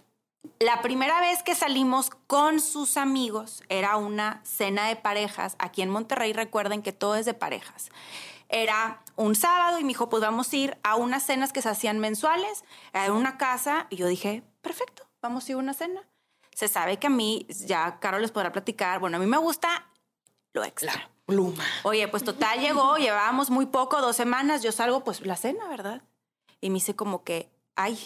La 0.59 0.81
primera 0.81 1.19
vez 1.19 1.43
que 1.43 1.55
salimos 1.55 2.09
con 2.27 2.59
sus 2.59 2.97
amigos 2.97 3.63
era 3.69 3.97
una 3.97 4.41
cena 4.43 4.87
de 4.87 4.95
parejas. 4.95 5.55
Aquí 5.59 5.81
en 5.81 5.89
Monterrey 5.89 6.33
recuerden 6.33 6.81
que 6.81 6.93
todo 6.93 7.15
es 7.15 7.25
de 7.25 7.33
parejas. 7.33 7.89
Era 8.49 9.03
un 9.15 9.35
sábado 9.35 9.79
y 9.79 9.83
me 9.83 9.89
dijo, 9.89 10.09
pues 10.09 10.21
vamos 10.21 10.53
a 10.53 10.55
ir 10.55 10.77
a 10.83 10.95
unas 10.95 11.23
cenas 11.23 11.51
que 11.51 11.61
se 11.61 11.69
hacían 11.69 11.99
mensuales 11.99 12.63
en 12.93 13.11
una 13.11 13.37
casa. 13.37 13.87
Y 13.89 13.97
yo 13.97 14.07
dije, 14.07 14.43
perfecto, 14.61 15.07
vamos 15.21 15.47
a 15.47 15.51
ir 15.51 15.55
a 15.55 15.59
una 15.59 15.73
cena. 15.73 16.01
Se 16.53 16.67
sabe 16.67 16.97
que 16.97 17.07
a 17.07 17.09
mí, 17.09 17.47
ya 17.49 17.99
Caro 17.99 18.19
les 18.19 18.31
podrá 18.31 18.51
platicar, 18.51 18.99
bueno, 18.99 19.17
a 19.17 19.19
mí 19.19 19.25
me 19.25 19.37
gusta 19.37 19.89
lo 20.53 20.63
extra. 20.63 20.93
La 20.93 21.09
pluma. 21.25 21.65
Oye, 21.83 22.07
pues 22.07 22.23
total 22.23 22.59
llegó, 22.59 22.97
llevábamos 22.97 23.49
muy 23.49 23.65
poco, 23.65 24.01
dos 24.01 24.15
semanas, 24.15 24.61
yo 24.61 24.71
salgo, 24.71 25.03
pues 25.03 25.25
la 25.25 25.35
cena, 25.35 25.67
¿verdad? 25.67 26.03
Y 26.61 26.69
me 26.69 26.75
dice 26.75 26.95
como 26.95 27.23
que, 27.23 27.51
ay, 27.75 27.97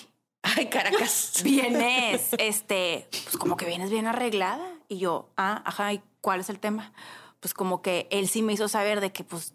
Ay, 0.55 0.67
Caracas. 0.67 1.39
vienes, 1.43 2.29
este, 2.37 3.07
pues 3.23 3.37
como 3.37 3.57
que 3.57 3.65
vienes 3.65 3.89
bien 3.89 4.07
arreglada. 4.07 4.65
Y 4.87 4.99
yo, 4.99 5.29
ah, 5.37 5.61
ajá, 5.65 5.93
¿y 5.93 6.01
cuál 6.21 6.39
es 6.39 6.49
el 6.49 6.59
tema? 6.59 6.93
Pues 7.39 7.53
como 7.53 7.81
que 7.81 8.07
él 8.11 8.27
sí 8.27 8.41
me 8.41 8.53
hizo 8.53 8.67
saber 8.67 9.01
de 9.01 9.11
que 9.11 9.23
pues 9.23 9.53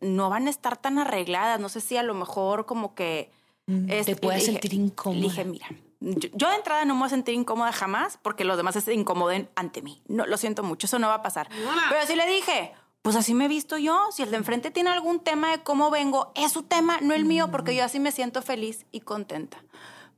no 0.00 0.28
van 0.30 0.46
a 0.46 0.50
estar 0.50 0.76
tan 0.76 0.98
arregladas, 0.98 1.58
no 1.60 1.68
sé 1.68 1.80
si 1.80 1.96
a 1.96 2.02
lo 2.02 2.14
mejor 2.14 2.66
como 2.66 2.94
que... 2.94 3.30
este, 3.88 4.14
te 4.14 4.20
puedas 4.20 4.42
le 4.42 4.46
dije- 4.46 4.52
sentir 4.52 4.74
incómoda. 4.74 5.20
Dije, 5.22 5.44
mira, 5.44 5.66
yo, 6.00 6.28
yo 6.32 6.48
de 6.48 6.54
entrada 6.54 6.84
no 6.84 6.94
me 6.94 7.00
voy 7.00 7.06
a 7.06 7.10
sentir 7.10 7.34
incómoda 7.34 7.72
jamás 7.72 8.18
porque 8.22 8.44
los 8.44 8.56
demás 8.56 8.76
se 8.82 8.94
incomoden 8.94 9.48
ante 9.56 9.82
mí. 9.82 10.00
No, 10.06 10.26
lo 10.26 10.36
siento 10.36 10.62
mucho, 10.62 10.86
eso 10.86 10.98
no 10.98 11.08
va 11.08 11.14
a 11.14 11.22
pasar. 11.22 11.48
Pero 11.88 12.06
sí 12.06 12.14
le 12.14 12.26
dije, 12.26 12.72
pues 13.02 13.16
así 13.16 13.34
me 13.34 13.46
he 13.46 13.48
visto 13.48 13.78
yo. 13.78 14.06
Si 14.12 14.22
el 14.22 14.30
de 14.30 14.36
enfrente 14.36 14.70
tiene 14.70 14.90
algún 14.90 15.18
tema 15.20 15.50
de 15.50 15.62
cómo 15.64 15.90
vengo, 15.90 16.30
es 16.36 16.52
su 16.52 16.62
tema, 16.62 16.98
no 17.00 17.14
el 17.14 17.24
mío, 17.24 17.50
porque 17.50 17.74
yo 17.74 17.84
así 17.84 17.98
me 17.98 18.12
siento 18.12 18.42
feliz 18.42 18.86
y 18.92 19.00
contenta. 19.00 19.58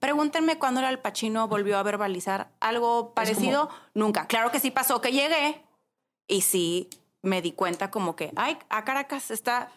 Pregúntenme 0.01 0.59
cuándo 0.59 0.81
el 0.81 0.87
Alpachino 0.87 1.47
volvió 1.47 1.79
a 1.79 1.83
verbalizar 1.83 2.49
algo 2.59 3.13
parecido. 3.15 3.69
Nunca. 3.95 4.27
Claro 4.27 4.51
que 4.51 4.59
sí 4.59 4.71
pasó 4.71 5.01
que 5.01 5.13
llegué 5.13 5.63
y 6.27 6.41
sí 6.41 6.89
me 7.23 7.43
di 7.43 7.53
cuenta 7.53 7.91
como 7.91 8.17
que, 8.17 8.33
ay, 8.35 8.59
a 8.71 8.85
Caracas 8.85 9.31
está, 9.31 9.71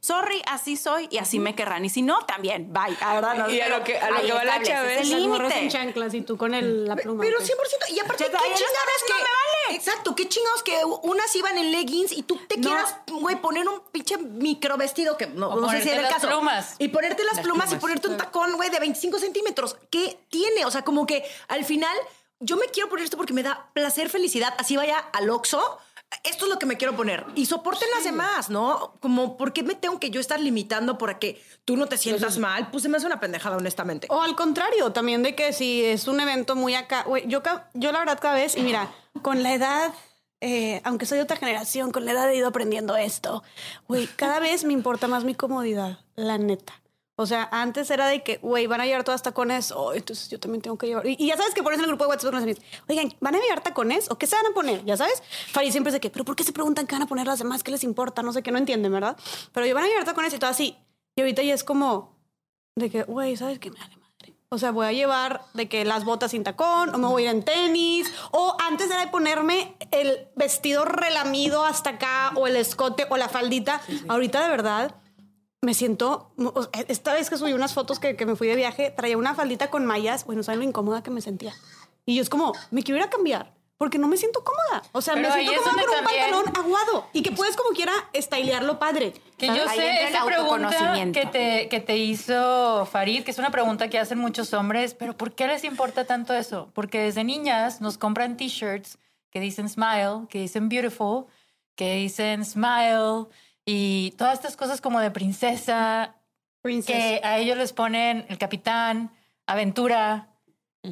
sorry, 0.00 0.42
así 0.46 0.76
soy 0.76 1.08
y 1.10 1.18
así 1.18 1.38
me 1.38 1.54
querrán. 1.54 1.84
Y 1.84 1.88
si 1.90 2.02
no, 2.02 2.24
también, 2.26 2.72
bye. 2.72 2.94
Verdad, 3.00 3.34
no, 3.36 3.50
Y 3.50 3.60
a 3.60 3.68
lo 3.68 3.82
que- 3.84 3.96
a 3.98 4.10
lo 4.10 4.20
que 4.20 4.32
va 4.32 4.44
la 4.44 4.62
Chávez, 4.62 5.00
el 5.02 5.10
Las 5.10 5.20
morras 5.28 5.52
en 5.52 5.58
límite. 5.60 5.78
chanclas 5.78 6.14
y 6.14 6.20
tú 6.22 6.36
con 6.36 6.54
el, 6.54 6.86
la 6.86 6.96
pluma. 6.96 7.22
Pero 7.22 7.38
¿ok? 7.38 7.44
100%. 7.44 7.88
Y 7.94 8.00
aparte, 8.00 8.24
Ya 8.24 8.30
qué 8.30 8.36
chingados 8.54 9.02
que. 9.06 9.12
no 9.12 9.18
me 9.18 9.22
vale. 9.22 9.76
Exacto, 9.76 10.14
qué 10.14 10.28
chingados 10.28 10.62
que 10.62 10.76
unas 10.84 11.34
iban 11.36 11.56
en 11.56 11.70
leggings 11.72 12.12
y 12.12 12.22
tú 12.24 12.36
te 12.48 12.56
No. 12.58 12.68
quieras, 12.68 12.96
güey, 13.06 13.36
poner 13.40 13.66
un 13.68 13.80
pinche 13.92 14.18
micro 14.18 14.76
vestido 14.76 15.16
que 15.16 15.26
no, 15.28 15.54
no 15.56 15.70
sé 15.70 15.82
si 15.82 15.88
era 15.88 15.98
el 15.98 16.02
las 16.02 16.14
caso. 16.14 16.28
plumas. 16.28 16.74
Y 16.78 16.88
ponerte 16.88 17.24
las, 17.24 17.34
Las 17.36 17.42
plumas, 17.44 17.66
y 17.66 17.68
plumas. 17.76 17.80
ponerte 17.80 18.08
un 18.08 18.16
tacón, 18.16 18.52
güey, 18.56 18.70
de 18.70 18.80
25 18.80 19.18
centímetros. 19.18 19.76
¿Qué 19.90 20.18
tiene? 20.28 20.64
O 20.66 20.70
sea, 20.70 20.82
como 20.82 21.06
que 21.06 21.24
al 21.48 21.64
final 21.64 21.96
yo 22.40 22.56
me 22.56 22.66
quiero 22.66 22.88
poner 22.88 23.04
esto 23.04 23.16
porque 23.16 23.32
me 23.32 23.42
da 23.44 23.68
placer, 23.72 24.10
felicidad. 24.10 24.52
Así 24.58 24.76
vaya 24.76 24.98
al 24.98 25.30
Oxxo. 25.30 25.78
Esto 26.24 26.44
es 26.44 26.50
lo 26.50 26.58
que 26.58 26.66
me 26.66 26.76
quiero 26.76 26.94
poner. 26.96 27.24
Y 27.34 27.46
soporten 27.46 27.88
las 27.94 28.04
demás, 28.04 28.50
¿no? 28.50 28.94
Como, 29.00 29.36
¿por 29.36 29.52
qué 29.52 29.62
me 29.62 29.74
tengo 29.74 29.98
que 29.98 30.10
yo 30.10 30.20
estar 30.20 30.40
limitando 30.40 30.98
para 30.98 31.18
que 31.18 31.42
tú 31.64 31.76
no 31.76 31.86
te 31.86 31.96
sientas 31.98 32.38
mal? 32.38 32.70
Pues 32.70 32.82
se 32.82 32.88
me 32.88 32.96
hace 32.96 33.06
una 33.06 33.20
pendejada, 33.20 33.56
honestamente. 33.56 34.06
O 34.10 34.20
al 34.22 34.36
contrario, 34.36 34.92
también 34.92 35.22
de 35.22 35.34
que 35.34 35.52
si 35.52 35.84
es 35.84 36.08
un 36.08 36.20
evento 36.20 36.54
muy 36.56 36.74
acá, 36.74 37.06
yo 37.24 37.92
la 37.92 37.98
verdad 37.98 38.18
cada 38.20 38.34
vez, 38.34 38.56
y 38.56 38.62
mira, 38.62 38.92
con 39.22 39.42
la 39.42 39.54
edad, 39.54 39.92
eh, 40.40 40.80
aunque 40.84 41.06
soy 41.06 41.18
de 41.18 41.24
otra 41.24 41.36
generación, 41.36 41.92
con 41.92 42.04
la 42.04 42.12
edad 42.12 42.30
he 42.30 42.36
ido 42.36 42.48
aprendiendo 42.48 42.96
esto, 42.96 43.42
güey, 43.86 44.06
cada 44.08 44.40
vez 44.40 44.64
me 44.64 44.72
importa 44.72 45.08
más 45.08 45.24
mi 45.24 45.34
comodidad, 45.34 46.00
la 46.16 46.38
neta. 46.38 46.81
O 47.22 47.26
sea, 47.26 47.48
antes 47.52 47.88
era 47.90 48.08
de 48.08 48.24
que, 48.24 48.38
güey, 48.38 48.66
van 48.66 48.80
a 48.80 48.86
llevar 48.86 49.04
todas 49.04 49.22
tacones, 49.22 49.70
oh, 49.70 49.94
entonces 49.94 50.28
yo 50.28 50.40
también 50.40 50.60
tengo 50.60 50.76
que 50.76 50.88
llevar. 50.88 51.06
Y, 51.06 51.16
y 51.16 51.28
ya 51.28 51.36
sabes 51.36 51.54
que 51.54 51.62
pones 51.62 51.78
en 51.78 51.84
el 51.84 51.90
grupo 51.90 52.04
de 52.04 52.10
WhatsApp 52.10 52.32
con 52.32 52.44
oigan, 52.88 53.14
¿van 53.20 53.34
a 53.36 53.38
llevar 53.38 53.62
tacones 53.62 54.10
o 54.10 54.18
qué 54.18 54.26
se 54.26 54.34
van 54.34 54.46
a 54.46 54.50
poner? 54.50 54.84
Ya 54.84 54.96
sabes. 54.96 55.22
Fari 55.52 55.70
siempre 55.70 55.90
es 55.90 55.94
de 55.94 56.00
que, 56.00 56.10
pero 56.10 56.24
¿por 56.24 56.34
qué 56.34 56.42
se 56.42 56.52
preguntan 56.52 56.88
qué 56.88 56.96
van 56.96 57.02
a 57.02 57.06
poner 57.06 57.28
las 57.28 57.38
demás? 57.38 57.62
¿Qué 57.62 57.70
les 57.70 57.84
importa? 57.84 58.24
No 58.24 58.32
sé, 58.32 58.42
que 58.42 58.50
no 58.50 58.58
entienden, 58.58 58.90
¿verdad? 58.90 59.16
Pero 59.52 59.66
yo 59.66 59.74
van 59.76 59.84
a 59.84 59.86
llevar 59.86 60.04
tacones 60.04 60.34
y 60.34 60.38
todo 60.40 60.50
así. 60.50 60.76
Y 61.14 61.20
ahorita 61.20 61.44
ya 61.44 61.54
es 61.54 61.62
como, 61.62 62.18
de 62.74 62.90
que, 62.90 63.04
güey, 63.04 63.36
¿sabes 63.36 63.60
qué 63.60 63.70
me 63.70 63.78
vale 63.78 63.96
madre? 63.98 64.34
O 64.48 64.58
sea, 64.58 64.72
voy 64.72 64.86
a 64.86 64.92
llevar 64.92 65.42
de 65.54 65.68
que 65.68 65.84
las 65.84 66.04
botas 66.04 66.32
sin 66.32 66.42
tacón, 66.42 66.92
o 66.92 66.98
me 66.98 67.06
voy 67.06 67.22
a 67.22 67.30
ir 67.30 67.36
en 67.36 67.44
tenis, 67.44 68.12
o 68.32 68.56
antes 68.68 68.90
era 68.90 69.04
de 69.04 69.12
ponerme 69.12 69.76
el 69.92 70.26
vestido 70.34 70.84
relamido 70.84 71.64
hasta 71.64 71.90
acá, 71.90 72.32
o 72.34 72.48
el 72.48 72.56
escote, 72.56 73.06
o 73.08 73.16
la 73.16 73.28
faldita. 73.28 73.80
Ahorita 74.08 74.42
de 74.42 74.50
verdad 74.50 74.96
me 75.62 75.74
siento, 75.74 76.32
esta 76.88 77.14
vez 77.14 77.30
que 77.30 77.36
subí 77.36 77.52
unas 77.52 77.72
fotos 77.72 78.00
que, 78.00 78.16
que 78.16 78.26
me 78.26 78.34
fui 78.34 78.48
de 78.48 78.56
viaje, 78.56 78.90
traía 78.90 79.16
una 79.16 79.34
faldita 79.34 79.70
con 79.70 79.86
mallas, 79.86 80.24
bueno, 80.26 80.42
¿saben 80.42 80.58
lo 80.58 80.66
incómoda 80.66 81.04
que 81.04 81.10
me 81.10 81.20
sentía? 81.20 81.54
Y 82.04 82.16
yo 82.16 82.22
es 82.22 82.28
como, 82.28 82.52
me 82.72 82.82
quiero 82.82 82.98
ir 82.98 83.06
a 83.06 83.10
cambiar. 83.10 83.54
Porque 83.78 83.98
no 83.98 84.06
me 84.06 84.16
siento 84.16 84.44
cómoda. 84.44 84.84
O 84.92 85.00
sea, 85.00 85.14
Pero 85.14 85.28
me 85.28 85.34
siento 85.34 85.60
cómoda 85.60 85.82
con 85.82 85.98
un 85.98 86.04
pantalón 86.04 86.56
aguado. 86.56 87.06
Y 87.12 87.22
que 87.22 87.32
puedes 87.32 87.56
como 87.56 87.70
quiera 87.70 87.92
estilearlo 88.12 88.78
padre. 88.78 89.12
Que 89.36 89.48
yo 89.48 89.68
Ahí 89.68 89.76
sé, 89.76 90.04
esa 90.04 90.24
pregunta 90.24 90.94
que 91.12 91.26
te, 91.26 91.68
que 91.68 91.80
te 91.80 91.96
hizo 91.96 92.86
Farid, 92.86 93.24
que 93.24 93.32
es 93.32 93.38
una 93.38 93.50
pregunta 93.50 93.88
que 93.88 93.98
hacen 93.98 94.18
muchos 94.18 94.52
hombres, 94.54 94.94
pero 94.94 95.16
¿por 95.16 95.32
qué 95.32 95.48
les 95.48 95.64
importa 95.64 96.04
tanto 96.04 96.32
eso? 96.32 96.70
Porque 96.74 97.00
desde 97.00 97.24
niñas 97.24 97.80
nos 97.80 97.98
compran 97.98 98.36
t-shirts 98.36 98.98
que 99.30 99.40
dicen 99.40 99.68
smile, 99.68 100.28
que 100.28 100.38
dicen 100.38 100.68
beautiful, 100.68 101.26
que 101.74 101.96
dicen 101.96 102.44
smile 102.44 103.26
y 103.64 104.12
todas 104.18 104.34
estas 104.34 104.56
cosas 104.56 104.80
como 104.80 105.00
de 105.00 105.10
princesa, 105.10 106.16
Princess. 106.62 106.94
que 106.94 107.20
a 107.22 107.38
ellos 107.38 107.56
les 107.56 107.72
ponen 107.72 108.26
el 108.28 108.38
capitán, 108.38 109.10
aventura, 109.46 110.28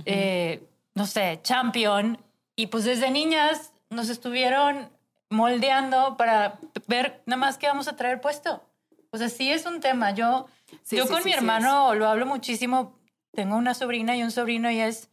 eh, 0.05 0.63
no 0.95 1.07
sé, 1.07 1.41
champion. 1.43 2.19
Y 2.57 2.67
pues 2.67 2.85
desde 2.85 3.11
niñas 3.11 3.73
nos 3.89 4.09
estuvieron 4.09 4.91
moldeando 5.31 6.17
para 6.17 6.59
ver 6.87 7.23
nada 7.27 7.39
más 7.39 7.59
qué 7.59 7.67
vamos 7.67 7.89
a 7.89 7.97
traer 7.97 8.21
puesto. 8.21 8.65
O 9.11 9.19
sea, 9.19 9.29
sí 9.29 9.51
es 9.51 9.67
un 9.67 9.81
tema. 9.81 10.13
Yo, 10.13 10.47
Sí, 10.83 10.97
yo 10.97 11.05
sí, 11.05 11.13
con 11.13 11.23
sí, 11.23 11.29
mi 11.29 11.35
hermano 11.35 11.95
lo 11.95 12.09
hablo 12.09 12.27
muchísimo. 12.27 12.99
Tengo 13.33 13.57
una 13.57 13.75
sobrina 13.75 14.17
y 14.17 14.23
un 14.23 14.31
sobrino 14.31 14.71
y 14.71 14.81
es... 14.81 15.09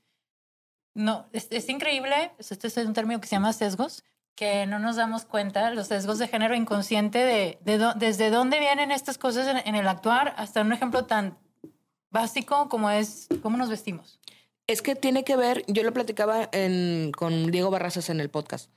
No, 0.93 1.27
es, 1.31 1.47
es 1.51 1.69
increíble. 1.69 2.31
Este 2.39 2.67
es 2.67 2.77
un 2.77 2.93
término 2.93 3.21
que 3.21 3.27
se 3.27 3.35
llama 3.35 3.53
sesgos, 3.53 4.03
que 4.37 4.67
no 4.67 4.77
nos 4.77 4.95
damos 4.97 5.25
cuenta, 5.25 5.71
los 5.71 5.87
sesgos 5.87 6.19
de 6.19 6.27
género 6.27 6.55
inconsciente, 6.55 7.17
de, 7.17 7.57
desde 7.95 8.29
dónde 8.29 8.59
vienen 8.59 8.91
estas 8.91 9.17
cosas 9.17 9.47
en, 9.47 9.57
en 9.67 9.73
el 9.75 9.87
actuar, 9.87 10.35
hasta 10.37 10.61
un 10.61 10.71
ejemplo 10.71 11.05
tan 11.05 11.37
básico 12.11 12.69
como 12.69 12.91
es 12.91 13.27
cómo 13.41 13.57
nos 13.57 13.67
vestimos. 13.69 14.19
Es 14.67 14.83
que 14.83 14.95
tiene 14.95 15.23
que 15.23 15.35
ver, 15.35 15.63
yo 15.67 15.81
lo 15.81 15.91
platicaba 15.91 16.49
en- 16.51 17.11
con 17.17 17.49
Diego 17.51 17.71
Barrazas 17.71 18.11
en 18.11 18.19
el 18.19 18.29
podcast. 18.29 18.69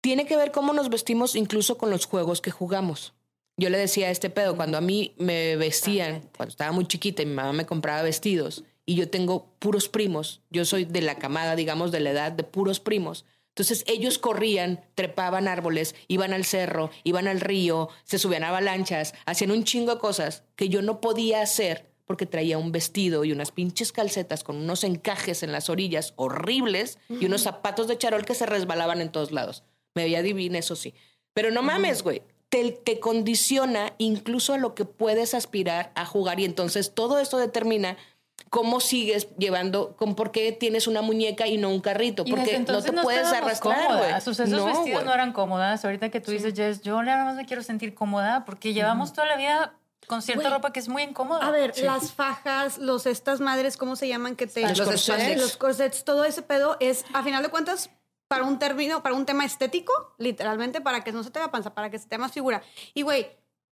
Tiene 0.00 0.24
que 0.24 0.36
ver 0.36 0.50
cómo 0.50 0.72
nos 0.72 0.88
vestimos 0.88 1.36
incluso 1.36 1.76
con 1.76 1.90
los 1.90 2.06
juegos 2.06 2.40
que 2.40 2.50
jugamos. 2.50 3.12
Yo 3.58 3.68
le 3.68 3.76
decía 3.76 4.06
a 4.06 4.10
este 4.10 4.30
pedo, 4.30 4.56
cuando 4.56 4.78
a 4.78 4.80
mí 4.80 5.14
me 5.18 5.56
vestían, 5.56 6.22
cuando 6.36 6.52
estaba 6.52 6.72
muy 6.72 6.86
chiquita 6.86 7.22
y 7.22 7.26
mi 7.26 7.34
mamá 7.34 7.52
me 7.52 7.66
compraba 7.66 8.00
vestidos 8.02 8.64
y 8.86 8.94
yo 8.94 9.10
tengo 9.10 9.52
puros 9.58 9.88
primos, 9.90 10.40
yo 10.48 10.64
soy 10.64 10.86
de 10.86 11.02
la 11.02 11.16
camada, 11.16 11.54
digamos, 11.54 11.92
de 11.92 12.00
la 12.00 12.10
edad 12.10 12.32
de 12.32 12.44
puros 12.44 12.80
primos. 12.80 13.26
Entonces 13.58 13.82
ellos 13.88 14.18
corrían, 14.18 14.84
trepaban 14.94 15.48
árboles, 15.48 15.96
iban 16.06 16.32
al 16.32 16.44
cerro, 16.44 16.92
iban 17.02 17.26
al 17.26 17.40
río, 17.40 17.88
se 18.04 18.20
subían 18.20 18.44
a 18.44 18.50
avalanchas, 18.50 19.14
hacían 19.26 19.50
un 19.50 19.64
chingo 19.64 19.96
de 19.96 20.00
cosas 20.00 20.44
que 20.54 20.68
yo 20.68 20.80
no 20.80 21.00
podía 21.00 21.42
hacer 21.42 21.90
porque 22.04 22.24
traía 22.24 22.56
un 22.56 22.70
vestido 22.70 23.24
y 23.24 23.32
unas 23.32 23.50
pinches 23.50 23.90
calcetas 23.90 24.44
con 24.44 24.58
unos 24.58 24.84
encajes 24.84 25.42
en 25.42 25.50
las 25.50 25.70
orillas 25.70 26.14
horribles 26.14 27.00
y 27.08 27.26
unos 27.26 27.42
zapatos 27.42 27.88
de 27.88 27.98
charol 27.98 28.24
que 28.24 28.36
se 28.36 28.46
resbalaban 28.46 29.00
en 29.00 29.10
todos 29.10 29.32
lados. 29.32 29.64
Me 29.92 30.04
veía 30.04 30.22
divina, 30.22 30.60
eso 30.60 30.76
sí. 30.76 30.94
Pero 31.32 31.50
no 31.50 31.62
mames, 31.62 32.04
güey. 32.04 32.22
Te, 32.50 32.70
te 32.70 33.00
condiciona 33.00 33.92
incluso 33.98 34.54
a 34.54 34.58
lo 34.58 34.76
que 34.76 34.84
puedes 34.84 35.34
aspirar 35.34 35.90
a 35.96 36.06
jugar 36.06 36.38
y 36.38 36.44
entonces 36.44 36.94
todo 36.94 37.18
esto 37.18 37.38
determina 37.38 37.96
cómo 38.50 38.80
sigues 38.80 39.28
llevando, 39.36 39.94
con 39.96 40.14
por 40.14 40.30
qué 40.30 40.52
tienes 40.52 40.86
una 40.86 41.02
muñeca 41.02 41.46
y 41.46 41.58
no 41.58 41.68
un 41.70 41.80
carrito, 41.80 42.24
porque 42.24 42.58
no 42.60 42.82
te 42.82 42.92
no 42.92 43.02
puedes 43.02 43.26
arrastrar, 43.26 43.76
cómodas. 43.86 43.98
güey. 43.98 44.12
O 44.14 44.34
sea, 44.34 44.44
esos 44.44 44.48
No, 44.48 44.64
vestidos 44.64 44.90
güey. 44.90 45.04
no 45.04 45.12
eran 45.14 45.32
cómodas. 45.32 45.84
Ahorita 45.84 46.08
que 46.10 46.20
tú 46.20 46.30
dices, 46.30 46.54
Jess, 46.54 46.80
yo 46.82 47.02
nada 47.02 47.24
más 47.24 47.34
me 47.36 47.46
quiero 47.46 47.62
sentir 47.62 47.94
cómoda 47.94 48.44
porque 48.44 48.72
llevamos 48.72 49.12
toda 49.12 49.26
la 49.26 49.36
vida 49.36 49.74
con 50.06 50.22
cierta 50.22 50.44
Güey. 50.44 50.54
ropa 50.54 50.72
que 50.72 50.80
es 50.80 50.88
muy 50.88 51.02
incómoda. 51.02 51.46
A 51.46 51.50
ver, 51.50 51.76
las 51.82 52.12
fajas, 52.12 52.78
los 52.78 53.04
estas 53.06 53.40
madres, 53.40 53.76
¿cómo 53.76 53.94
se 53.96 54.08
llaman? 54.08 54.36
Que 54.36 54.46
te, 54.46 54.62
Los 54.66 54.80
corsets. 54.80 55.36
Los 55.40 55.56
corsets, 55.58 56.04
todo 56.04 56.24
ese 56.24 56.40
pedo 56.42 56.76
es, 56.80 57.04
a 57.12 57.22
final 57.22 57.42
de 57.42 57.50
cuentas, 57.50 57.90
para 58.26 58.44
un 58.44 58.58
término, 58.58 59.02
para 59.02 59.14
un 59.14 59.26
tema 59.26 59.44
estético, 59.44 59.92
literalmente, 60.18 60.80
para 60.80 61.04
que 61.04 61.12
no 61.12 61.22
se 61.22 61.30
te 61.30 61.38
vea 61.38 61.50
panza, 61.50 61.74
para 61.74 61.90
que 61.90 61.98
se 61.98 62.04
te 62.08 62.16
vea 62.16 62.24
más 62.24 62.32
figura. 62.32 62.62
Y 62.94 63.02
güey, 63.02 63.26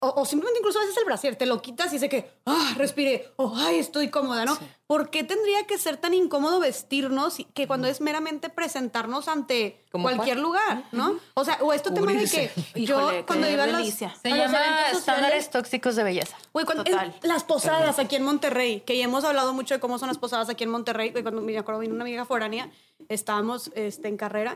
o, 0.08 0.22
o 0.22 0.26
simplemente 0.26 0.60
incluso 0.60 0.80
a 0.80 0.82
veces 0.82 0.97
el 0.97 1.06
brasier 1.06 1.36
te 1.36 1.45
lo 1.45 1.62
quitas 1.62 1.91
y 1.93 1.99
sé 1.99 2.10
que, 2.10 2.30
ah, 2.45 2.74
respiré, 2.78 3.32
o 3.38 3.53
ay, 3.56 3.80
estoy 3.80 4.10
cómoda, 4.10 4.45
¿no? 4.45 4.58
¿Por 4.88 5.10
qué 5.10 5.24
tendría 5.24 5.66
que 5.66 5.78
ser 5.80 5.97
tan 5.97 6.14
incómodo 6.14 6.60
vestirnos 6.60 7.39
y- 7.39 7.45
que 7.45 7.66
cuando 7.68 7.88
es 7.88 8.01
meramente 8.01 8.49
presentarnos 8.49 9.28
ante 9.28 9.84
¿Como 9.91 10.03
cualquier 10.03 10.38
cuál? 10.38 10.43
lugar, 10.43 10.84
¿no? 10.91 11.20
O 11.34 11.43
sea, 11.43 11.58
o 11.62 11.74
esto 11.74 11.91
tema 11.93 12.12
de 12.14 12.26
que 12.26 12.51
yo 12.76 12.99
Híjole, 12.99 13.26
cuando 13.26 13.49
iba 13.49 13.64
a 13.64 13.68
los, 13.68 13.78
delicia. 13.78 14.16
Se 14.22 14.32
a 14.32 14.36
los 14.36 14.51
llama 14.51 14.89
estándares 14.91 15.49
tóxicos 15.49 15.95
de 15.95 16.03
belleza. 16.03 16.38
Güey, 16.53 16.66
cuando- 16.66 16.84
Total. 16.84 17.16
en 17.22 17.28
las 17.30 17.43
posadas 17.43 17.97
aquí 17.99 18.16
en 18.16 18.24
Monterrey, 18.24 18.82
que 18.82 18.97
ya 18.97 19.06
hemos 19.06 19.24
hablado 19.24 19.53
mucho 19.53 19.74
de 19.74 19.80
cómo 19.80 19.97
son 19.97 20.08
las 20.10 20.18
posadas 20.20 20.49
aquí 20.49 20.64
en 20.64 20.70
Monterrey, 20.70 21.10
güey, 21.12 21.24
cuando 21.24 21.41
me 21.41 21.58
acuerdo 21.58 21.80
vino 21.82 21.95
una 21.95 22.03
amiga 22.03 22.26
foránea, 22.26 22.70
estábamos 23.10 23.72
este, 23.76 24.08
en 24.08 24.18
carrera 24.18 24.56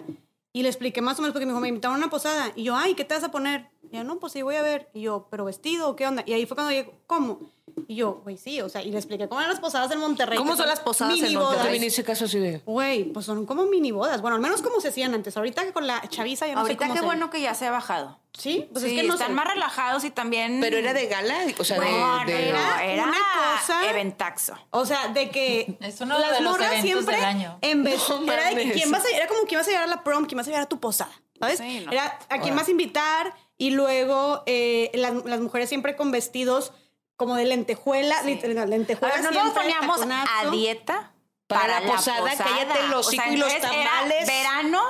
y 0.53 0.63
le 0.63 0.69
expliqué 0.69 1.01
más 1.01 1.17
o 1.19 1.21
menos 1.21 1.33
porque 1.33 1.45
me 1.45 1.51
dijo, 1.53 1.59
me 1.61 1.67
invitaron 1.69 1.95
a 1.95 1.97
una 1.99 2.09
posada 2.09 2.51
y 2.55 2.63
yo, 2.63 2.75
ay, 2.75 2.95
¿qué 2.95 3.03
te 3.05 3.13
vas 3.13 3.23
a 3.23 3.31
poner? 3.31 3.69
Y 3.91 3.97
yo, 3.97 4.03
no, 4.03 4.19
pues 4.19 4.33
sí, 4.33 4.41
voy 4.41 4.55
a 4.55 4.61
ver. 4.61 4.89
Y 4.93 5.01
yo, 5.01 5.27
¿pero 5.31 5.45
vestido 5.45 5.89
o 5.89 5.95
qué 5.95 6.05
onda? 6.07 6.23
Y 6.25 6.33
ahí 6.33 6.45
fue 6.45 6.55
cuando 6.55 6.69
dije, 6.71 6.91
¿cómo? 7.07 7.39
Y 7.87 7.95
yo, 7.95 8.21
güey, 8.23 8.37
sí, 8.37 8.61
o 8.61 8.67
sea, 8.69 8.83
y 8.83 8.91
le 8.91 8.97
expliqué 8.97 9.27
cómo 9.29 9.39
eran 9.41 9.51
las 9.51 9.59
posadas 9.61 9.89
en 9.91 9.99
Monterrey. 9.99 10.37
¿Cómo 10.37 10.51
que 10.51 10.57
son 10.57 10.67
las 10.67 10.79
posadas 10.81 11.13
en 11.15 11.21
mini 11.21 11.33
Yo 11.33 11.39
bodas. 11.39 11.51
Monterrey? 11.53 11.75
también 11.77 11.83
hice 11.91 12.03
caso 12.03 12.25
así 12.25 12.37
de. 12.39 12.59
Güey, 12.65 13.05
pues 13.05 13.25
son 13.25 13.45
como 13.45 13.65
mini 13.65 13.91
bodas. 13.91 14.21
Bueno, 14.21 14.35
al 14.35 14.41
menos 14.41 14.61
como 14.61 14.81
se 14.81 14.89
hacían 14.89 15.13
antes. 15.13 15.35
Ahorita 15.37 15.71
con 15.71 15.87
la 15.87 16.01
chaviza 16.09 16.45
ya 16.45 16.53
no 16.55 16.61
Ahorita 16.61 16.73
sé 16.77 16.77
cómo 16.87 16.93
qué 16.93 16.99
se- 16.99 17.05
bueno 17.05 17.29
que 17.29 17.41
ya 17.41 17.53
se 17.55 17.67
ha 17.67 17.71
bajado. 17.71 18.19
Sí, 18.37 18.67
pues 18.71 18.83
sí, 18.83 18.91
es 18.95 19.01
que 19.01 19.07
no 19.07 19.13
están 19.15 19.29
sé. 19.29 19.33
más 19.33 19.47
relajados 19.47 20.03
y 20.03 20.11
también... 20.11 20.59
Pero 20.61 20.77
era 20.77 20.93
de 20.93 21.07
gala, 21.07 21.39
o 21.57 21.63
sea, 21.63 21.79
de- 21.79 21.91
No, 21.91 22.25
de, 22.25 22.49
era- 22.49 22.85
era 22.85 23.03
una 23.03 23.17
cosa- 23.59 23.89
eventaxo. 23.89 24.53
O 24.71 24.85
sea, 24.85 25.07
de 25.09 25.29
que 25.29 25.77
Es 25.81 25.99
uno 26.01 26.17
las 26.19 26.33
de 26.37 26.41
los 26.41 26.51
morras 26.51 26.67
eventos 26.73 26.85
siempre 26.91 27.15
del 27.15 27.25
año. 27.25 27.57
en 27.61 27.83
vez 27.83 28.01
No 28.09 28.31
era 28.31 28.43
de 28.49 28.55
que 28.55 28.61
mames. 28.65 28.73
quién 28.73 28.91
vas 28.91 29.05
a, 29.05 29.09
era 29.09 29.27
como 29.27 29.41
quién 29.43 29.59
vas 29.59 29.67
a 29.67 29.71
llevar 29.71 29.85
a 29.85 29.87
la 29.89 30.03
prom, 30.03 30.25
quién 30.25 30.37
vas 30.37 30.47
a 30.47 30.49
llevar 30.51 30.63
a 30.63 30.69
tu 30.69 30.79
posada, 30.79 31.11
¿sabes? 31.39 31.59
Sí, 31.59 31.83
no. 31.85 31.91
Era 31.91 32.19
a 32.29 32.39
quién 32.39 32.55
vas 32.55 32.67
a 32.67 32.71
invitar 32.71 33.33
y 33.59 33.69
luego 33.71 34.41
eh, 34.47 34.89
las, 34.95 35.13
las 35.25 35.39
mujeres 35.41 35.69
siempre 35.69 35.95
con 35.95 36.09
vestidos 36.09 36.71
como 37.17 37.35
de 37.35 37.45
lentejuela, 37.45 38.23
literal, 38.23 38.57
A 38.57 38.65
lentejuela 38.65 39.13
ver, 39.13 39.23
nosotros 39.25 39.51
poníamos 39.53 39.99
a 40.01 40.49
dieta 40.49 41.11
Para 41.45 41.81
la 41.81 41.91
posada, 41.91 42.31
cállate 42.35 42.79
el 42.85 42.93
hocico 42.93 43.23
y 43.29 43.35
los 43.35 43.59
tamales. 43.59 44.25
verano 44.25 44.81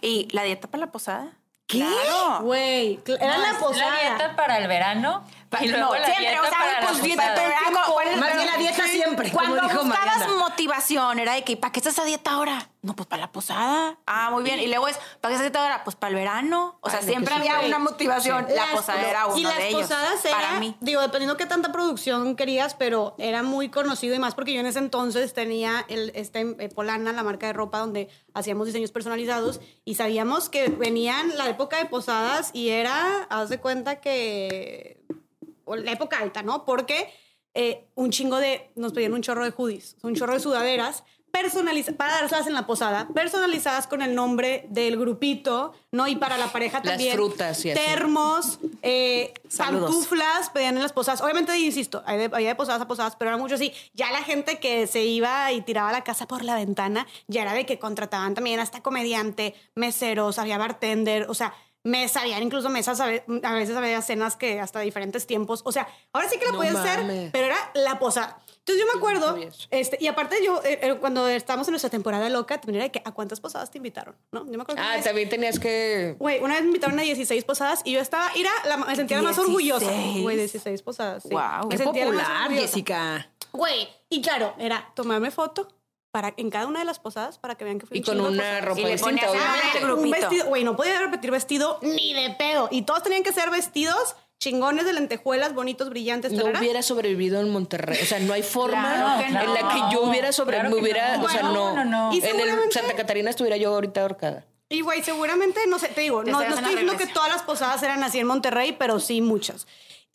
y 0.00 0.26
la 0.32 0.42
dieta 0.42 0.66
para 0.68 0.86
la 0.86 0.90
posada. 0.90 1.32
¿Qué? 1.66 1.86
Güey, 2.40 3.00
era 3.06 3.36
No, 3.36 3.42
la 3.52 3.58
posada. 3.58 3.90
La 3.90 4.00
dieta 4.00 4.36
para 4.36 4.58
el 4.58 4.68
verano 4.68 5.24
y 5.60 5.66
no, 5.68 5.90
siempre, 5.92 6.40
o 6.40 6.44
sea, 6.44 6.78
pues 6.82 7.02
dieta 7.02 7.22
posada. 7.22 7.34
todo 7.34 7.44
el 7.44 7.58
tiempo. 7.58 7.80
¿Cuál 7.92 8.08
es- 8.08 8.16
Más 8.18 8.28
pero- 8.30 8.42
bien 8.42 8.52
la 8.52 8.58
dieta 8.58 8.84
siempre, 8.88 9.30
Cuando 9.30 9.54
dijo 9.56 9.82
buscabas 9.84 10.18
Mariana. 10.18 10.34
motivación, 10.38 11.18
era 11.18 11.34
de 11.34 11.44
que, 11.44 11.56
¿para 11.56 11.72
qué 11.72 11.80
estás 11.80 11.98
a 11.98 12.04
dieta 12.04 12.32
ahora? 12.32 12.68
No, 12.82 12.94
pues 12.94 13.06
para 13.08 13.22
la 13.22 13.32
posada. 13.32 13.96
Ah, 14.06 14.28
muy 14.30 14.42
bien. 14.42 14.60
Y 14.60 14.66
luego 14.66 14.88
es, 14.88 14.98
¿para 15.20 15.30
qué 15.30 15.34
estás 15.36 15.40
a 15.40 15.42
dieta 15.44 15.62
ahora? 15.62 15.84
Pues 15.84 15.96
para 15.96 16.10
el 16.10 16.16
verano. 16.16 16.76
O 16.82 16.90
sea, 16.90 16.98
Ay, 17.00 17.06
siempre 17.06 17.32
había 17.34 17.60
una 17.60 17.78
motivación. 17.78 18.46
La 18.50 18.54
Las- 18.66 18.70
posada 18.72 19.08
era 19.08 19.26
uno 19.26 19.38
y 19.38 19.42
las 19.42 19.56
de 19.56 19.68
ellos. 19.68 19.82
posadas 19.82 20.22
era, 20.24 20.36
para 20.36 20.58
mí. 20.60 20.76
digo, 20.80 21.00
dependiendo 21.00 21.36
qué 21.38 21.46
tanta 21.46 21.72
producción 21.72 22.36
querías, 22.36 22.74
pero 22.74 23.14
era 23.18 23.42
muy 23.42 23.70
conocido 23.70 24.14
y 24.14 24.18
más 24.18 24.34
porque 24.34 24.52
yo 24.52 24.60
en 24.60 24.66
ese 24.66 24.80
entonces 24.80 25.32
tenía 25.32 25.84
el, 25.88 26.12
este 26.14 26.40
eh, 26.58 26.68
Polana, 26.68 27.12
la 27.12 27.22
marca 27.22 27.46
de 27.46 27.54
ropa 27.54 27.78
donde 27.78 28.10
hacíamos 28.34 28.66
diseños 28.66 28.90
personalizados 28.92 29.60
y 29.86 29.94
sabíamos 29.94 30.48
que 30.50 30.68
venían 30.68 31.36
la 31.38 31.48
época 31.48 31.78
de 31.78 31.86
posadas 31.86 32.50
y 32.52 32.68
era, 32.68 33.26
haz 33.30 33.48
de 33.48 33.58
cuenta 33.60 34.00
que 34.00 35.02
o 35.64 35.76
la 35.76 35.92
época 35.92 36.18
alta, 36.18 36.42
¿no? 36.42 36.64
Porque 36.64 37.12
eh, 37.54 37.86
un 37.94 38.10
chingo 38.10 38.38
de, 38.38 38.70
nos 38.74 38.92
pedían 38.92 39.12
un 39.12 39.22
chorro 39.22 39.44
de 39.44 39.52
hoodies, 39.56 39.96
un 40.02 40.14
chorro 40.14 40.34
de 40.34 40.40
sudaderas 40.40 41.04
personalizadas, 41.34 41.96
para 41.96 42.14
dárselas 42.14 42.46
en 42.46 42.54
la 42.54 42.64
posada, 42.64 43.08
personalizadas 43.12 43.88
con 43.88 44.02
el 44.02 44.14
nombre 44.14 44.66
del 44.68 44.96
grupito, 44.96 45.72
¿no? 45.90 46.06
Y 46.06 46.14
para 46.14 46.38
la 46.38 46.52
pareja 46.52 46.78
Las 46.78 46.92
también. 46.94 47.16
frutas 47.16 47.64
y 47.64 47.70
así. 47.72 47.80
Termos, 47.80 48.60
eh, 48.82 49.34
pantuflas, 49.56 50.50
pedían 50.50 50.76
en 50.76 50.82
las 50.82 50.92
posadas. 50.92 51.20
Obviamente, 51.20 51.58
insisto, 51.58 52.04
de, 52.06 52.30
había 52.32 52.50
de 52.50 52.54
posadas 52.54 52.82
a 52.82 52.86
posadas, 52.86 53.16
pero 53.16 53.30
era 53.30 53.36
mucho 53.36 53.56
así. 53.56 53.72
Ya 53.94 54.12
la 54.12 54.22
gente 54.22 54.60
que 54.60 54.86
se 54.86 55.02
iba 55.02 55.50
y 55.50 55.60
tiraba 55.62 55.90
la 55.90 56.04
casa 56.04 56.28
por 56.28 56.44
la 56.44 56.54
ventana, 56.54 57.04
ya 57.26 57.42
era 57.42 57.52
de 57.52 57.66
que 57.66 57.80
contrataban 57.80 58.34
también 58.34 58.60
hasta 58.60 58.80
comediante, 58.80 59.56
meseros, 59.74 60.38
había 60.38 60.56
bartender, 60.56 61.26
o 61.28 61.34
sea, 61.34 61.52
mesa, 61.84 62.22
habían 62.22 62.42
incluso 62.42 62.68
mesas, 62.70 62.98
a 63.00 63.06
ve- 63.06 63.24
a 63.42 63.52
veces 63.52 63.76
había 63.76 64.00
cenas 64.02 64.36
que 64.36 64.58
hasta 64.60 64.80
diferentes 64.80 65.26
tiempos. 65.26 65.60
O 65.64 65.70
sea, 65.72 65.86
ahora 66.12 66.28
sí 66.28 66.38
que 66.38 66.46
la 66.46 66.52
No 66.52 66.58
podías 66.58 66.74
hacer, 66.76 67.30
pero 67.32 67.46
era 67.46 67.56
la 67.74 67.98
posada. 67.98 68.40
Entonces 68.60 68.82
yo 68.82 68.90
me 68.90 68.98
acuerdo, 68.98 69.36
este, 69.70 69.98
y 70.00 70.06
aparte 70.06 70.36
yo, 70.42 70.62
eh, 70.64 70.78
eh, 70.80 70.96
cuando 70.98 71.28
estábamos 71.28 71.68
en 71.68 71.72
nuestra 71.72 71.90
temporada 71.90 72.30
loca, 72.30 72.58
también 72.58 72.76
era 72.76 72.84
de 72.84 72.92
que 72.92 73.02
a 73.04 73.12
cuántas 73.12 73.38
posadas 73.38 73.70
te 73.70 73.76
invitaron, 73.76 74.16
¿no? 74.32 74.46
Yo 74.46 74.56
me 74.56 74.62
acuerdo 74.62 74.76
que 74.76 74.88
Ah, 74.88 74.94
vez- 74.96 75.04
también 75.04 75.28
tenías 75.28 75.58
que. 75.60 76.16
Güey, 76.18 76.40
una 76.40 76.54
vez 76.54 76.62
me 76.62 76.68
invitaron 76.68 76.98
a 76.98 77.02
16 77.02 77.44
posadas 77.44 77.82
y 77.84 77.92
yo 77.92 78.00
estaba, 78.00 78.30
era 78.34 78.50
la, 78.64 78.78
me 78.78 78.96
sentía 78.96 79.18
la 79.18 79.24
más 79.24 79.36
16. 79.36 79.46
orgullosa. 79.80 80.20
Güey, 80.22 80.36
16 80.38 80.80
posadas. 80.80 81.22
Sí. 81.24 81.28
Guau. 81.28 81.68
Me 81.68 81.76
Qué 81.76 81.84
popular. 81.84 82.50
Jessica. 82.50 83.30
Güey, 83.52 83.86
y 84.08 84.22
claro, 84.22 84.54
era 84.58 84.90
tomarme 84.96 85.30
foto 85.30 85.68
para, 86.14 86.32
en 86.36 86.48
cada 86.48 86.68
una 86.68 86.78
de 86.78 86.84
las 86.84 87.00
posadas 87.00 87.38
para 87.38 87.56
que 87.56 87.64
vean 87.64 87.80
que 87.80 87.86
fui 87.86 87.96
Y 87.96 87.98
un 87.98 88.04
con 88.04 88.14
chingo 88.14 88.30
de 88.30 88.38
una 88.38 88.60
ropa 88.60 88.80
Y 88.80 88.84
le 88.84 88.92
distinta, 88.92 89.26
ponías 89.26 89.44
a 89.44 89.82
obviamente. 89.82 89.92
Un 89.94 90.10
vestido, 90.12 90.46
güey, 90.46 90.62
no 90.62 90.76
podía 90.76 90.96
repetir 91.00 91.32
vestido 91.32 91.80
ni 91.82 92.14
de 92.14 92.30
pedo. 92.38 92.68
Y 92.70 92.82
todos 92.82 93.02
tenían 93.02 93.24
que 93.24 93.32
ser 93.32 93.50
vestidos 93.50 94.14
chingones 94.38 94.84
de 94.84 94.92
lentejuelas, 94.92 95.54
bonitos, 95.54 95.90
brillantes. 95.90 96.30
No 96.30 96.42
tarara. 96.44 96.60
hubiera 96.60 96.82
sobrevivido 96.82 97.40
en 97.40 97.50
Monterrey. 97.50 97.98
O 98.00 98.06
sea, 98.06 98.20
no 98.20 98.32
hay 98.32 98.44
forma 98.44 99.24
Claro 99.28 99.44
en 99.44 99.54
la 99.54 99.68
que 99.72 99.92
yo 99.92 100.02
hubiera 100.02 100.30
sobrevivido. 100.30 100.70
Claro 100.70 100.76
que 100.76 100.82
hubiera, 100.82 101.16
no. 101.16 101.24
o 101.24 101.28
sea, 101.28 101.42
Bueno, 101.42 101.74
no. 101.74 101.84
no. 101.84 102.14
Y 102.14 102.24
En 102.24 102.38
el 102.38 102.70
Santa 102.70 102.94
Catarina 102.94 103.30
estuviera 103.30 103.56
yo 103.56 103.74
ahorita 103.74 104.02
ahorcada. 104.02 104.44
Y 104.68 104.82
güey, 104.82 105.02
seguramente, 105.02 105.66
no 105.66 105.80
sé, 105.80 105.88
te 105.88 106.02
digo, 106.02 106.22
Te 106.22 106.30
no, 106.30 106.40
estoy 106.40 106.64
diciendo 106.64 106.96
que 106.96 107.08
todas 107.08 107.28
las 107.28 107.42
posadas 107.42 107.82
eran 107.82 108.04
así 108.04 108.20
en 108.20 108.28
Monterrey, 108.28 108.76
pero 108.78 109.00
sí 109.00 109.20
muchas. 109.20 109.66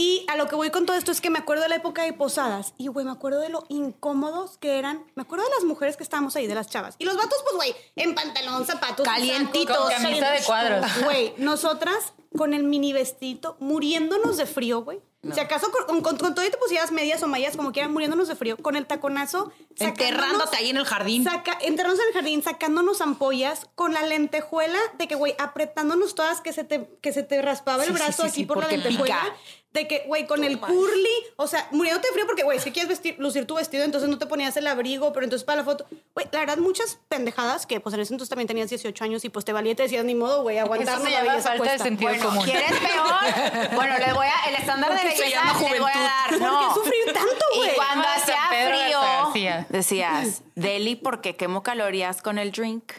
Y 0.01 0.23
a 0.29 0.37
lo 0.37 0.47
que 0.47 0.55
voy 0.55 0.69
con 0.69 0.85
todo 0.85 0.95
esto 0.95 1.11
es 1.11 1.19
que 1.19 1.29
me 1.29 1.39
acuerdo 1.39 1.63
de 1.63 1.67
la 1.69 1.75
época 1.75 2.03
de 2.03 2.13
posadas 2.13 2.73
y, 2.77 2.87
güey, 2.87 3.05
me 3.05 3.11
acuerdo 3.11 3.41
de 3.41 3.49
lo 3.49 3.65
incómodos 3.67 4.57
que 4.57 4.79
eran. 4.79 5.03
Me 5.15 5.23
acuerdo 5.23 5.43
de 5.43 5.51
las 5.55 5.65
mujeres 5.65 5.97
que 5.97 6.03
estábamos 6.03 6.37
ahí, 6.37 6.47
de 6.47 6.55
las 6.55 6.69
chavas. 6.69 6.95
Y 6.99 7.03
los 7.03 7.17
vatos, 7.17 7.37
pues, 7.43 7.55
güey, 7.57 7.75
en 7.97 8.15
pantalón, 8.15 8.65
zapatos. 8.65 9.05
Calientitos. 9.05 9.75
sacos, 9.75 9.93
Con 9.93 10.03
camisa 10.03 10.31
de 10.31 10.41
cuadros. 10.43 10.85
Güey, 11.03 11.33
nosotras 11.37 12.13
con 12.37 12.53
el 12.53 12.63
mini 12.63 12.93
vestito, 12.93 13.57
muriéndonos 13.59 14.37
de 14.37 14.45
frío, 14.45 14.83
güey. 14.83 15.01
Si 15.33 15.39
acaso 15.41 15.69
con, 15.69 15.99
con, 16.01 16.17
con 16.17 16.33
todo 16.33 16.45
y 16.45 16.49
te 16.49 16.55
pusieras 16.57 16.93
medias 16.93 17.21
o 17.23 17.27
mallas, 17.27 17.57
como 17.57 17.73
quieran, 17.73 17.91
muriéndonos 17.91 18.29
de 18.29 18.37
frío, 18.37 18.55
con 18.55 18.77
el 18.77 18.85
taconazo. 18.85 19.51
Enterrándote 19.77 20.55
ahí 20.55 20.69
en 20.69 20.77
el 20.77 20.85
jardín. 20.85 21.25
Saca, 21.25 21.57
enterrarnos 21.59 21.99
en 21.99 22.07
el 22.07 22.13
jardín, 22.13 22.41
sacándonos 22.41 23.01
ampollas 23.01 23.67
con 23.75 23.93
la 23.93 24.03
lentejuela 24.03 24.79
de 24.97 25.09
que, 25.09 25.15
güey, 25.15 25.35
apretándonos 25.37 26.15
todas 26.15 26.39
que 26.39 26.53
se 26.53 26.63
te, 26.63 26.87
que 27.01 27.11
se 27.11 27.23
te 27.23 27.41
raspaba 27.41 27.83
el 27.83 27.89
Sí, 27.89 27.95
sí, 27.97 28.01
brazo 28.01 28.23
sí, 28.23 28.29
aquí 28.29 28.45
por 28.45 28.59
la 28.63 28.69
lentejuela. 28.69 29.19
pica. 29.21 29.35
De 29.71 29.87
que, 29.87 30.03
güey, 30.07 30.25
con 30.25 30.43
el 30.43 30.59
curly, 30.59 31.07
o 31.35 31.45
sea, 31.45 31.67
muriéndote 31.71 32.07
de 32.07 32.13
frío 32.13 32.25
porque, 32.25 32.41
güey, 32.41 32.59
si 32.59 32.71
quieres 32.71 32.89
vestir, 32.89 33.15
lucir 33.19 33.45
tu 33.45 33.53
vestido, 33.53 33.83
entonces 33.83 34.09
no 34.09 34.17
te 34.17 34.25
ponías 34.25 34.57
el 34.57 34.65
abrigo, 34.65 35.13
pero 35.13 35.23
entonces 35.25 35.45
para 35.45 35.57
la 35.57 35.63
foto, 35.63 35.85
güey, 36.15 36.27
la 36.31 36.39
verdad, 36.39 36.57
muchas 36.57 36.97
pendejadas 37.07 37.67
que, 37.67 37.79
pues 37.79 37.93
en 37.93 38.01
ese 38.01 38.13
entonces 38.15 38.29
también 38.29 38.47
tenías 38.47 38.67
18 38.71 39.03
años 39.03 39.23
y 39.25 39.29
pues 39.29 39.45
te 39.45 39.53
valía 39.53 39.73
y 39.73 39.75
te 39.75 39.83
decías, 39.83 40.03
ni 40.05 40.15
modo, 40.15 40.41
güey, 40.41 40.57
se 40.57 40.65
la 40.65 40.97
belleza 40.97 41.41
falta 41.49 41.71
de 41.73 41.77
sentido 41.77 42.09
Bueno, 42.09 42.25
común. 42.25 42.43
¿quieres 42.45 42.71
peor? 42.71 43.69
Bueno, 43.75 43.97
les 43.99 44.13
voy 44.15 44.25
a, 44.25 44.49
el 44.49 44.55
estándar 44.55 44.89
de 44.89 44.95
Porque 45.01 45.19
belleza 45.21 45.43
les 45.69 45.79
voy 45.79 45.91
a 45.93 45.99
dar. 45.99 46.29
¿Por 46.31 46.39
No. 46.39 46.67
qué 46.67 46.73
sufrir 46.73 47.05
tanto, 47.13 47.45
Y 47.53 47.57
güey? 47.57 47.75
cuando 47.75 48.07
Ah, 48.07 48.15
hacía 48.15 49.29
frío, 49.31 49.65
decías, 49.69 50.41
Deli, 50.55 50.95
porque 50.95 51.35
quemo 51.35 51.61
calorías 51.61 52.23
con 52.23 52.39
el 52.39 52.51
drink. 52.51 52.91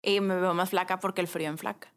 Y 0.00 0.20
me 0.20 0.36
veo 0.36 0.54
más 0.54 0.70
flaca 0.70 1.00
porque 1.00 1.20
el 1.20 1.28
frío 1.28 1.48
enflaca. 1.48 1.91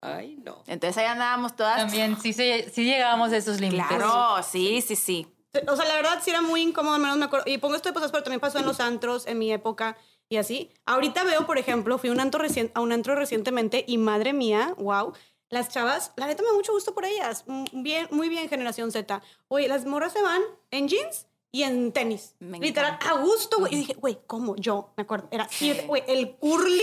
Ay, 0.00 0.36
no. 0.44 0.62
Entonces 0.66 0.96
ahí 0.98 1.06
andábamos 1.06 1.56
todas. 1.56 1.76
También 1.76 2.16
sí, 2.20 2.32
se- 2.32 2.70
sí 2.70 2.84
llegábamos 2.84 3.32
a 3.32 3.36
esos 3.36 3.60
límites. 3.60 3.86
Claro, 3.88 4.42
sí, 4.42 4.80
sí, 4.80 4.94
sí. 4.96 5.26
O 5.66 5.74
sea, 5.76 5.86
la 5.86 5.94
verdad 5.96 6.20
sí 6.22 6.30
era 6.30 6.40
muy 6.40 6.60
incómodo, 6.62 6.94
al 6.94 7.00
menos 7.00 7.16
me 7.16 7.24
acuerdo. 7.24 7.44
Y 7.50 7.58
pongo 7.58 7.74
esto 7.74 7.88
de 7.88 7.94
cosas, 7.94 8.12
pero 8.12 8.22
también 8.22 8.40
pasó 8.40 8.58
en 8.58 8.66
los 8.66 8.78
antros, 8.80 9.26
en 9.26 9.38
mi 9.38 9.50
época 9.52 9.96
y 10.28 10.36
así. 10.36 10.70
Ahorita 10.86 11.24
veo, 11.24 11.46
por 11.46 11.58
ejemplo, 11.58 11.98
fui 11.98 12.10
a 12.10 12.12
un 12.12 12.20
antro, 12.20 12.42
recien- 12.44 12.70
a 12.74 12.80
un 12.80 12.92
antro 12.92 13.14
recientemente 13.16 13.84
y 13.88 13.98
madre 13.98 14.32
mía, 14.32 14.74
wow. 14.78 15.14
Las 15.50 15.70
chavas, 15.70 16.12
la 16.16 16.26
neta 16.26 16.42
me 16.42 16.48
da 16.50 16.54
mucho 16.54 16.72
gusto 16.72 16.92
por 16.94 17.06
ellas. 17.06 17.44
Mm, 17.46 17.64
Bien, 17.82 18.06
muy 18.10 18.28
bien, 18.28 18.48
generación 18.50 18.92
Z. 18.92 19.22
Oye, 19.48 19.66
las 19.66 19.86
morras 19.86 20.12
se 20.12 20.20
van 20.22 20.42
en 20.70 20.88
jeans 20.88 21.26
y 21.50 21.62
en 21.62 21.90
tenis. 21.92 22.34
Me 22.38 22.60
Literal, 22.60 22.94
encanta. 22.96 23.14
a 23.18 23.22
gusto, 23.22 23.56
güey. 23.58 23.72
Y 23.72 23.76
dije, 23.78 23.94
güey, 23.94 24.18
¿cómo? 24.26 24.54
Yo, 24.56 24.92
me 24.98 25.04
acuerdo. 25.04 25.26
Era, 25.30 25.48
güey, 25.86 26.04
el 26.06 26.36
curly, 26.36 26.82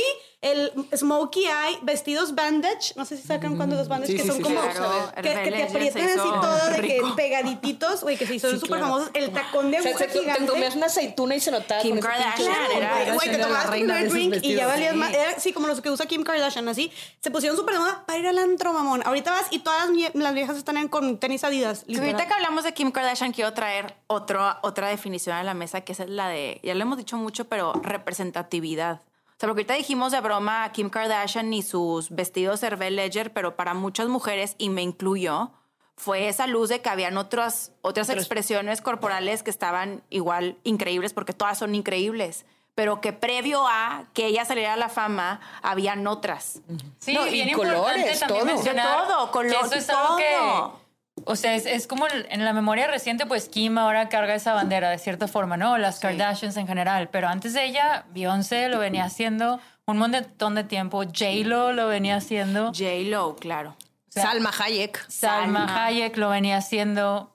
el 0.52 0.72
smokey 0.96 1.44
eye, 1.46 1.80
vestidos 1.82 2.36
bandage. 2.36 2.94
No 2.96 3.04
sé 3.06 3.18
si 3.18 3.24
sacan 3.28 3.58
cuando 3.58 3.76
los 3.76 3.88
bandage 3.88 4.12
Sí, 4.12 4.18
que 4.18 4.22
sí, 4.24 4.28
son 4.30 4.38
sí, 4.38 4.44
como. 4.44 4.62
claro. 4.62 5.12
que, 5.16 5.22
que 5.22 5.52
te 5.52 5.64
aprietan 5.64 6.04
así 6.04 6.18
todo, 6.18 6.70
de 6.70 6.82
que 6.88 7.02
pegadititos, 7.16 8.02
güey, 8.04 8.18
que 8.18 8.28
se 8.28 8.36
hicieron 8.36 8.60
súper 8.60 8.78
claro. 8.80 8.86
famosos. 8.94 9.12
El 9.14 9.32
tacón 9.32 9.72
de 9.72 9.80
O 9.80 9.82
sea, 9.82 9.92
aguja 9.92 10.06
te, 10.06 10.12
te 10.14 10.20
gigante. 10.20 10.46
comías 10.52 10.76
una 10.76 10.86
aceituna 10.86 11.36
y 11.36 11.40
se 11.40 11.52
notaba 11.52 11.82
Kim 11.82 12.00
Kardashian 12.00 12.56
era- 12.76 13.14
Güey, 13.16 13.30
te 13.30 13.38
tomabas 13.40 13.76
esos 13.76 14.14
drink 14.14 14.36
y 14.44 14.56
ya 14.56 14.68
valías 14.68 14.92
sí. 14.94 14.98
más. 14.98 15.14
Era 15.14 15.32
así 15.32 15.52
como 15.54 15.68
los 15.68 15.82
que 15.82 15.90
usa 15.90 16.06
Kim 16.06 16.24
Kardashian, 16.24 16.68
así. 16.70 16.92
Se 17.22 17.32
pusieron 17.32 17.58
súper 17.58 17.74
de 17.76 17.80
moda 17.80 18.04
para 18.06 18.20
ir 18.20 18.28
al 18.28 18.38
antro, 18.38 18.72
mamón. 18.74 19.02
Ahorita 19.06 19.32
vas 19.32 19.48
y 19.52 19.60
todas 19.60 19.88
las, 19.88 19.98
vie- 19.98 20.12
las 20.14 20.34
viejas 20.34 20.58
están 20.58 20.78
en, 20.78 20.88
con 20.88 21.18
tenis 21.18 21.44
adidas. 21.44 21.86
Ahorita 21.90 22.28
que 22.28 22.34
hablamos 22.34 22.64
de 22.64 22.74
Kim 22.74 22.92
Kardashian, 22.92 23.32
quiero 23.32 23.54
traer 23.54 23.96
otro, 24.08 24.56
otra 24.62 24.90
definición 24.90 25.36
a 25.36 25.44
la 25.44 25.54
mesa, 25.54 25.82
que 25.82 25.94
es 25.94 26.00
la 26.08 26.28
de, 26.30 26.60
ya 26.64 26.76
lo 26.76 26.82
hemos 26.84 26.98
dicho 26.98 27.18
mucho, 27.18 27.46
pero 27.46 27.74
representatividad. 27.82 29.02
O 29.36 29.40
sea, 29.40 29.50
porque 29.50 29.62
ahorita 29.62 29.74
dijimos 29.74 30.14
de 30.14 30.22
broma 30.22 30.64
a 30.64 30.72
Kim 30.72 30.90
Kardashian 30.90 31.54
y 31.54 31.62
sus 31.62 32.10
vestidos 32.10 32.64
Hervé 32.64 32.90
Ledger, 32.90 33.34
pero 33.34 33.58
para 33.58 33.74
muchas 33.74 34.08
mujeres, 34.08 34.56
y 34.58 34.70
me 34.70 34.82
incluyo, 34.82 35.52
fue 35.98 36.30
esa 36.30 36.48
luz 36.48 36.70
de 36.70 36.82
que 36.82 36.90
habían 36.90 37.18
otras, 37.18 37.74
otras 37.82 38.10
expresiones 38.10 38.82
corporales 38.82 39.44
que 39.44 39.50
estaban 39.50 40.04
igual 40.10 40.58
increíbles, 40.64 41.14
porque 41.14 41.34
todas 41.34 41.58
son 41.58 41.76
increíbles, 41.76 42.46
pero 42.76 43.02
que 43.02 43.12
previo 43.12 43.68
a 43.68 44.06
que 44.14 44.28
ella 44.28 44.46
saliera 44.46 44.74
a 44.74 44.78
la 44.78 44.88
fama, 44.90 45.42
habían 45.62 46.08
otras. 46.08 46.62
Sí, 47.00 47.14
No, 47.14 47.28
y 47.28 47.32
bien 47.32 47.50
importante 47.50 47.82
colores, 47.82 48.20
también 48.20 48.46
todo. 48.46 48.54
mencionar 48.54 49.02
De 49.02 49.08
todo, 49.08 49.26
que 49.26 49.32
color, 49.32 49.66
eso 49.66 49.76
es 49.76 49.90
algo 49.90 50.16
que, 50.16 50.34
todo. 50.38 50.80
O 51.24 51.36
sea, 51.38 51.56
es, 51.56 51.66
es 51.66 51.88
como 51.88 52.06
en 52.10 52.44
la 52.44 52.52
memoria 52.52 52.88
reciente, 52.88 53.26
pues 53.26 53.48
Kim 53.48 53.78
ahora 53.78 54.10
carga 54.10 54.36
esa 54.36 54.54
bandera 54.54 54.90
de 54.90 54.98
cierta 54.98 55.28
forma, 55.30 55.56
¿no? 55.56 55.78
Las 55.78 56.00
Kardashians 56.00 56.58
en 56.58 56.68
general, 56.68 57.08
pero 57.10 57.30
antes 57.30 57.54
de 57.54 57.64
ella, 57.66 58.06
Beyoncé 58.10 58.68
lo 58.68 58.80
venía 58.80 59.06
haciendo 59.06 59.60
un 59.86 59.98
montón 59.98 60.56
de 60.56 60.64
tiempo, 60.66 61.04
J-Lo 61.04 61.72
lo 61.72 61.88
venía 61.88 62.18
haciendo, 62.18 62.68
J-Lo, 62.68 63.36
claro. 63.38 63.76
sea, 64.10 64.24
Salma 64.24 64.52
Hayek. 64.60 64.98
Salma 65.10 65.66
Salma. 65.68 65.86
Hayek 65.86 66.18
lo 66.18 66.30
venía 66.30 66.58
haciendo, 66.58 67.32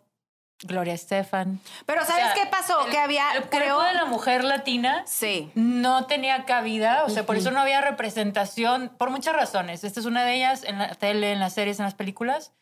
Gloria 0.63 0.93
Estefan. 0.93 1.59
Pero 1.87 2.05
¿sabes 2.05 2.25
O 2.25 2.35
sea, 2.35 2.35
qué 2.35 2.51
pasó? 2.51 2.85
el- 2.85 2.91
que 2.93 2.99
había, 2.99 3.31
el 3.33 3.45
creo... 3.45 3.81
de 3.83 3.95
la 3.95 4.05
mujer 4.05 4.45
latina 4.45 5.03
Sí. 5.07 5.51
no 5.55 6.05
tenía 6.05 6.45
cabida, 6.45 7.05
o 7.05 7.09
sea, 7.09 7.25
por 7.25 7.37
eso 7.37 7.51
no 7.51 7.61
había 7.61 7.81
representación, 7.81 8.91
por 8.99 9.09
muchas 9.11 9.35
razones. 9.35 9.85
Esta 9.85 10.01
es 10.01 10.07
una 10.07 10.23
de 10.25 10.35
ellas 10.35 10.65
en 10.65 10.79
la 10.79 10.95
tele, 10.97 11.33
en 11.33 11.41
las 11.41 11.55
series, 11.55 11.79
en 11.79 11.87
las 11.87 11.95
películas, 11.95 12.53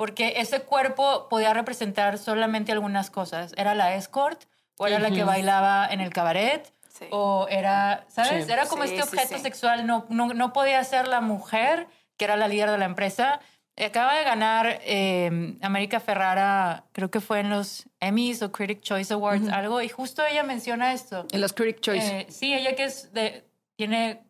porque 0.00 0.32
ese 0.38 0.62
cuerpo 0.62 1.28
podía 1.28 1.52
representar 1.52 2.16
solamente 2.16 2.72
algunas 2.72 3.10
cosas. 3.10 3.52
Era 3.58 3.74
la 3.74 3.94
escort, 3.96 4.44
o 4.78 4.86
era 4.86 4.98
la 4.98 5.10
que 5.10 5.24
bailaba 5.24 5.86
en 5.90 6.00
el 6.00 6.08
cabaret, 6.10 6.72
Sí. 6.88 7.04
o 7.10 7.46
era, 7.50 8.06
¿sabes? 8.08 8.46
Sí. 8.46 8.50
Era 8.52 8.64
como 8.64 8.84
Sí, 8.84 8.94
este 8.94 9.02
objeto 9.02 9.34
sí. 9.36 9.42
sexual, 9.42 9.86
no, 9.86 10.06
no, 10.08 10.32
no 10.32 10.54
podía 10.54 10.82
ser 10.84 11.06
la 11.06 11.20
mujer, 11.20 11.86
que 12.16 12.24
era 12.24 12.38
la 12.38 12.48
líder 12.48 12.70
de 12.70 12.78
la 12.78 12.86
empresa. 12.86 13.40
Acaba 13.76 14.14
de 14.14 14.24
ganar 14.24 14.80
eh, 14.84 15.58
América 15.60 16.00
Ferrara, 16.00 16.84
creo 16.92 17.10
que 17.10 17.20
fue 17.20 17.40
en 17.40 17.50
los 17.50 17.86
Emmys 18.00 18.40
o 18.40 18.50
Critic 18.52 18.80
Choice 18.80 19.12
Awards, 19.12 19.50
algo, 19.50 19.82
y 19.82 19.90
justo 19.90 20.24
ella 20.24 20.44
menciona 20.44 20.94
esto. 20.94 21.26
En 21.30 21.42
los 21.42 21.52
Critic 21.52 21.80
Choice. 21.82 22.20
Eh, 22.20 22.26
sí, 22.30 22.54
ella 22.54 22.74
que 22.74 22.84
es 22.84 23.12
de, 23.12 23.44
tiene, 23.76 24.22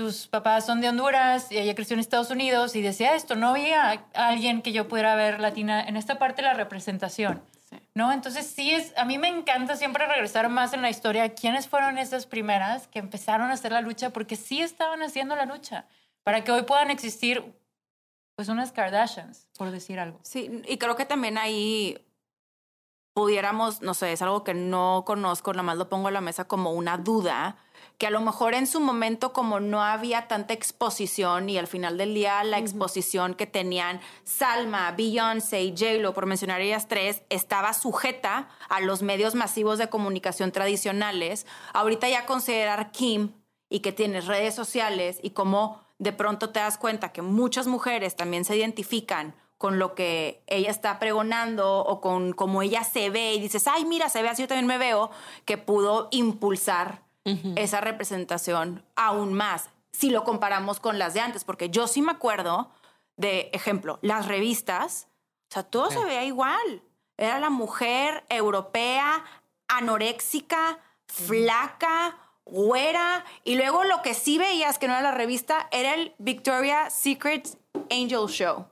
sus 0.00 0.28
papás 0.28 0.64
son 0.64 0.80
de 0.80 0.88
Honduras 0.88 1.52
y 1.52 1.58
ella 1.58 1.74
creció 1.74 1.92
en 1.94 2.00
Estados 2.00 2.30
Unidos 2.30 2.74
y 2.74 2.80
decía 2.80 3.14
esto, 3.14 3.36
no 3.36 3.48
había 3.48 4.06
alguien 4.14 4.62
que 4.62 4.72
yo 4.72 4.88
pudiera 4.88 5.14
ver 5.14 5.40
latina 5.40 5.86
en 5.86 5.98
esta 5.98 6.18
parte 6.18 6.40
de 6.40 6.48
la 6.48 6.54
representación. 6.54 7.42
¿No? 7.94 8.10
Entonces 8.12 8.46
sí 8.46 8.72
es, 8.72 8.96
a 8.96 9.04
mí 9.04 9.18
me 9.18 9.28
encanta 9.28 9.76
siempre 9.76 10.06
regresar 10.06 10.48
más 10.48 10.72
en 10.72 10.82
la 10.82 10.90
historia, 10.90 11.34
quiénes 11.34 11.68
fueron 11.68 11.98
esas 11.98 12.26
primeras 12.26 12.88
que 12.88 12.98
empezaron 12.98 13.50
a 13.50 13.54
hacer 13.54 13.72
la 13.72 13.80
lucha, 13.80 14.10
porque 14.10 14.34
sí 14.36 14.60
estaban 14.60 15.02
haciendo 15.02 15.36
la 15.36 15.44
lucha, 15.44 15.86
para 16.24 16.42
que 16.42 16.50
hoy 16.50 16.62
puedan 16.62 16.90
existir 16.90 17.44
pues 18.34 18.48
unas 18.48 18.72
Kardashians, 18.72 19.46
por 19.56 19.70
decir 19.70 20.00
algo. 20.00 20.18
Sí, 20.22 20.62
y 20.66 20.78
creo 20.78 20.96
que 20.96 21.04
también 21.04 21.36
ahí 21.36 22.04
pudiéramos, 23.12 23.82
no 23.82 23.94
sé, 23.94 24.12
es 24.12 24.22
algo 24.22 24.42
que 24.44 24.54
no 24.54 25.04
conozco, 25.06 25.52
nada 25.52 25.62
más 25.62 25.76
lo 25.76 25.88
pongo 25.88 26.08
a 26.08 26.10
la 26.10 26.20
mesa 26.20 26.46
como 26.48 26.72
una 26.72 26.96
duda, 26.96 27.56
que 28.00 28.06
a 28.06 28.10
lo 28.10 28.22
mejor 28.22 28.54
en 28.54 28.66
su 28.66 28.80
momento 28.80 29.34
como 29.34 29.60
no 29.60 29.82
había 29.82 30.26
tanta 30.26 30.54
exposición 30.54 31.50
y 31.50 31.58
al 31.58 31.66
final 31.66 31.98
del 31.98 32.14
día 32.14 32.42
la 32.44 32.58
exposición 32.58 33.34
que 33.34 33.46
tenían 33.46 34.00
Salma, 34.24 34.90
Beyoncé 34.92 35.60
y 35.64 35.76
J-Lo, 35.76 36.14
por 36.14 36.24
mencionar 36.24 36.62
ellas 36.62 36.88
tres, 36.88 37.20
estaba 37.28 37.74
sujeta 37.74 38.48
a 38.70 38.80
los 38.80 39.02
medios 39.02 39.34
masivos 39.34 39.76
de 39.76 39.90
comunicación 39.90 40.50
tradicionales. 40.50 41.44
Ahorita 41.74 42.08
ya 42.08 42.24
considerar 42.24 42.90
Kim 42.90 43.34
y 43.68 43.80
que 43.80 43.92
tienes 43.92 44.26
redes 44.26 44.54
sociales 44.54 45.18
y 45.22 45.32
cómo 45.32 45.84
de 45.98 46.14
pronto 46.14 46.48
te 46.48 46.60
das 46.60 46.78
cuenta 46.78 47.12
que 47.12 47.20
muchas 47.20 47.66
mujeres 47.66 48.16
también 48.16 48.46
se 48.46 48.56
identifican 48.56 49.34
con 49.58 49.78
lo 49.78 49.94
que 49.94 50.42
ella 50.46 50.70
está 50.70 50.98
pregonando 50.98 51.80
o 51.80 52.00
con 52.00 52.32
cómo 52.32 52.62
ella 52.62 52.82
se 52.82 53.10
ve 53.10 53.34
y 53.34 53.40
dices, 53.40 53.66
ay, 53.66 53.84
mira, 53.84 54.08
se 54.08 54.22
ve 54.22 54.30
así, 54.30 54.40
yo 54.40 54.48
también 54.48 54.66
me 54.66 54.78
veo, 54.78 55.10
que 55.44 55.58
pudo 55.58 56.08
impulsar 56.12 57.09
esa 57.24 57.80
representación 57.80 58.84
aún 58.96 59.34
más 59.34 59.70
si 59.92 60.10
lo 60.10 60.24
comparamos 60.24 60.80
con 60.80 60.98
las 60.98 61.14
de 61.14 61.20
antes, 61.20 61.44
porque 61.44 61.70
yo 61.70 61.86
sí 61.86 62.02
me 62.02 62.12
acuerdo 62.12 62.70
de, 63.16 63.50
ejemplo, 63.52 63.98
las 64.02 64.26
revistas, 64.26 65.08
o 65.50 65.54
sea, 65.54 65.62
todo 65.62 65.90
se 65.90 66.02
veía 66.04 66.24
igual. 66.24 66.82
Era 67.16 67.38
la 67.38 67.50
mujer 67.50 68.24
europea, 68.28 69.24
anoréxica, 69.68 70.78
flaca, 71.06 72.16
güera, 72.46 73.24
y 73.44 73.56
luego 73.56 73.84
lo 73.84 74.00
que 74.02 74.14
sí 74.14 74.38
veías 74.38 74.78
que 74.78 74.88
no 74.88 74.94
era 74.94 75.02
la 75.02 75.10
revista 75.10 75.68
era 75.70 75.94
el 75.94 76.14
Victoria's 76.18 76.92
Secret 76.94 77.58
Angel 77.90 78.26
Show. 78.28 78.66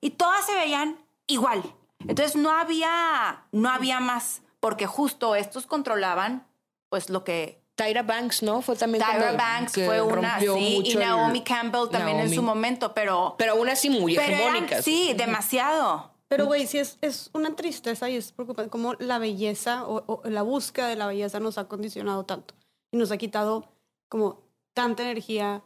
Y 0.00 0.10
todas 0.10 0.44
se 0.44 0.54
veían 0.54 0.98
igual. 1.26 1.62
Entonces 2.00 2.36
no 2.36 2.50
había, 2.50 3.44
no 3.52 3.70
había 3.70 4.00
más, 4.00 4.42
porque 4.60 4.86
justo 4.86 5.34
estos 5.34 5.66
controlaban 5.66 6.46
pues 6.88 7.08
lo 7.08 7.24
que 7.24 7.61
Tyra 7.84 8.02
Banks, 8.02 8.42
¿no? 8.42 8.62
Fue 8.62 8.76
también 8.76 9.04
Tyra 9.04 9.32
Banks 9.32 9.72
que 9.72 9.86
fue 9.86 10.00
una, 10.02 10.32
rompió 10.34 10.54
sí, 10.56 10.60
y 10.60 10.76
mucho 10.78 11.00
el- 11.00 11.06
Naomi 11.06 11.42
Campbell 11.42 11.88
también 11.90 12.16
en 12.18 12.24
Naomi. 12.24 12.36
su 12.36 12.42
momento, 12.42 12.92
pero... 12.94 13.34
Pero 13.38 13.52
aún 13.52 13.68
así 13.68 13.90
muy 13.90 14.16
hegemónicas. 14.16 14.84
sí, 14.84 15.12
demasiado. 15.16 16.10
Pero, 16.28 16.46
güey, 16.46 16.66
sí 16.66 16.78
es, 16.78 16.96
es 17.02 17.28
una 17.34 17.54
tristeza 17.56 18.08
y 18.08 18.16
es 18.16 18.32
preocupante 18.32 18.70
cómo 18.70 18.94
la 18.94 19.18
belleza 19.18 19.84
o, 19.84 20.02
o 20.06 20.22
la 20.30 20.40
búsqueda 20.40 20.88
de 20.88 20.96
la 20.96 21.06
belleza 21.06 21.40
nos 21.40 21.58
ha 21.58 21.68
condicionado 21.68 22.24
tanto 22.24 22.54
y 22.90 22.96
nos 22.96 23.10
ha 23.10 23.18
quitado 23.18 23.68
como 24.08 24.40
tanta 24.72 25.02
energía 25.02 25.62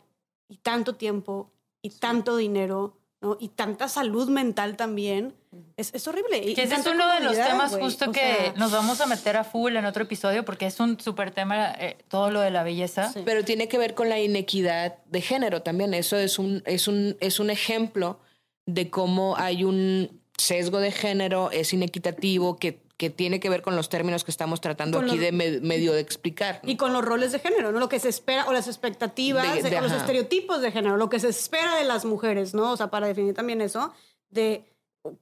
y 0.48 0.56
tanto 0.56 0.96
tiempo 0.96 1.52
y 1.82 1.90
tanto 1.90 2.36
dinero, 2.36 2.95
¿no? 3.20 3.36
Y 3.40 3.48
tanta 3.48 3.88
salud 3.88 4.28
mental 4.28 4.76
también. 4.76 5.34
Es, 5.76 5.94
es 5.94 6.06
horrible. 6.06 6.38
Y 6.38 6.54
Que 6.54 6.64
ese 6.64 6.74
es 6.74 6.86
uno 6.86 7.12
de 7.14 7.20
los 7.20 7.34
temas 7.34 7.76
justo 7.76 8.12
que 8.12 8.20
sea, 8.20 8.52
nos 8.56 8.72
vamos 8.72 9.00
a 9.00 9.06
meter 9.06 9.36
a 9.36 9.44
full 9.44 9.76
en 9.76 9.86
otro 9.86 10.02
episodio 10.02 10.44
porque 10.44 10.66
es 10.66 10.78
un 10.80 11.00
súper 11.00 11.30
tema 11.30 11.72
eh, 11.72 11.96
todo 12.08 12.30
lo 12.30 12.40
de 12.40 12.50
la 12.50 12.62
belleza. 12.62 13.12
Sí. 13.12 13.22
Pero 13.24 13.44
tiene 13.44 13.68
que 13.68 13.78
ver 13.78 13.94
con 13.94 14.08
la 14.08 14.20
inequidad 14.20 14.98
de 15.06 15.20
género 15.20 15.62
también. 15.62 15.94
Eso 15.94 16.16
es 16.16 16.38
un, 16.38 16.62
es 16.66 16.88
un, 16.88 17.16
es 17.20 17.40
un 17.40 17.50
ejemplo 17.50 18.20
de 18.66 18.90
cómo 18.90 19.36
hay 19.36 19.64
un 19.64 20.20
sesgo 20.36 20.80
de 20.80 20.92
género, 20.92 21.50
es 21.50 21.72
inequitativo, 21.72 22.56
que, 22.58 22.85
que 22.98 23.10
tiene 23.10 23.40
que 23.40 23.50
ver 23.50 23.60
con 23.62 23.76
los 23.76 23.88
términos 23.88 24.24
que 24.24 24.30
estamos 24.30 24.60
tratando 24.60 24.98
Con 24.98 25.06
aquí 25.06 25.16
los- 25.16 25.24
de 25.24 25.32
me- 25.32 25.60
medio 25.60 25.92
de 25.92 26.00
explicar. 26.00 26.60
¿no? 26.62 26.70
Y 26.70 26.76
con 26.76 26.92
los 26.92 27.04
roles 27.04 27.30
de 27.32 27.38
género, 27.40 27.70
¿no? 27.72 27.78
Lo 27.78 27.88
que 27.90 27.98
se 27.98 28.08
espera, 28.08 28.46
o 28.48 28.52
las 28.52 28.68
expectativas, 28.68 29.54
De- 29.54 29.62
de- 29.62 29.70
de- 29.70 29.78
o 29.78 29.82
los 29.82 29.92
estereotipos 29.92 30.60
de 30.62 30.72
género, 30.72 30.96
lo 30.96 31.08
que 31.10 31.20
se 31.20 31.28
espera 31.28 31.76
de 31.76 31.84
las 31.84 32.04
mujeres, 32.06 32.54
¿no? 32.54 32.72
O 32.72 32.76
sea, 32.76 32.88
para 32.88 33.06
definir 33.06 33.34
también 33.34 33.60
eso, 33.60 33.92
de 34.30 34.64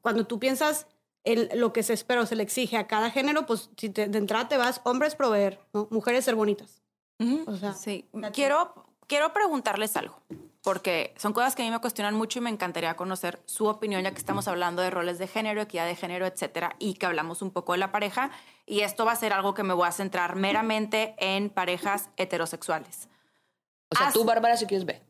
cuando 0.03 0.27
tú 0.27 0.39
piensas 0.39 0.87
en 1.25 1.49
lo 1.59 1.73
que 1.73 1.83
se 1.83 1.95
espera 1.95 2.21
o 2.21 2.27
se 2.27 2.37
le 2.37 2.43
exige 2.43 2.77
a 2.77 2.87
cada 2.87 3.11
género, 3.11 3.45
pues 3.47 3.71
si 3.77 3.89
te- 3.89 4.07
de 4.09 4.19
entrada 4.19 4.47
te 4.49 4.57
vas, 4.57 4.81
hombres 4.85 5.15
proveer, 5.17 5.59
¿no? 5.73 5.89
Mujeres 5.91 6.25
ser 6.25 6.35
bonitas. 6.37 6.83
O 7.47 7.57
sea, 7.57 7.73
Sí, 7.75 8.05
quiero, 8.33 8.87
quiero 9.07 9.33
preguntarles 9.33 9.97
algo, 9.97 10.21
porque 10.65 11.15
son 11.19 11.35
cosas 11.35 11.55
que 11.55 11.63
a 11.63 11.67
mí 11.67 11.71
me 11.71 11.79
cuestionan 11.79 12.15
mucho 12.15 12.39
y 12.39 12.43
me 12.43 12.49
encantaría 12.49 12.97
conocer 12.97 13.43
su 13.45 13.67
opinión, 13.67 14.03
ya 14.03 14.13
que 14.13 14.19
estamos 14.19 14.49
hablando 14.49 14.81
de 14.81 14.89
roles 14.89 15.19
de 15.19 15.27
género, 15.29 15.61
equidad 15.61 15.85
de 15.85 15.95
género, 15.95 16.25
etcétera, 16.25 16.75
y 16.79 16.95
que 16.95 17.05
hablamos 17.05 17.43
un 17.43 17.51
poco 17.51 17.73
de 17.73 17.79
la 17.79 17.93
pareja. 17.93 18.31
Y 18.65 18.81
esto 18.81 19.05
va 19.05 19.13
a 19.13 19.17
ser 19.17 19.35
algo 19.35 19.53
que 19.53 19.63
me 19.63 19.75
voy 19.75 19.87
a 19.87 19.93
centrar 19.93 20.37
meramente 20.37 21.17
en 21.19 21.51
parejas 21.51 22.09
heterosexuales. 22.17 23.11
O 23.91 23.97
sea, 23.97 24.11
tú, 24.11 24.25
Bárbara, 24.25 24.57
si 24.57 24.65
quieres, 24.65 24.87
ve. 24.87 25.03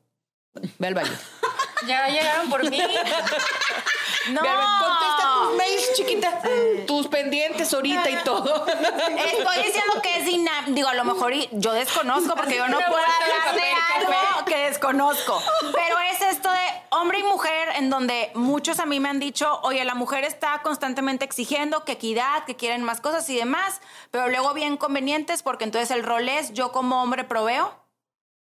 Ve 0.78 0.86
al 0.88 0.94
baño. 0.94 1.12
Ya 1.86 2.09
llegaron 2.09 2.48
por 2.48 2.68
mí. 2.70 2.78
No, 4.32 4.42
Ve. 4.42 4.48
Contesta 4.48 5.30
tus 5.34 5.56
mails, 5.56 5.92
chiquita. 5.94 6.42
Tus 6.86 7.08
pendientes 7.08 7.72
ahorita 7.72 8.10
y 8.10 8.16
todo. 8.24 8.66
Estoy 8.66 9.62
diciendo 9.64 10.00
que 10.02 10.16
es 10.18 10.26
dinámico. 10.26 10.74
Digo, 10.74 10.88
a 10.88 10.94
lo 10.94 11.04
mejor 11.04 11.32
yo 11.52 11.72
desconozco 11.72 12.34
porque 12.34 12.56
yo 12.56 12.68
no 12.68 12.78
puedo 12.78 13.02
hablar 13.02 13.54
de 13.54 13.62
algo 13.96 14.44
que 14.44 14.56
desconozco. 14.56 15.42
Pero 15.74 15.98
es 16.10 16.20
esto 16.22 16.50
de 16.50 16.58
hombre 16.90 17.18
y 17.18 17.22
mujer 17.22 17.68
en 17.76 17.90
donde 17.90 18.30
muchos 18.34 18.78
a 18.78 18.86
mí 18.86 19.00
me 19.00 19.08
han 19.08 19.20
dicho, 19.20 19.60
oye, 19.62 19.84
la 19.84 19.94
mujer 19.94 20.24
está 20.24 20.60
constantemente 20.62 21.24
exigiendo 21.24 21.84
que 21.84 21.92
equidad, 21.92 22.44
que 22.44 22.56
quieren 22.56 22.82
más 22.82 23.00
cosas 23.00 23.28
y 23.30 23.36
demás, 23.36 23.80
pero 24.10 24.28
luego 24.28 24.48
había 24.48 24.66
inconvenientes 24.66 25.42
porque 25.42 25.64
entonces 25.64 25.90
el 25.90 26.02
rol 26.02 26.28
es 26.28 26.52
yo 26.52 26.72
como 26.72 27.02
hombre 27.02 27.24
proveo. 27.24 27.84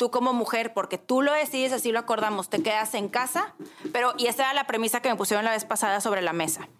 Tú 0.00 0.10
como 0.10 0.32
mujer, 0.32 0.72
porque 0.72 0.96
tú 0.96 1.20
lo 1.20 1.30
decides, 1.30 1.74
así 1.74 1.92
lo 1.92 1.98
acordamos, 1.98 2.48
te 2.48 2.62
quedas 2.62 2.94
en 2.94 3.10
casa, 3.10 3.52
pero 3.92 4.14
y 4.16 4.28
esa 4.28 4.44
era 4.44 4.54
la 4.54 4.66
premisa 4.66 5.02
que 5.02 5.10
me 5.10 5.16
pusieron 5.16 5.44
la 5.44 5.50
vez 5.50 5.66
pasada 5.66 6.00
sobre 6.00 6.22
la 6.22 6.32
mesa. 6.32 6.70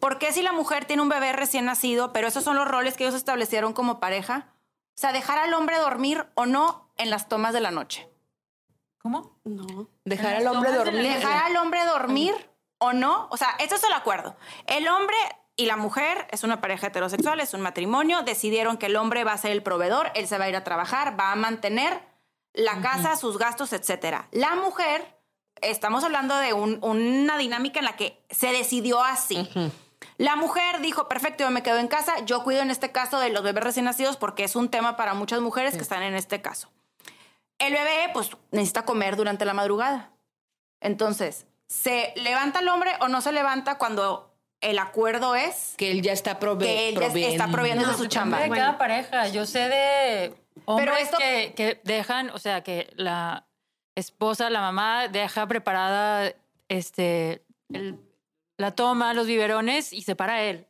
¿Por 0.00 0.18
qué 0.18 0.32
si 0.32 0.42
la 0.42 0.50
mujer 0.50 0.84
tiene 0.84 1.00
un 1.00 1.08
bebé 1.08 1.32
recién 1.32 1.66
nacido, 1.66 2.12
pero 2.12 2.26
esos 2.26 2.42
son 2.42 2.56
los 2.56 2.66
roles 2.66 2.96
que 2.96 3.04
ellos 3.04 3.14
establecieron 3.14 3.74
como 3.74 4.00
pareja? 4.00 4.48
O 4.88 4.96
sea, 4.96 5.12
dejar 5.12 5.38
al 5.38 5.54
hombre 5.54 5.78
dormir 5.78 6.26
o 6.34 6.46
no 6.46 6.90
en 6.96 7.10
las 7.10 7.28
tomas 7.28 7.52
de 7.52 7.60
la 7.60 7.70
noche. 7.70 8.08
¿Cómo? 8.98 9.38
no. 9.44 9.88
Dejar 10.04 10.34
al 10.34 10.48
hombre 10.48 10.72
de 10.72 10.78
dormir. 10.78 11.02
Dejar 11.02 11.44
al 11.44 11.56
hombre 11.58 11.84
dormir 11.84 12.34
o 12.78 12.92
no. 12.92 13.28
O 13.30 13.36
sea, 13.36 13.50
esto 13.60 13.76
es 13.76 13.84
el 13.84 13.92
acuerdo. 13.92 14.34
El 14.66 14.88
hombre 14.88 15.16
y 15.54 15.66
la 15.66 15.76
mujer 15.76 16.26
es 16.32 16.42
una 16.42 16.60
pareja 16.60 16.88
heterosexual, 16.88 17.38
es 17.38 17.54
un 17.54 17.60
matrimonio. 17.60 18.22
Decidieron 18.22 18.78
que 18.78 18.86
el 18.86 18.96
hombre 18.96 19.22
va 19.22 19.32
a 19.32 19.38
ser 19.38 19.52
el 19.52 19.62
proveedor, 19.62 20.10
él 20.16 20.26
se 20.26 20.38
va 20.38 20.46
a 20.46 20.48
ir 20.48 20.56
a 20.56 20.64
trabajar, 20.64 21.16
va 21.16 21.30
a 21.30 21.36
mantener 21.36 22.13
la 22.54 22.80
casa, 22.80 23.16
sus 23.16 23.36
gastos, 23.38 23.72
etcétera. 23.72 24.28
La 24.32 24.54
mujer, 24.54 25.18
estamos 25.60 26.02
hablando 26.04 26.36
de 26.38 26.52
un- 26.52 26.78
una 26.82 27.36
dinámica 27.36 27.78
en 27.80 27.84
la 27.84 27.96
que 27.96 28.24
se 28.30 28.48
decidió 28.52 29.02
así. 29.02 29.48
La 30.18 30.36
mujer 30.36 30.80
dijo, 30.80 31.08
perfecto, 31.08 31.44
yo 31.44 31.50
me 31.50 31.62
quedo 31.62 31.78
en 31.78 31.88
casa, 31.88 32.14
yo 32.24 32.42
cuido 32.44 32.62
en 32.62 32.70
este 32.70 32.92
caso 32.92 33.18
de 33.18 33.30
los 33.30 33.42
bebés 33.42 33.64
recién 33.64 33.84
nacidos 33.86 34.16
porque 34.16 34.44
es 34.44 34.54
un 34.56 34.68
tema 34.68 34.96
para 34.96 35.14
muchas 35.14 35.40
mujeres 35.40 35.74
que 35.74 35.82
están 35.82 36.02
en 36.02 36.14
este 36.14 36.40
caso. 36.40 36.70
El 37.58 37.72
bebé, 37.72 38.10
pues, 38.12 38.30
necesita 38.50 38.84
comer 38.84 39.16
durante 39.16 39.44
la 39.44 39.54
madrugada. 39.54 40.10
Entonces, 40.80 41.46
¿se 41.66 42.12
levanta 42.16 42.60
el 42.60 42.68
hombre 42.68 42.92
o 43.00 43.08
no 43.08 43.20
se 43.20 43.32
levanta 43.32 43.78
cuando 43.78 44.34
el 44.60 44.78
acuerdo 44.78 45.34
es 45.34 45.74
Que 45.76 45.90
él 45.90 46.02
ya 46.02 46.12
está 46.12 46.38
prove 46.38 46.64
que 46.66 46.88
él 46.90 46.98
ya 47.00 47.06
está 47.28 47.48
proviendo 47.48 47.86
de 47.86 47.94
su 47.94 48.06
chamba? 48.06 48.38
De 48.40 48.50
cada 48.50 48.76
pareja. 48.78 49.28
Yo 49.28 49.46
sé 49.46 49.68
de 49.68 50.34
hombres 50.64 50.98
esto- 51.02 51.18
que, 51.18 51.52
que 51.56 51.80
dejan, 51.84 52.30
o 52.30 52.38
sea, 52.38 52.62
que 52.62 52.92
la 52.96 53.46
esposa, 53.96 54.50
la 54.50 54.60
mamá, 54.60 55.08
deja 55.08 55.46
preparada 55.46 56.32
este, 56.68 57.44
el- 57.72 58.00
la 58.56 58.72
toma, 58.74 59.14
los 59.14 59.26
biberones 59.26 59.92
y 59.92 60.02
se 60.02 60.16
para 60.16 60.42
él. 60.42 60.66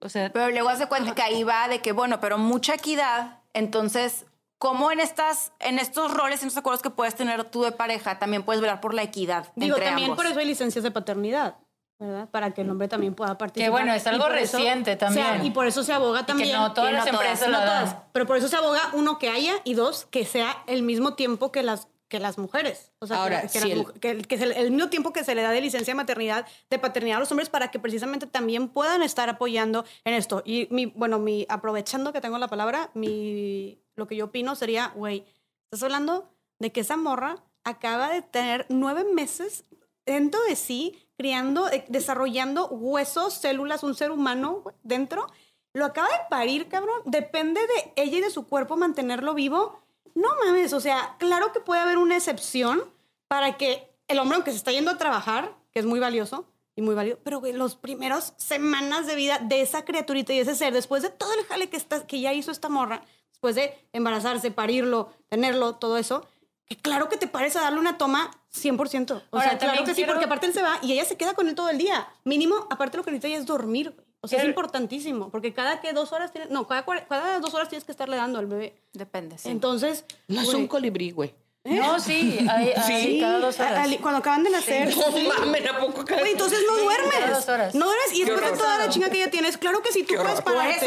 O 0.00 0.08
sea, 0.08 0.30
Pero 0.32 0.48
luego 0.50 0.68
hace 0.68 0.86
cuenta 0.86 1.14
que 1.14 1.22
ahí 1.22 1.44
va 1.44 1.68
de 1.68 1.80
que, 1.82 1.92
bueno, 1.92 2.20
pero 2.20 2.38
mucha 2.38 2.74
equidad. 2.74 3.40
Entonces, 3.52 4.24
¿cómo 4.58 4.90
en 4.92 5.00
estas, 5.00 5.52
en 5.58 5.78
estos 5.78 6.14
roles, 6.14 6.40
en 6.42 6.48
estos 6.48 6.60
acuerdos 6.60 6.82
que 6.82 6.90
puedes 6.90 7.14
tener 7.16 7.44
tú 7.44 7.62
de 7.62 7.72
pareja, 7.72 8.18
también 8.18 8.42
puedes 8.42 8.62
velar 8.62 8.80
por 8.80 8.94
la 8.94 9.02
equidad 9.02 9.52
Digo, 9.56 9.76
entre 9.76 9.88
también 9.90 10.10
ambos? 10.12 10.16
por 10.24 10.30
eso 10.30 10.38
hay 10.40 10.46
licencias 10.46 10.82
de 10.84 10.90
paternidad, 10.90 11.56
¿verdad? 12.00 12.28
Para 12.30 12.50
que 12.52 12.62
el 12.62 12.70
hombre 12.70 12.88
también 12.88 13.14
pueda 13.14 13.38
participar. 13.38 13.70
bueno, 13.70 13.92
es 13.94 14.04
Y 14.04 14.08
algo 14.08 14.24
por 14.24 14.36
eso- 14.36 14.56
reciente 14.58 14.96
también. 14.96 15.26
o 15.26 15.28
sea, 15.36 15.44
y 15.44 15.50
por 15.50 15.66
eso 15.66 15.82
se 15.84 15.92
aboga 15.92 16.26
también. 16.26 16.52
no 16.56 16.72
todas 16.72 16.90
y 16.90 16.94
las 16.94 17.06
empresas 17.06 17.48
no 17.48 17.52
lo 17.52 17.58
dan. 17.64 17.84
todas, 17.84 17.96
pero 18.12 18.26
por 18.26 18.36
eso 18.36 18.48
se 18.48 18.56
aboga, 18.56 18.80
uno, 18.94 19.18
que 19.18 19.28
haya, 19.30 19.52
y 19.64 19.74
dos, 19.74 20.06
que 20.10 20.24
sea 20.24 20.64
el 20.66 20.82
mismo 20.82 21.14
tiempo 21.14 21.52
que 21.52 21.62
las 21.62 21.86
que 22.08 22.18
las 22.18 22.38
mujeres. 22.38 22.90
O 22.98 23.06
sea, 23.06 23.18
que- 23.18 23.22
Ahora, 23.22 23.42
que, 23.42 23.48
si 23.50 23.58
las 23.60 23.68
el- 23.86 24.00
que- 24.00 24.18
que 24.22 24.34
es 24.34 24.40
el, 24.40 24.50
el 24.50 24.72
mismo 24.72 24.88
tiempo 24.90 25.12
que 25.12 25.22
se 25.22 25.36
le 25.36 25.42
da 25.42 25.52
de 25.52 25.60
licencia 25.60 25.92
de 25.92 25.96
maternidad, 25.96 26.44
de 26.68 26.76
paternidad 26.80 27.18
a 27.18 27.20
los 27.20 27.30
hombres 27.30 27.48
para 27.48 27.70
que 27.70 27.78
precisamente 27.78 28.26
también 28.26 28.66
puedan 28.68 29.02
estar 29.02 29.28
apoyando 29.28 29.84
en 30.04 30.14
esto. 30.14 30.42
Y 30.44 30.66
mi, 30.72 30.86
bueno, 30.86 31.20
mi, 31.20 31.46
aprovechando 31.48 32.12
que 32.12 32.20
tengo 32.20 32.36
la 32.38 32.48
palabra, 32.48 32.90
mi, 32.94 33.78
lo 33.94 34.08
que 34.08 34.16
yo 34.16 34.24
opino 34.24 34.56
sería, 34.56 34.90
güey, 34.96 35.24
estás 35.70 35.84
hablando 35.84 36.28
de 36.58 36.72
que 36.72 36.80
esa 36.80 36.96
morra 36.96 37.36
acaba 37.62 38.08
de 38.08 38.22
tener 38.22 38.66
nueve 38.70 39.04
meses 39.14 39.62
dentro 40.04 40.42
de 40.48 40.56
sí, 40.56 40.98
criando, 41.20 41.68
eh, 41.68 41.84
desarrollando 41.88 42.66
huesos, 42.68 43.34
células, 43.34 43.82
un 43.82 43.94
ser 43.94 44.10
humano 44.10 44.64
dentro. 44.82 45.26
Lo 45.74 45.84
acaba 45.84 46.08
de 46.08 46.14
parir, 46.30 46.66
cabrón. 46.70 47.02
Depende 47.04 47.60
de 47.60 47.92
ella 47.96 48.16
y 48.16 48.20
de 48.22 48.30
su 48.30 48.46
cuerpo 48.46 48.78
mantenerlo 48.78 49.34
vivo. 49.34 49.82
No 50.14 50.30
mames, 50.42 50.72
o 50.72 50.80
sea, 50.80 51.16
claro 51.18 51.52
que 51.52 51.60
puede 51.60 51.82
haber 51.82 51.98
una 51.98 52.16
excepción 52.16 52.82
para 53.28 53.58
que 53.58 53.86
el 54.08 54.18
hombre, 54.18 54.36
aunque 54.36 54.50
se 54.52 54.56
está 54.56 54.72
yendo 54.72 54.90
a 54.90 54.96
trabajar, 54.96 55.54
que 55.72 55.80
es 55.80 55.84
muy 55.84 56.00
valioso 56.00 56.46
y 56.74 56.80
muy 56.80 56.94
válido, 56.94 57.18
pero 57.22 57.38
güey, 57.40 57.52
los 57.52 57.76
primeros 57.76 58.32
semanas 58.38 59.06
de 59.06 59.14
vida 59.14 59.40
de 59.42 59.60
esa 59.60 59.84
criaturita 59.84 60.32
y 60.32 60.38
ese 60.38 60.54
ser, 60.54 60.72
después 60.72 61.02
de 61.02 61.10
todo 61.10 61.34
el 61.34 61.44
jale 61.44 61.68
que, 61.68 61.76
está, 61.76 62.06
que 62.06 62.20
ya 62.20 62.32
hizo 62.32 62.50
esta 62.50 62.70
morra, 62.70 63.02
después 63.28 63.54
de 63.56 63.74
embarazarse, 63.92 64.50
parirlo, 64.50 65.12
tenerlo, 65.28 65.74
todo 65.74 65.98
eso, 65.98 66.26
que 66.64 66.76
claro 66.76 67.10
que 67.10 67.18
te 67.18 67.26
pares 67.26 67.56
a 67.56 67.60
darle 67.60 67.78
una 67.78 67.98
toma 67.98 68.30
100%. 68.54 69.10
O 69.30 69.36
Ahora, 69.36 69.50
sea, 69.50 69.58
claro 69.58 69.58
también 69.58 69.84
que 69.84 69.90
sí, 69.92 69.96
quiero- 69.96 70.12
porque 70.12 70.24
aparte 70.26 70.46
él 70.46 70.52
se 70.54 70.62
va 70.62 70.78
y 70.82 70.92
ella 70.92 71.04
se 71.04 71.16
queda 71.16 71.34
con 71.34 71.48
él 71.48 71.54
todo 71.54 71.68
el 71.68 71.78
día. 71.78 72.08
Mínimo, 72.24 72.66
aparte 72.70 72.96
lo 72.96 73.04
que 73.04 73.10
necesita 73.10 73.28
ella 73.28 73.38
es 73.38 73.46
dormir. 73.46 73.94
O 74.22 74.28
sea, 74.28 74.40
es 74.40 74.44
importantísimo, 74.44 75.30
porque 75.30 75.54
cada 75.54 75.80
que 75.80 75.94
dos 75.94 76.12
horas 76.12 76.30
tienes, 76.30 76.50
no, 76.50 76.66
cada, 76.66 76.84
cada 76.84 77.38
dos 77.38 77.54
horas 77.54 77.70
tienes 77.70 77.84
que 77.84 77.92
estarle 77.92 78.16
dando 78.18 78.38
al 78.38 78.46
bebé. 78.46 78.74
Depende, 78.92 79.38
sí. 79.38 79.48
Entonces, 79.48 80.04
No 80.28 80.40
es 80.42 80.46
güey, 80.48 80.58
un 80.60 80.68
colibrí, 80.68 81.10
güey. 81.10 81.34
no, 81.64 81.98
sí, 82.00 82.38
hay, 82.50 82.72
hay 82.76 83.02
sí, 83.04 83.20
cada 83.20 83.38
dos 83.38 83.58
horas. 83.60 83.78
al- 83.86 83.98
cuando 83.98 84.18
acaban 84.18 84.42
de 84.44 84.50
nacer. 84.50 84.94
No 84.96 85.10
mames, 85.38 85.66
¿a 85.70 85.78
poco 85.78 86.04
cada- 86.04 86.26
entonces 86.28 86.58
no 86.66 86.76
Sí, 86.76 86.82
duermes. 86.84 87.14
cada 87.18 87.34
dos 87.34 87.48
horas. 87.48 87.74
No 87.74 87.84
duermes 87.86 88.12
y 88.14 88.24
después 88.24 88.52
de 88.52 88.58
toda 88.58 88.76
la 88.78 88.88
chinga 88.90 89.08
que 89.10 89.18
ya 89.20 89.30
tienes, 89.30 89.56
claro 89.56 89.80
que 89.82 89.90
sí, 89.92 90.02
tú 90.04 90.14
puedes 90.16 90.40
pararte. 90.42 90.86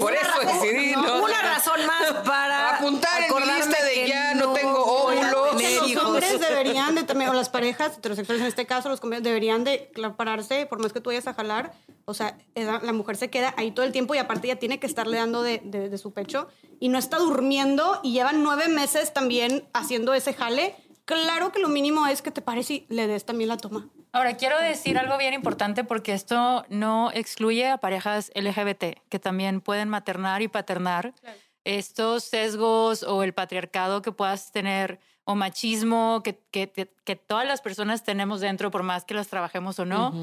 Por 0.00 0.14
eso 0.14 0.30
decidí, 0.46 0.92
¿no? 0.92 1.22
Una 1.24 1.42
razón 1.42 1.80
más 1.86 2.12
para 2.24 2.76
Apuntar 2.76 3.22
en 3.22 3.34
mi 3.34 3.52
lista 3.52 3.84
de 3.84 3.92
que 3.92 4.08
ya 4.08 4.34
no 4.34 4.52
tengo 4.54 4.82
óvulos. 4.82 5.60
Hombres 6.24 6.40
deberían 6.48 6.94
de 6.94 7.04
también, 7.04 7.30
o 7.30 7.34
las 7.34 7.48
parejas 7.48 7.96
heterosexuales 7.98 8.40
en 8.42 8.48
este 8.48 8.66
caso, 8.66 8.88
los 8.88 9.00
compañeros 9.00 9.24
deberían 9.24 9.64
de 9.64 9.90
claro, 9.94 10.16
pararse, 10.16 10.66
por 10.66 10.80
más 10.80 10.92
que 10.92 11.00
tú 11.00 11.10
vayas 11.10 11.26
a 11.26 11.34
jalar, 11.34 11.72
o 12.04 12.14
sea, 12.14 12.36
esa- 12.54 12.80
la 12.80 12.92
mujer 12.92 13.16
se 13.16 13.30
queda 13.30 13.54
ahí 13.56 13.70
todo 13.70 13.84
el 13.84 13.92
tiempo 13.92 14.14
y 14.14 14.18
aparte 14.18 14.48
ya 14.48 14.56
tiene 14.56 14.78
que 14.78 14.86
estarle 14.86 15.16
dando 15.18 15.42
de, 15.42 15.60
de- 15.64 15.88
de 15.88 15.98
su 15.98 16.12
pecho 16.12 16.48
y 16.80 16.88
no 16.88 16.98
está 16.98 17.18
durmiendo 17.18 18.00
y 18.02 18.12
llevan 18.12 18.42
nueve 18.42 18.68
meses 18.68 19.12
también 19.12 19.64
haciendo 19.72 20.14
ese 20.14 20.32
jale. 20.34 20.74
Claro 21.04 21.52
que 21.52 21.60
lo 21.60 21.68
mínimo 21.68 22.06
es 22.08 22.20
que 22.22 22.30
te 22.32 22.42
pares 22.42 22.70
y 22.70 22.84
le 22.88 23.06
des 23.06 23.24
también 23.24 23.48
la 23.48 23.56
toma. 23.56 23.88
Ahora, 24.12 24.36
quiero 24.36 24.58
decir 24.58 24.98
algo 24.98 25.18
bien 25.18 25.34
importante 25.34 25.84
porque 25.84 26.12
esto 26.14 26.64
no 26.68 27.10
excluye 27.12 27.68
a 27.68 27.76
parejas 27.78 28.30
LGBT 28.34 28.98
que 29.08 29.18
también 29.18 29.60
pueden 29.60 29.88
maternar 29.88 30.42
y 30.42 30.48
paternar. 30.48 31.12
Estos 31.64 32.22
sesgos 32.24 33.02
o 33.02 33.22
el 33.24 33.34
patriarcado 33.34 34.00
que 34.00 34.12
puedas 34.12 34.52
tener 34.52 35.00
o 35.26 35.34
machismo 35.34 36.22
que, 36.22 36.38
que, 36.50 37.16
todas 37.16 37.46
las 37.46 37.60
personas 37.60 38.04
tenemos 38.04 38.40
dentro, 38.40 38.70
por 38.70 38.84
más 38.84 39.04
que 39.04 39.12
las 39.12 39.26
trabajemos 39.26 39.78
o 39.80 39.84
no, 39.84 40.14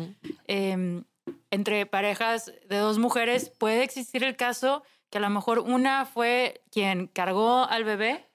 em, 0.47 1.03
entre 1.51 1.85
parejas 1.85 2.53
de 2.69 2.77
dos 2.77 2.97
mujeres 2.99 3.49
puede 3.49 3.83
existir 3.83 4.23
el 4.23 4.37
caso 4.37 4.81
que 5.09 5.17
a 5.17 5.21
lo 5.21 5.29
mejor 5.29 5.59
una 5.59 6.05
fue 6.05 6.63
quien 6.71 7.07
cargó 7.07 7.65
al 7.65 7.83
bebé 7.83 8.25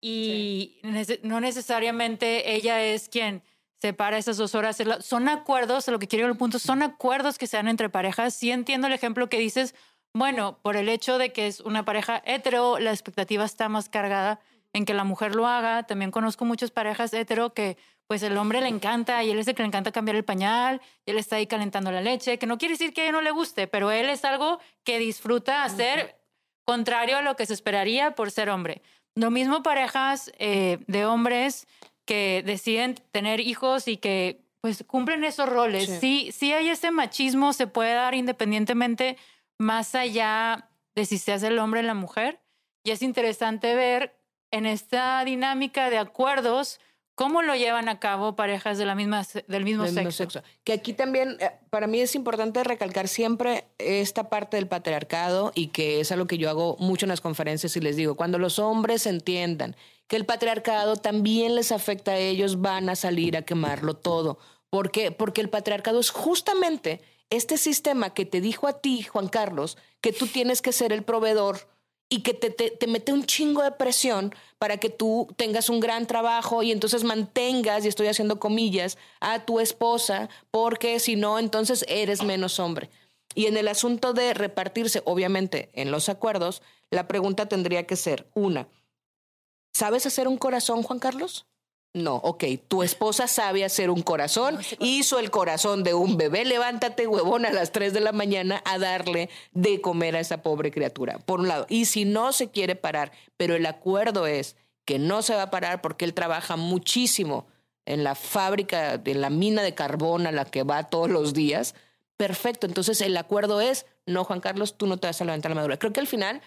y 0.00 0.80
no 1.22 1.40
necesariamente 1.40 2.54
ella 2.54 2.82
es 2.82 3.08
quien 3.08 3.44
separa 3.80 4.18
esas 4.18 4.36
dos 4.36 4.56
horas. 4.56 4.82
Son 5.00 5.28
acuerdos, 5.28 5.88
a 5.88 5.92
lo 5.92 6.00
que 6.00 6.08
quiero 6.08 6.26
ir 6.26 6.30
al 6.32 6.36
punto, 6.36 6.58
son 6.58 6.82
acuerdos 6.82 7.38
que 7.38 7.46
se 7.46 7.56
dan 7.56 7.68
entre 7.68 7.88
parejas. 7.88 8.34
Sí 8.34 8.50
entiendo 8.50 8.88
el 8.88 8.92
ejemplo 8.92 9.28
que 9.28 9.38
dices, 9.38 9.76
bueno, 10.12 10.58
por 10.60 10.76
el 10.76 10.88
hecho 10.88 11.18
de 11.18 11.32
que 11.32 11.46
es 11.46 11.60
una 11.60 11.84
pareja 11.84 12.20
hetero, 12.26 12.80
la 12.80 12.90
expectativa 12.90 13.44
está 13.44 13.68
más 13.68 13.88
cargada 13.88 14.40
en 14.72 14.84
que 14.84 14.94
la 14.94 15.04
mujer 15.04 15.34
lo 15.34 15.46
haga. 15.46 15.84
También 15.84 16.10
conozco 16.10 16.44
muchas 16.44 16.70
parejas 16.70 17.12
hetero 17.12 17.54
que 17.54 17.76
pues 18.06 18.22
el 18.22 18.36
hombre 18.36 18.60
le 18.60 18.68
encanta 18.68 19.22
y 19.24 19.30
él 19.30 19.38
es 19.38 19.48
el 19.48 19.54
que 19.54 19.62
le 19.62 19.68
encanta 19.68 19.92
cambiar 19.92 20.16
el 20.16 20.24
pañal, 20.24 20.82
y 21.06 21.12
él 21.12 21.18
está 21.18 21.36
ahí 21.36 21.46
calentando 21.46 21.90
la 21.90 22.02
leche, 22.02 22.38
que 22.38 22.46
no 22.46 22.58
quiere 22.58 22.74
decir 22.74 22.92
que 22.92 23.00
a 23.00 23.04
ella 23.04 23.12
no 23.12 23.22
le 23.22 23.30
guste, 23.30 23.68
pero 23.68 23.90
él 23.90 24.10
es 24.10 24.24
algo 24.24 24.58
que 24.84 24.98
disfruta 24.98 25.64
hacer 25.64 26.20
contrario 26.64 27.16
a 27.16 27.22
lo 27.22 27.36
que 27.36 27.46
se 27.46 27.54
esperaría 27.54 28.14
por 28.14 28.30
ser 28.30 28.50
hombre. 28.50 28.82
Lo 29.14 29.30
mismo 29.30 29.62
parejas 29.62 30.30
eh, 30.38 30.78
de 30.86 31.06
hombres 31.06 31.66
que 32.04 32.42
deciden 32.44 32.96
tener 33.12 33.40
hijos 33.40 33.88
y 33.88 33.96
que 33.96 34.44
pues 34.60 34.84
cumplen 34.86 35.24
esos 35.24 35.48
roles. 35.48 35.98
Sí. 36.00 36.30
sí, 36.32 36.52
hay 36.52 36.68
ese 36.68 36.90
machismo, 36.90 37.52
se 37.52 37.66
puede 37.66 37.94
dar 37.94 38.14
independientemente 38.14 39.16
más 39.58 39.94
allá 39.94 40.68
de 40.94 41.04
si 41.04 41.18
se 41.18 41.32
hace 41.32 41.48
el 41.48 41.58
hombre 41.58 41.80
o 41.80 41.82
la 41.82 41.94
mujer. 41.94 42.40
Y 42.84 42.90
es 42.90 43.02
interesante 43.02 43.74
ver 43.74 44.21
en 44.52 44.66
esta 44.66 45.24
dinámica 45.24 45.90
de 45.90 45.98
acuerdos 45.98 46.78
cómo 47.14 47.42
lo 47.42 47.54
llevan 47.54 47.88
a 47.88 47.98
cabo 47.98 48.36
parejas 48.36 48.78
de 48.78 48.86
la 48.86 48.94
misma, 48.94 49.26
del 49.48 49.64
mismo 49.64 49.82
del 49.84 49.92
sexo. 49.94 50.06
mismo 50.06 50.12
sexo. 50.12 50.42
Que 50.64 50.72
aquí 50.72 50.92
también, 50.92 51.36
eh, 51.40 51.50
para 51.70 51.86
mí 51.86 52.00
es 52.00 52.14
importante 52.14 52.62
recalcar 52.64 53.08
siempre 53.08 53.64
esta 53.78 54.28
parte 54.28 54.56
del 54.56 54.68
patriarcado 54.68 55.52
y 55.54 55.68
que 55.68 56.00
es 56.00 56.12
algo 56.12 56.26
que 56.26 56.38
yo 56.38 56.48
hago 56.48 56.76
mucho 56.78 57.06
en 57.06 57.10
las 57.10 57.20
conferencias 57.20 57.76
y 57.76 57.80
les 57.80 57.96
digo, 57.96 58.14
cuando 58.14 58.38
los 58.38 58.58
hombres 58.58 59.06
entiendan 59.06 59.76
que 60.06 60.16
el 60.16 60.26
patriarcado 60.26 60.96
también 60.96 61.54
les 61.54 61.72
afecta 61.72 62.12
a 62.12 62.18
ellos, 62.18 62.60
van 62.60 62.88
a 62.88 62.96
salir 62.96 63.36
a 63.36 63.42
quemarlo 63.42 63.94
todo. 63.94 64.38
¿Por 64.68 64.90
qué? 64.90 65.10
Porque 65.10 65.40
el 65.40 65.48
patriarcado 65.48 66.00
es 66.00 66.10
justamente 66.10 67.00
este 67.30 67.56
sistema 67.56 68.12
que 68.12 68.26
te 68.26 68.40
dijo 68.40 68.66
a 68.68 68.80
ti, 68.80 69.02
Juan 69.02 69.28
Carlos, 69.28 69.78
que 70.00 70.12
tú 70.12 70.26
tienes 70.26 70.60
que 70.60 70.72
ser 70.72 70.92
el 70.92 71.02
proveedor 71.02 71.71
y 72.12 72.20
que 72.20 72.34
te, 72.34 72.50
te, 72.50 72.70
te 72.70 72.86
mete 72.86 73.10
un 73.10 73.24
chingo 73.24 73.62
de 73.62 73.72
presión 73.72 74.34
para 74.58 74.76
que 74.76 74.90
tú 74.90 75.28
tengas 75.38 75.70
un 75.70 75.80
gran 75.80 76.06
trabajo 76.06 76.62
y 76.62 76.70
entonces 76.70 77.04
mantengas, 77.04 77.86
y 77.86 77.88
estoy 77.88 78.06
haciendo 78.06 78.38
comillas, 78.38 78.98
a 79.20 79.46
tu 79.46 79.60
esposa, 79.60 80.28
porque 80.50 81.00
si 81.00 81.16
no, 81.16 81.38
entonces 81.38 81.86
eres 81.88 82.22
menos 82.22 82.60
hombre. 82.60 82.90
Y 83.34 83.46
en 83.46 83.56
el 83.56 83.66
asunto 83.66 84.12
de 84.12 84.34
repartirse, 84.34 85.00
obviamente, 85.06 85.70
en 85.72 85.90
los 85.90 86.10
acuerdos, 86.10 86.60
la 86.90 87.08
pregunta 87.08 87.48
tendría 87.48 87.86
que 87.86 87.96
ser, 87.96 88.28
una, 88.34 88.68
¿sabes 89.72 90.04
hacer 90.04 90.28
un 90.28 90.36
corazón, 90.36 90.82
Juan 90.82 90.98
Carlos? 90.98 91.46
No, 91.94 92.16
ok, 92.16 92.44
tu 92.68 92.82
esposa 92.82 93.28
sabe 93.28 93.66
hacer 93.66 93.90
un 93.90 94.00
corazón, 94.00 94.58
hizo 94.78 95.18
el 95.18 95.30
corazón 95.30 95.84
de 95.84 95.92
un 95.92 96.16
bebé, 96.16 96.46
levántate 96.46 97.06
huevón 97.06 97.44
a 97.44 97.52
las 97.52 97.70
3 97.70 97.92
de 97.92 98.00
la 98.00 98.12
mañana 98.12 98.62
a 98.64 98.78
darle 98.78 99.28
de 99.52 99.82
comer 99.82 100.16
a 100.16 100.20
esa 100.20 100.42
pobre 100.42 100.70
criatura, 100.70 101.18
por 101.18 101.40
un 101.40 101.48
lado. 101.48 101.66
Y 101.68 101.84
si 101.84 102.06
no 102.06 102.32
se 102.32 102.50
quiere 102.50 102.76
parar, 102.76 103.12
pero 103.36 103.54
el 103.54 103.66
acuerdo 103.66 104.26
es 104.26 104.56
que 104.86 104.98
no 104.98 105.20
se 105.20 105.34
va 105.34 105.42
a 105.42 105.50
parar 105.50 105.82
porque 105.82 106.06
él 106.06 106.14
trabaja 106.14 106.56
muchísimo 106.56 107.46
en 107.84 108.04
la 108.04 108.14
fábrica, 108.14 109.00
en 109.04 109.20
la 109.20 109.28
mina 109.28 109.62
de 109.62 109.74
carbón 109.74 110.26
a 110.26 110.32
la 110.32 110.46
que 110.46 110.62
va 110.62 110.84
todos 110.84 111.10
los 111.10 111.34
días, 111.34 111.74
perfecto. 112.16 112.66
Entonces 112.66 113.02
el 113.02 113.14
acuerdo 113.18 113.60
es, 113.60 113.84
no, 114.06 114.24
Juan 114.24 114.40
Carlos, 114.40 114.78
tú 114.78 114.86
no 114.86 114.96
te 114.96 115.08
vas 115.08 115.20
a 115.20 115.26
levantar 115.26 115.50
la 115.50 115.56
madura. 115.56 115.78
Creo 115.78 115.92
que 115.92 116.00
al 116.00 116.06
final 116.06 116.40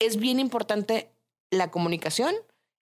es 0.00 0.16
bien 0.16 0.40
importante 0.40 1.12
la 1.50 1.70
comunicación 1.70 2.34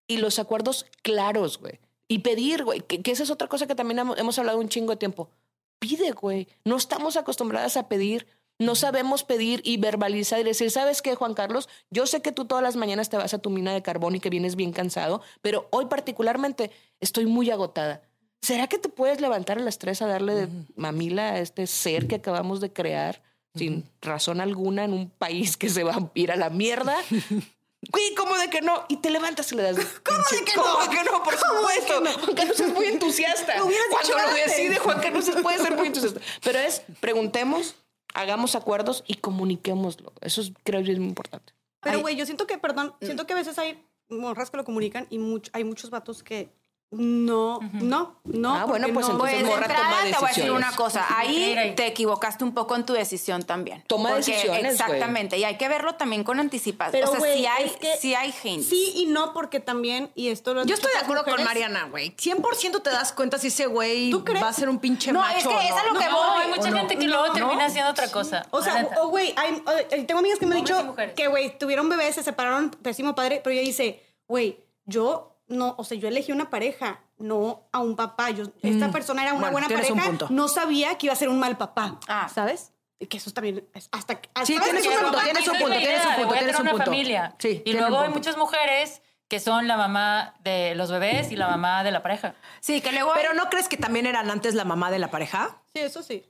y 0.06 0.16
los 0.16 0.38
acuerdos 0.38 0.86
claros, 1.02 1.58
güey. 1.58 1.80
Y 2.08 2.20
pedir, 2.20 2.64
güey, 2.64 2.80
que, 2.80 3.02
que 3.02 3.10
esa 3.10 3.22
es 3.22 3.30
otra 3.30 3.48
cosa 3.48 3.66
que 3.66 3.74
también 3.74 3.98
hemos, 3.98 4.18
hemos 4.18 4.38
hablado 4.38 4.58
un 4.58 4.68
chingo 4.68 4.92
de 4.92 4.96
tiempo. 4.96 5.30
Pide, 5.78 6.12
güey. 6.12 6.48
No 6.64 6.76
estamos 6.76 7.16
acostumbradas 7.16 7.76
a 7.76 7.88
pedir. 7.88 8.26
No 8.58 8.74
sabemos 8.74 9.22
pedir 9.22 9.60
y 9.62 9.76
verbalizar 9.76 10.40
y 10.40 10.44
decir, 10.44 10.70
¿sabes 10.70 11.00
qué, 11.00 11.14
Juan 11.14 11.34
Carlos? 11.34 11.68
Yo 11.90 12.06
sé 12.06 12.22
que 12.22 12.32
tú 12.32 12.44
todas 12.44 12.64
las 12.64 12.74
mañanas 12.74 13.08
te 13.08 13.16
vas 13.16 13.32
a 13.32 13.38
tu 13.38 13.50
mina 13.50 13.72
de 13.72 13.82
carbón 13.82 14.16
y 14.16 14.20
que 14.20 14.30
vienes 14.30 14.56
bien 14.56 14.72
cansado, 14.72 15.22
pero 15.42 15.68
hoy 15.70 15.86
particularmente 15.86 16.72
estoy 16.98 17.26
muy 17.26 17.50
agotada. 17.50 18.02
¿Será 18.42 18.66
que 18.66 18.78
te 18.78 18.88
puedes 18.88 19.20
levantar 19.20 19.58
a 19.58 19.62
las 19.62 19.78
tres 19.78 20.02
a 20.02 20.06
darle 20.06 20.34
de 20.34 20.48
mamila 20.74 21.30
a 21.30 21.38
este 21.38 21.68
ser 21.68 22.08
que 22.08 22.16
acabamos 22.16 22.60
de 22.60 22.72
crear 22.72 23.22
sin 23.54 23.84
razón 24.00 24.40
alguna 24.40 24.84
en 24.84 24.92
un 24.92 25.10
país 25.10 25.56
que 25.56 25.68
se 25.68 25.84
va 25.84 25.94
a 25.94 26.10
ir 26.14 26.32
a 26.32 26.36
la 26.36 26.50
mierda? 26.50 26.96
Güey, 27.92 28.14
¿cómo 28.16 28.36
de 28.36 28.50
que 28.50 28.60
no? 28.60 28.84
Y 28.88 28.96
te 28.96 29.10
levantas 29.10 29.50
y 29.52 29.54
le 29.56 29.62
das. 29.62 29.76
¿Cómo 30.04 30.18
de 30.30 30.44
que 30.44 30.52
¿Cómo 30.56 30.66
no? 30.68 30.82
de 30.90 30.96
que 30.96 31.04
no? 31.04 31.22
Por 31.22 31.34
supuesto. 31.36 32.20
Juan 32.24 32.34
Carlos 32.34 32.60
es 32.60 32.72
muy 32.74 32.86
entusiasta. 32.86 33.56
Lo 33.58 33.66
hubieras 33.66 33.86
Cuando 33.90 34.08
dicho 34.08 34.18
lo 34.18 34.28
antes. 34.28 34.46
decide, 34.46 34.78
Juan 34.78 35.00
Carlos 35.00 35.30
puede 35.42 35.58
ser 35.58 35.76
muy 35.76 35.86
entusiasta. 35.86 36.20
Pero 36.42 36.58
es, 36.58 36.82
preguntemos, 37.00 37.76
hagamos 38.14 38.54
acuerdos 38.56 39.04
y 39.06 39.14
comuniquémoslo. 39.14 40.12
Eso 40.20 40.40
es, 40.40 40.52
creo 40.64 40.80
yo 40.80 40.92
es 40.92 40.98
muy 40.98 41.08
importante. 41.08 41.52
Pero, 41.80 42.00
güey, 42.00 42.16
yo 42.16 42.26
siento 42.26 42.46
que, 42.46 42.58
perdón, 42.58 42.94
siento 43.00 43.26
que 43.26 43.32
a 43.34 43.36
veces 43.36 43.56
hay 43.58 43.82
morras 44.08 44.50
que 44.50 44.56
lo 44.56 44.64
comunican 44.64 45.06
y 45.10 45.18
much- 45.18 45.48
hay 45.52 45.62
muchos 45.64 45.90
vatos 45.90 46.22
que 46.24 46.50
no, 46.90 47.60
no, 47.74 48.16
no. 48.24 48.54
Ah, 48.54 48.64
bueno, 48.64 48.88
pues 48.94 49.06
no. 49.06 49.12
entonces 49.12 49.40
Pues 49.40 49.46
morra 49.46 49.66
entrada 49.66 49.88
toma 49.90 50.02
te 50.04 50.18
voy 50.18 50.24
a 50.24 50.28
decir 50.28 50.50
una 50.52 50.72
cosa. 50.74 51.06
Ahí 51.18 51.74
te 51.76 51.86
equivocaste 51.86 52.44
un 52.44 52.54
poco 52.54 52.76
en 52.76 52.86
tu 52.86 52.94
decisión 52.94 53.42
también. 53.42 53.84
Toma 53.86 54.08
Porque 54.10 54.24
decisiones. 54.32 54.72
Exactamente. 54.72 55.36
Y 55.36 55.44
hay 55.44 55.58
que 55.58 55.68
verlo 55.68 55.96
también 55.96 56.24
con 56.24 56.40
anticipación. 56.40 56.92
Pero, 57.02 57.12
o 57.12 57.20
sea, 57.20 57.34
sí 57.34 57.44
hay, 57.44 57.64
es 57.66 57.72
que- 57.76 57.96
sí 57.98 58.14
hay 58.14 58.34
hints. 58.42 58.68
Sí 58.70 58.92
y 58.96 59.04
no, 59.06 59.34
porque 59.34 59.60
también, 59.60 60.10
y 60.14 60.28
esto 60.28 60.54
lo 60.54 60.64
Yo 60.64 60.74
estoy 60.74 60.90
de 60.92 60.98
acuerdo 61.00 61.24
con 61.24 61.44
Mariana, 61.44 61.88
güey. 61.90 62.16
100% 62.16 62.80
te 62.82 62.88
das 62.90 63.12
cuenta 63.12 63.36
si 63.38 63.48
ese 63.48 63.66
güey 63.66 64.10
va 64.12 64.48
a 64.48 64.52
ser 64.54 64.70
un 64.70 64.78
pinche 64.78 65.12
No, 65.12 65.20
macho. 65.20 65.36
es 65.36 65.42
que 65.46 65.54
o 65.54 65.60
es 65.60 65.72
a 65.72 65.84
lo 65.84 65.92
no. 65.92 66.00
que 66.00 66.06
No, 66.06 66.16
voy. 66.16 66.42
hay 66.42 66.48
mucha 66.48 66.68
¿O 66.68 66.70
no? 66.70 66.76
gente 66.78 66.96
que 66.98 67.04
luego 67.06 67.26
No, 67.26 67.32
termina 67.34 67.56
no. 67.64 67.66
haciendo 67.66 67.90
otra 67.90 68.10
cosa. 68.10 68.46
O 68.50 68.62
sea, 68.62 68.82
neta. 68.82 69.02
o 69.02 69.08
güey, 69.08 69.34
hay- 69.36 69.62
o- 69.66 70.04
tengo 70.06 70.20
amigas 70.20 70.38
que 70.38 70.46
me 70.46 70.56
han 70.56 70.64
dicho 70.64 70.96
que, 71.14 71.28
güey, 71.28 71.58
tuvieron 71.58 71.88
bebés, 71.90 72.14
se 72.14 72.22
separaron, 72.22 72.70
pésimo 72.70 73.14
padre, 73.14 73.42
pero 73.44 73.52
ella 73.52 73.62
dice, 73.62 74.02
güey, 74.26 74.64
yo 74.86 75.34
no, 75.48 75.74
o 75.78 75.84
sea, 75.84 75.96
yo 75.98 76.08
elegí 76.08 76.30
una 76.32 76.50
pareja, 76.50 77.00
no 77.18 77.62
a 77.72 77.80
un 77.80 77.96
papá. 77.96 78.30
Yo, 78.30 78.44
esta 78.62 78.90
persona 78.90 79.22
era 79.22 79.32
una 79.32 79.50
Bueno, 79.50 79.66
buena 79.66 79.66
un 79.68 79.74
pareja, 79.96 80.06
punto. 80.08 80.26
no 80.30 80.48
sabía 80.48 80.96
que 80.98 81.06
iba 81.06 81.12
a 81.12 81.16
ser 81.16 81.28
un 81.28 81.38
mal 81.38 81.56
papá. 81.56 81.98
Ah. 82.08 82.28
¿sabes? 82.32 82.72
Y 83.00 83.06
que 83.06 83.16
eso 83.18 83.30
también 83.30 83.66
es 83.74 83.88
hasta 83.92 84.20
Sí, 84.44 84.54
¿sabes? 84.56 84.64
tienes 84.64 84.82
Que 84.82 84.88
un 84.88 84.94
su 84.96 85.00
punto, 85.04 85.18
tienes 85.20 85.48
un 85.48 85.58
punto, 85.58 85.76
tienes 85.78 86.04
un 86.06 86.12
punto, 86.14 86.26
voy 86.28 86.36
a 86.36 86.38
tienes 86.40 86.56
tener 86.56 86.56
un 86.56 86.62
una 86.62 86.70
punto. 86.72 86.84
familia. 86.84 87.34
Sí, 87.38 87.48
y 87.48 87.58
tiene 87.60 87.80
luego 87.80 87.96
un 87.96 88.02
hay 88.02 88.08
punto. 88.08 88.18
muchas 88.18 88.36
mujeres 88.36 89.02
que 89.28 89.40
son 89.40 89.68
la 89.68 89.76
mamá 89.76 90.34
de 90.40 90.74
los 90.74 90.90
bebés 90.90 91.30
y 91.30 91.36
la 91.36 91.48
mamá 91.48 91.84
de 91.84 91.90
la 91.92 92.02
pareja. 92.02 92.34
Sí, 92.60 92.80
que 92.80 92.92
luego. 92.92 93.12
Pero 93.14 93.34
¿no 93.34 93.48
crees 93.50 93.68
que 93.68 93.76
también 93.76 94.06
eran 94.06 94.30
antes 94.30 94.54
la 94.54 94.64
mamá 94.64 94.90
de 94.90 94.98
la 94.98 95.10
pareja? 95.10 95.58
Sí, 95.74 95.80
eso 95.80 96.02
sí. 96.02 96.24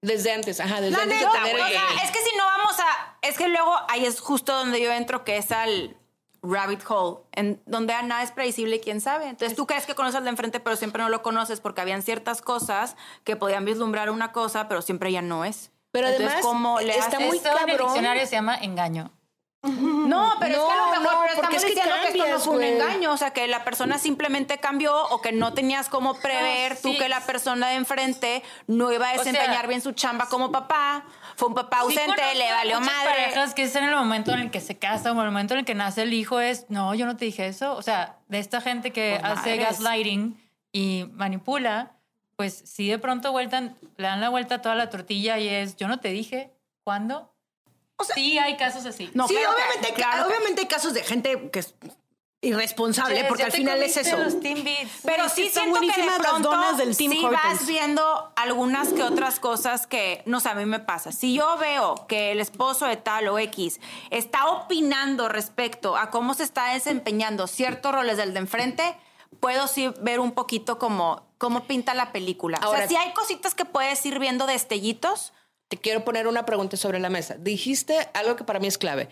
Desde 0.00 0.32
antes, 0.32 0.58
ajá, 0.60 0.80
desde 0.80 0.96
La 0.96 1.02
antes 1.02 1.18
neta, 1.20 1.32
de 1.32 1.38
tener 1.50 1.60
O 1.62 1.68
sea, 1.68 1.84
es 2.04 2.10
que 2.10 2.18
si 2.20 2.36
no 2.38 2.44
vamos 2.44 2.76
a. 2.80 3.18
Es 3.20 3.36
que 3.36 3.48
luego 3.48 3.74
ahí 3.88 4.06
es 4.06 4.20
justo 4.20 4.54
donde 4.56 4.80
yo 4.80 4.90
entro, 4.92 5.24
que 5.24 5.36
es 5.36 5.50
al 5.52 5.96
rabbit 6.42 6.80
hole, 6.88 7.18
en 7.32 7.60
donde 7.66 7.92
nada 8.02 8.22
es 8.22 8.30
predecible 8.32 8.76
y 8.76 8.80
quién 8.80 9.00
sabe. 9.00 9.28
Entonces 9.28 9.56
tú 9.56 9.66
crees 9.66 9.86
que 9.86 9.94
conoces 9.94 10.16
al 10.16 10.24
de 10.24 10.30
enfrente, 10.30 10.60
pero 10.60 10.76
siempre 10.76 11.02
no 11.02 11.08
lo 11.08 11.22
conoces 11.22 11.60
porque 11.60 11.80
habían 11.80 12.02
ciertas 12.02 12.42
cosas 12.42 12.96
que 13.24 13.36
podían 13.36 13.64
vislumbrar 13.64 14.10
una 14.10 14.32
cosa, 14.32 14.68
pero 14.68 14.82
siempre 14.82 15.12
ya 15.12 15.22
no 15.22 15.44
es. 15.44 15.70
Pero 15.92 16.06
Entonces, 16.06 16.28
además, 16.28 16.46
¿cómo 16.46 16.80
le 16.80 16.96
está 16.96 17.16
haces? 17.16 17.26
muy 17.26 17.36
Esto 17.36 17.48
en 17.48 17.54
el 17.54 17.58
cabrón. 17.66 17.86
diccionario 17.88 18.26
se 18.26 18.32
llama 18.32 18.56
engaño. 18.56 19.10
No, 19.62 20.36
pero 20.40 20.54
es 20.54 20.58
que 20.58 20.72
a 20.72 20.76
lo 20.76 20.90
mejor 20.90 21.02
no, 21.02 21.20
pero 21.22 21.34
porque 21.42 21.56
estamos 21.56 21.56
es 21.56 21.62
que 21.64 21.68
diciendo 21.68 21.94
que 22.00 22.08
esto 22.08 22.18
no 22.18 22.24
cambias, 22.24 22.44
fue 22.44 22.56
un 22.56 22.62
engaño, 22.62 23.12
o 23.12 23.16
sea, 23.18 23.32
que 23.32 23.46
la 23.46 23.62
persona 23.62 23.98
simplemente 23.98 24.56
cambió 24.56 24.96
o 25.08 25.20
que 25.20 25.32
no 25.32 25.52
tenías 25.52 25.90
cómo 25.90 26.14
prever 26.14 26.80
tú 26.80 26.92
sí. 26.92 26.98
que 26.98 27.10
la 27.10 27.20
persona 27.20 27.68
de 27.68 27.74
enfrente 27.74 28.42
no 28.66 28.90
iba 28.90 29.10
a 29.10 29.14
sea, 29.14 29.24
desempeñar 29.24 29.66
bien 29.66 29.82
su 29.82 29.92
chamba 29.92 30.30
como 30.30 30.50
papá, 30.50 31.04
fue 31.40 31.48
un 31.48 31.54
papá 31.54 31.78
Sí 31.78 31.82
ausente, 31.84 32.04
conozco 32.16 32.38
le 32.38 32.52
valió 32.52 32.80
madre. 32.80 33.10
parejas 33.10 33.54
que 33.54 33.62
es 33.64 33.74
en 33.74 33.84
el 33.84 33.94
momento 33.96 34.32
en 34.32 34.40
el 34.40 34.50
que 34.50 34.60
se 34.60 34.78
casa 34.78 35.10
o 35.10 35.14
en 35.14 35.20
el 35.20 35.24
momento 35.26 35.54
en 35.54 35.60
el 35.60 35.64
que 35.66 35.74
nace 35.74 36.02
el 36.02 36.12
hijo 36.12 36.38
es, 36.38 36.66
no, 36.68 36.94
yo 36.94 37.06
no 37.06 37.16
te 37.16 37.24
dije 37.24 37.46
eso. 37.46 37.74
O 37.74 37.82
sea, 37.82 38.18
de 38.28 38.38
esta 38.38 38.60
gente 38.60 38.92
que 38.92 39.16
Pues 39.18 39.32
hace 39.32 39.50
madres. 39.56 39.66
gaslighting 39.78 40.38
y 40.70 41.06
manipula, 41.12 41.96
pues 42.36 42.62
sí 42.64 42.88
de 42.88 42.98
pronto 42.98 43.32
vueltan, 43.32 43.74
le 43.96 44.06
dan 44.06 44.20
la 44.20 44.28
vuelta 44.28 44.56
a 44.56 44.62
toda 44.62 44.74
la 44.74 44.90
tortilla 44.90 45.38
y 45.38 45.48
es, 45.48 45.76
yo 45.76 45.88
no 45.88 45.98
te 45.98 46.08
dije, 46.10 46.52
¿cuándo? 46.84 47.34
sí 48.14 48.38
hay 48.38 48.56
casos 48.56 48.86
así. 48.86 49.10
No, 49.14 49.26
sí, 49.28 49.34
claro 49.34 49.54
obviamente, 49.54 49.92
claro 49.94 50.26
obviamente 50.26 50.60
hay 50.62 50.68
casos 50.68 50.94
de 50.94 51.02
gente 51.02 51.50
que 51.50 51.58
es 51.58 51.74
irresponsable, 52.42 53.16
Yes, 53.16 53.24
porque 53.28 53.42
al 53.44 53.52
final 53.52 53.82
es 53.82 53.96
eso. 53.98 54.16
los 54.16 54.40
Team 54.40 54.64
Beats. 54.64 54.90
Pero 55.04 55.28
sí 55.28 55.46
están 55.48 55.64
siento 55.64 55.80
que 55.80 56.00
de 56.00 56.06
las 56.06 56.18
pronto 56.18 56.50
donas 56.50 56.78
del 56.78 56.96
Tim 56.96 57.12
sí 57.12 57.24
Hortons. 57.24 57.42
vas 57.42 57.66
viendo 57.66 58.32
algunas 58.36 58.88
que 58.92 59.02
otras 59.02 59.38
cosas 59.40 59.86
que, 59.86 60.22
no 60.24 60.40
sé, 60.40 60.48
a 60.48 60.54
mí 60.54 60.64
me 60.64 60.80
pasa. 60.80 61.12
Si 61.12 61.34
yo 61.34 61.58
veo 61.58 62.06
que 62.08 62.32
el 62.32 62.40
esposo 62.40 62.86
de 62.86 62.96
tal 62.96 63.28
o 63.28 63.38
X 63.38 63.78
está 64.10 64.46
opinando 64.50 65.28
respecto 65.28 65.96
a 65.96 66.10
cómo 66.10 66.32
se 66.34 66.44
está 66.44 66.72
desempeñando 66.72 67.46
ciertos 67.46 67.92
roles 67.92 68.16
del 68.16 68.32
de 68.32 68.40
enfrente, 68.40 68.96
puedo 69.38 69.66
sí 69.68 69.92
ver 70.00 70.18
un 70.18 70.32
poquito 70.32 70.78
como 70.78 71.28
cómo 71.36 71.64
pinta 71.64 71.92
la 71.94 72.10
película. 72.12 72.58
o 72.62 72.66
Ahora- 72.66 72.80
sea, 72.80 72.88
sí 72.88 72.96
hay 72.96 73.12
cositas 73.12 73.54
que 73.54 73.64
puedes 73.66 74.04
ir 74.06 74.18
viendo 74.18 74.46
destellitos. 74.46 75.32
Te 75.68 75.76
quiero 75.76 76.04
poner 76.04 76.26
una 76.26 76.46
pregunta 76.46 76.76
sobre 76.78 76.98
la 77.00 77.10
mesa. 77.10 77.36
Dijiste 77.38 78.08
algo 78.14 78.34
que 78.36 78.44
para 78.44 78.58
mí 78.60 78.66
es 78.66 78.76
clave. 78.78 79.08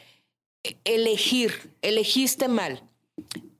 E- 0.65 0.77
Elegir, 0.85 1.77
elegiste 1.83 2.49
mal. 2.49 2.83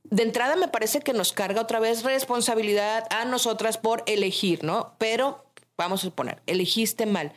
De 0.05 0.23
entrada 0.23 0.57
me 0.57 0.69
parece 0.69 1.01
que 1.01 1.13
nos 1.13 1.33
carga 1.33 1.61
otra 1.61 1.81
vez 1.81 2.03
responsabilidad 2.03 3.05
a 3.11 3.25
nosotras 3.25 3.77
por 3.77 4.03
elegir, 4.07 4.65
¿no? 4.65 4.95
Pero 4.99 5.45
vamos 5.77 6.01
a 6.01 6.07
suponer, 6.07 6.43
elegiste 6.47 7.07
mal. 7.07 7.33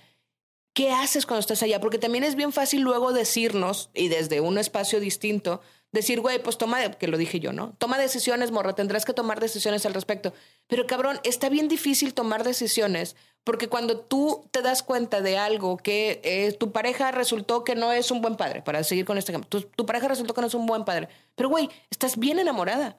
¿Qué 0.74 0.92
haces 0.92 1.26
cuando 1.26 1.42
estás 1.42 1.64
allá? 1.64 1.82
Porque 1.82 1.98
también 1.98 2.24
es 2.24 2.36
bien 2.36 2.54
fácil 2.54 2.82
luego 2.82 3.12
decirnos, 3.12 3.90
y 3.94 4.08
desde 4.08 4.40
un 4.40 4.58
espacio 4.58 5.02
distinto, 5.02 5.60
decir, 5.92 6.22
güey, 6.22 6.42
pues 6.42 6.58
toma, 6.58 6.92
que 6.92 7.08
lo 7.08 7.18
dije 7.18 7.42
yo, 7.42 7.52
¿no? 7.52 7.76
Toma 7.78 7.98
decisiones, 7.98 8.52
morra, 8.52 8.74
tendrás 8.74 9.04
que 9.04 9.14
tomar 9.14 9.42
decisiones 9.42 9.86
al 9.86 9.94
respecto. 9.94 10.34
Pero 10.68 10.88
cabrón, 10.88 11.20
está 11.24 11.50
bien 11.50 11.68
difícil 11.68 12.14
tomar 12.14 12.46
decisiones 12.46 13.18
porque 13.44 13.68
cuando 13.68 14.00
tú 14.00 14.48
te 14.52 14.62
das 14.62 14.84
cuenta 14.84 15.22
de 15.22 15.38
algo 15.38 15.78
que 15.78 16.22
eh, 16.24 16.52
tu 16.54 16.72
pareja 16.72 17.12
resultó 17.12 17.64
que 17.64 17.76
no 17.76 17.92
es 17.92 18.12
un 18.12 18.22
buen 18.22 18.36
padre, 18.36 18.62
para 18.62 18.84
seguir 18.84 19.04
con 19.04 19.18
este 19.18 19.32
ejemplo, 19.32 19.50
tu, 19.50 19.62
tu 19.62 19.86
pareja 19.86 20.08
resultó 20.08 20.34
que 20.34 20.42
no 20.42 20.48
es 20.48 20.54
un 20.54 20.68
buen 20.68 20.86
padre, 20.86 21.10
pero 21.36 21.50
güey, 21.50 21.70
estás 21.90 22.18
bien 22.18 22.40
enamorada. 22.40 22.98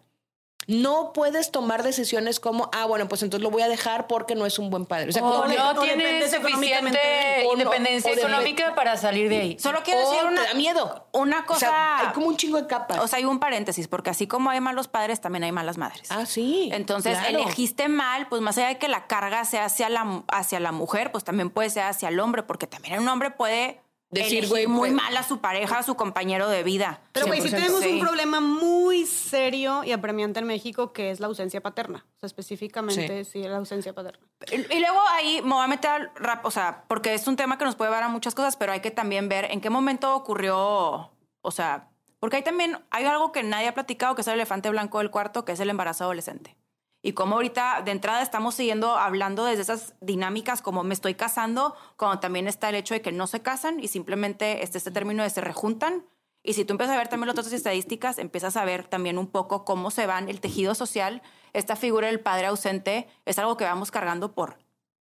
No 0.69 1.13
puedes 1.13 1.51
tomar 1.51 1.83
decisiones 1.83 2.39
como, 2.39 2.71
ah, 2.73 2.85
bueno, 2.85 3.09
pues 3.09 3.21
entonces 3.25 3.43
lo 3.43 3.51
voy 3.51 3.63
a 3.63 3.69
dejar 3.69 4.07
porque 4.07 4.37
no 4.37 4.47
es 4.47 4.61
un 4.61 4.71
buen 4.71 4.87
padre. 4.87 5.09
O 5.09 5.13
sea, 5.13 5.25
O 5.25 5.45
no 5.49 5.49
de 5.49 6.31
suficiente 6.31 7.41
él. 7.41 7.47
O 7.49 7.57
no- 7.57 7.63
independencia 7.63 8.15
de- 8.15 8.21
económica 8.21 8.73
para 8.77 8.97
salir 8.97 9.29
de 9.29 9.41
ahí. 9.41 9.59
Solo 9.59 9.81
quiero 9.83 9.99
decir 10.09 10.25
una, 10.25 10.43
te 10.43 10.49
da 10.49 10.55
miedo. 10.55 11.09
una 11.11 11.45
cosa. 11.47 11.67
O 11.67 11.71
sea, 11.71 11.99
hay 11.99 12.13
como 12.15 12.29
un 12.29 12.37
chingo 12.37 12.61
de 12.63 12.69
capas. 12.69 13.01
O 13.01 13.09
sea, 13.09 13.19
hay 13.19 13.25
un 13.25 13.41
paréntesis, 13.41 13.89
porque 13.89 14.11
así 14.11 14.29
como 14.29 14.51
hay 14.51 14.61
malos 14.61 14.87
padres, 14.87 15.21
también 15.21 15.43
hay 15.43 15.51
malas 15.51 15.79
madres. 15.79 16.09
ah, 16.13 16.27
sí. 16.27 16.71
Entonces, 16.73 17.19
claro. 17.19 17.41
elegiste 17.41 17.89
mal, 17.89 18.29
pues 18.29 18.41
más 18.41 18.57
allá 18.57 18.69
de 18.69 18.79
que 18.79 18.87
la 18.87 19.09
carga 19.09 19.45
sea 19.45 19.65
hacia 19.65 19.89
la, 19.89 20.23
hacia 20.29 20.61
la 20.61 20.71
mujer, 20.71 21.11
pues 21.11 21.25
también 21.25 21.51
puede 21.51 21.71
ser 21.71 21.83
hacia 21.85 22.09
el 22.09 22.21
hombre, 22.21 22.45
porque 22.45 22.69
también 22.69 23.01
un 23.01 23.09
hombre 23.09 23.33
puede 23.33 23.82
Decir, 24.12 24.47
güey, 24.48 24.66
muy 24.66 24.90
pues- 24.90 24.93
mal 25.02 25.16
a 25.16 25.22
su 25.22 25.40
pareja, 25.40 25.78
a 25.78 25.82
su 25.82 25.94
compañero 25.97 26.48
de 26.48 26.62
vida. 26.62 27.01
Pero, 27.12 27.26
güey, 27.26 27.40
sí 27.40 27.48
100%. 27.48 27.56
tenemos 27.62 27.82
Sí. 27.82 27.93
un 27.94 28.01
problema 28.01 28.40
muy 28.40 29.06
serio 29.06 29.82
y 29.84 29.93
apremiante 29.93 30.39
en 30.40 30.47
México 30.47 30.93
que 30.93 31.10
es 31.10 31.18
la 31.18 31.26
ausencia 31.28 31.62
paterna. 31.62 32.05
O 32.16 32.20
sea, 32.20 32.26
específicamente, 32.26 33.24
sí, 33.24 33.43
la 33.43 33.56
ausencia 33.56 33.94
paterna. 33.94 34.24
Y 34.51 34.56
y 34.56 34.80
luego 34.80 35.01
ahí 35.12 35.40
me 35.43 35.55
voy 35.55 35.64
a 35.64 35.66
meter 35.66 35.90
al 35.90 36.10
rap, 36.14 36.44
o 36.44 36.51
sea, 36.51 36.84
porque 36.89 37.14
es 37.14 37.26
un 37.26 37.36
tema 37.36 37.56
que 37.59 37.64
nos 37.64 37.74
puede 37.74 37.90
llevar 37.90 38.02
a 38.02 38.09
muchas 38.09 38.34
cosas, 38.34 38.56
pero 38.56 38.72
hay 38.72 38.80
que 38.80 38.90
también 38.90 39.28
ver 39.28 39.47
en 39.51 39.60
qué 39.60 39.70
momento 39.70 40.14
ocurrió, 40.14 41.10
o 41.40 41.51
sea, 41.51 41.89
porque 42.20 42.36
hay 42.36 42.43
también, 42.43 42.78
hay 42.90 43.05
algo 43.06 43.32
que 43.32 43.43
nadie 43.43 43.68
ha 43.68 43.74
platicado, 43.74 44.14
que 44.14 44.20
es 44.20 44.28
el 44.28 44.34
elefante 44.34 44.68
blanco 44.70 44.98
del 44.98 45.10
cuarto, 45.10 45.44
que 45.44 45.52
es 45.52 45.60
el 45.60 45.70
embarazo 45.70 46.05
adolescente. 46.05 46.56
Y 47.03 47.12
como 47.15 47.35
ahorita 47.35 47.83
de 47.85 47.91
entrada 47.91 48.23
estamos 48.23 48.55
siguiendo 48.55 48.97
hablando 48.97 49.45
desde 49.45 49.62
esas 49.62 49.95
dinámicas 50.01 50.62
como 50.62 50.85
me 50.85 50.95
estoy 50.95 51.15
casando, 51.15 51.74
como 51.97 52.20
también 52.20 52.47
está 52.47 52.69
el 52.69 52.77
hecho 52.77 52.95
de 52.95 53.03
que 53.03 53.11
no 53.11 53.27
se 53.27 53.43
casan 53.43 53.81
y 53.81 53.89
simplemente 53.89 54.62
este, 54.62 54.79
este 54.79 54.93
término 54.93 55.24
de 55.24 55.31
se 55.31 55.41
rejuntan. 55.41 56.07
Y 56.45 56.55
si 56.55 56.65
tú 56.65 56.74
empiezas 56.74 56.95
a 56.95 56.99
ver 56.99 57.09
también 57.09 57.29
las 57.29 57.39
otras 57.39 57.53
estadísticas, 57.53 58.19
empiezas 58.19 58.57
a 58.57 58.65
ver 58.65 58.87
también 58.87 59.19
un 59.19 59.27
poco 59.27 59.65
cómo 59.65 59.91
se 59.91 60.07
van 60.07 60.29
el 60.29 60.41
tejido 60.41 60.74
social. 60.74 61.23
Esta 61.53 61.77
figura 61.77 62.07
del 62.07 62.20
padre 62.20 62.47
ausente 62.47 63.09
es 63.27 63.39
algo 63.39 63.57
que 63.57 63.65
vamos 63.65 63.91
cargando 63.91 64.33
por 64.35 64.59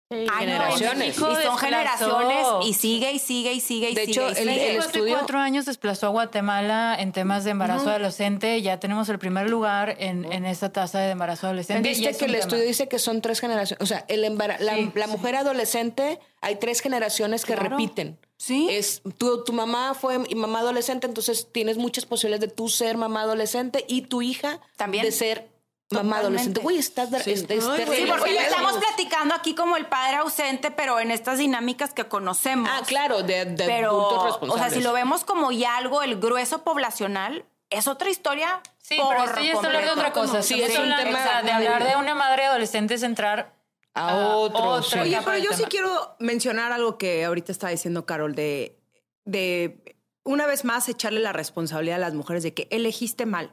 Años. 0.08 0.30
Generaciones. 0.38 1.16
Y 1.16 1.18
son 1.18 1.34
desplazó. 1.34 1.56
generaciones 1.58 2.46
y 2.64 2.74
sigue 2.74 3.12
y 3.12 3.18
sigue 3.18 3.52
y 3.54 3.60
sigue 3.60 3.90
y 3.90 3.94
De 3.96 4.06
sigue. 4.06 4.12
hecho, 4.12 4.28
y 4.28 4.30
el- 4.30 4.36
sigue. 4.36 4.70
el 4.70 4.76
estudio- 4.76 5.16
cuatro 5.18 5.38
años 5.40 5.66
desplazó 5.66 6.06
a 6.06 6.10
Guatemala 6.10 6.94
en 6.96 7.10
temas 7.10 7.42
de 7.42 7.50
embarazo 7.50 7.90
adolescente. 7.90 8.62
Ya 8.62 8.78
tenemos 8.78 9.08
el 9.08 9.18
primer 9.18 9.50
lugar 9.50 9.96
en, 9.98 10.30
en 10.32 10.44
esta 10.46 10.70
tasa 10.70 11.00
de 11.00 11.10
embarazo 11.10 11.48
adolescente. 11.48 11.88
Viste 11.88 12.08
es 12.08 12.18
que 12.18 12.26
el 12.26 12.30
tema. 12.32 12.42
estudio 12.42 12.62
dice 12.62 12.86
que 12.88 13.00
son 13.00 13.20
tres 13.20 13.40
generaciones. 13.40 13.82
O 13.82 13.86
sea, 13.86 14.04
el 14.06 14.22
la, 14.22 14.58
Sí, 14.76 14.92
la 14.94 15.06
mujer 15.08 15.34
adolescente, 15.34 16.20
hay 16.40 16.54
tres 16.56 16.80
generaciones 16.82 17.44
que 17.44 17.54
Claro. 17.54 17.70
repiten. 17.70 18.16
Sí. 18.36 18.68
Es, 18.70 19.02
tu, 19.18 19.42
tu 19.42 19.52
mamá 19.52 19.94
fue 19.94 20.20
y 20.28 20.34
mamá 20.36 20.60
adolescente, 20.60 21.06
entonces 21.08 21.48
tienes 21.50 21.78
muchas 21.78 22.06
posibilidades 22.06 22.48
de 22.50 22.54
tú 22.54 22.68
ser 22.68 22.96
mamá 22.96 23.22
adolescente 23.22 23.84
y 23.88 24.02
tu 24.02 24.22
hija 24.22 24.60
También. 24.76 25.04
de 25.04 25.10
ser 25.10 25.48
mamá 25.90 26.18
adolescente. 26.18 26.60
Güey, 26.60 26.78
estás 26.78 27.12
es, 27.12 27.26
es 27.26 27.50
Ay. 27.50 27.84
Sí, 27.96 28.06
porque 28.08 28.34
ya 28.34 28.42
estamos 28.46 28.72
es- 28.74 28.78
platicando 28.84 29.34
aquí 29.34 29.54
como 29.54 29.76
el 29.76 29.86
padre 29.86 30.16
ausente, 30.16 30.70
pero 30.70 30.98
en 31.00 31.10
estas 31.10 31.38
dinámicas 31.38 31.92
que 31.94 32.04
conocemos. 32.04 32.68
Ah, 32.72 32.82
claro, 32.86 33.22
de, 33.22 33.44
de 33.44 33.64
pero, 33.66 33.90
adultos 33.90 34.18
o 34.18 34.26
responsables. 34.26 34.68
sea, 34.72 34.78
si 34.78 34.82
lo 34.84 34.92
vemos 34.92 35.24
como 35.24 35.52
ya 35.52 35.76
algo, 35.76 36.02
el 36.02 36.18
grueso 36.20 36.62
poblacional, 36.64 37.44
es 37.70 37.86
otra 37.88 38.10
historia. 38.10 38.60
Sí, 38.78 38.96
pero 38.96 39.08
por 39.20 39.28
esto 39.28 39.40
ya 39.40 39.52
es 39.52 39.64
hablar 39.64 39.84
de 39.84 39.90
otra 39.90 40.12
cosa. 40.12 40.42
Sí, 40.42 40.60
Estamos 40.62 40.86
es 40.88 40.98
un 41.00 41.04
tema 41.04 41.18
o 41.18 41.22
sea, 41.22 41.42
de 41.42 41.50
hablar 41.52 41.84
de 41.88 41.96
una 41.96 42.14
madre 42.14 42.44
adolescente 42.46 42.94
es 42.94 43.02
entrar 43.02 43.54
a 43.94 44.08
a 44.10 44.36
otro. 44.36 44.58
otra 44.64 44.82
sí. 44.90 44.98
Oye, 44.98 45.20
pero 45.24 45.38
yo 45.38 45.52
sí 45.52 45.64
quiero 45.64 46.16
mencionar 46.20 46.70
algo 46.72 46.96
que 46.98 47.24
ahorita 47.24 47.50
está 47.50 47.68
diciendo 47.68 48.06
Carol 48.06 48.34
de, 48.36 48.78
de 49.24 49.96
una 50.22 50.46
vez 50.46 50.64
más 50.64 50.88
echarle 50.88 51.18
la 51.20 51.32
responsabilidad 51.32 51.96
a 51.96 52.00
las 52.00 52.14
mujeres 52.14 52.42
de 52.44 52.54
que 52.54 52.68
elegiste 52.70 53.26
mal. 53.26 53.52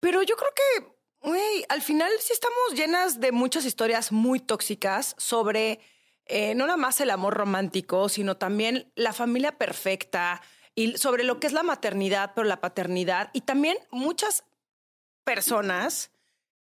Pero 0.00 0.22
yo 0.22 0.36
creo 0.36 0.50
que, 0.54 0.93
güey, 1.24 1.64
al 1.68 1.82
final 1.82 2.10
sí 2.20 2.32
estamos 2.32 2.74
llenas 2.74 3.18
de 3.18 3.32
muchas 3.32 3.64
historias 3.64 4.12
muy 4.12 4.38
tóxicas 4.38 5.14
sobre 5.18 5.80
eh, 6.26 6.54
no 6.54 6.66
nada 6.66 6.76
más 6.76 7.00
el 7.00 7.10
amor 7.10 7.34
romántico, 7.34 8.08
sino 8.08 8.36
también 8.36 8.90
la 8.94 9.12
familia 9.12 9.58
perfecta 9.58 10.40
y 10.74 10.96
sobre 10.96 11.24
lo 11.24 11.40
que 11.40 11.46
es 11.46 11.52
la 11.52 11.62
maternidad, 11.62 12.32
pero 12.34 12.46
la 12.46 12.60
paternidad. 12.60 13.30
Y 13.32 13.42
también 13.42 13.76
muchas 13.90 14.44
personas 15.24 16.10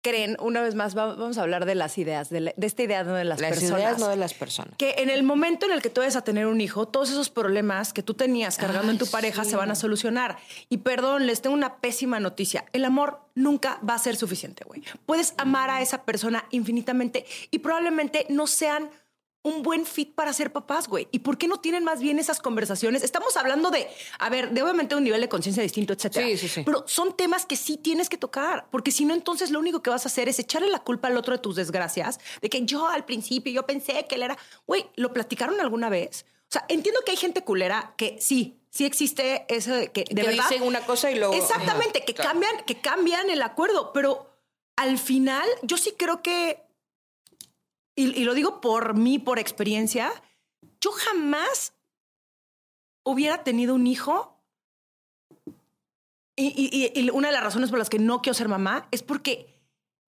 creen, 0.05 0.37
una 0.39 0.61
vez 0.61 0.75
más, 0.75 0.95
va- 0.95 1.15
vamos 1.15 1.37
a 1.39 1.41
hablar 1.41 1.65
de 1.65 1.73
las 1.73 1.97
ideas, 1.97 2.29
de, 2.29 2.39
la- 2.41 2.53
de 2.55 2.67
esta 2.67 2.83
idea 2.83 3.03
¿no? 3.03 3.15
de 3.15 3.23
las, 3.23 3.41
Las 3.41 3.49
personas 3.49 3.79
ideas 3.79 3.97
no 3.99 4.07
de 4.07 4.15
las 4.17 4.35
personas. 4.35 4.75
que 4.77 4.95
en 4.99 5.09
el 5.09 5.23
momento 5.23 5.65
en 5.65 5.71
el 5.71 5.81
que 5.81 5.89
tú 5.89 6.01
vayas 6.01 6.15
a 6.15 6.23
tener 6.23 6.45
un 6.45 6.61
hijo, 6.61 6.87
todos 6.87 7.09
esos 7.09 7.29
problemas 7.31 7.91
que 7.91 8.03
tú 8.03 8.13
tenías 8.13 8.57
cargando 8.57 8.91
en 8.91 8.99
tu 8.99 9.07
pareja 9.07 9.43
sí. 9.43 9.49
se 9.51 9.55
van 9.55 9.71
a 9.71 9.75
solucionar. 9.75 10.37
Y 10.69 10.77
perdón, 10.77 11.25
les 11.25 11.41
tengo 11.41 11.55
una 11.55 11.77
pésima 11.77 12.19
noticia. 12.19 12.65
El 12.73 12.85
amor 12.85 13.21
nunca 13.33 13.79
va 13.87 13.95
a 13.95 13.99
ser 13.99 14.15
suficiente, 14.15 14.63
güey. 14.65 14.83
Puedes 15.05 15.33
amar 15.37 15.69
a 15.71 15.81
esa 15.81 16.03
persona 16.03 16.45
infinitamente 16.51 17.25
y 17.51 17.59
probablemente 17.59 18.27
no 18.29 18.45
sean 18.47 18.89
un 19.45 19.61
buen 19.61 19.85
fit 19.85 20.13
para 20.15 20.33
ser 20.33 20.51
papás, 20.51 20.87
güey. 20.87 21.07
¿Y 21.11 21.19
por 21.19 21.37
qué 21.37 21.47
no 21.47 21.59
tienen 21.59 21.83
más 21.83 21.99
bien 22.01 22.17
esas 22.17 22.39
conversaciones? 22.39 23.03
Estamos 23.03 23.37
hablando 23.37 23.69
de, 23.69 23.87
a 24.17 24.29
ver, 24.29 24.49
de 24.51 24.63
obviamente 24.63 24.95
un 24.95 25.03
nivel 25.03 25.21
de 25.21 25.29
conciencia 25.29 25.61
distinto, 25.61 25.93
etcétera. 25.93 26.25
Sí, 26.25 26.37
sí, 26.37 26.47
sí. 26.47 26.63
Pero 26.65 26.83
son 26.87 27.15
temas 27.15 27.45
que 27.45 27.55
sí 27.55 27.77
tienes 27.77 28.09
que 28.09 28.17
tocar, 28.17 28.67
porque 28.71 28.89
si 28.91 29.05
no, 29.05 29.13
entonces 29.13 29.51
lo 29.51 29.59
único 29.59 29.83
que 29.83 29.91
vas 29.91 30.03
a 30.05 30.09
hacer 30.09 30.27
es 30.29 30.39
echarle 30.39 30.69
la 30.69 30.79
culpa 30.79 31.09
al 31.09 31.15
otro 31.17 31.33
de 31.33 31.39
tus 31.39 31.55
desgracias, 31.55 32.19
de 32.41 32.49
que 32.49 32.65
yo 32.65 32.87
al 32.87 33.05
principio 33.05 33.53
yo 33.53 33.67
pensé 33.67 34.05
que 34.09 34.15
él 34.15 34.23
era, 34.23 34.37
güey, 34.65 34.87
¿lo 34.95 35.13
platicaron 35.13 35.61
alguna 35.61 35.89
vez? 35.89 36.25
O 36.49 36.51
sea, 36.51 36.65
entiendo 36.67 37.01
que 37.05 37.11
hay 37.11 37.17
gente 37.17 37.43
culera 37.43 37.93
que 37.97 38.17
sí, 38.19 38.57
sí 38.71 38.85
existe 38.85 39.45
eso 39.47 39.75
de 39.75 39.91
que 39.91 40.05
de 40.05 40.21
Que 40.21 40.27
verdad. 40.27 40.49
dicen 40.49 40.63
una 40.63 40.81
cosa 40.81 41.11
y 41.11 41.19
luego- 41.19 41.35
Exactamente, 41.35 41.99
Ajá, 41.99 42.05
que 42.05 42.13
claro. 42.15 42.31
cambian, 42.31 42.65
que 42.65 42.81
cambian 42.81 43.29
el 43.29 43.43
acuerdo, 43.43 43.93
pero 43.93 44.31
al 44.75 44.97
final 44.97 45.47
yo 45.61 45.77
sí 45.77 45.93
creo 45.97 46.21
que 46.21 46.64
y, 47.95 48.13
y 48.19 48.23
lo 48.25 48.33
digo 48.33 48.61
por 48.61 48.95
mí, 48.95 49.19
por 49.19 49.39
experiencia, 49.39 50.11
yo 50.81 50.91
jamás 50.91 51.73
hubiera 53.03 53.43
tenido 53.43 53.75
un 53.75 53.87
hijo. 53.87 54.31
Y, 56.37 56.47
y- 56.47 56.91
y- 56.99 56.99
y 57.05 57.09
una 57.11 57.29
de 57.29 57.33
las 57.33 57.43
razones 57.43 57.69
por 57.69 57.79
las 57.79 57.89
que 57.89 57.99
no 57.99 58.21
quiero 58.21 58.33
ser 58.33 58.49
mamá 58.49 58.87
es 58.91 59.01
porque 59.03 59.53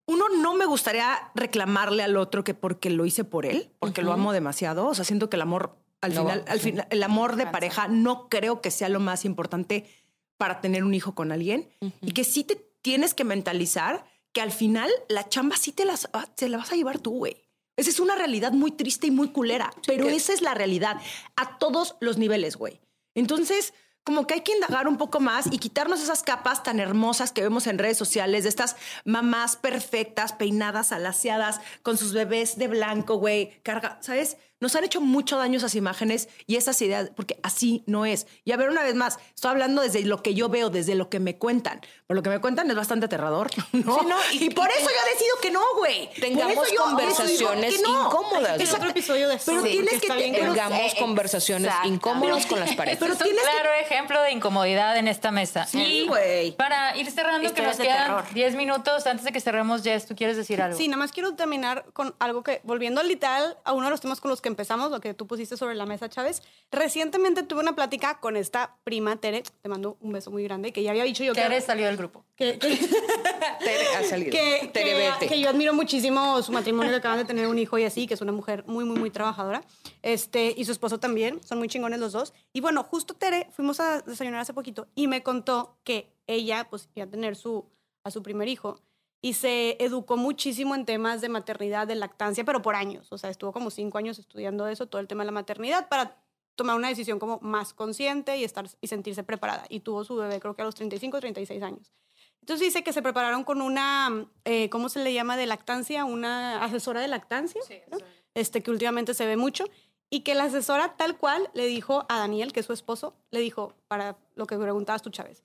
uno 0.08 0.28
no 0.28 0.54
me 0.54 0.64
gustaría 0.66 1.30
reclamarle 1.34 2.02
al 2.02 2.16
otro 2.16 2.42
que 2.44 2.54
porque 2.54 2.90
lo 2.90 3.06
hice 3.06 3.24
por 3.24 3.46
él, 3.46 3.72
porque 3.78 4.02
lo 4.02 4.12
amo 4.12 4.32
demasiado. 4.32 4.86
O 4.88 4.94
sea, 4.94 5.04
siento 5.04 5.30
que 5.30 5.36
el 5.36 5.42
amor, 5.42 5.78
al 6.00 6.14
No 6.14 6.22
final, 6.22 6.44
al 6.48 6.60
final, 6.60 6.86
el 6.90 7.02
amor 7.02 7.36
de 7.36 7.46
pareja 7.46 7.88
no 7.88 8.28
creo 8.28 8.60
que 8.60 8.70
sea 8.72 8.88
lo 8.88 8.98
más 9.00 9.24
importante 9.24 9.88
para 10.36 10.60
tener 10.60 10.84
un 10.84 10.94
hijo 10.94 11.14
con 11.14 11.30
alguien 11.32 11.68
y 12.00 12.12
que 12.12 12.24
sí 12.24 12.44
te 12.44 12.56
tienes 12.82 13.14
que 13.14 13.24
mentalizar 13.24 14.04
que 14.32 14.40
al 14.40 14.52
final 14.52 14.90
la 15.08 15.28
chamba 15.28 15.56
sí 15.56 15.72
te, 15.72 15.84
las, 15.84 16.08
te 16.36 16.48
la 16.48 16.58
vas 16.58 16.70
a 16.72 16.76
llevar 16.76 16.98
tú, 16.98 17.12
güey. 17.18 17.45
Esa 17.76 17.90
es 17.90 18.00
una 18.00 18.14
realidad 18.14 18.52
muy 18.52 18.72
triste 18.72 19.06
y 19.06 19.10
muy 19.10 19.28
culera, 19.28 19.70
pero 19.86 20.08
esa 20.08 20.32
es 20.32 20.42
la 20.42 20.54
realidad 20.54 20.96
a 21.36 21.58
todos 21.58 21.96
los 22.00 22.16
niveles, 22.16 22.56
güey. 22.56 22.80
Entonces, 23.14 23.74
como 24.06 24.24
que 24.26 24.34
hay 24.34 24.42
que 24.42 24.52
indagar 24.52 24.86
un 24.86 24.98
poco 24.98 25.18
más 25.18 25.48
y 25.50 25.58
quitarnos 25.58 26.00
esas 26.00 26.22
capas 26.22 26.62
tan 26.62 26.78
hermosas 26.78 27.32
que 27.32 27.42
vemos 27.42 27.66
en 27.66 27.76
redes 27.76 27.98
sociales 27.98 28.44
de 28.44 28.50
estas 28.50 28.76
mamás 29.04 29.56
perfectas, 29.56 30.32
peinadas, 30.32 30.92
alaciadas, 30.92 31.60
con 31.82 31.98
sus 31.98 32.12
bebés 32.12 32.56
de 32.56 32.68
blanco, 32.68 33.16
güey, 33.16 33.60
carga, 33.64 33.98
¿sabes? 34.00 34.36
Nos 34.60 34.76
han 34.76 34.84
hecho 34.84 35.00
mucho 35.00 35.36
daño 35.36 35.58
esas 35.58 35.74
imágenes 35.74 36.28
y 36.46 36.54
esas 36.54 36.80
ideas, 36.82 37.10
porque 37.16 37.40
así 37.42 37.82
no 37.88 38.06
es. 38.06 38.28
Y 38.44 38.52
a 38.52 38.56
ver, 38.56 38.70
una 38.70 38.84
vez 38.84 38.94
más, 38.94 39.18
estoy 39.34 39.50
hablando 39.50 39.82
desde 39.82 40.02
lo 40.02 40.22
que 40.22 40.34
yo 40.34 40.48
veo, 40.48 40.70
desde 40.70 40.94
lo 40.94 41.10
que 41.10 41.18
me 41.18 41.36
cuentan. 41.36 41.80
Por 42.06 42.14
lo 42.16 42.22
que 42.22 42.30
me 42.30 42.40
cuentan 42.40 42.70
es 42.70 42.76
bastante 42.76 43.06
aterrador, 43.06 43.50
¿no? 43.72 43.98
Sí, 43.98 44.06
no, 44.06 44.16
y, 44.32 44.44
y- 44.44 44.50
por 44.50 44.68
y 44.68 44.72
eso 44.80 44.88
yo 44.88 45.12
decido 45.12 45.36
que 45.42 45.50
no, 45.50 45.60
güey. 45.76 46.08
Tengamos 46.20 46.70
yo 46.70 46.82
conversaciones 46.84 47.80
no. 47.82 48.06
incómodas. 48.06 48.60
Es 48.60 48.72
otro 48.72 48.90
episodio 48.90 49.28
de 49.28 49.38
Pero 49.44 49.58
eso, 49.58 49.66
tienes 49.66 50.00
que. 50.00 50.06
Tengamos 50.06 50.92
Eh, 50.92 50.96
conversaciones 51.00 51.72
incómodas 51.84 52.46
con 52.46 52.60
las 52.60 52.74
parejas. 52.76 53.00
Pero 53.00 53.12
es 53.14 53.18
un 53.20 53.24
tienes 53.24 53.42
que- 53.44 53.50
claro 53.50 53.70
ejemplo 53.80 54.22
de 54.22 54.30
incomodidad 54.30 54.96
en 54.96 55.08
esta 55.08 55.32
mesa. 55.32 55.66
Sí, 55.66 56.06
güey. 56.06 56.52
para 56.52 56.96
ir 56.96 57.10
cerrando, 57.10 57.52
que 57.52 57.62
nos 57.62 57.76
quedan 57.76 58.04
terror. 58.06 58.24
10 58.34 58.54
minutos 58.54 59.04
antes 59.06 59.24
de 59.24 59.32
que 59.32 59.40
cerremos, 59.40 59.82
Jess, 59.82 60.06
¿tú 60.06 60.14
quieres 60.14 60.36
decir 60.36 60.62
algo? 60.62 60.76
Sí, 60.78 60.86
nada 60.86 60.98
más 60.98 61.10
quiero 61.10 61.34
terminar 61.34 61.86
con 61.92 62.14
algo 62.20 62.44
que, 62.44 62.60
volviendo 62.62 63.00
al 63.00 63.08
literal 63.08 63.58
a 63.64 63.72
uno 63.72 63.86
de 63.86 63.90
los 63.90 64.00
temas 64.00 64.20
con 64.20 64.30
los 64.30 64.40
que 64.40 64.48
empezamos, 64.48 64.92
lo 64.92 65.00
que 65.00 65.12
tú 65.14 65.26
pusiste 65.26 65.56
sobre 65.56 65.74
la 65.74 65.86
mesa, 65.86 66.08
Chávez. 66.08 66.42
Recientemente 66.70 67.42
tuve 67.42 67.60
una 67.62 67.74
plática 67.74 68.20
con 68.20 68.36
esta 68.36 68.76
prima, 68.84 69.16
Tere, 69.16 69.42
te 69.42 69.68
mando 69.68 69.96
un 70.00 70.12
beso 70.12 70.30
muy 70.30 70.44
grande, 70.44 70.72
que 70.72 70.84
ya 70.84 70.90
había 70.92 71.02
dicho 71.04 71.24
yo 71.24 71.32
que- 71.34 71.40
Tere 71.40 71.60
salió 71.60 71.88
grupo. 71.96 72.24
que, 72.36 72.58
que, 72.58 72.68
Tere 72.68 73.86
ha 73.96 74.02
salido. 74.04 74.30
que, 74.30 74.70
Tere, 74.72 75.10
que- 75.20 75.26
que 75.28 75.40
yo 75.40 75.48
admiro 75.48 75.72
muchísimo 75.74 76.42
su 76.42 76.52
matrimonio, 76.52 76.90
que 76.90 76.96
acaban 76.98 77.18
de 77.18 77.24
tener 77.24 77.46
un 77.46 77.58
hijo 77.58 77.78
y 77.78 77.84
así, 77.84 78.06
que 78.06 78.14
es 78.14 78.20
una 78.20 78.32
mujer 78.32 78.64
muy, 78.66 78.84
muy, 78.84 78.98
muy 78.98 79.10
trabajadora. 79.10 79.62
Este, 80.02 80.54
y 80.56 80.64
su 80.64 80.72
esposo 80.72 80.98
también, 81.00 81.42
son 81.42 81.58
muy 81.58 81.68
chingones 81.68 81.98
los 82.00 82.12
dos. 82.12 82.32
Y 82.52 82.60
bueno, 82.60 82.82
justo 82.84 83.14
Tere, 83.14 83.48
fuimos 83.52 83.80
a 83.80 84.00
desayunar 84.02 84.40
hace 84.40 84.54
poquito 84.54 84.88
y 84.94 85.06
me 85.08 85.22
contó 85.22 85.76
que 85.84 86.12
ella, 86.26 86.66
pues, 86.70 86.88
iba 86.94 87.06
a 87.06 87.10
tener 87.10 87.36
su, 87.36 87.64
a 88.04 88.10
su 88.10 88.22
primer 88.22 88.48
hijo 88.48 88.80
y 89.22 89.32
se 89.32 89.76
educó 89.82 90.16
muchísimo 90.16 90.74
en 90.74 90.84
temas 90.84 91.20
de 91.20 91.28
maternidad, 91.28 91.86
de 91.86 91.94
lactancia, 91.96 92.44
pero 92.44 92.62
por 92.62 92.76
años. 92.76 93.08
O 93.10 93.18
sea, 93.18 93.30
estuvo 93.30 93.52
como 93.52 93.70
cinco 93.70 93.98
años 93.98 94.18
estudiando 94.18 94.68
eso, 94.68 94.86
todo 94.86 95.00
el 95.00 95.08
tema 95.08 95.22
de 95.24 95.26
la 95.26 95.32
maternidad, 95.32 95.88
para 95.88 96.16
tomar 96.56 96.76
una 96.76 96.88
decisión 96.88 97.18
como 97.18 97.38
más 97.40 97.72
consciente 97.72 98.36
y, 98.36 98.44
estar, 98.44 98.66
y 98.80 98.88
sentirse 98.88 99.22
preparada. 99.22 99.66
Y 99.68 99.80
tuvo 99.80 100.04
su 100.04 100.16
bebé, 100.16 100.40
creo 100.40 100.56
que 100.56 100.62
a 100.62 100.64
los 100.64 100.74
35, 100.74 101.20
36 101.20 101.62
años. 101.62 101.92
Entonces 102.40 102.66
dice 102.66 102.84
que 102.84 102.92
se 102.92 103.02
prepararon 103.02 103.44
con 103.44 103.60
una, 103.60 104.26
eh, 104.44 104.68
¿cómo 104.70 104.88
se 104.88 105.02
le 105.02 105.12
llama 105.12 105.36
de 105.36 105.46
lactancia? 105.46 106.04
Una 106.04 106.64
asesora 106.64 107.00
de 107.00 107.08
lactancia, 107.08 107.60
¿no? 107.90 107.98
este, 108.34 108.62
que 108.62 108.70
últimamente 108.70 109.14
se 109.14 109.26
ve 109.26 109.36
mucho, 109.36 109.64
y 110.10 110.20
que 110.20 110.34
la 110.34 110.44
asesora 110.44 110.96
tal 110.96 111.18
cual 111.18 111.50
le 111.54 111.66
dijo 111.66 112.06
a 112.08 112.18
Daniel, 112.18 112.52
que 112.52 112.60
es 112.60 112.66
su 112.66 112.72
esposo, 112.72 113.16
le 113.30 113.40
dijo, 113.40 113.74
para 113.88 114.16
lo 114.34 114.46
que 114.46 114.56
preguntabas 114.56 115.02
tú, 115.02 115.10
Chávez, 115.10 115.42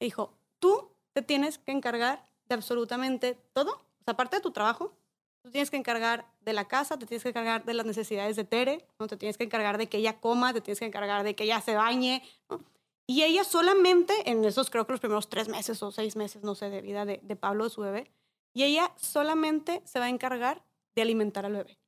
le 0.00 0.06
dijo, 0.06 0.32
tú 0.58 0.90
te 1.12 1.22
tienes 1.22 1.58
que 1.58 1.72
encargar 1.72 2.24
de 2.48 2.54
absolutamente 2.54 3.38
todo, 3.52 3.72
o 3.72 4.04
sea, 4.04 4.14
aparte 4.14 4.36
de 4.36 4.42
tu 4.42 4.52
trabajo, 4.52 4.92
tú 5.42 5.50
tienes 5.50 5.70
que 5.70 5.76
encargar 5.76 6.26
de 6.40 6.52
la 6.52 6.66
casa, 6.66 6.98
te 6.98 7.06
tienes 7.06 7.22
que 7.22 7.30
encargar 7.30 7.64
de 7.64 7.74
las 7.74 7.86
necesidades 7.86 8.36
de 8.36 8.44
Tere, 8.44 8.84
¿no? 8.98 9.06
te 9.06 9.16
tienes 9.16 9.36
que 9.36 9.44
encargar 9.44 9.78
de 9.78 9.88
que 9.88 9.98
ella 9.98 10.20
coma, 10.20 10.52
te 10.52 10.60
tienes 10.60 10.78
que 10.78 10.86
encargar 10.86 11.24
de 11.24 11.34
que 11.34 11.44
ella 11.44 11.60
se 11.60 11.74
bañe, 11.74 12.22
¿no? 12.48 12.60
Y 13.06 13.24
ella 13.24 13.42
solamente, 13.44 14.14
en 14.30 14.44
esos 14.44 14.70
creo 14.70 14.86
que 14.86 14.92
los 14.92 15.00
primeros 15.00 15.28
tres 15.28 15.48
meses 15.48 15.82
o 15.82 15.90
seis 15.90 16.14
meses, 16.14 16.44
no 16.44 16.54
sé, 16.54 16.70
de 16.70 16.80
vida 16.80 17.04
de, 17.04 17.20
de 17.22 17.36
Pablo, 17.36 17.64
de 17.64 17.70
su 17.70 17.80
bebé, 17.80 18.10
y 18.54 18.62
ella 18.62 18.92
solamente 18.96 19.82
se 19.84 19.98
va 19.98 20.06
a 20.06 20.08
encargar 20.08 20.62
de 20.94 21.02
alimentar 21.02 21.44
al 21.44 21.52
bebé. 21.52 21.78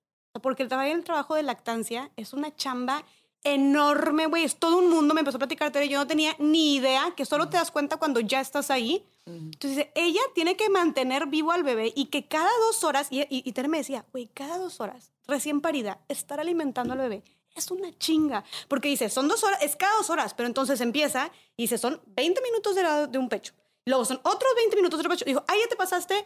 Porque 0.43 0.65
el 0.65 0.73
el 0.73 1.05
trabajo 1.05 1.37
de 1.37 1.45
lactancia 1.45 2.11
es 2.17 2.33
una 2.33 2.55
chamba 2.55 3.05
enorme, 3.45 4.27
güey. 4.27 4.45
Es 4.45 4.57
todo 4.57 4.79
un 4.79 4.91
mundo. 4.91 5.15
Me 5.15 5.21
empezó 5.21 5.37
a 5.37 5.39
platicar 5.39 5.71
Tere. 5.71 5.89
Yo 5.89 5.99
no 5.99 6.07
tenía 6.07 6.35
ni 6.39 6.75
idea 6.77 7.13
que 7.17 7.25
solo 7.25 7.49
te 7.49 7.57
das 7.57 7.71
cuenta 7.71 7.97
cuando 7.99 8.21
ya 8.21 8.41
estás 8.41 8.71
ahí. 8.71 9.07
Entonces, 9.27 9.87
ella 9.95 10.21
tiene 10.35 10.57
que 10.57 10.69
mantener 10.69 11.27
vivo 11.27 11.53
al 11.53 11.63
bebé 11.63 11.93
y 11.97 12.07
que 12.07 12.27
cada 12.27 12.51
dos 12.67 12.85
horas, 12.85 13.07
y, 13.11 13.21
y, 13.23 13.27
y 13.31 13.53
Tere 13.53 13.69
me 13.69 13.79
decía, 13.79 14.05
güey, 14.13 14.27
cada 14.35 14.59
dos 14.59 14.81
horas, 14.81 15.13
recién 15.27 15.61
parida, 15.63 15.99
estar 16.09 16.41
alimentando 16.41 16.93
al 16.93 16.99
bebé 16.99 17.23
es 17.55 17.71
una 17.71 17.97
chinga. 17.99 18.45
Porque 18.69 18.89
dice, 18.89 19.09
son 19.09 19.29
dos 19.29 19.45
horas, 19.45 19.63
es 19.63 19.77
cada 19.77 19.97
dos 19.97 20.11
horas, 20.11 20.35
pero 20.35 20.47
entonces 20.49 20.81
empieza 20.81 21.31
y 21.57 21.63
dice, 21.63 21.79
son 21.79 22.03
20 22.09 22.41
minutos 22.43 22.75
de, 22.75 22.83
la- 22.83 23.07
de 23.07 23.17
un 23.17 23.29
pecho. 23.29 23.55
Luego 23.87 24.05
son 24.05 24.19
otros 24.25 24.51
20 24.57 24.77
minutos 24.77 24.99
de 24.99 25.03
otro 25.07 25.11
pecho. 25.11 25.25
Dijo, 25.25 25.45
ah, 25.47 25.55
ya 25.63 25.69
te 25.69 25.77
pasaste 25.77 26.25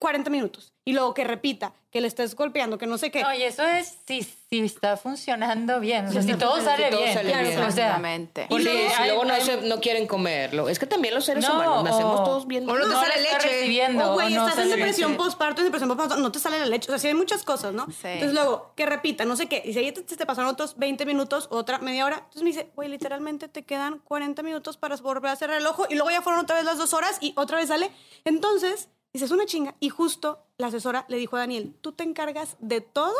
40 0.00 0.28
minutos. 0.30 0.72
Y 0.84 0.92
luego 0.94 1.14
que 1.14 1.22
repita, 1.24 1.72
que 1.92 2.00
le 2.00 2.08
estés 2.08 2.34
golpeando, 2.34 2.78
que 2.78 2.86
no 2.86 2.96
sé 2.98 3.10
qué. 3.12 3.22
No, 3.22 3.32
y 3.34 3.42
eso 3.42 3.62
es 3.62 3.98
si, 4.08 4.22
si 4.22 4.60
está 4.60 4.96
funcionando 4.96 5.78
bien. 5.78 6.06
O 6.06 6.10
sea, 6.12 6.22
si 6.22 6.34
todo 6.34 6.60
sale 6.62 6.86
si 6.86 6.90
todo 6.90 7.02
bien. 7.02 7.14
sale 7.14 7.28
Claro, 7.30 7.46
bien. 7.48 7.58
O 7.60 7.70
sea, 7.70 7.84
Exactamente. 7.84 8.46
Y 8.48 8.58
luego, 8.60 9.24
no, 9.26 9.36
se- 9.40 9.60
no 9.68 9.78
quieren 9.80 10.06
comerlo. 10.06 10.68
Es 10.70 10.78
que 10.78 10.86
también 10.86 11.14
los 11.14 11.26
seres 11.26 11.46
No, 11.46 11.54
humanos 11.54 11.84
nacemos 11.84 12.20
o- 12.20 12.24
todos 12.24 12.46
bien. 12.46 12.68
o 12.68 12.74
no 12.74 12.80
te 12.82 12.88
no 12.94 13.00
sale 13.00 13.20
leche. 13.20 13.38
recibiendo, 13.46 14.10
O, 14.10 14.14
güey, 14.14 14.32
no 14.32 14.48
estás 14.48 14.64
en 14.64 14.70
sale 14.70 14.76
depresión 14.76 15.16
postparto, 15.18 15.60
en 15.60 15.66
depresión 15.66 15.88
postparto, 15.90 16.16
no 16.16 16.32
te 16.32 16.38
sale 16.38 16.58
la 16.58 16.66
leche. 16.66 16.88
O 16.88 16.92
sea, 16.92 16.98
sí 16.98 17.08
hay 17.08 17.14
muchas 17.14 17.44
cosas, 17.44 17.74
¿no? 17.74 17.84
Sí. 17.86 18.08
Entonces 18.08 18.32
luego, 18.32 18.72
que 18.74 18.86
repita, 18.86 19.26
no 19.26 19.36
sé 19.36 19.46
qué. 19.48 19.62
Y 19.64 19.74
si 19.74 19.80
ahí 19.80 19.92
te, 19.92 20.02
te 20.02 20.26
pasaron 20.26 20.50
otros 20.50 20.78
20 20.78 21.04
minutos, 21.04 21.46
otra 21.50 21.78
media 21.78 22.06
hora. 22.06 22.16
Entonces 22.16 22.42
me 22.42 22.48
dice, 22.48 22.70
güey, 22.74 22.88
literalmente 22.88 23.48
te 23.48 23.64
quedan 23.64 23.98
40 23.98 24.42
minutos 24.42 24.78
para 24.78 24.96
volver 24.96 25.30
a 25.30 25.36
cerrar 25.36 25.58
el 25.58 25.66
ojo. 25.66 25.84
Y 25.90 25.94
luego 25.94 26.10
ya 26.10 26.22
fueron 26.22 26.40
otra 26.40 26.56
vez 26.56 26.64
las 26.64 26.78
dos 26.78 26.94
horas 26.94 27.18
y 27.20 27.34
otra 27.36 27.58
vez 27.58 27.68
sale. 27.68 27.90
Entonces, 28.24 28.88
dices, 29.12 29.30
una 29.30 29.46
chinga. 29.46 29.74
Y 29.80 29.88
justo 29.88 30.46
la 30.58 30.68
asesora 30.68 31.04
le 31.08 31.16
dijo 31.16 31.36
a 31.36 31.40
Daniel, 31.40 31.74
tú 31.80 31.92
te 31.92 32.04
encargas 32.04 32.56
de 32.60 32.80
todo 32.80 33.16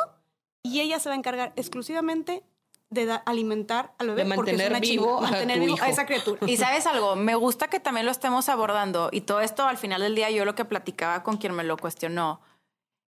y 0.62 0.80
ella 0.80 0.98
se 1.00 1.08
va 1.08 1.14
a 1.14 1.18
encargar 1.18 1.52
exclusivamente 1.56 2.42
de 2.90 3.20
alimentar 3.24 3.94
al 3.98 4.08
bebé. 4.08 4.24
De 4.24 4.34
porque 4.34 4.50
es 4.50 4.56
mantener 4.56 4.72
una 4.72 4.80
vivo 4.80 5.04
chinga, 5.04 5.18
a 5.18 5.30
mantener 5.30 5.56
tu 5.56 5.64
vivo 5.64 5.76
hijo. 5.76 5.84
a 5.84 5.88
esa 5.88 6.06
criatura. 6.06 6.40
Y 6.46 6.56
sabes 6.56 6.86
algo, 6.86 7.16
me 7.16 7.34
gusta 7.34 7.68
que 7.68 7.80
también 7.80 8.04
lo 8.04 8.12
estemos 8.12 8.48
abordando 8.48 9.10
y 9.12 9.22
todo 9.22 9.40
esto 9.40 9.66
al 9.66 9.76
final 9.76 10.02
del 10.02 10.14
día 10.14 10.30
yo 10.30 10.44
lo 10.44 10.54
que 10.54 10.64
platicaba 10.64 11.22
con 11.22 11.36
quien 11.36 11.54
me 11.54 11.64
lo 11.64 11.76
cuestionó 11.76 12.40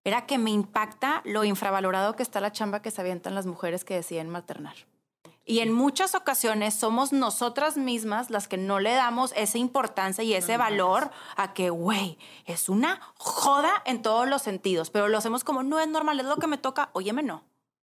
era 0.04 0.26
que 0.26 0.38
me 0.38 0.50
impacta 0.50 1.22
lo 1.24 1.44
infravalorado 1.44 2.16
que 2.16 2.22
está 2.22 2.40
la 2.40 2.52
chamba 2.52 2.82
que 2.82 2.90
se 2.90 3.00
avientan 3.00 3.34
las 3.34 3.46
mujeres 3.46 3.84
que 3.84 3.94
deciden 3.94 4.30
maternar. 4.30 4.74
Y 5.44 5.58
en 5.58 5.72
muchas 5.72 6.14
ocasiones 6.14 6.74
somos 6.74 7.12
nosotras 7.12 7.76
mismas 7.76 8.30
las 8.30 8.46
que 8.46 8.56
no 8.56 8.78
le 8.78 8.92
damos 8.92 9.32
esa 9.36 9.58
importancia 9.58 10.22
y 10.22 10.34
ese 10.34 10.56
valor 10.56 11.10
a 11.36 11.52
que, 11.52 11.70
güey, 11.70 12.16
es 12.44 12.68
una 12.68 13.00
joda 13.16 13.82
en 13.84 14.02
todos 14.02 14.28
los 14.28 14.42
sentidos, 14.42 14.90
pero 14.90 15.08
lo 15.08 15.18
hacemos 15.18 15.42
como 15.42 15.64
no 15.64 15.80
es 15.80 15.88
normal, 15.88 16.20
es 16.20 16.26
lo 16.26 16.36
que 16.36 16.46
me 16.46 16.58
toca, 16.58 16.90
óyeme, 16.92 17.24
no. 17.24 17.42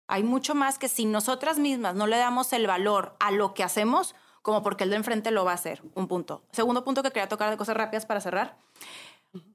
Hay 0.08 0.24
mucho 0.24 0.56
más 0.56 0.80
que 0.80 0.88
si 0.88 1.06
nosotras 1.06 1.60
mismas 1.60 1.96
no 1.96 2.08
le 2.08 2.18
damos 2.18 2.52
el 2.54 2.66
valor 2.66 3.16
a 3.20 3.32
lo 3.32 3.54
que 3.54 3.64
hacemos, 3.64 4.16
como 4.42 4.62
porque 4.62 4.84
el 4.84 4.92
de 4.92 4.98
enfrente 4.98 5.32
lo 5.32 5.46
va 5.46 5.52
a 5.52 5.56
hacer. 5.56 5.82
Un 5.96 6.08
punto. 6.08 6.44
Segundo 6.52 6.84
punto 6.84 7.04
que 7.04 7.12
quería 7.12 7.30
tocar 7.30 7.50
de 7.50 7.58
cosas 7.58 7.78
rápidas 7.78 8.06
para 8.06 8.22
cerrar. 8.22 8.58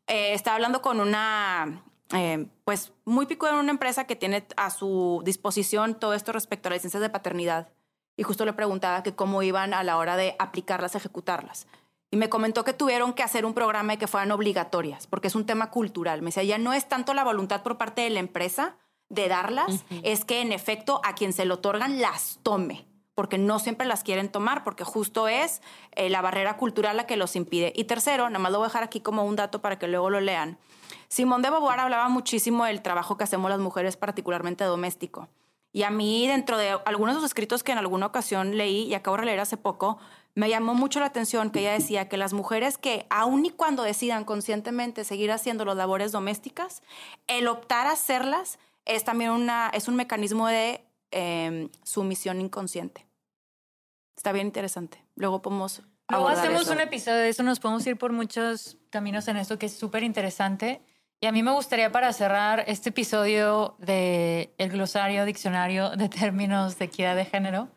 Eh, 0.06 0.34
estaba 0.34 0.56
hablando 0.56 0.82
con 0.82 1.00
una, 1.00 1.84
eh, 2.12 2.46
pues 2.64 2.92
muy 3.04 3.26
pico 3.26 3.46
en 3.48 3.54
una 3.54 3.70
empresa 3.70 4.06
que 4.06 4.16
tiene 4.16 4.46
a 4.56 4.70
su 4.70 5.22
disposición 5.24 5.94
todo 5.98 6.14
esto 6.14 6.32
respecto 6.32 6.68
a 6.68 6.70
las 6.70 6.78
licencias 6.78 7.00
de 7.00 7.10
paternidad. 7.10 7.68
Y 8.20 8.22
justo 8.22 8.44
le 8.44 8.52
preguntaba 8.52 9.02
que 9.02 9.14
cómo 9.14 9.42
iban 9.42 9.72
a 9.72 9.82
la 9.82 9.96
hora 9.96 10.14
de 10.14 10.36
aplicarlas, 10.38 10.94
ejecutarlas. 10.94 11.66
Y 12.10 12.18
me 12.18 12.28
comentó 12.28 12.64
que 12.64 12.74
tuvieron 12.74 13.14
que 13.14 13.22
hacer 13.22 13.46
un 13.46 13.54
programa 13.54 13.94
y 13.94 13.96
que 13.96 14.06
fueran 14.06 14.30
obligatorias, 14.30 15.06
porque 15.06 15.28
es 15.28 15.34
un 15.34 15.46
tema 15.46 15.70
cultural. 15.70 16.20
Me 16.20 16.26
decía, 16.26 16.42
ya 16.42 16.58
no 16.58 16.74
es 16.74 16.86
tanto 16.86 17.14
la 17.14 17.24
voluntad 17.24 17.62
por 17.62 17.78
parte 17.78 18.02
de 18.02 18.10
la 18.10 18.20
empresa 18.20 18.76
de 19.08 19.28
darlas, 19.28 19.86
es 20.02 20.26
que 20.26 20.42
en 20.42 20.52
efecto 20.52 21.00
a 21.02 21.14
quien 21.14 21.32
se 21.32 21.46
le 21.46 21.54
otorgan 21.54 22.02
las 22.02 22.40
tome, 22.42 22.84
porque 23.14 23.38
no 23.38 23.58
siempre 23.58 23.86
las 23.86 24.04
quieren 24.04 24.28
tomar, 24.28 24.64
porque 24.64 24.84
justo 24.84 25.26
es 25.26 25.62
eh, 25.92 26.10
la 26.10 26.20
barrera 26.20 26.58
cultural 26.58 26.98
la 26.98 27.06
que 27.06 27.16
los 27.16 27.36
impide. 27.36 27.72
Y 27.74 27.84
tercero, 27.84 28.28
nada 28.28 28.38
más 28.38 28.52
lo 28.52 28.58
voy 28.58 28.66
a 28.66 28.68
dejar 28.68 28.82
aquí 28.82 29.00
como 29.00 29.24
un 29.24 29.36
dato 29.36 29.62
para 29.62 29.78
que 29.78 29.88
luego 29.88 30.10
lo 30.10 30.20
lean. 30.20 30.58
Simón 31.08 31.40
de 31.40 31.48
Beauvoir 31.48 31.80
hablaba 31.80 32.10
muchísimo 32.10 32.66
del 32.66 32.82
trabajo 32.82 33.16
que 33.16 33.24
hacemos 33.24 33.50
las 33.50 33.60
mujeres, 33.60 33.96
particularmente 33.96 34.64
doméstico. 34.64 35.30
Y 35.72 35.84
a 35.84 35.90
mí, 35.90 36.26
dentro 36.26 36.58
de 36.58 36.70
algunos 36.84 37.14
de 37.14 37.20
sus 37.20 37.30
escritos 37.30 37.62
que 37.62 37.72
en 37.72 37.78
alguna 37.78 38.06
ocasión 38.06 38.56
leí 38.56 38.82
y 38.84 38.94
acabo 38.94 39.16
de 39.16 39.26
leer 39.26 39.40
hace 39.40 39.56
poco, 39.56 39.98
me 40.34 40.48
llamó 40.48 40.74
mucho 40.74 41.00
la 41.00 41.06
atención 41.06 41.50
que 41.50 41.60
ella 41.60 41.72
decía 41.72 42.08
que 42.08 42.16
las 42.16 42.32
mujeres 42.32 42.78
que, 42.78 43.06
aun 43.10 43.44
y 43.44 43.50
cuando 43.50 43.82
decidan 43.82 44.24
conscientemente 44.24 45.04
seguir 45.04 45.30
haciendo 45.32 45.64
las 45.64 45.76
labores 45.76 46.12
domésticas, 46.12 46.82
el 47.26 47.48
optar 47.48 47.86
a 47.86 47.92
hacerlas 47.92 48.58
es 48.84 49.04
también 49.04 49.30
una, 49.30 49.70
es 49.72 49.88
un 49.88 49.96
mecanismo 49.96 50.48
de 50.48 50.84
eh, 51.10 51.68
sumisión 51.84 52.40
inconsciente. 52.40 53.06
Está 54.16 54.32
bien 54.32 54.46
interesante. 54.46 55.02
Luego 55.14 55.42
podemos. 55.42 55.82
Luego 56.08 56.28
hacemos 56.28 56.62
eso. 56.62 56.72
un 56.72 56.80
episodio 56.80 57.18
de 57.18 57.28
eso, 57.28 57.42
nos 57.42 57.60
podemos 57.60 57.86
ir 57.86 57.96
por 57.96 58.12
muchos 58.12 58.76
caminos 58.90 59.28
en 59.28 59.36
esto 59.36 59.58
que 59.58 59.66
es 59.66 59.72
súper 59.72 60.02
interesante. 60.02 60.82
Y 61.22 61.26
a 61.26 61.32
mí 61.32 61.42
me 61.42 61.52
gustaría 61.52 61.92
para 61.92 62.12
cerrar 62.14 62.64
este 62.66 62.88
episodio 62.88 63.74
de 63.78 64.54
el 64.56 64.70
glosario, 64.70 65.26
diccionario 65.26 65.90
de 65.90 66.08
términos 66.08 66.78
de 66.78 66.86
equidad 66.86 67.14
de 67.14 67.26
género, 67.26 67.68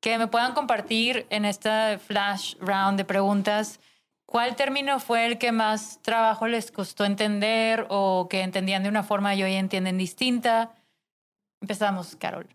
que 0.00 0.16
me 0.16 0.28
puedan 0.28 0.54
compartir 0.54 1.26
en 1.28 1.44
esta 1.44 1.98
flash 1.98 2.54
round 2.58 2.96
de 2.96 3.04
preguntas 3.04 3.80
cuál 4.24 4.56
término 4.56 4.98
fue 4.98 5.26
el 5.26 5.36
que 5.36 5.52
más 5.52 6.00
trabajo 6.00 6.46
les 6.46 6.70
costó 6.70 7.04
entender 7.04 7.86
o 7.90 8.28
que 8.30 8.40
entendían 8.40 8.82
de 8.82 8.88
una 8.88 9.02
forma 9.02 9.34
y 9.34 9.42
hoy 9.42 9.52
entienden 9.54 9.98
distinta. 9.98 10.74
Empezamos, 11.60 12.16
Carol. 12.16 12.46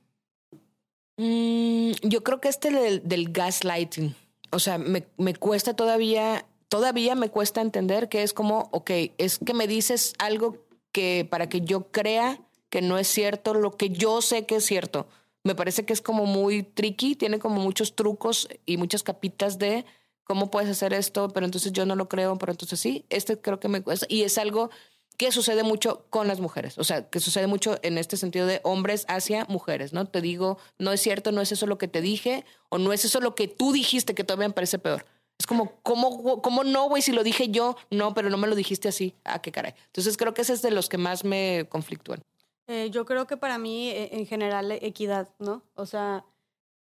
Mm, 1.17 1.91
yo 2.01 2.23
creo 2.23 2.41
que 2.41 2.49
este 2.49 2.71
del, 2.71 3.07
del 3.07 3.31
gaslighting, 3.31 4.15
o 4.49 4.57
sea, 4.57 4.79
me, 4.79 5.05
me 5.17 5.35
cuesta 5.35 5.75
todavía, 5.75 6.45
todavía 6.71 7.15
me 7.15 7.27
cuesta 7.27 7.59
entender 7.59 8.07
que 8.07 8.23
es 8.23 8.31
como, 8.31 8.69
ok, 8.71 8.91
es 9.17 9.39
que 9.39 9.53
me 9.53 9.67
dices 9.67 10.13
algo 10.19 10.55
que 10.93 11.27
para 11.29 11.49
que 11.49 11.59
yo 11.59 11.91
crea 11.91 12.39
que 12.69 12.81
no 12.81 12.97
es 12.97 13.09
cierto 13.09 13.53
lo 13.53 13.75
que 13.75 13.89
yo 13.89 14.21
sé 14.21 14.45
que 14.45 14.55
es 14.55 14.65
cierto. 14.65 15.05
Me 15.43 15.53
parece 15.53 15.83
que 15.83 15.91
es 15.91 15.99
como 15.99 16.25
muy 16.25 16.63
tricky, 16.63 17.17
tiene 17.17 17.39
como 17.39 17.59
muchos 17.59 17.93
trucos 17.93 18.47
y 18.65 18.77
muchas 18.77 19.03
capitas 19.03 19.59
de 19.59 19.83
cómo 20.23 20.49
puedes 20.49 20.69
hacer 20.69 20.93
esto, 20.93 21.27
pero 21.27 21.45
entonces 21.45 21.73
yo 21.73 21.85
no 21.85 21.97
lo 21.97 22.07
creo, 22.07 22.37
pero 22.37 22.53
entonces 22.53 22.79
sí, 22.79 23.05
este 23.09 23.37
creo 23.41 23.59
que 23.59 23.67
me 23.67 23.81
cuesta. 23.81 24.05
Y 24.07 24.21
es 24.21 24.37
algo 24.37 24.69
que 25.17 25.33
sucede 25.33 25.63
mucho 25.63 26.05
con 26.09 26.29
las 26.29 26.39
mujeres, 26.39 26.77
o 26.77 26.85
sea, 26.85 27.09
que 27.09 27.19
sucede 27.19 27.47
mucho 27.47 27.79
en 27.81 27.97
este 27.97 28.15
sentido 28.15 28.47
de 28.47 28.61
hombres 28.63 29.03
hacia 29.09 29.43
mujeres, 29.49 29.91
¿no? 29.91 30.07
Te 30.07 30.21
digo, 30.21 30.57
no 30.79 30.93
es 30.93 31.01
cierto, 31.01 31.33
no 31.33 31.41
es 31.41 31.51
eso 31.51 31.67
lo 31.67 31.77
que 31.77 31.89
te 31.89 31.99
dije, 31.99 32.45
o 32.69 32.77
no 32.77 32.93
es 32.93 33.03
eso 33.03 33.19
lo 33.19 33.35
que 33.35 33.49
tú 33.49 33.73
dijiste 33.73 34.15
que 34.15 34.23
todavía 34.23 34.47
me 34.47 34.53
parece 34.53 34.79
peor. 34.79 35.05
Es 35.41 35.47
como, 35.47 35.81
¿cómo, 35.81 36.39
cómo 36.43 36.63
no, 36.63 36.87
güey? 36.87 37.01
Si 37.01 37.11
lo 37.11 37.23
dije 37.23 37.49
yo, 37.49 37.75
no, 37.89 38.13
pero 38.13 38.29
no 38.29 38.37
me 38.37 38.47
lo 38.47 38.53
dijiste 38.53 38.87
así. 38.87 39.15
Ah, 39.23 39.41
qué 39.41 39.51
caray. 39.51 39.73
Entonces 39.87 40.15
creo 40.15 40.35
que 40.35 40.43
ese 40.43 40.53
es 40.53 40.61
de 40.61 40.69
los 40.69 40.87
que 40.87 40.99
más 40.99 41.23
me 41.23 41.65
conflictúan. 41.67 42.21
Eh, 42.67 42.89
yo 42.91 43.05
creo 43.05 43.25
que 43.25 43.37
para 43.37 43.57
mí, 43.57 43.89
eh, 43.89 44.09
en 44.11 44.27
general, 44.27 44.71
equidad, 44.71 45.29
¿no? 45.39 45.63
O 45.73 45.87
sea, 45.87 46.25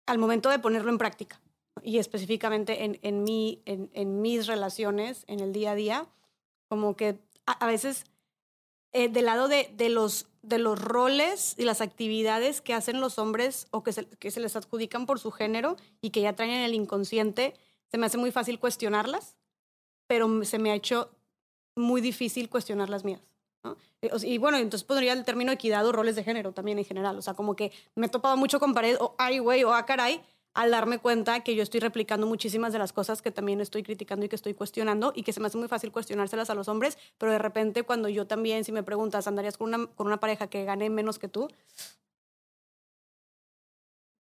al 0.05 0.19
momento 0.19 0.51
de 0.51 0.59
ponerlo 0.59 0.91
en 0.91 0.99
práctica 0.99 1.41
y 1.83 1.97
específicamente 1.97 2.85
en, 2.85 2.99
en, 3.01 3.25
mi, 3.25 3.63
en, 3.65 3.91
en 3.95 4.21
mis 4.21 4.47
relaciones, 4.47 5.25
en 5.27 5.41
el 5.41 5.55
día 5.55 5.71
a 5.71 5.75
día, 5.75 6.07
como 6.69 6.97
que 6.97 7.19
a, 7.47 7.53
a 7.53 7.67
veces 7.67 8.05
eh, 8.93 9.09
del 9.09 9.25
lado 9.25 9.49
de, 9.49 9.73
de, 9.75 9.89
los, 9.89 10.27
de 10.43 10.59
los 10.59 10.79
roles 10.79 11.55
y 11.57 11.65
las 11.65 11.81
actividades 11.81 12.61
que 12.61 12.75
hacen 12.75 13.01
los 13.01 13.19
hombres 13.19 13.69
o 13.71 13.83
que 13.83 13.93
se, 13.93 14.05
que 14.05 14.31
se 14.31 14.41
les 14.41 14.55
adjudican 14.55 15.07
por 15.07 15.19
su 15.19 15.31
género 15.31 15.77
y 16.03 16.11
que 16.11 16.21
ya 16.21 16.37
traen 16.37 16.53
en 16.53 16.63
el 16.63 16.75
inconsciente, 16.75 17.55
se 17.95 17.99
me 17.99 18.07
hace 18.07 18.19
muy 18.19 18.33
fácil 18.33 18.59
cuestionarlas, 18.59 19.37
pero 20.09 20.45
se 20.45 20.59
me 20.59 20.73
ha 20.73 20.75
hecho 20.75 21.13
muy 21.77 22.01
difícil 22.01 22.51
cuestionar 22.51 22.91
las 22.91 23.05
mías. 23.05 23.21
¿no? 23.63 23.77
Eh, 24.03 24.11
Y 24.25 24.39
bueno, 24.39 24.59
entonces 24.59 24.85
pondría 24.85 25.13
el 25.13 25.25
término 25.25 25.53
equidad 25.53 25.87
o 25.87 25.93
roles 25.93 26.17
de 26.17 26.25
género 26.25 26.51
también 26.51 26.77
en 26.81 26.85
general. 26.85 27.17
O 27.17 27.23
sea, 27.23 27.35
como 27.35 27.55
que 27.55 27.71
me 27.95 28.07
he 28.07 28.09
topado 28.09 28.37
mucho 28.37 28.59
con 28.59 28.75
pared 28.75 28.97
o 28.99 29.15
ay, 29.17 29.39
güey, 29.39 29.63
o 29.63 29.73
ah, 29.73 29.87
caray, 29.87 30.21
al 30.55 30.73
darme 30.73 30.99
cuenta 30.99 31.45
que 31.45 31.55
yo 31.55 31.63
estoy 31.63 31.79
replicando 31.79 32.27
muchísimas 32.27 32.73
de 32.73 32.81
las 32.81 32.93
cosas 32.93 33.23
que 33.23 33.31
también 33.31 33.61
estoy 33.61 33.85
criticando 33.85 34.27
y 34.27 34.29
que 34.29 34.35
estoy 34.35 34.55
cuestionando 34.55 35.13
y 35.15 35.23
que 35.23 35.33
se 35.33 35.39
me 35.39 35.47
hace 35.47 35.59
muy 35.59 35.69
fácil 35.69 35.93
cuestionárselas 35.93 36.51
a 36.51 36.57
los 36.57 36.67
hombres, 36.67 36.99
pero 37.17 37.31
de 37.31 37.39
repente 37.39 37.85
cuando 37.85 38.09
yo 38.09 38.27
también, 38.27 38.65
si 38.65 38.73
me 38.73 38.83
preguntas, 38.83 39.29
¿andarías 39.29 39.57
con 39.57 39.73
una, 39.73 39.87
con 39.87 40.09
una 40.09 40.19
pareja 40.19 40.49
que 40.49 40.65
gane 40.65 40.91
menos 40.91 41.21
que 41.21 41.29
tú? 41.29 41.49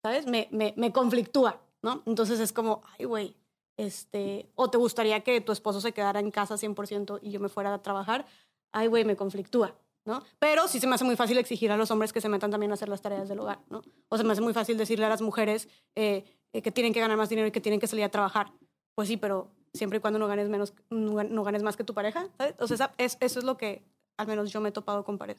¿Sabes? 0.05 0.27
Me, 0.27 0.47
me, 0.51 0.75
me 0.77 0.91
conflictúa, 0.91 1.59
¿no? 1.81 2.03
Entonces 2.05 2.39
es 2.39 2.53
como, 2.53 2.83
ay, 2.99 3.05
güey, 3.05 3.35
este, 3.77 4.49
o 4.55 4.69
te 4.69 4.77
gustaría 4.77 5.21
que 5.21 5.41
tu 5.41 5.51
esposo 5.51 5.81
se 5.81 5.91
quedara 5.91 6.19
en 6.19 6.31
casa 6.31 6.55
100% 6.57 7.19
y 7.21 7.31
yo 7.31 7.39
me 7.39 7.49
fuera 7.49 7.73
a 7.73 7.81
trabajar, 7.81 8.25
ay, 8.71 8.87
güey, 8.87 9.05
me 9.05 9.15
conflictúa, 9.15 9.75
¿no? 10.05 10.23
Pero 10.39 10.67
sí 10.67 10.79
se 10.79 10.87
me 10.87 10.95
hace 10.95 11.03
muy 11.05 11.15
fácil 11.15 11.37
exigir 11.37 11.71
a 11.71 11.77
los 11.77 11.89
hombres 11.91 12.13
que 12.13 12.21
se 12.21 12.29
metan 12.29 12.51
también 12.51 12.71
a 12.71 12.75
hacer 12.75 12.89
las 12.89 13.01
tareas 13.01 13.29
del 13.29 13.39
hogar, 13.39 13.59
¿no? 13.69 13.81
O 14.09 14.17
se 14.17 14.23
me 14.23 14.33
hace 14.33 14.41
muy 14.41 14.53
fácil 14.53 14.77
decirle 14.77 15.05
a 15.05 15.09
las 15.09 15.21
mujeres 15.21 15.67
eh, 15.95 16.23
eh, 16.53 16.61
que 16.61 16.71
tienen 16.71 16.93
que 16.93 16.99
ganar 16.99 17.17
más 17.17 17.29
dinero 17.29 17.47
y 17.47 17.51
que 17.51 17.61
tienen 17.61 17.79
que 17.79 17.87
salir 17.87 18.05
a 18.05 18.09
trabajar. 18.09 18.51
Pues 18.95 19.07
sí, 19.07 19.17
pero 19.17 19.49
siempre 19.73 19.97
y 19.97 20.01
cuando 20.01 20.19
no 20.19 20.27
ganes, 20.27 20.49
menos, 20.49 20.73
no, 20.91 21.13
gan- 21.13 21.29
no 21.29 21.43
ganes 21.43 21.63
más 21.63 21.75
que 21.77 21.83
tu 21.83 21.93
pareja, 21.95 22.27
¿sabes? 22.37 22.53
O 22.59 22.67
sea, 22.67 22.75
esa- 22.75 22.91
es, 22.97 23.17
eso 23.21 23.39
es 23.39 23.45
lo 23.45 23.57
que 23.57 23.83
al 24.17 24.27
menos 24.27 24.51
yo 24.51 24.61
me 24.61 24.69
he 24.69 24.71
topado 24.71 25.03
con 25.03 25.17
pared. 25.17 25.37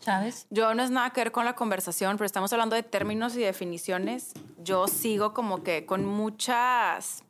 ¿Sabes? 0.00 0.46
Yo 0.50 0.74
no 0.74 0.82
es 0.82 0.90
nada 0.90 1.10
que 1.10 1.22
ver 1.22 1.32
con 1.32 1.46
la 1.46 1.54
conversación, 1.56 2.18
pero 2.18 2.26
estamos 2.26 2.52
hablando 2.52 2.76
de 2.76 2.82
términos 2.82 3.34
y 3.34 3.40
definiciones. 3.40 4.34
Yo 4.62 4.88
sigo 4.88 5.32
como 5.32 5.62
que 5.62 5.86
con 5.86 6.04
muchas, 6.04 7.24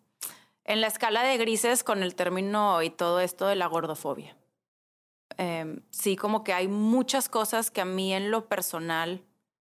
en 0.67 0.81
la 0.81 0.89
escala 0.89 1.23
de 1.23 1.39
grises 1.39 1.85
con 1.85 2.03
el 2.03 2.15
término 2.15 2.83
y 2.83 2.91
todo 2.91 3.21
esto 3.21 3.47
de 3.47 3.57
la 3.57 3.67
gordofobia. 3.67 4.37
Em, 5.39 5.83
sí, 5.91 6.17
como 6.17 6.45
que 6.45 6.53
hay 6.53 6.69
muchas 6.69 7.29
cosas 7.29 7.71
que 7.71 7.81
a 7.81 7.85
mí 7.85 8.13
en 8.13 8.31
lo 8.31 8.49
personal, 8.49 9.25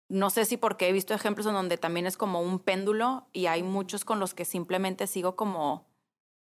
no 0.09 0.31
sé 0.31 0.45
si 0.45 0.57
porque 0.57 0.89
he 0.89 0.93
visto 0.93 1.13
ejemplos 1.13 1.47
en 1.47 1.55
donde 1.55 1.79
también 1.79 2.07
es 2.07 2.17
como 2.17 2.41
un 2.41 2.61
péndulo 2.61 3.27
y 3.33 3.47
hay 3.47 3.63
muchos 3.63 4.05
con 4.05 4.21
los 4.21 4.35
que 4.35 4.45
simplemente 4.45 5.07
sigo 5.07 5.37
como 5.37 5.87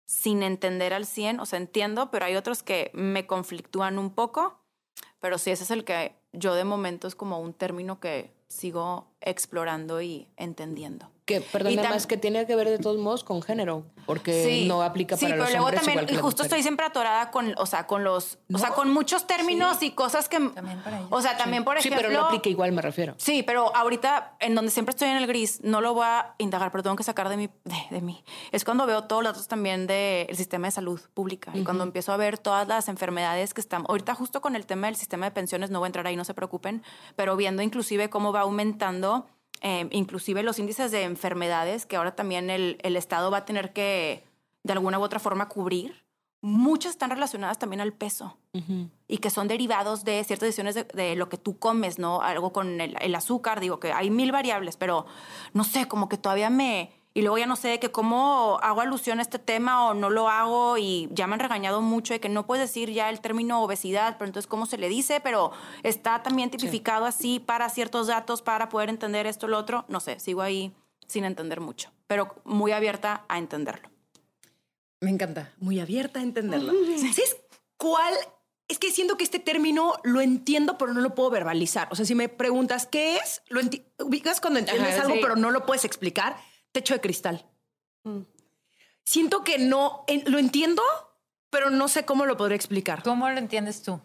sin 0.05 0.41
entender 0.41 0.93
al 0.93 1.05
100, 1.05 1.41
o 1.41 1.45
sea, 1.45 1.59
entiendo, 1.59 2.09
pero 2.11 2.25
hay 2.25 2.35
otros 2.37 2.63
que 2.63 2.91
me 2.93 3.27
conflictúan 3.27 3.99
un 3.99 4.11
poco, 4.11 4.61
pero 5.19 5.37
sí, 5.37 5.51
ese 5.51 5.63
es 5.63 5.71
el 5.71 5.83
que 5.83 6.15
yo 6.31 6.55
de 6.55 6.63
momento 6.63 7.07
es 7.07 7.15
como 7.15 7.41
un 7.41 7.53
término 7.53 7.99
que 7.99 8.31
sigo 8.47 9.11
explorando 9.19 10.01
y 10.01 10.29
entendiendo. 10.37 11.11
Que, 11.27 11.41
perdón, 11.41 11.73
Y 11.73 11.75
nada 11.75 11.89
más 11.89 12.07
que 12.07 12.15
tiene 12.15 12.47
que 12.47 12.55
ver 12.55 12.69
de 12.69 12.79
todos 12.79 12.97
modos 12.97 13.23
con 13.25 13.41
género, 13.41 13.83
porque 14.05 14.45
Sí. 14.45 14.65
no 14.67 14.81
aplica 14.81 15.17
sí, 15.17 15.25
para 15.25 15.35
pero 15.35 15.43
los 15.43 15.51
luego 15.51 15.65
hombres 15.65 15.83
también, 15.83 16.05
y 16.05 16.13
justo 16.13 16.21
mujeres. 16.21 16.45
estoy 16.45 16.61
siempre 16.63 16.85
atorada 16.85 17.31
con, 17.31 17.53
o 17.57 17.65
sea, 17.65 17.85
con 17.85 18.05
los, 18.05 18.39
o 18.53 18.57
sea, 18.57 18.69
con 18.69 18.89
muchos 18.93 19.27
términos 19.27 19.83
y 19.83 19.91
cosas 19.91 20.29
que, 20.29 20.39
También 20.39 20.79
para 20.79 20.97
ellos. 20.99 21.09
o 21.11 21.21
sea, 21.21 21.35
también 21.37 21.65
por 21.65 21.79
Sí, 21.81 21.89
ejemplo, 21.89 22.07
pero 22.07 22.17
no 22.21 22.27
aplica 22.27 22.47
igual, 22.47 22.71
me 22.71 22.81
refiero. 22.81 23.13
Sí, 23.17 23.43
pero 23.43 23.75
ahorita 23.75 24.37
en 24.39 24.55
donde 24.55 24.71
siempre 24.71 24.91
estoy 24.91 25.09
en 25.09 25.17
el 25.17 25.27
gris, 25.27 25.59
no 25.63 25.81
lo 25.81 25.93
voy 25.93 26.05
a 26.07 26.33
indagar, 26.37 26.71
pero 26.71 26.81
tengo 26.81 26.95
que 26.95 27.03
sacar 27.03 27.27
de 27.27 27.35
mí, 27.35 27.49
de, 27.65 27.75
de 27.91 28.01
mí. 28.01 28.23
Es 28.53 28.63
cuando 28.63 28.85
veo 28.85 29.03
todos 29.03 29.21
los 29.21 29.33
datos 29.33 29.49
también 29.49 29.85
del 29.85 30.33
sistema 30.37 30.67
de 30.67 30.71
salud 30.71 31.01
pública 31.13 31.51
y 31.53 31.65
cuando 31.65 31.83
empiezo 31.83 32.13
a 32.13 32.17
ver 32.17 32.37
todas 32.37 32.65
las 32.69 32.87
enfermedades 32.87 33.53
que 33.53 33.59
están, 33.59 33.83
ahorita 33.89 34.15
justo 34.15 34.39
con 34.39 34.55
el 34.55 34.65
tema 34.65 34.87
del 34.87 34.95
sistema 34.95 35.25
de 35.25 35.31
pensiones, 35.31 35.71
no 35.71 35.79
voy 35.79 35.87
a 35.87 35.89
entrar 35.89 36.07
ahí, 36.07 36.15
no 36.15 36.23
se 36.23 36.33
preocupen, 36.33 36.83
pero 37.17 37.35
viendo 37.35 37.61
inclusive 37.61 38.09
cómo 38.09 38.31
va 38.31 38.39
aumentando, 38.41 39.27
eh, 39.61 39.87
inclusive 39.91 40.43
los 40.43 40.59
índices 40.59 40.91
de 40.91 41.03
enfermedades 41.03 41.85
que 41.85 41.95
ahora 41.95 42.15
también 42.15 42.49
el, 42.49 42.77
el 42.83 42.95
Estado 42.95 43.31
va 43.31 43.39
a 43.39 43.45
tener 43.45 43.73
que 43.73 44.23
de 44.63 44.73
alguna 44.73 44.99
u 44.99 45.03
otra 45.03 45.19
forma 45.19 45.49
cubrir. 45.49 46.05
Muchas 46.41 46.91
están 46.91 47.09
relacionadas 47.09 47.57
también 47.57 47.81
al 47.81 47.93
peso 47.93 48.37
y 49.07 49.17
que 49.17 49.29
son 49.29 49.47
derivados 49.47 50.03
de 50.03 50.23
ciertas 50.23 50.47
decisiones 50.47 50.75
de, 50.75 50.83
de 50.83 51.15
lo 51.15 51.29
que 51.29 51.37
tú 51.37 51.57
comes, 51.57 51.99
¿no? 51.99 52.21
Algo 52.21 52.53
con 52.53 52.79
el, 52.79 52.95
el 52.99 53.15
azúcar, 53.15 53.59
digo 53.59 53.79
que 53.79 53.91
hay 53.91 54.09
mil 54.09 54.31
variables, 54.31 54.77
pero 54.77 55.05
no 55.53 55.63
sé, 55.63 55.87
como 55.87 56.09
que 56.09 56.17
todavía 56.17 56.49
me... 56.49 56.91
Y 57.17 57.23
luego 57.23 57.39
ya 57.39 57.47
no 57.47 57.55
sé 57.55 57.69
de 57.69 57.79
que 57.79 57.89
cómo 57.89 58.59
hago 58.61 58.81
alusión 58.81 59.17
a 59.17 59.23
este 59.23 59.39
tema 59.39 59.89
o 59.89 59.95
no 59.95 60.11
lo 60.11 60.29
hago 60.29 60.77
y 60.77 61.09
ya 61.11 61.25
me 61.25 61.33
han 61.33 61.39
regañado 61.39 61.81
mucho 61.81 62.13
de 62.13 62.19
que 62.19 62.29
no 62.29 62.45
puedes 62.45 62.69
decir 62.69 62.91
ya 62.91 63.09
el 63.09 63.21
término 63.21 63.63
obesidad, 63.63 64.17
pero 64.19 64.27
entonces 64.27 64.45
cómo 64.45 64.67
se 64.67 64.77
le 64.77 64.87
dice, 64.87 65.19
pero 65.19 65.51
está 65.81 66.21
también 66.21 66.51
tipificado 66.51 67.05
así 67.05 67.39
para 67.39 67.69
ciertos 67.69 68.05
datos 68.05 68.43
para 68.43 68.69
poder 68.69 68.89
entender 68.89 69.25
esto, 69.25 69.47
lo 69.47 69.57
otro. 69.57 69.83
No 69.87 69.99
sé, 69.99 70.19
sigo 70.19 70.43
ahí 70.43 70.75
sin 71.07 71.23
entender 71.23 71.59
mucho, 71.59 71.91
pero 72.05 72.35
muy 72.43 72.71
abierta 72.71 73.25
a 73.29 73.39
entenderlo. 73.39 73.89
Me 75.01 75.09
encanta. 75.09 75.51
Muy 75.57 75.79
abierta 75.79 76.19
a 76.19 76.21
entenderlo. 76.21 76.71
¿Sabes 76.97 77.37
cuál? 77.77 78.13
Es 78.67 78.77
que 78.77 78.91
siento 78.91 79.17
que 79.17 79.23
este 79.23 79.39
término 79.39 79.95
lo 80.03 80.21
entiendo, 80.21 80.77
pero 80.77 80.93
no 80.93 81.01
lo 81.01 81.15
puedo 81.15 81.31
verbalizar. 81.31 81.87
O 81.89 81.95
sea, 81.95 82.05
si 82.05 82.13
me 82.13 82.29
preguntas 82.29 82.85
qué 82.85 83.17
es, 83.17 83.41
lo 83.49 83.61
ubicas 84.05 84.39
cuando 84.39 84.59
entiendes 84.59 84.93
Ajá, 84.93 85.01
algo, 85.01 85.15
sí. 85.15 85.19
pero 85.19 85.35
no 85.35 85.49
lo 85.49 85.65
puedes 85.65 85.83
explicar. 85.83 86.37
Techo 86.77 86.93
de 86.93 87.01
cristal. 87.01 87.43
Siento 89.03 89.43
que 89.43 89.57
no 89.57 90.03
en- 90.07 90.21
lo 90.31 90.37
entiendo, 90.37 90.83
pero 91.49 91.71
no 91.71 91.87
sé 91.87 92.05
cómo 92.05 92.27
lo 92.27 92.37
podré 92.37 92.53
explicar. 92.55 93.01
¿Cómo 93.01 93.27
lo 93.27 93.37
entiendes 93.39 93.81
tú? 93.81 93.99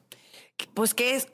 Pues 0.73 0.95
qué 0.95 1.17
es. 1.17 1.29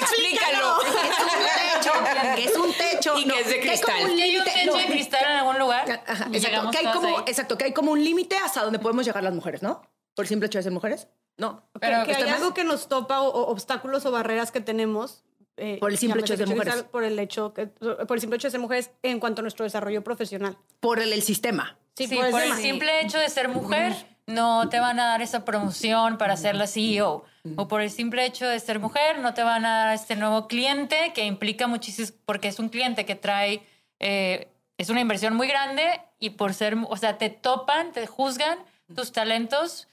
Explícalo. 0.00 0.80
Es 0.82 0.88
un 0.96 1.44
techo. 1.44 1.92
Que 2.34 2.44
es 2.44 2.56
un 2.56 2.72
techo. 2.72 3.18
Y 3.18 3.24
que 3.24 3.40
es 3.40 3.46
de 3.46 3.54
hay 3.54 3.60
como 3.80 3.94
cristal. 3.96 4.10
un 4.10 4.16
¿Que 4.16 4.22
hay 4.24 4.36
un 4.36 4.42
límite- 4.44 4.52
techo 4.52 4.72
no. 4.72 4.76
de 4.78 4.86
cristal 4.86 5.22
en 5.24 5.30
algún 5.36 5.58
lugar? 5.60 6.02
Ajá, 6.08 6.28
exacto, 6.32 6.70
que 6.72 6.78
hay 6.78 6.86
como, 6.92 7.18
ahí. 7.18 7.24
exacto, 7.28 7.56
que 7.56 7.64
hay 7.66 7.72
como 7.72 7.92
un 7.92 8.02
límite 8.02 8.36
hasta 8.36 8.64
donde 8.64 8.80
podemos 8.80 9.06
llegar 9.06 9.22
las 9.22 9.34
mujeres, 9.34 9.62
¿no? 9.62 9.82
Por 10.16 10.24
el 10.24 10.28
simple 10.28 10.46
hecho 10.46 10.58
de 10.58 10.64
ser 10.64 10.72
mujeres. 10.72 11.06
No. 11.36 11.70
Pero 11.80 12.04
que 12.04 12.10
hay 12.14 12.22
¿está 12.22 12.26
mal? 12.32 12.34
algo 12.42 12.52
que 12.52 12.64
nos 12.64 12.88
topa 12.88 13.20
o, 13.20 13.28
o 13.28 13.50
obstáculos 13.52 14.04
o 14.06 14.10
barreras 14.10 14.50
que 14.50 14.60
tenemos. 14.60 15.22
Eh, 15.60 15.76
Por 15.78 15.90
el 15.90 15.98
simple 15.98 16.22
hecho 16.22 16.32
de 16.32 16.38
ser 16.38 16.48
mujeres. 16.48 16.82
Por 16.84 17.04
el, 17.04 17.18
hecho 17.18 17.52
que, 17.52 17.66
por 17.66 18.16
el 18.16 18.20
simple 18.20 18.36
hecho 18.36 18.48
de 18.48 18.52
ser 18.52 18.60
mujeres 18.60 18.90
en 19.02 19.20
cuanto 19.20 19.40
a 19.40 19.42
nuestro 19.42 19.64
desarrollo 19.64 20.02
profesional. 20.02 20.56
Por 20.80 21.00
el, 21.00 21.12
el 21.12 21.22
sistema. 21.22 21.76
Sí, 21.94 22.06
Sí, 22.06 22.16
por 22.16 22.24
el 22.24 22.30
por 22.32 22.42
el 22.42 22.54
simple 22.54 23.02
hecho 23.02 23.18
de 23.18 23.28
ser 23.28 23.48
mujer, 23.48 23.94
no 24.26 24.68
te 24.70 24.80
van 24.80 24.98
a 24.98 25.06
dar 25.06 25.22
esa 25.22 25.44
promoción 25.44 26.16
para 26.16 26.36
ser 26.36 26.54
la 26.54 26.66
CEO. 26.66 27.24
O 27.56 27.68
por 27.68 27.80
el 27.80 27.90
simple 27.90 28.24
hecho 28.24 28.46
de 28.46 28.58
ser 28.60 28.78
mujer, 28.78 29.18
no 29.18 29.34
te 29.34 29.42
van 29.42 29.64
a 29.64 29.84
dar 29.84 29.94
este 29.94 30.16
nuevo 30.16 30.46
cliente 30.46 31.12
que 31.14 31.24
implica 31.24 31.66
muchísimo, 31.66 32.08
porque 32.24 32.48
es 32.48 32.58
un 32.58 32.68
cliente 32.68 33.06
que 33.06 33.14
trae, 33.14 33.62
eh, 33.98 34.48
es 34.78 34.90
una 34.90 35.00
inversión 35.00 35.34
muy 35.34 35.48
grande 35.48 36.00
y 36.18 36.30
por 36.30 36.54
ser, 36.54 36.76
o 36.88 36.96
sea, 36.96 37.18
te 37.18 37.30
topan, 37.30 37.92
te 37.92 38.06
juzgan 38.06 38.58
tus 38.94 39.12
talentos, 39.12 39.88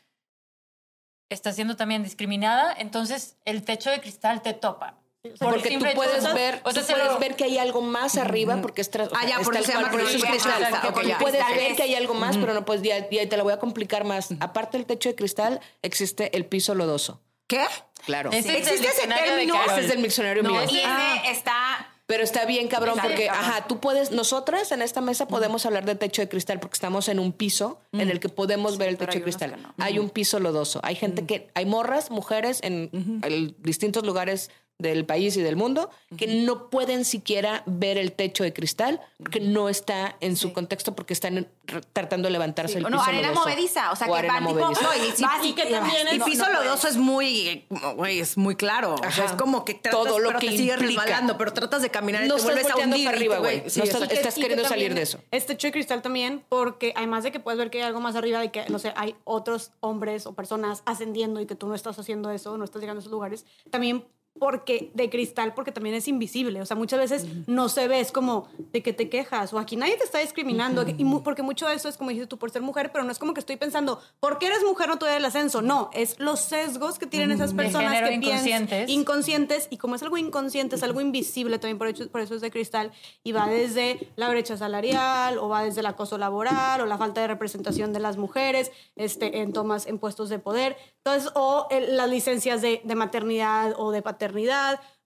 estás 1.30 1.56
siendo 1.56 1.76
también 1.76 2.04
discriminada, 2.04 2.74
entonces 2.78 3.38
el 3.46 3.64
techo 3.64 3.90
de 3.90 4.02
cristal 4.02 4.42
te 4.42 4.54
topa. 4.54 4.96
Porque 5.40 5.78
tú 5.78 5.86
puedes 5.96 6.34
ver, 6.34 6.62
o 6.64 6.72
sea, 6.72 6.82
tú 6.82 6.88
se 6.88 6.94
puedes 6.94 7.12
lo- 7.14 7.20
ver 7.20 7.36
que 7.36 7.44
hay 7.46 7.58
algo 7.58 7.82
más 7.82 8.18
arriba 8.18 8.58
porque 8.62 8.82
es 8.82 8.92
tras- 8.92 9.10
o 9.12 9.16
Ah, 9.16 9.26
ya, 9.28 9.40
por 9.40 9.56
eso 9.56 9.72
cual, 9.72 9.90
por 9.92 10.02
eso 10.02 10.18
es 10.18 10.24
cristal. 10.26 10.64
Ah, 10.74 10.92
Tú 10.94 11.02
ya. 11.02 11.18
puedes 11.18 11.46
ver 11.56 11.76
que 11.76 11.84
hay 11.84 11.96
algo 11.96 12.14
más, 12.14 12.38
pero 12.38 12.54
no 12.54 12.66
puedes, 12.66 12.82
ya, 12.84 13.10
ya 13.10 13.28
te 13.30 13.38
lo 13.38 13.44
voy 13.44 13.54
a 13.54 13.60
complicar 13.60 14.04
más. 14.04 14.30
Aparte 14.40 14.78
del 14.78 14.86
techo 14.86 15.10
de 15.10 15.16
cristal, 15.16 15.60
existe 15.82 16.36
el 16.36 16.46
piso 16.46 16.76
lodoso. 16.76 17.22
¿Qué? 17.48 17.66
Claro. 18.06 18.30
Ese 18.32 18.58
es 18.58 18.68
¿Existe 18.68 18.88
ese 18.90 19.08
término? 19.08 19.56
Ese 19.66 19.80
es 19.82 19.88
del 19.90 20.02
diccionario 20.04 20.44
mío. 20.44 20.62
Y 20.70 20.78
ese 20.80 21.32
está 21.32 21.94
Pero 22.06 22.24
está 22.24 22.46
bien, 22.46 22.70
cabrón, 22.70 22.92
Está 22.96 23.02
porque, 23.04 23.18
bien, 23.24 23.34
cabrón. 23.34 23.50
ajá, 23.52 23.68
tú 23.68 23.80
puedes, 23.82 24.12
nosotras 24.12 24.72
en 24.72 24.82
esta 24.82 25.02
mesa 25.02 25.28
podemos 25.28 25.66
hablar 25.66 25.84
de 25.84 25.96
techo 25.96 26.22
de 26.22 26.30
cristal 26.30 26.58
porque 26.62 26.76
estamos 26.76 27.10
en 27.10 27.20
un 27.20 27.34
piso 27.34 27.82
en 27.92 28.10
el 28.10 28.22
que 28.22 28.30
podemos 28.30 28.78
ver 28.78 28.88
el 28.88 28.98
techo 28.98 29.18
de 29.18 29.24
cristal. 29.24 29.62
no. 29.62 29.74
Hay 29.84 30.00
un 30.00 30.10
piso 30.10 30.40
lodoso. 30.40 30.80
Hay 30.84 30.96
gente 30.96 31.26
que, 31.26 31.50
hay 31.54 31.66
morras, 31.66 32.10
mujeres 32.10 32.60
en 32.64 33.20
el- 33.24 33.56
distintos 33.60 34.06
lugares 34.06 34.52
del 34.80 35.06
país 35.06 35.36
y 35.38 35.42
del 35.42 35.56
mundo 35.56 35.90
que 36.18 36.28
no 36.28 36.70
pueden 36.70 37.04
siquiera 37.04 37.64
ver 37.66 37.98
el 37.98 38.12
techo 38.12 38.44
de 38.44 38.54
cristal 38.54 39.02
porque 39.18 39.40
no 39.40 39.70
está 39.70 40.16
en 40.22 40.36
su 40.38 40.54
contexto 40.54 40.96
porque 40.96 41.14
están 41.14 41.48
tratando 41.94 42.28
de 42.28 42.32
levantarse 42.34 42.78
el 42.78 42.86
O 42.86 42.90
no, 42.90 42.98
piso 42.98 43.10
arena 43.10 43.30
lodoso. 43.30 43.50
movediza, 43.50 43.92
o 43.92 43.96
sea, 43.96 44.08
que 44.08 44.14
arena 44.14 44.34
van 44.36 44.48
tipo-. 44.48 44.60
No, 44.60 44.72
y 44.96 45.12
sí, 45.16 45.24
vas 45.24 45.44
y 45.46 45.54
que 45.54 45.66
también 45.66 46.08
y 46.08 46.12
El 46.12 46.20
no- 46.20 46.26
piso 46.26 46.44
no 46.48 46.64
lodoso 46.64 46.82
puedes. 46.82 46.96
es 46.96 46.98
muy, 47.02 47.66
güey, 47.96 48.20
es 48.20 48.38
muy 48.38 48.56
claro. 48.56 48.94
O 48.96 49.12
sea, 49.12 49.26
es 49.26 49.32
como 49.32 49.66
que 49.66 49.74
tratas, 49.74 50.00
Todo 50.04 50.20
lo 50.20 50.28
pero 50.28 50.40
que 50.40 50.48
te 50.52 50.58
sigues 50.58 50.80
resbalando, 50.80 51.38
pero 51.40 51.54
tratas 51.54 51.82
de 51.82 51.90
caminar 51.90 52.24
y 52.24 52.28
No 52.28 52.36
te 52.36 52.44
vuelves 52.44 52.70
a 52.70 52.76
hundir. 52.78 53.06
para 53.06 53.18
arriba, 53.18 53.38
güey. 53.40 53.64
No 53.64 53.70
Sí, 53.70 53.82
estás- 53.82 54.12
estás 54.12 54.36
queriendo 54.36 54.64
salir 54.66 54.94
de 54.94 55.02
eso. 55.02 55.20
Este 55.32 55.54
techo 55.56 55.68
de 55.68 55.72
cristal 55.72 56.02
también, 56.04 56.44
porque 56.50 56.94
además 56.96 57.24
de 57.24 57.32
que 57.32 57.40
puedes 57.40 57.58
ver 57.58 57.72
que 57.72 57.80
hay 57.80 57.86
algo 57.86 58.00
más 58.00 58.16
arriba 58.16 58.40
de 58.40 58.52
que, 58.52 58.66
no 58.70 58.78
sé, 58.78 58.94
hay 58.96 59.16
otros 59.24 59.72
hombres 59.80 60.28
o 60.28 60.34
personas 60.34 60.84
ascendiendo 60.86 61.42
y 61.42 61.48
que 61.48 61.56
tú 61.56 61.68
no 61.68 61.74
estás 61.74 61.98
haciendo 61.98 62.30
eso, 62.30 62.58
no 62.60 62.64
estás 62.64 62.80
llegando 62.82 63.00
a 63.00 63.02
esos 63.02 63.12
lugares, 63.12 63.46
también 63.72 64.06
porque 64.40 64.92
de 64.94 65.10
cristal, 65.10 65.54
porque 65.54 65.72
también 65.72 65.96
es 65.96 66.08
invisible. 66.08 66.62
O 66.62 66.66
sea, 66.66 66.76
muchas 66.78 67.00
veces 67.00 67.26
no 67.48 67.70
se 67.70 67.88
ve, 67.88 68.00
es 68.00 68.12
como 68.12 68.48
de 68.72 68.82
que 68.84 68.94
te 68.94 69.10
quejas 69.10 69.54
o 69.54 69.60
aquí 69.60 69.76
nadie 69.76 69.98
te 69.98 70.04
está 70.04 70.20
discriminando. 70.20 70.86
Y 70.98 71.04
mu- 71.04 71.24
porque 71.24 71.44
mucho 71.44 71.68
de 71.68 71.76
eso 71.76 71.90
es 71.90 71.98
como 71.98 72.10
dices 72.12 72.28
tú 72.28 72.38
por 72.38 72.52
ser 72.52 72.62
mujer, 72.62 72.92
pero 72.92 73.04
no 73.04 73.12
es 73.12 73.20
como 73.20 73.34
que 73.34 73.40
estoy 73.40 73.58
pensando, 73.58 74.00
¿por 74.20 74.38
qué 74.40 74.48
eres 74.48 74.64
mujer 74.64 74.88
no 74.90 74.98
te 74.98 75.06
da 75.06 75.18
el 75.18 75.26
ascenso? 75.26 75.62
No, 75.62 75.90
es 75.94 76.20
los 76.20 76.40
sesgos 76.40 77.00
que 77.00 77.06
tienen 77.08 77.32
esas 77.32 77.54
personas 77.54 77.92
que 78.10 78.14
inconscientes. 78.16 78.90
inconscientes. 78.90 79.68
Y 79.70 79.78
como 79.78 79.96
es 79.96 80.04
algo 80.04 80.18
inconsciente, 80.18 80.76
es 80.76 80.84
algo 80.84 81.02
invisible 81.02 81.60
también 81.60 81.78
por, 81.78 81.88
hecho- 81.88 82.10
por 82.10 82.22
eso 82.22 82.36
es 82.36 82.42
de 82.42 82.52
cristal. 82.52 82.92
Y 83.24 83.32
va 83.32 83.48
desde 83.48 84.08
la 84.16 84.30
brecha 84.30 84.58
salarial 84.58 85.38
o 85.40 85.50
va 85.50 85.64
desde 85.64 85.80
el 85.82 85.86
acoso 85.88 86.18
laboral 86.18 86.82
o 86.82 86.86
la 86.86 86.98
falta 86.98 87.22
de 87.22 87.28
representación 87.28 87.94
de 87.94 88.00
las 88.00 88.18
mujeres 88.18 88.72
este, 88.96 89.40
en 89.42 89.54
tomas 89.54 89.88
en 89.88 90.00
puestos 90.00 90.30
de 90.30 90.40
poder, 90.40 90.76
entonces 91.04 91.32
o 91.36 91.68
el- 91.72 91.96
las 91.98 92.10
licencias 92.10 92.62
de, 92.62 92.82
de 92.84 92.96
maternidad 92.96 93.74
o 93.78 93.92
de 93.92 94.02
paternidad, 94.02 94.27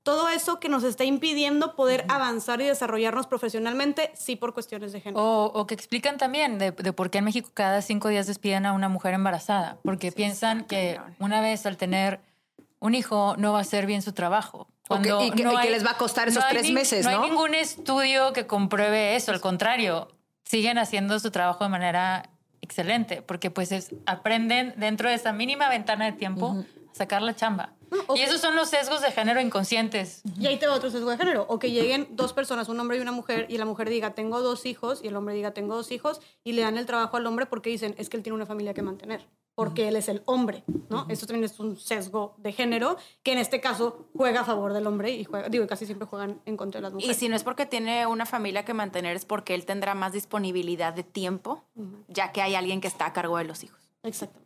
todo 0.03 0.29
eso 0.29 0.59
que 0.59 0.67
nos 0.69 0.83
está 0.83 1.03
impidiendo 1.03 1.75
poder 1.75 2.05
avanzar 2.09 2.59
y 2.61 2.65
desarrollarnos 2.65 3.27
profesionalmente, 3.27 4.11
sí 4.15 4.35
por 4.35 4.53
cuestiones 4.53 4.91
de 4.93 5.01
género. 5.01 5.23
O, 5.23 5.45
o 5.45 5.67
que 5.67 5.75
explican 5.75 6.17
también 6.17 6.57
de, 6.57 6.71
de 6.71 6.91
por 6.93 7.11
qué 7.11 7.19
en 7.19 7.25
México 7.25 7.51
cada 7.53 7.81
cinco 7.83 8.07
días 8.09 8.25
despiden 8.25 8.65
a 8.65 8.73
una 8.73 8.89
mujer 8.89 9.13
embarazada, 9.13 9.77
porque 9.83 10.11
piensan 10.11 10.63
que 10.65 10.99
una 11.19 11.39
vez 11.41 11.65
al 11.67 11.77
tener 11.77 12.19
un 12.79 12.95
hijo 12.95 13.35
no 13.37 13.51
va 13.53 13.59
a 13.59 13.61
hacer 13.61 13.85
bien 13.85 14.01
su 14.01 14.11
trabajo. 14.13 14.67
O 14.89 14.99
que- 15.01 15.09
y 15.09 15.31
que- 15.31 15.43
y 15.43 15.57
que 15.61 15.69
les 15.69 15.85
va 15.85 15.91
a 15.91 15.97
costar 15.97 16.27
esos 16.27 16.43
hay 16.43 16.49
tres 16.51 16.63
ni- 16.63 16.71
meses, 16.73 17.05
No 17.05 17.11
¿no? 17.11 17.21
hay 17.23 17.29
ningún 17.29 17.53
estudio 17.53 18.33
que 18.33 18.47
compruebe 18.47 19.15
eso, 19.15 19.31
al 19.31 19.39
contrario, 19.39 20.07
siguen 20.43 20.79
haciendo 20.79 21.19
su 21.19 21.29
trabajo 21.29 21.63
de 21.63 21.69
manera 21.69 22.29
excelente, 22.61 23.21
porque 23.21 23.51
pues 23.51 23.71
es, 23.71 23.91
aprenden 24.07 24.73
dentro 24.77 25.09
de 25.09 25.15
esa 25.15 25.31
mínima 25.31 25.69
ventana 25.69 26.05
de 26.05 26.11
tiempo 26.13 26.55
a 26.91 26.95
sacar 26.95 27.21
la 27.21 27.35
chamba. 27.35 27.73
Y 28.15 28.21
esos 28.21 28.41
son 28.41 28.55
los 28.55 28.69
sesgos 28.69 29.01
de 29.01 29.11
género 29.11 29.41
inconscientes. 29.41 30.21
Y 30.39 30.47
ahí 30.47 30.57
te 30.57 30.67
va 30.67 30.75
otro 30.75 30.89
sesgo 30.89 31.09
de 31.09 31.17
género. 31.17 31.45
O 31.49 31.59
que 31.59 31.71
lleguen 31.71 32.07
dos 32.11 32.33
personas, 32.33 32.69
un 32.69 32.79
hombre 32.79 32.97
y 32.97 33.01
una 33.01 33.11
mujer, 33.11 33.45
y 33.49 33.57
la 33.57 33.65
mujer 33.65 33.89
diga, 33.89 34.13
tengo 34.13 34.41
dos 34.41 34.65
hijos, 34.65 35.01
y 35.03 35.07
el 35.07 35.15
hombre 35.15 35.35
diga, 35.35 35.51
tengo 35.51 35.75
dos 35.75 35.91
hijos, 35.91 36.21
y 36.43 36.53
le 36.53 36.61
dan 36.61 36.77
el 36.77 36.85
trabajo 36.85 37.17
al 37.17 37.25
hombre 37.27 37.45
porque 37.45 37.69
dicen, 37.69 37.95
es 37.97 38.09
que 38.09 38.17
él 38.17 38.23
tiene 38.23 38.35
una 38.35 38.45
familia 38.45 38.73
que 38.73 38.81
mantener, 38.81 39.27
porque 39.55 39.87
él 39.89 39.95
es 39.95 40.07
el 40.07 40.21
hombre, 40.25 40.63
¿no? 40.89 41.05
Esto 41.09 41.25
también 41.27 41.43
es 41.43 41.59
un 41.59 41.77
sesgo 41.77 42.33
de 42.37 42.53
género, 42.53 42.97
que 43.23 43.33
en 43.33 43.37
este 43.39 43.59
caso 43.59 44.07
juega 44.15 44.41
a 44.41 44.45
favor 44.45 44.73
del 44.73 44.87
hombre 44.87 45.11
y 45.11 45.23
juega, 45.25 45.49
digo, 45.49 45.67
casi 45.67 45.85
siempre 45.85 46.07
juegan 46.07 46.41
en 46.45 46.55
contra 46.57 46.79
de 46.79 46.83
las 46.83 46.91
Y 46.91 46.95
mujeres. 46.95 47.17
si 47.17 47.29
no 47.29 47.35
es 47.35 47.43
porque 47.43 47.65
tiene 47.65 48.07
una 48.07 48.25
familia 48.25 48.63
que 48.65 48.73
mantener, 48.73 49.15
es 49.15 49.25
porque 49.25 49.53
él 49.53 49.65
tendrá 49.65 49.93
más 49.95 50.13
disponibilidad 50.13 50.93
de 50.93 51.03
tiempo, 51.03 51.63
ya 52.07 52.31
que 52.31 52.41
hay 52.41 52.55
alguien 52.55 52.79
que 52.81 52.87
está 52.87 53.07
a 53.07 53.13
cargo 53.13 53.37
de 53.37 53.43
los 53.43 53.63
hijos. 53.63 53.79
Exactamente. 54.03 54.40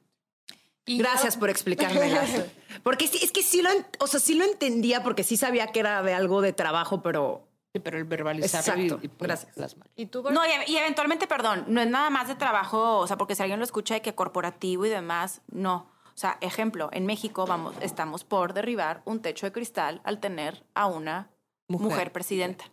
Y 0.85 0.97
Gracias 0.99 1.37
por 1.37 1.49
explicármelo. 1.49 2.19
Porque 2.83 3.07
sí, 3.07 3.19
es 3.23 3.31
que 3.31 3.41
sí 3.41 3.61
lo, 3.61 3.69
o 3.99 4.07
sea, 4.07 4.19
sí 4.19 4.35
lo 4.35 4.43
entendía 4.45 5.01
porque 5.01 5.23
sí 5.23 5.37
sabía 5.37 5.67
que 5.67 5.79
era 5.79 6.03
de 6.03 6.13
algo 6.13 6.41
de 6.41 6.53
trabajo, 6.53 7.01
pero 7.01 7.47
Sí, 7.73 7.79
pero 7.79 7.97
el 7.97 8.03
verbalizarlo 8.05 8.81
y, 8.81 8.85
Exacto. 8.85 9.05
y 9.05 9.11
Gracias. 9.25 9.53
plasmarlo. 9.53 9.91
¿Y 9.97 10.05
tú, 10.05 10.21
Bart? 10.21 10.33
No, 10.33 10.45
y, 10.45 10.71
y 10.71 10.77
eventualmente, 10.77 11.27
perdón, 11.27 11.65
no 11.67 11.81
es 11.81 11.87
nada 11.89 12.09
más 12.09 12.27
de 12.29 12.35
trabajo, 12.35 12.99
o 12.99 13.07
sea, 13.07 13.17
porque 13.17 13.35
si 13.35 13.41
alguien 13.41 13.59
lo 13.59 13.65
escucha 13.65 13.95
de 13.95 14.01
que 14.01 14.15
corporativo 14.15 14.85
y 14.85 14.89
demás, 14.89 15.41
no. 15.51 15.89
O 16.05 16.17
sea, 16.17 16.37
ejemplo, 16.39 16.87
en 16.93 17.05
México 17.05 17.45
vamos, 17.45 17.75
estamos 17.81 18.23
por 18.23 18.53
derribar 18.53 19.01
un 19.03 19.21
techo 19.21 19.45
de 19.45 19.51
cristal 19.51 19.99
al 20.05 20.19
tener 20.21 20.63
a 20.73 20.85
una 20.85 21.31
Mujer. 21.67 21.87
mujer, 21.89 22.11
presidenta. 22.13 22.65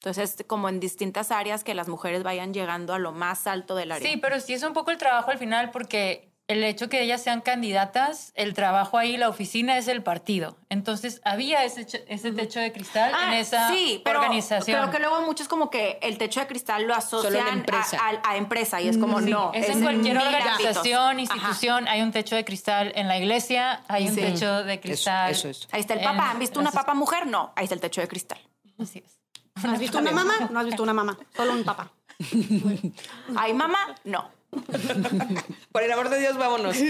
Entonces, 0.00 0.44
como 0.48 0.68
en 0.68 0.80
distintas 0.80 1.30
áreas 1.30 1.62
que 1.62 1.74
las 1.74 1.86
mujeres 1.88 2.24
vayan 2.24 2.52
llegando 2.52 2.94
a 2.94 2.98
lo 2.98 3.12
más 3.12 3.46
alto 3.46 3.76
del 3.76 3.92
área. 3.92 4.10
Sí, 4.10 4.16
pero 4.16 4.40
sí 4.40 4.54
es 4.54 4.64
un 4.64 4.72
poco 4.72 4.90
el 4.90 4.98
trabajo 4.98 5.30
al 5.30 5.38
final 5.38 5.70
porque 5.70 6.31
el 6.48 6.64
hecho 6.64 6.88
que 6.88 7.00
ellas 7.00 7.22
sean 7.22 7.40
candidatas, 7.40 8.32
el 8.34 8.52
trabajo 8.52 8.98
ahí, 8.98 9.16
la 9.16 9.28
oficina 9.28 9.78
es 9.78 9.88
el 9.88 10.02
partido. 10.02 10.58
Entonces 10.68 11.20
había 11.24 11.64
ese, 11.64 11.86
ch- 11.86 12.02
ese 12.08 12.32
techo 12.32 12.60
de 12.60 12.72
cristal 12.72 13.10
en 13.10 13.14
Ah, 13.16 13.38
esa 13.38 13.68
sí, 13.70 14.02
pero 14.04 14.18
organización. 14.20 14.78
Creo 14.80 14.90
que 14.90 14.98
luego 14.98 15.22
muchos 15.22 15.48
como 15.48 15.70
que 15.70 15.98
el 16.02 16.18
techo 16.18 16.40
de 16.40 16.46
cristal 16.48 16.82
lo 16.84 16.94
asocian 16.94 17.46
empresa. 17.48 17.96
A, 18.02 18.08
a- 18.10 18.32
a 18.32 18.36
empresa 18.36 18.80
y 18.82 18.88
es 18.88 18.98
como 18.98 19.20
Sí, 19.20 19.30
no. 19.30 19.52
es 19.54 19.68
en 19.68 19.82
cualquier 19.82 20.18
organización, 20.18 21.02
ámbitos. 21.10 21.30
Ajá. 21.36 21.48
institución, 21.48 21.88
hay 21.88 22.02
un 22.02 22.12
techo 22.12 22.34
de 22.36 22.44
cristal 22.44 22.92
en 22.96 23.08
la 23.08 23.16
iglesia, 23.18 23.82
hay 23.88 24.08
un 24.08 24.14
Sí. 24.14 24.20
techo 24.20 24.64
de 24.64 24.80
cristal. 24.80 25.30
eso 25.30 25.48
es. 25.48 25.68
Ahí 25.70 25.80
está 25.80 25.94
el 25.94 26.00
papa. 26.00 26.30
¿Han 26.32 26.38
visto 26.38 26.60
una 26.60 26.72
papa 26.72 26.92
mujer? 26.94 27.26
No, 27.28 27.52
ahí 27.56 27.64
está 27.64 27.74
el 27.76 27.80
techo 27.80 28.00
de 28.00 28.08
cristal. 28.08 28.38
Así 28.78 29.02
es. 29.04 29.20
¿Has 29.64 29.78
visto 29.78 29.98
una 29.98 30.10
mamá? 30.12 30.34
No 30.50 30.58
has 30.60 30.66
visto 30.66 30.82
una 30.82 30.92
mamá, 30.92 31.16
solo 31.36 31.52
un 31.52 31.62
papá. 31.64 31.92
¿Hay 33.36 33.54
mamá? 33.54 33.94
No. 34.04 34.28
Por 35.72 35.82
el 35.82 35.92
amor 35.92 36.08
de 36.08 36.20
Dios, 36.20 36.36
vámonos. 36.36 36.76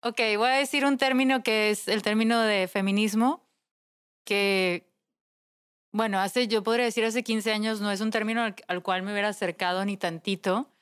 Ok, 0.00 0.20
voy 0.36 0.48
a 0.48 0.58
decir 0.58 0.84
un 0.84 0.96
término 0.96 1.42
que 1.42 1.70
es 1.70 1.88
el 1.88 2.02
término 2.02 2.40
de 2.40 2.68
feminismo, 2.68 3.44
que, 4.24 4.88
bueno, 5.92 6.20
hace, 6.20 6.46
yo 6.46 6.62
podría 6.62 6.84
decir 6.84 7.04
hace 7.04 7.24
15 7.24 7.50
años 7.50 7.80
no 7.80 7.90
es 7.90 8.00
un 8.00 8.12
término 8.12 8.44
al, 8.44 8.54
al 8.68 8.82
cual 8.84 9.02
me 9.02 9.10
hubiera 9.10 9.26
acercado 9.26 9.84
ni 9.84 9.96
tantito 9.96 10.72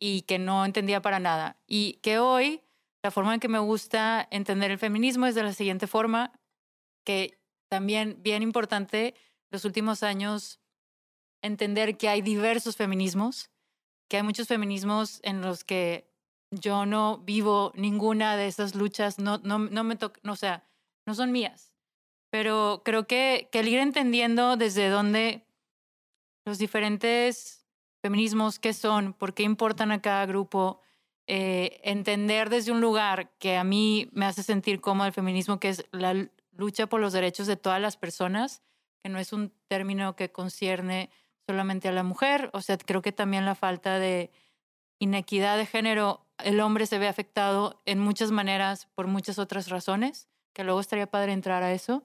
y 0.00 0.22
que 0.22 0.40
no 0.40 0.64
entendía 0.64 1.00
para 1.00 1.20
nada. 1.20 1.60
Y 1.68 2.00
que 2.02 2.18
hoy 2.18 2.60
la 3.04 3.12
forma 3.12 3.34
en 3.34 3.40
que 3.40 3.48
me 3.48 3.60
gusta 3.60 4.26
entender 4.32 4.72
el 4.72 4.78
feminismo 4.78 5.26
es 5.26 5.36
de 5.36 5.44
la 5.44 5.52
siguiente 5.52 5.86
forma, 5.86 6.32
que 7.04 7.38
también 7.68 8.18
bien 8.20 8.42
importante 8.42 9.14
los 9.50 9.64
últimos 9.64 10.02
años 10.02 10.60
entender 11.42 11.96
que 11.96 12.08
hay 12.08 12.20
diversos 12.20 12.76
feminismos, 12.76 13.50
que 14.10 14.16
hay 14.16 14.22
muchos 14.24 14.48
feminismos 14.48 15.20
en 15.22 15.40
los 15.40 15.62
que 15.62 16.10
yo 16.50 16.84
no 16.84 17.18
vivo 17.18 17.72
ninguna 17.76 18.36
de 18.36 18.48
esas 18.48 18.74
luchas, 18.74 19.20
no, 19.20 19.38
no, 19.38 19.60
no 19.60 19.84
me 19.84 19.94
toca, 19.94 20.18
no, 20.24 20.34
sea, 20.34 20.64
no 21.06 21.14
son 21.14 21.30
mías. 21.30 21.72
Pero 22.28 22.82
creo 22.84 23.06
que, 23.06 23.48
que 23.52 23.60
el 23.60 23.68
ir 23.68 23.78
entendiendo 23.78 24.56
desde 24.56 24.88
dónde 24.88 25.46
los 26.44 26.58
diferentes 26.58 27.68
feminismos, 28.02 28.58
qué 28.58 28.72
son, 28.72 29.12
por 29.12 29.32
qué 29.32 29.44
importan 29.44 29.92
a 29.92 30.02
cada 30.02 30.26
grupo, 30.26 30.80
eh, 31.28 31.80
entender 31.84 32.50
desde 32.50 32.72
un 32.72 32.80
lugar 32.80 33.30
que 33.38 33.56
a 33.56 33.62
mí 33.62 34.08
me 34.12 34.26
hace 34.26 34.42
sentir 34.42 34.80
cómodo 34.80 35.06
el 35.06 35.12
feminismo, 35.12 35.60
que 35.60 35.68
es 35.68 35.84
la 35.92 36.28
lucha 36.56 36.88
por 36.88 37.00
los 37.00 37.12
derechos 37.12 37.46
de 37.46 37.56
todas 37.56 37.80
las 37.80 37.96
personas, 37.96 38.60
que 39.04 39.08
no 39.08 39.20
es 39.20 39.32
un 39.32 39.52
término 39.68 40.16
que 40.16 40.32
concierne 40.32 41.10
solamente 41.50 41.88
a 41.88 41.92
la 41.92 42.04
mujer, 42.04 42.48
o 42.52 42.60
sea, 42.60 42.78
creo 42.78 43.02
que 43.02 43.10
también 43.10 43.44
la 43.44 43.56
falta 43.56 43.98
de 43.98 44.30
inequidad 45.00 45.56
de 45.56 45.66
género, 45.66 46.24
el 46.38 46.60
hombre 46.60 46.86
se 46.86 47.00
ve 47.00 47.08
afectado 47.08 47.82
en 47.86 47.98
muchas 47.98 48.30
maneras 48.30 48.86
por 48.94 49.08
muchas 49.08 49.40
otras 49.40 49.68
razones, 49.68 50.28
que 50.52 50.62
luego 50.62 50.78
estaría 50.78 51.10
padre 51.10 51.32
entrar 51.32 51.64
a 51.64 51.72
eso. 51.72 52.04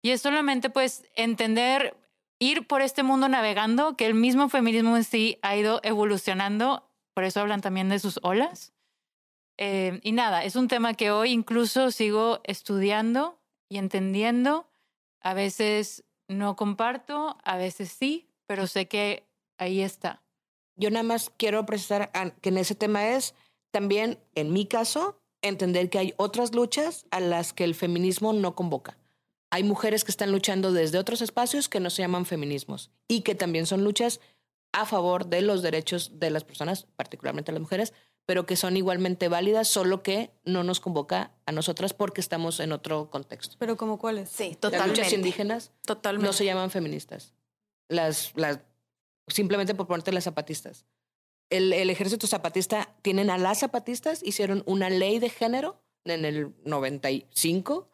Y 0.00 0.10
es 0.10 0.22
solamente 0.22 0.70
pues 0.70 1.04
entender, 1.14 1.94
ir 2.38 2.66
por 2.66 2.80
este 2.80 3.02
mundo 3.02 3.28
navegando, 3.28 3.96
que 3.96 4.06
el 4.06 4.14
mismo 4.14 4.48
feminismo 4.48 4.96
en 4.96 5.04
sí 5.04 5.38
ha 5.42 5.54
ido 5.56 5.80
evolucionando, 5.82 6.88
por 7.12 7.24
eso 7.24 7.40
hablan 7.40 7.60
también 7.60 7.90
de 7.90 7.98
sus 7.98 8.18
olas. 8.22 8.72
Eh, 9.58 10.00
y 10.02 10.12
nada, 10.12 10.42
es 10.42 10.56
un 10.56 10.68
tema 10.68 10.94
que 10.94 11.10
hoy 11.10 11.32
incluso 11.32 11.90
sigo 11.90 12.40
estudiando 12.44 13.38
y 13.68 13.76
entendiendo. 13.76 14.66
A 15.20 15.34
veces 15.34 16.04
no 16.28 16.56
comparto, 16.56 17.36
a 17.44 17.58
veces 17.58 17.90
sí, 17.90 18.29
pero 18.50 18.66
sé 18.66 18.88
que 18.88 19.28
ahí 19.58 19.80
está. 19.80 20.24
Yo 20.74 20.90
nada 20.90 21.04
más 21.04 21.30
quiero 21.36 21.64
precisar 21.66 22.10
que 22.40 22.48
en 22.48 22.58
ese 22.58 22.74
tema 22.74 23.10
es 23.10 23.36
también, 23.70 24.18
en 24.34 24.52
mi 24.52 24.66
caso, 24.66 25.20
entender 25.40 25.88
que 25.88 25.98
hay 26.00 26.14
otras 26.16 26.52
luchas 26.52 27.06
a 27.12 27.20
las 27.20 27.52
que 27.52 27.62
el 27.62 27.76
feminismo 27.76 28.32
no 28.32 28.56
convoca. 28.56 28.98
Hay 29.50 29.62
mujeres 29.62 30.02
que 30.02 30.10
están 30.10 30.32
luchando 30.32 30.72
desde 30.72 30.98
otros 30.98 31.22
espacios 31.22 31.68
que 31.68 31.78
no 31.78 31.90
se 31.90 32.02
llaman 32.02 32.26
feminismos 32.26 32.90
y 33.06 33.20
que 33.20 33.36
también 33.36 33.66
son 33.66 33.84
luchas 33.84 34.18
a 34.72 34.84
favor 34.84 35.26
de 35.26 35.42
los 35.42 35.62
derechos 35.62 36.18
de 36.18 36.30
las 36.30 36.42
personas, 36.42 36.88
particularmente 36.96 37.52
las 37.52 37.60
mujeres, 37.60 37.92
pero 38.26 38.46
que 38.46 38.56
son 38.56 38.76
igualmente 38.76 39.28
válidas, 39.28 39.68
solo 39.68 40.02
que 40.02 40.32
no 40.44 40.64
nos 40.64 40.80
convoca 40.80 41.30
a 41.46 41.52
nosotras 41.52 41.94
porque 41.94 42.20
estamos 42.20 42.58
en 42.58 42.72
otro 42.72 43.10
contexto. 43.10 43.54
Pero 43.60 43.76
como 43.76 43.96
cuáles? 44.00 44.28
Sí, 44.28 44.48
Las 44.48 44.58
totalmente. 44.58 44.96
luchas 45.02 45.12
indígenas 45.12 45.72
Totalmente. 45.86 46.26
no 46.26 46.32
se 46.32 46.44
llaman 46.46 46.72
feministas. 46.72 47.32
Las, 47.90 48.32
las, 48.36 48.60
simplemente 49.26 49.74
por 49.74 49.86
ponerte 49.86 50.12
las 50.12 50.24
zapatistas. 50.24 50.86
El, 51.50 51.72
el 51.72 51.90
ejército 51.90 52.26
zapatista, 52.26 52.94
tienen 53.02 53.28
a 53.28 53.36
las 53.36 53.58
zapatistas, 53.60 54.22
hicieron 54.22 54.62
una 54.64 54.88
ley 54.88 55.18
de 55.18 55.28
género 55.28 55.82
en 56.04 56.24
el 56.24 56.54
95, 56.64 57.90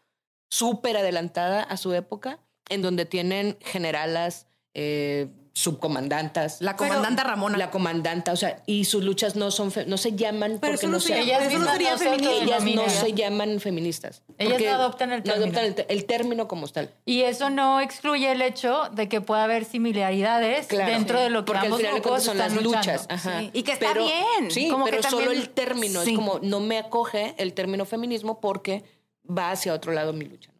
súper 0.48 0.96
adelantada 0.96 1.62
a 1.62 1.76
su 1.76 1.92
época, 1.94 2.40
en 2.68 2.82
donde 2.82 3.06
tienen 3.06 3.58
generalas, 3.60 4.46
eh, 4.74 5.28
subcomandantas. 5.56 6.60
La 6.60 6.76
comandante 6.76 7.22
Ramona. 7.24 7.56
La 7.56 7.70
comandanta, 7.70 8.32
o 8.32 8.36
sea, 8.36 8.62
y 8.66 8.84
sus 8.84 9.02
luchas 9.04 9.36
no 9.36 9.50
son, 9.50 9.72
fe- 9.72 9.86
no 9.86 9.96
se 9.96 10.12
llaman 10.14 10.58
Pero 10.60 10.74
porque 10.74 10.86
no 10.86 11.00
se 11.00 11.08
se 11.08 11.12
llama- 11.24 11.24
Ellas 11.24 11.52
no 11.58 11.66
sería 11.72 11.94
ellas 12.42 12.64
no 12.64 12.88
se 12.88 13.12
llaman 13.14 13.60
feministas. 13.60 14.22
Ellas 14.38 14.60
no 14.60 14.70
adoptan 14.70 15.12
el 15.12 15.22
No 15.24 15.32
adoptan 15.32 15.74
término. 15.74 15.84
el, 15.88 16.04
término 16.04 16.48
como 16.48 16.68
tal. 16.68 16.90
Y 17.06 17.22
eso 17.22 17.48
no 17.50 17.80
excluye 17.80 18.30
el 18.32 18.42
hecho 18.42 18.88
de 18.92 19.08
que 19.08 19.20
pueda 19.20 19.44
haber 19.44 19.64
similaridades 19.64 20.66
Claro. 20.66 20.92
dentro 20.92 21.20
de 21.20 21.30
lo 21.30 21.40
que 21.44 21.46
Porque 21.46 21.60
al 21.60 21.66
ambos 21.66 21.80
final 21.80 22.02
cuentas 22.02 22.24
son 22.24 22.38
las 22.38 22.52
luchando. 22.52 22.76
luchas. 22.78 23.06
Ajá. 23.08 23.40
Sí, 23.40 23.50
y 23.52 23.62
que 23.62 23.72
está 23.72 23.94
bien, 23.94 24.50
Sí, 24.50 24.68
como 24.68 24.84
que 24.84 24.90
pero 24.92 25.02
solo 25.04 25.24
también- 25.24 25.42
el 25.42 25.48
término. 25.50 26.02
Sí. 26.02 26.10
Es 26.10 26.16
como 26.16 26.38
no 26.42 26.60
me 26.60 26.78
acoge 26.78 27.34
el 27.38 27.54
término 27.54 27.84
feminismo 27.86 28.40
porque 28.40 28.84
va 29.26 29.50
hacia 29.52 29.72
otro 29.72 29.92
lado 29.92 30.12
mi 30.12 30.24
lucha. 30.26 30.50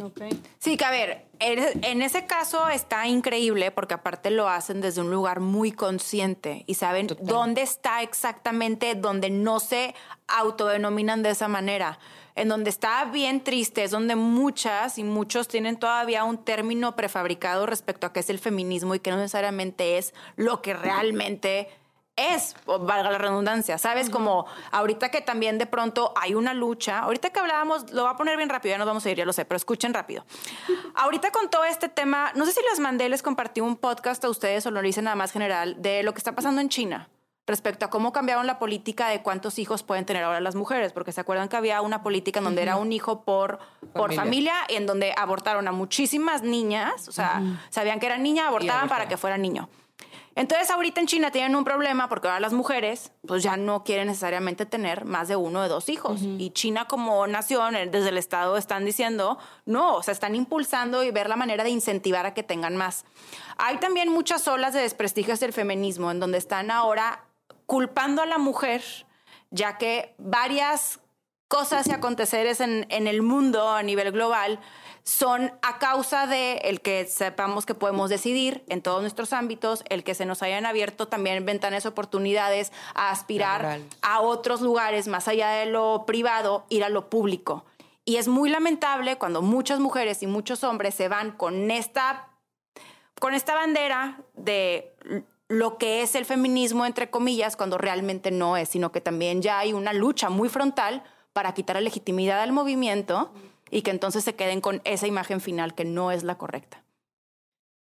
Ok. 0.00 0.22
Sí, 0.58 0.76
que 0.76 0.84
a 0.84 0.90
ver, 0.90 1.26
en 1.38 1.84
en 1.84 2.02
ese 2.02 2.26
caso 2.26 2.68
está 2.68 3.06
increíble 3.06 3.70
porque 3.70 3.94
aparte 3.94 4.30
lo 4.30 4.48
hacen 4.48 4.80
desde 4.80 5.02
un 5.02 5.10
lugar 5.10 5.40
muy 5.40 5.72
consciente 5.72 6.64
y 6.66 6.74
saben 6.74 7.08
Total. 7.08 7.26
dónde 7.26 7.62
está 7.62 8.02
exactamente 8.02 8.94
donde 8.94 9.28
no 9.28 9.60
se 9.60 9.94
autodenominan 10.28 11.22
de 11.22 11.30
esa 11.30 11.48
manera. 11.48 11.98
En 12.34 12.48
donde 12.48 12.70
está 12.70 13.04
bien 13.04 13.44
triste 13.44 13.84
es 13.84 13.90
donde 13.90 14.16
muchas 14.16 14.96
y 14.96 15.04
muchos 15.04 15.48
tienen 15.48 15.76
todavía 15.76 16.24
un 16.24 16.38
término 16.38 16.96
prefabricado 16.96 17.66
respecto 17.66 18.06
a 18.06 18.12
qué 18.14 18.20
es 18.20 18.30
el 18.30 18.38
feminismo 18.38 18.94
y 18.94 19.00
que 19.00 19.10
no 19.10 19.18
necesariamente 19.18 19.98
es 19.98 20.14
lo 20.36 20.62
que 20.62 20.72
realmente 20.72 21.68
es, 22.16 22.54
valga 22.66 23.10
la 23.10 23.18
redundancia, 23.18 23.78
¿sabes? 23.78 24.10
Como 24.10 24.46
ahorita 24.70 25.10
que 25.10 25.20
también 25.20 25.58
de 25.58 25.66
pronto 25.66 26.12
hay 26.16 26.34
una 26.34 26.52
lucha, 26.52 27.00
ahorita 27.00 27.30
que 27.30 27.40
hablábamos, 27.40 27.90
lo 27.92 28.02
voy 28.02 28.10
a 28.12 28.16
poner 28.16 28.36
bien 28.36 28.48
rápido, 28.48 28.74
ya 28.74 28.78
nos 28.78 28.86
vamos 28.86 29.04
a 29.06 29.10
ir, 29.10 29.16
ya 29.16 29.24
lo 29.24 29.32
sé, 29.32 29.44
pero 29.44 29.56
escuchen 29.56 29.94
rápido. 29.94 30.24
Ahorita 30.94 31.30
con 31.30 31.48
todo 31.50 31.64
este 31.64 31.88
tema, 31.88 32.32
no 32.34 32.44
sé 32.44 32.52
si 32.52 32.60
les 32.68 32.80
mandé, 32.80 33.08
les 33.08 33.22
compartí 33.22 33.60
un 33.60 33.76
podcast 33.76 34.24
a 34.24 34.28
ustedes 34.28 34.66
o 34.66 34.70
lo 34.70 34.84
hice 34.84 35.00
nada 35.00 35.16
más 35.16 35.32
general, 35.32 35.80
de 35.80 36.02
lo 36.02 36.12
que 36.12 36.18
está 36.18 36.34
pasando 36.34 36.60
en 36.60 36.68
China 36.68 37.08
respecto 37.46 37.84
a 37.84 37.90
cómo 37.90 38.12
cambiaron 38.12 38.46
la 38.46 38.58
política 38.58 39.08
de 39.08 39.20
cuántos 39.22 39.58
hijos 39.58 39.82
pueden 39.82 40.04
tener 40.04 40.22
ahora 40.22 40.40
las 40.40 40.54
mujeres, 40.54 40.92
porque 40.92 41.10
se 41.12 41.20
acuerdan 41.20 41.48
que 41.48 41.56
había 41.56 41.80
una 41.80 42.02
política 42.02 42.38
en 42.38 42.44
donde 42.44 42.62
era 42.62 42.76
un 42.76 42.92
hijo 42.92 43.24
por, 43.24 43.58
por 43.94 44.14
Familia. 44.14 44.20
familia 44.22 44.54
y 44.68 44.74
en 44.76 44.86
donde 44.86 45.12
abortaron 45.16 45.66
a 45.66 45.72
muchísimas 45.72 46.42
niñas, 46.42 47.08
o 47.08 47.12
sea, 47.12 47.42
sabían 47.70 47.98
que 47.98 48.06
era 48.06 48.16
niña, 48.16 48.46
abortaban 48.46 48.88
para 48.88 49.08
que 49.08 49.16
fuera 49.16 49.38
niño. 49.38 49.68
Entonces 50.34 50.70
ahorita 50.70 51.00
en 51.00 51.06
China 51.06 51.30
tienen 51.30 51.54
un 51.56 51.64
problema 51.64 52.08
porque 52.08 52.28
ahora 52.28 52.40
las 52.40 52.52
mujeres 52.52 53.12
pues 53.26 53.42
ya 53.42 53.56
no 53.56 53.84
quieren 53.84 54.06
necesariamente 54.06 54.66
tener 54.66 55.04
más 55.04 55.28
de 55.28 55.36
uno 55.36 55.60
o 55.60 55.68
dos 55.68 55.88
hijos. 55.88 56.22
Y 56.22 56.50
China 56.50 56.86
como 56.86 57.26
nación, 57.26 57.76
eh, 57.76 57.86
desde 57.86 58.08
el 58.08 58.18
Estado 58.18 58.56
están 58.56 58.84
diciendo, 58.84 59.38
no, 59.66 59.96
o 59.96 60.02
sea, 60.02 60.12
están 60.12 60.34
impulsando 60.34 61.02
y 61.02 61.10
ver 61.10 61.28
la 61.28 61.36
manera 61.36 61.64
de 61.64 61.70
incentivar 61.70 62.26
a 62.26 62.34
que 62.34 62.42
tengan 62.42 62.76
más. 62.76 63.04
Hay 63.58 63.76
también 63.78 64.08
muchas 64.08 64.46
olas 64.48 64.72
de 64.72 64.80
desprestigios 64.80 65.40
del 65.40 65.52
feminismo 65.52 66.10
en 66.10 66.20
donde 66.20 66.38
están 66.38 66.70
ahora 66.70 67.24
culpando 67.66 68.22
a 68.22 68.26
la 68.26 68.38
mujer, 68.38 68.82
ya 69.50 69.78
que 69.78 70.14
varias 70.18 71.00
cosas 71.52 71.86
y 71.86 71.92
aconteceres 71.92 72.62
en, 72.62 72.86
en 72.88 73.06
el 73.06 73.20
mundo 73.20 73.68
a 73.68 73.82
nivel 73.82 74.10
global 74.10 74.58
son 75.04 75.52
a 75.60 75.78
causa 75.78 76.26
de 76.26 76.54
el 76.64 76.80
que 76.80 77.04
sepamos 77.04 77.66
que 77.66 77.74
podemos 77.74 78.08
decidir 78.08 78.64
en 78.70 78.80
todos 78.80 79.02
nuestros 79.02 79.34
ámbitos, 79.34 79.84
el 79.90 80.02
que 80.02 80.14
se 80.14 80.24
nos 80.24 80.42
hayan 80.42 80.64
abierto 80.64 81.08
también 81.08 81.44
ventanas, 81.44 81.84
oportunidades 81.84 82.72
a 82.94 83.10
aspirar 83.10 83.80
a 84.00 84.20
otros 84.22 84.62
lugares 84.62 85.08
más 85.08 85.28
allá 85.28 85.50
de 85.50 85.66
lo 85.66 86.04
privado, 86.06 86.64
ir 86.70 86.84
a 86.84 86.88
lo 86.88 87.10
público. 87.10 87.66
Y 88.06 88.16
es 88.16 88.28
muy 88.28 88.48
lamentable 88.48 89.18
cuando 89.18 89.42
muchas 89.42 89.78
mujeres 89.78 90.22
y 90.22 90.26
muchos 90.26 90.64
hombres 90.64 90.94
se 90.94 91.08
van 91.08 91.32
con 91.32 91.70
esta, 91.70 92.30
con 93.20 93.34
esta 93.34 93.54
bandera 93.54 94.22
de 94.32 94.94
lo 95.48 95.76
que 95.76 96.00
es 96.00 96.14
el 96.14 96.24
feminismo, 96.24 96.86
entre 96.86 97.10
comillas, 97.10 97.56
cuando 97.56 97.76
realmente 97.76 98.30
no 98.30 98.56
es, 98.56 98.70
sino 98.70 98.90
que 98.90 99.02
también 99.02 99.42
ya 99.42 99.58
hay 99.58 99.74
una 99.74 99.92
lucha 99.92 100.30
muy 100.30 100.48
frontal 100.48 101.02
para 101.32 101.52
quitar 101.54 101.76
la 101.76 101.80
legitimidad 101.82 102.40
al 102.42 102.52
movimiento 102.52 103.32
y 103.70 103.82
que 103.82 103.90
entonces 103.90 104.22
se 104.24 104.34
queden 104.34 104.60
con 104.60 104.80
esa 104.84 105.06
imagen 105.06 105.40
final 105.40 105.74
que 105.74 105.84
no 105.84 106.10
es 106.12 106.22
la 106.24 106.36
correcta. 106.36 106.82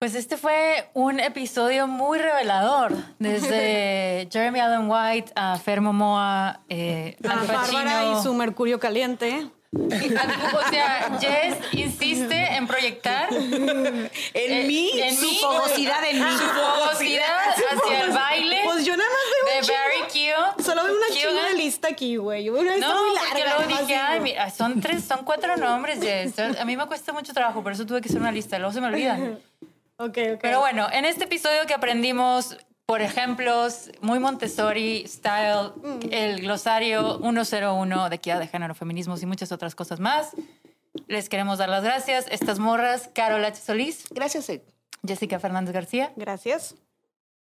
Pues 0.01 0.15
este 0.15 0.37
fue 0.37 0.89
un 0.95 1.19
episodio 1.19 1.89
muy 1.89 2.19
revelador, 2.19 2.93
desde 3.19 4.29
Jeremy 4.33 4.61
Allen 4.61 4.89
White 4.89 5.33
a 5.35 5.59
Fer 5.59 5.81
Momoa, 5.81 6.61
eh, 6.69 7.17
A 7.29 7.33
Al 7.33 7.39
Bárbara 7.41 7.61
Pacino. 7.63 8.21
y 8.21 8.23
su 8.23 8.33
mercurio 8.35 8.79
caliente. 8.79 9.49
O 9.71 10.71
sea, 10.71 11.19
Jess 11.21 11.59
insiste 11.73 12.55
en 12.55 12.67
proyectar 12.67 13.29
En 13.35 14.09
Eh, 14.33 14.65
mí, 14.67 14.91
en 14.95 15.15
su 15.15 15.27
mí, 15.27 15.39
fogosidad 15.43 16.03
en 16.09 16.25
mí. 16.25 16.31
su 16.39 16.45
fogosidad 16.45 17.39
hacia 17.73 18.05
el 18.05 18.11
baile 18.13 18.61
Pues 18.65 18.87
yo 18.87 18.97
nada 18.97 19.11
más 19.11 19.21
veo 19.45 19.53
de 19.53 19.59
un 19.59 19.65
chingo. 19.67 19.77
Barry 19.79 20.13
Keoghan. 20.13 20.38
Solo 20.63 20.83
veo 20.85 20.93
una 21.33 21.49
de 21.49 21.55
lista 21.55 21.89
aquí, 21.89 22.17
güey. 22.17 22.45
Yo 22.45 22.53
veo 22.53 22.63
una 22.63 22.75
lista 22.77 22.89
No, 22.95 23.03
muy 23.07 23.15
larga. 23.15 23.45
luego 23.57 23.63
nomás 23.63 23.81
dije, 23.87 23.97
ay, 23.97 24.21
mira, 24.21 24.51
son 24.51 24.81
tres, 24.81 25.05
son 25.05 25.25
cuatro 25.25 25.57
nombres, 25.57 26.01
Jess. 26.01 26.39
A 26.39 26.65
mí 26.65 26.77
me 26.77 26.87
cuesta 26.87 27.13
mucho 27.13 27.33
trabajo, 27.33 27.63
por 27.63 27.73
eso 27.73 27.85
tuve 27.87 28.01
que 28.01 28.09
hacer 28.09 28.21
una 28.21 28.33
lista, 28.33 28.59
luego 28.59 28.73
se 28.73 28.81
me 28.81 28.87
olvidan. 28.89 29.39
Ok, 30.01 30.17
ok. 30.35 30.39
Pero 30.43 30.61
bueno, 30.61 30.87
en 30.93 31.05
este 31.05 31.25
episodio 31.25 31.67
que 31.67 31.75
aprendimos, 31.75 32.57
por 32.87 33.03
ejemplos, 33.03 33.91
muy 34.01 34.21
Montessori 34.21 35.05
style, 35.09 35.73
el 36.13 36.41
glosario 36.43 37.19
101 37.21 38.09
de 38.09 38.15
equidad 38.15 38.39
de 38.39 38.47
género, 38.47 38.77
feminismos 38.77 39.21
y 39.25 39.27
muchas 39.27 39.51
otras 39.51 39.75
cosas 39.75 39.99
más, 39.99 40.37
les 41.09 41.29
queremos 41.29 41.59
dar 41.59 41.69
las 41.69 41.83
gracias. 41.83 42.27
Estas 42.31 42.61
morras, 42.61 43.11
Carol 43.13 43.45
H. 43.45 43.61
Solís, 43.61 44.07
Gracias. 44.11 44.49
eh. 44.51 44.63
Jessica 45.05 45.41
Fernández 45.41 45.75
García, 45.75 46.13
Gracias. 46.15 46.77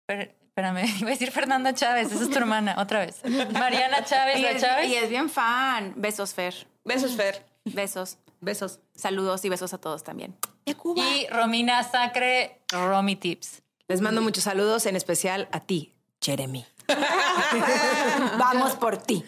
per- 0.06 0.36
espérame, 0.62 0.86
iba 1.00 1.08
a 1.10 1.12
decir 1.12 1.32
Fernanda 1.32 1.74
Chávez, 1.74 2.12
esa 2.12 2.24
es 2.24 2.30
tu 2.30 2.38
hermana, 2.38 2.76
otra 2.78 3.00
vez. 3.00 3.22
Mariana 3.54 4.04
Chávez, 4.06 4.40
Y 4.40 4.42
la 4.44 4.52
es, 4.52 4.62
Chávez. 4.62 4.88
y 4.90 4.96
es 4.96 5.10
bien 5.10 5.30
fan. 5.30 5.94
Besos, 5.96 6.34
Fer. 6.34 6.68
Besos, 6.86 7.16
Fer. 7.16 7.46
Besos. 7.66 8.18
Besos. 8.40 8.80
Saludos 8.96 9.44
y 9.46 9.50
besos 9.50 9.74
a 9.74 9.78
todos 9.78 10.04
también. 10.04 10.36
Y 10.66 11.28
Romina 11.30 11.84
Sacre, 11.84 12.62
Romy 12.72 13.16
Tips. 13.16 13.62
Les 13.88 14.02
mando 14.02 14.22
muchos 14.22 14.44
saludos, 14.46 14.86
en 14.86 14.96
especial 14.96 15.48
a 15.52 15.60
ti, 15.60 15.94
Jeremy. 16.22 16.66
Vamos 18.38 18.74
por 18.74 18.98
ti. 18.98 19.24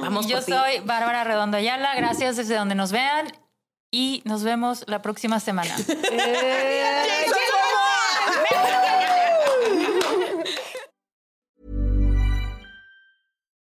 Vamos 0.00 0.26
Yo 0.26 0.36
por 0.36 0.44
ti. 0.44 0.52
soy 0.52 0.78
Bárbara 0.84 1.24
Redondo 1.24 1.56
Ayala, 1.56 1.94
gracias 1.94 2.36
desde 2.36 2.54
donde 2.56 2.74
nos 2.74 2.92
vean 2.92 3.26
y 3.90 4.22
nos 4.24 4.42
vemos 4.44 4.84
la 4.86 5.02
próxima 5.02 5.40
semana. 5.40 5.74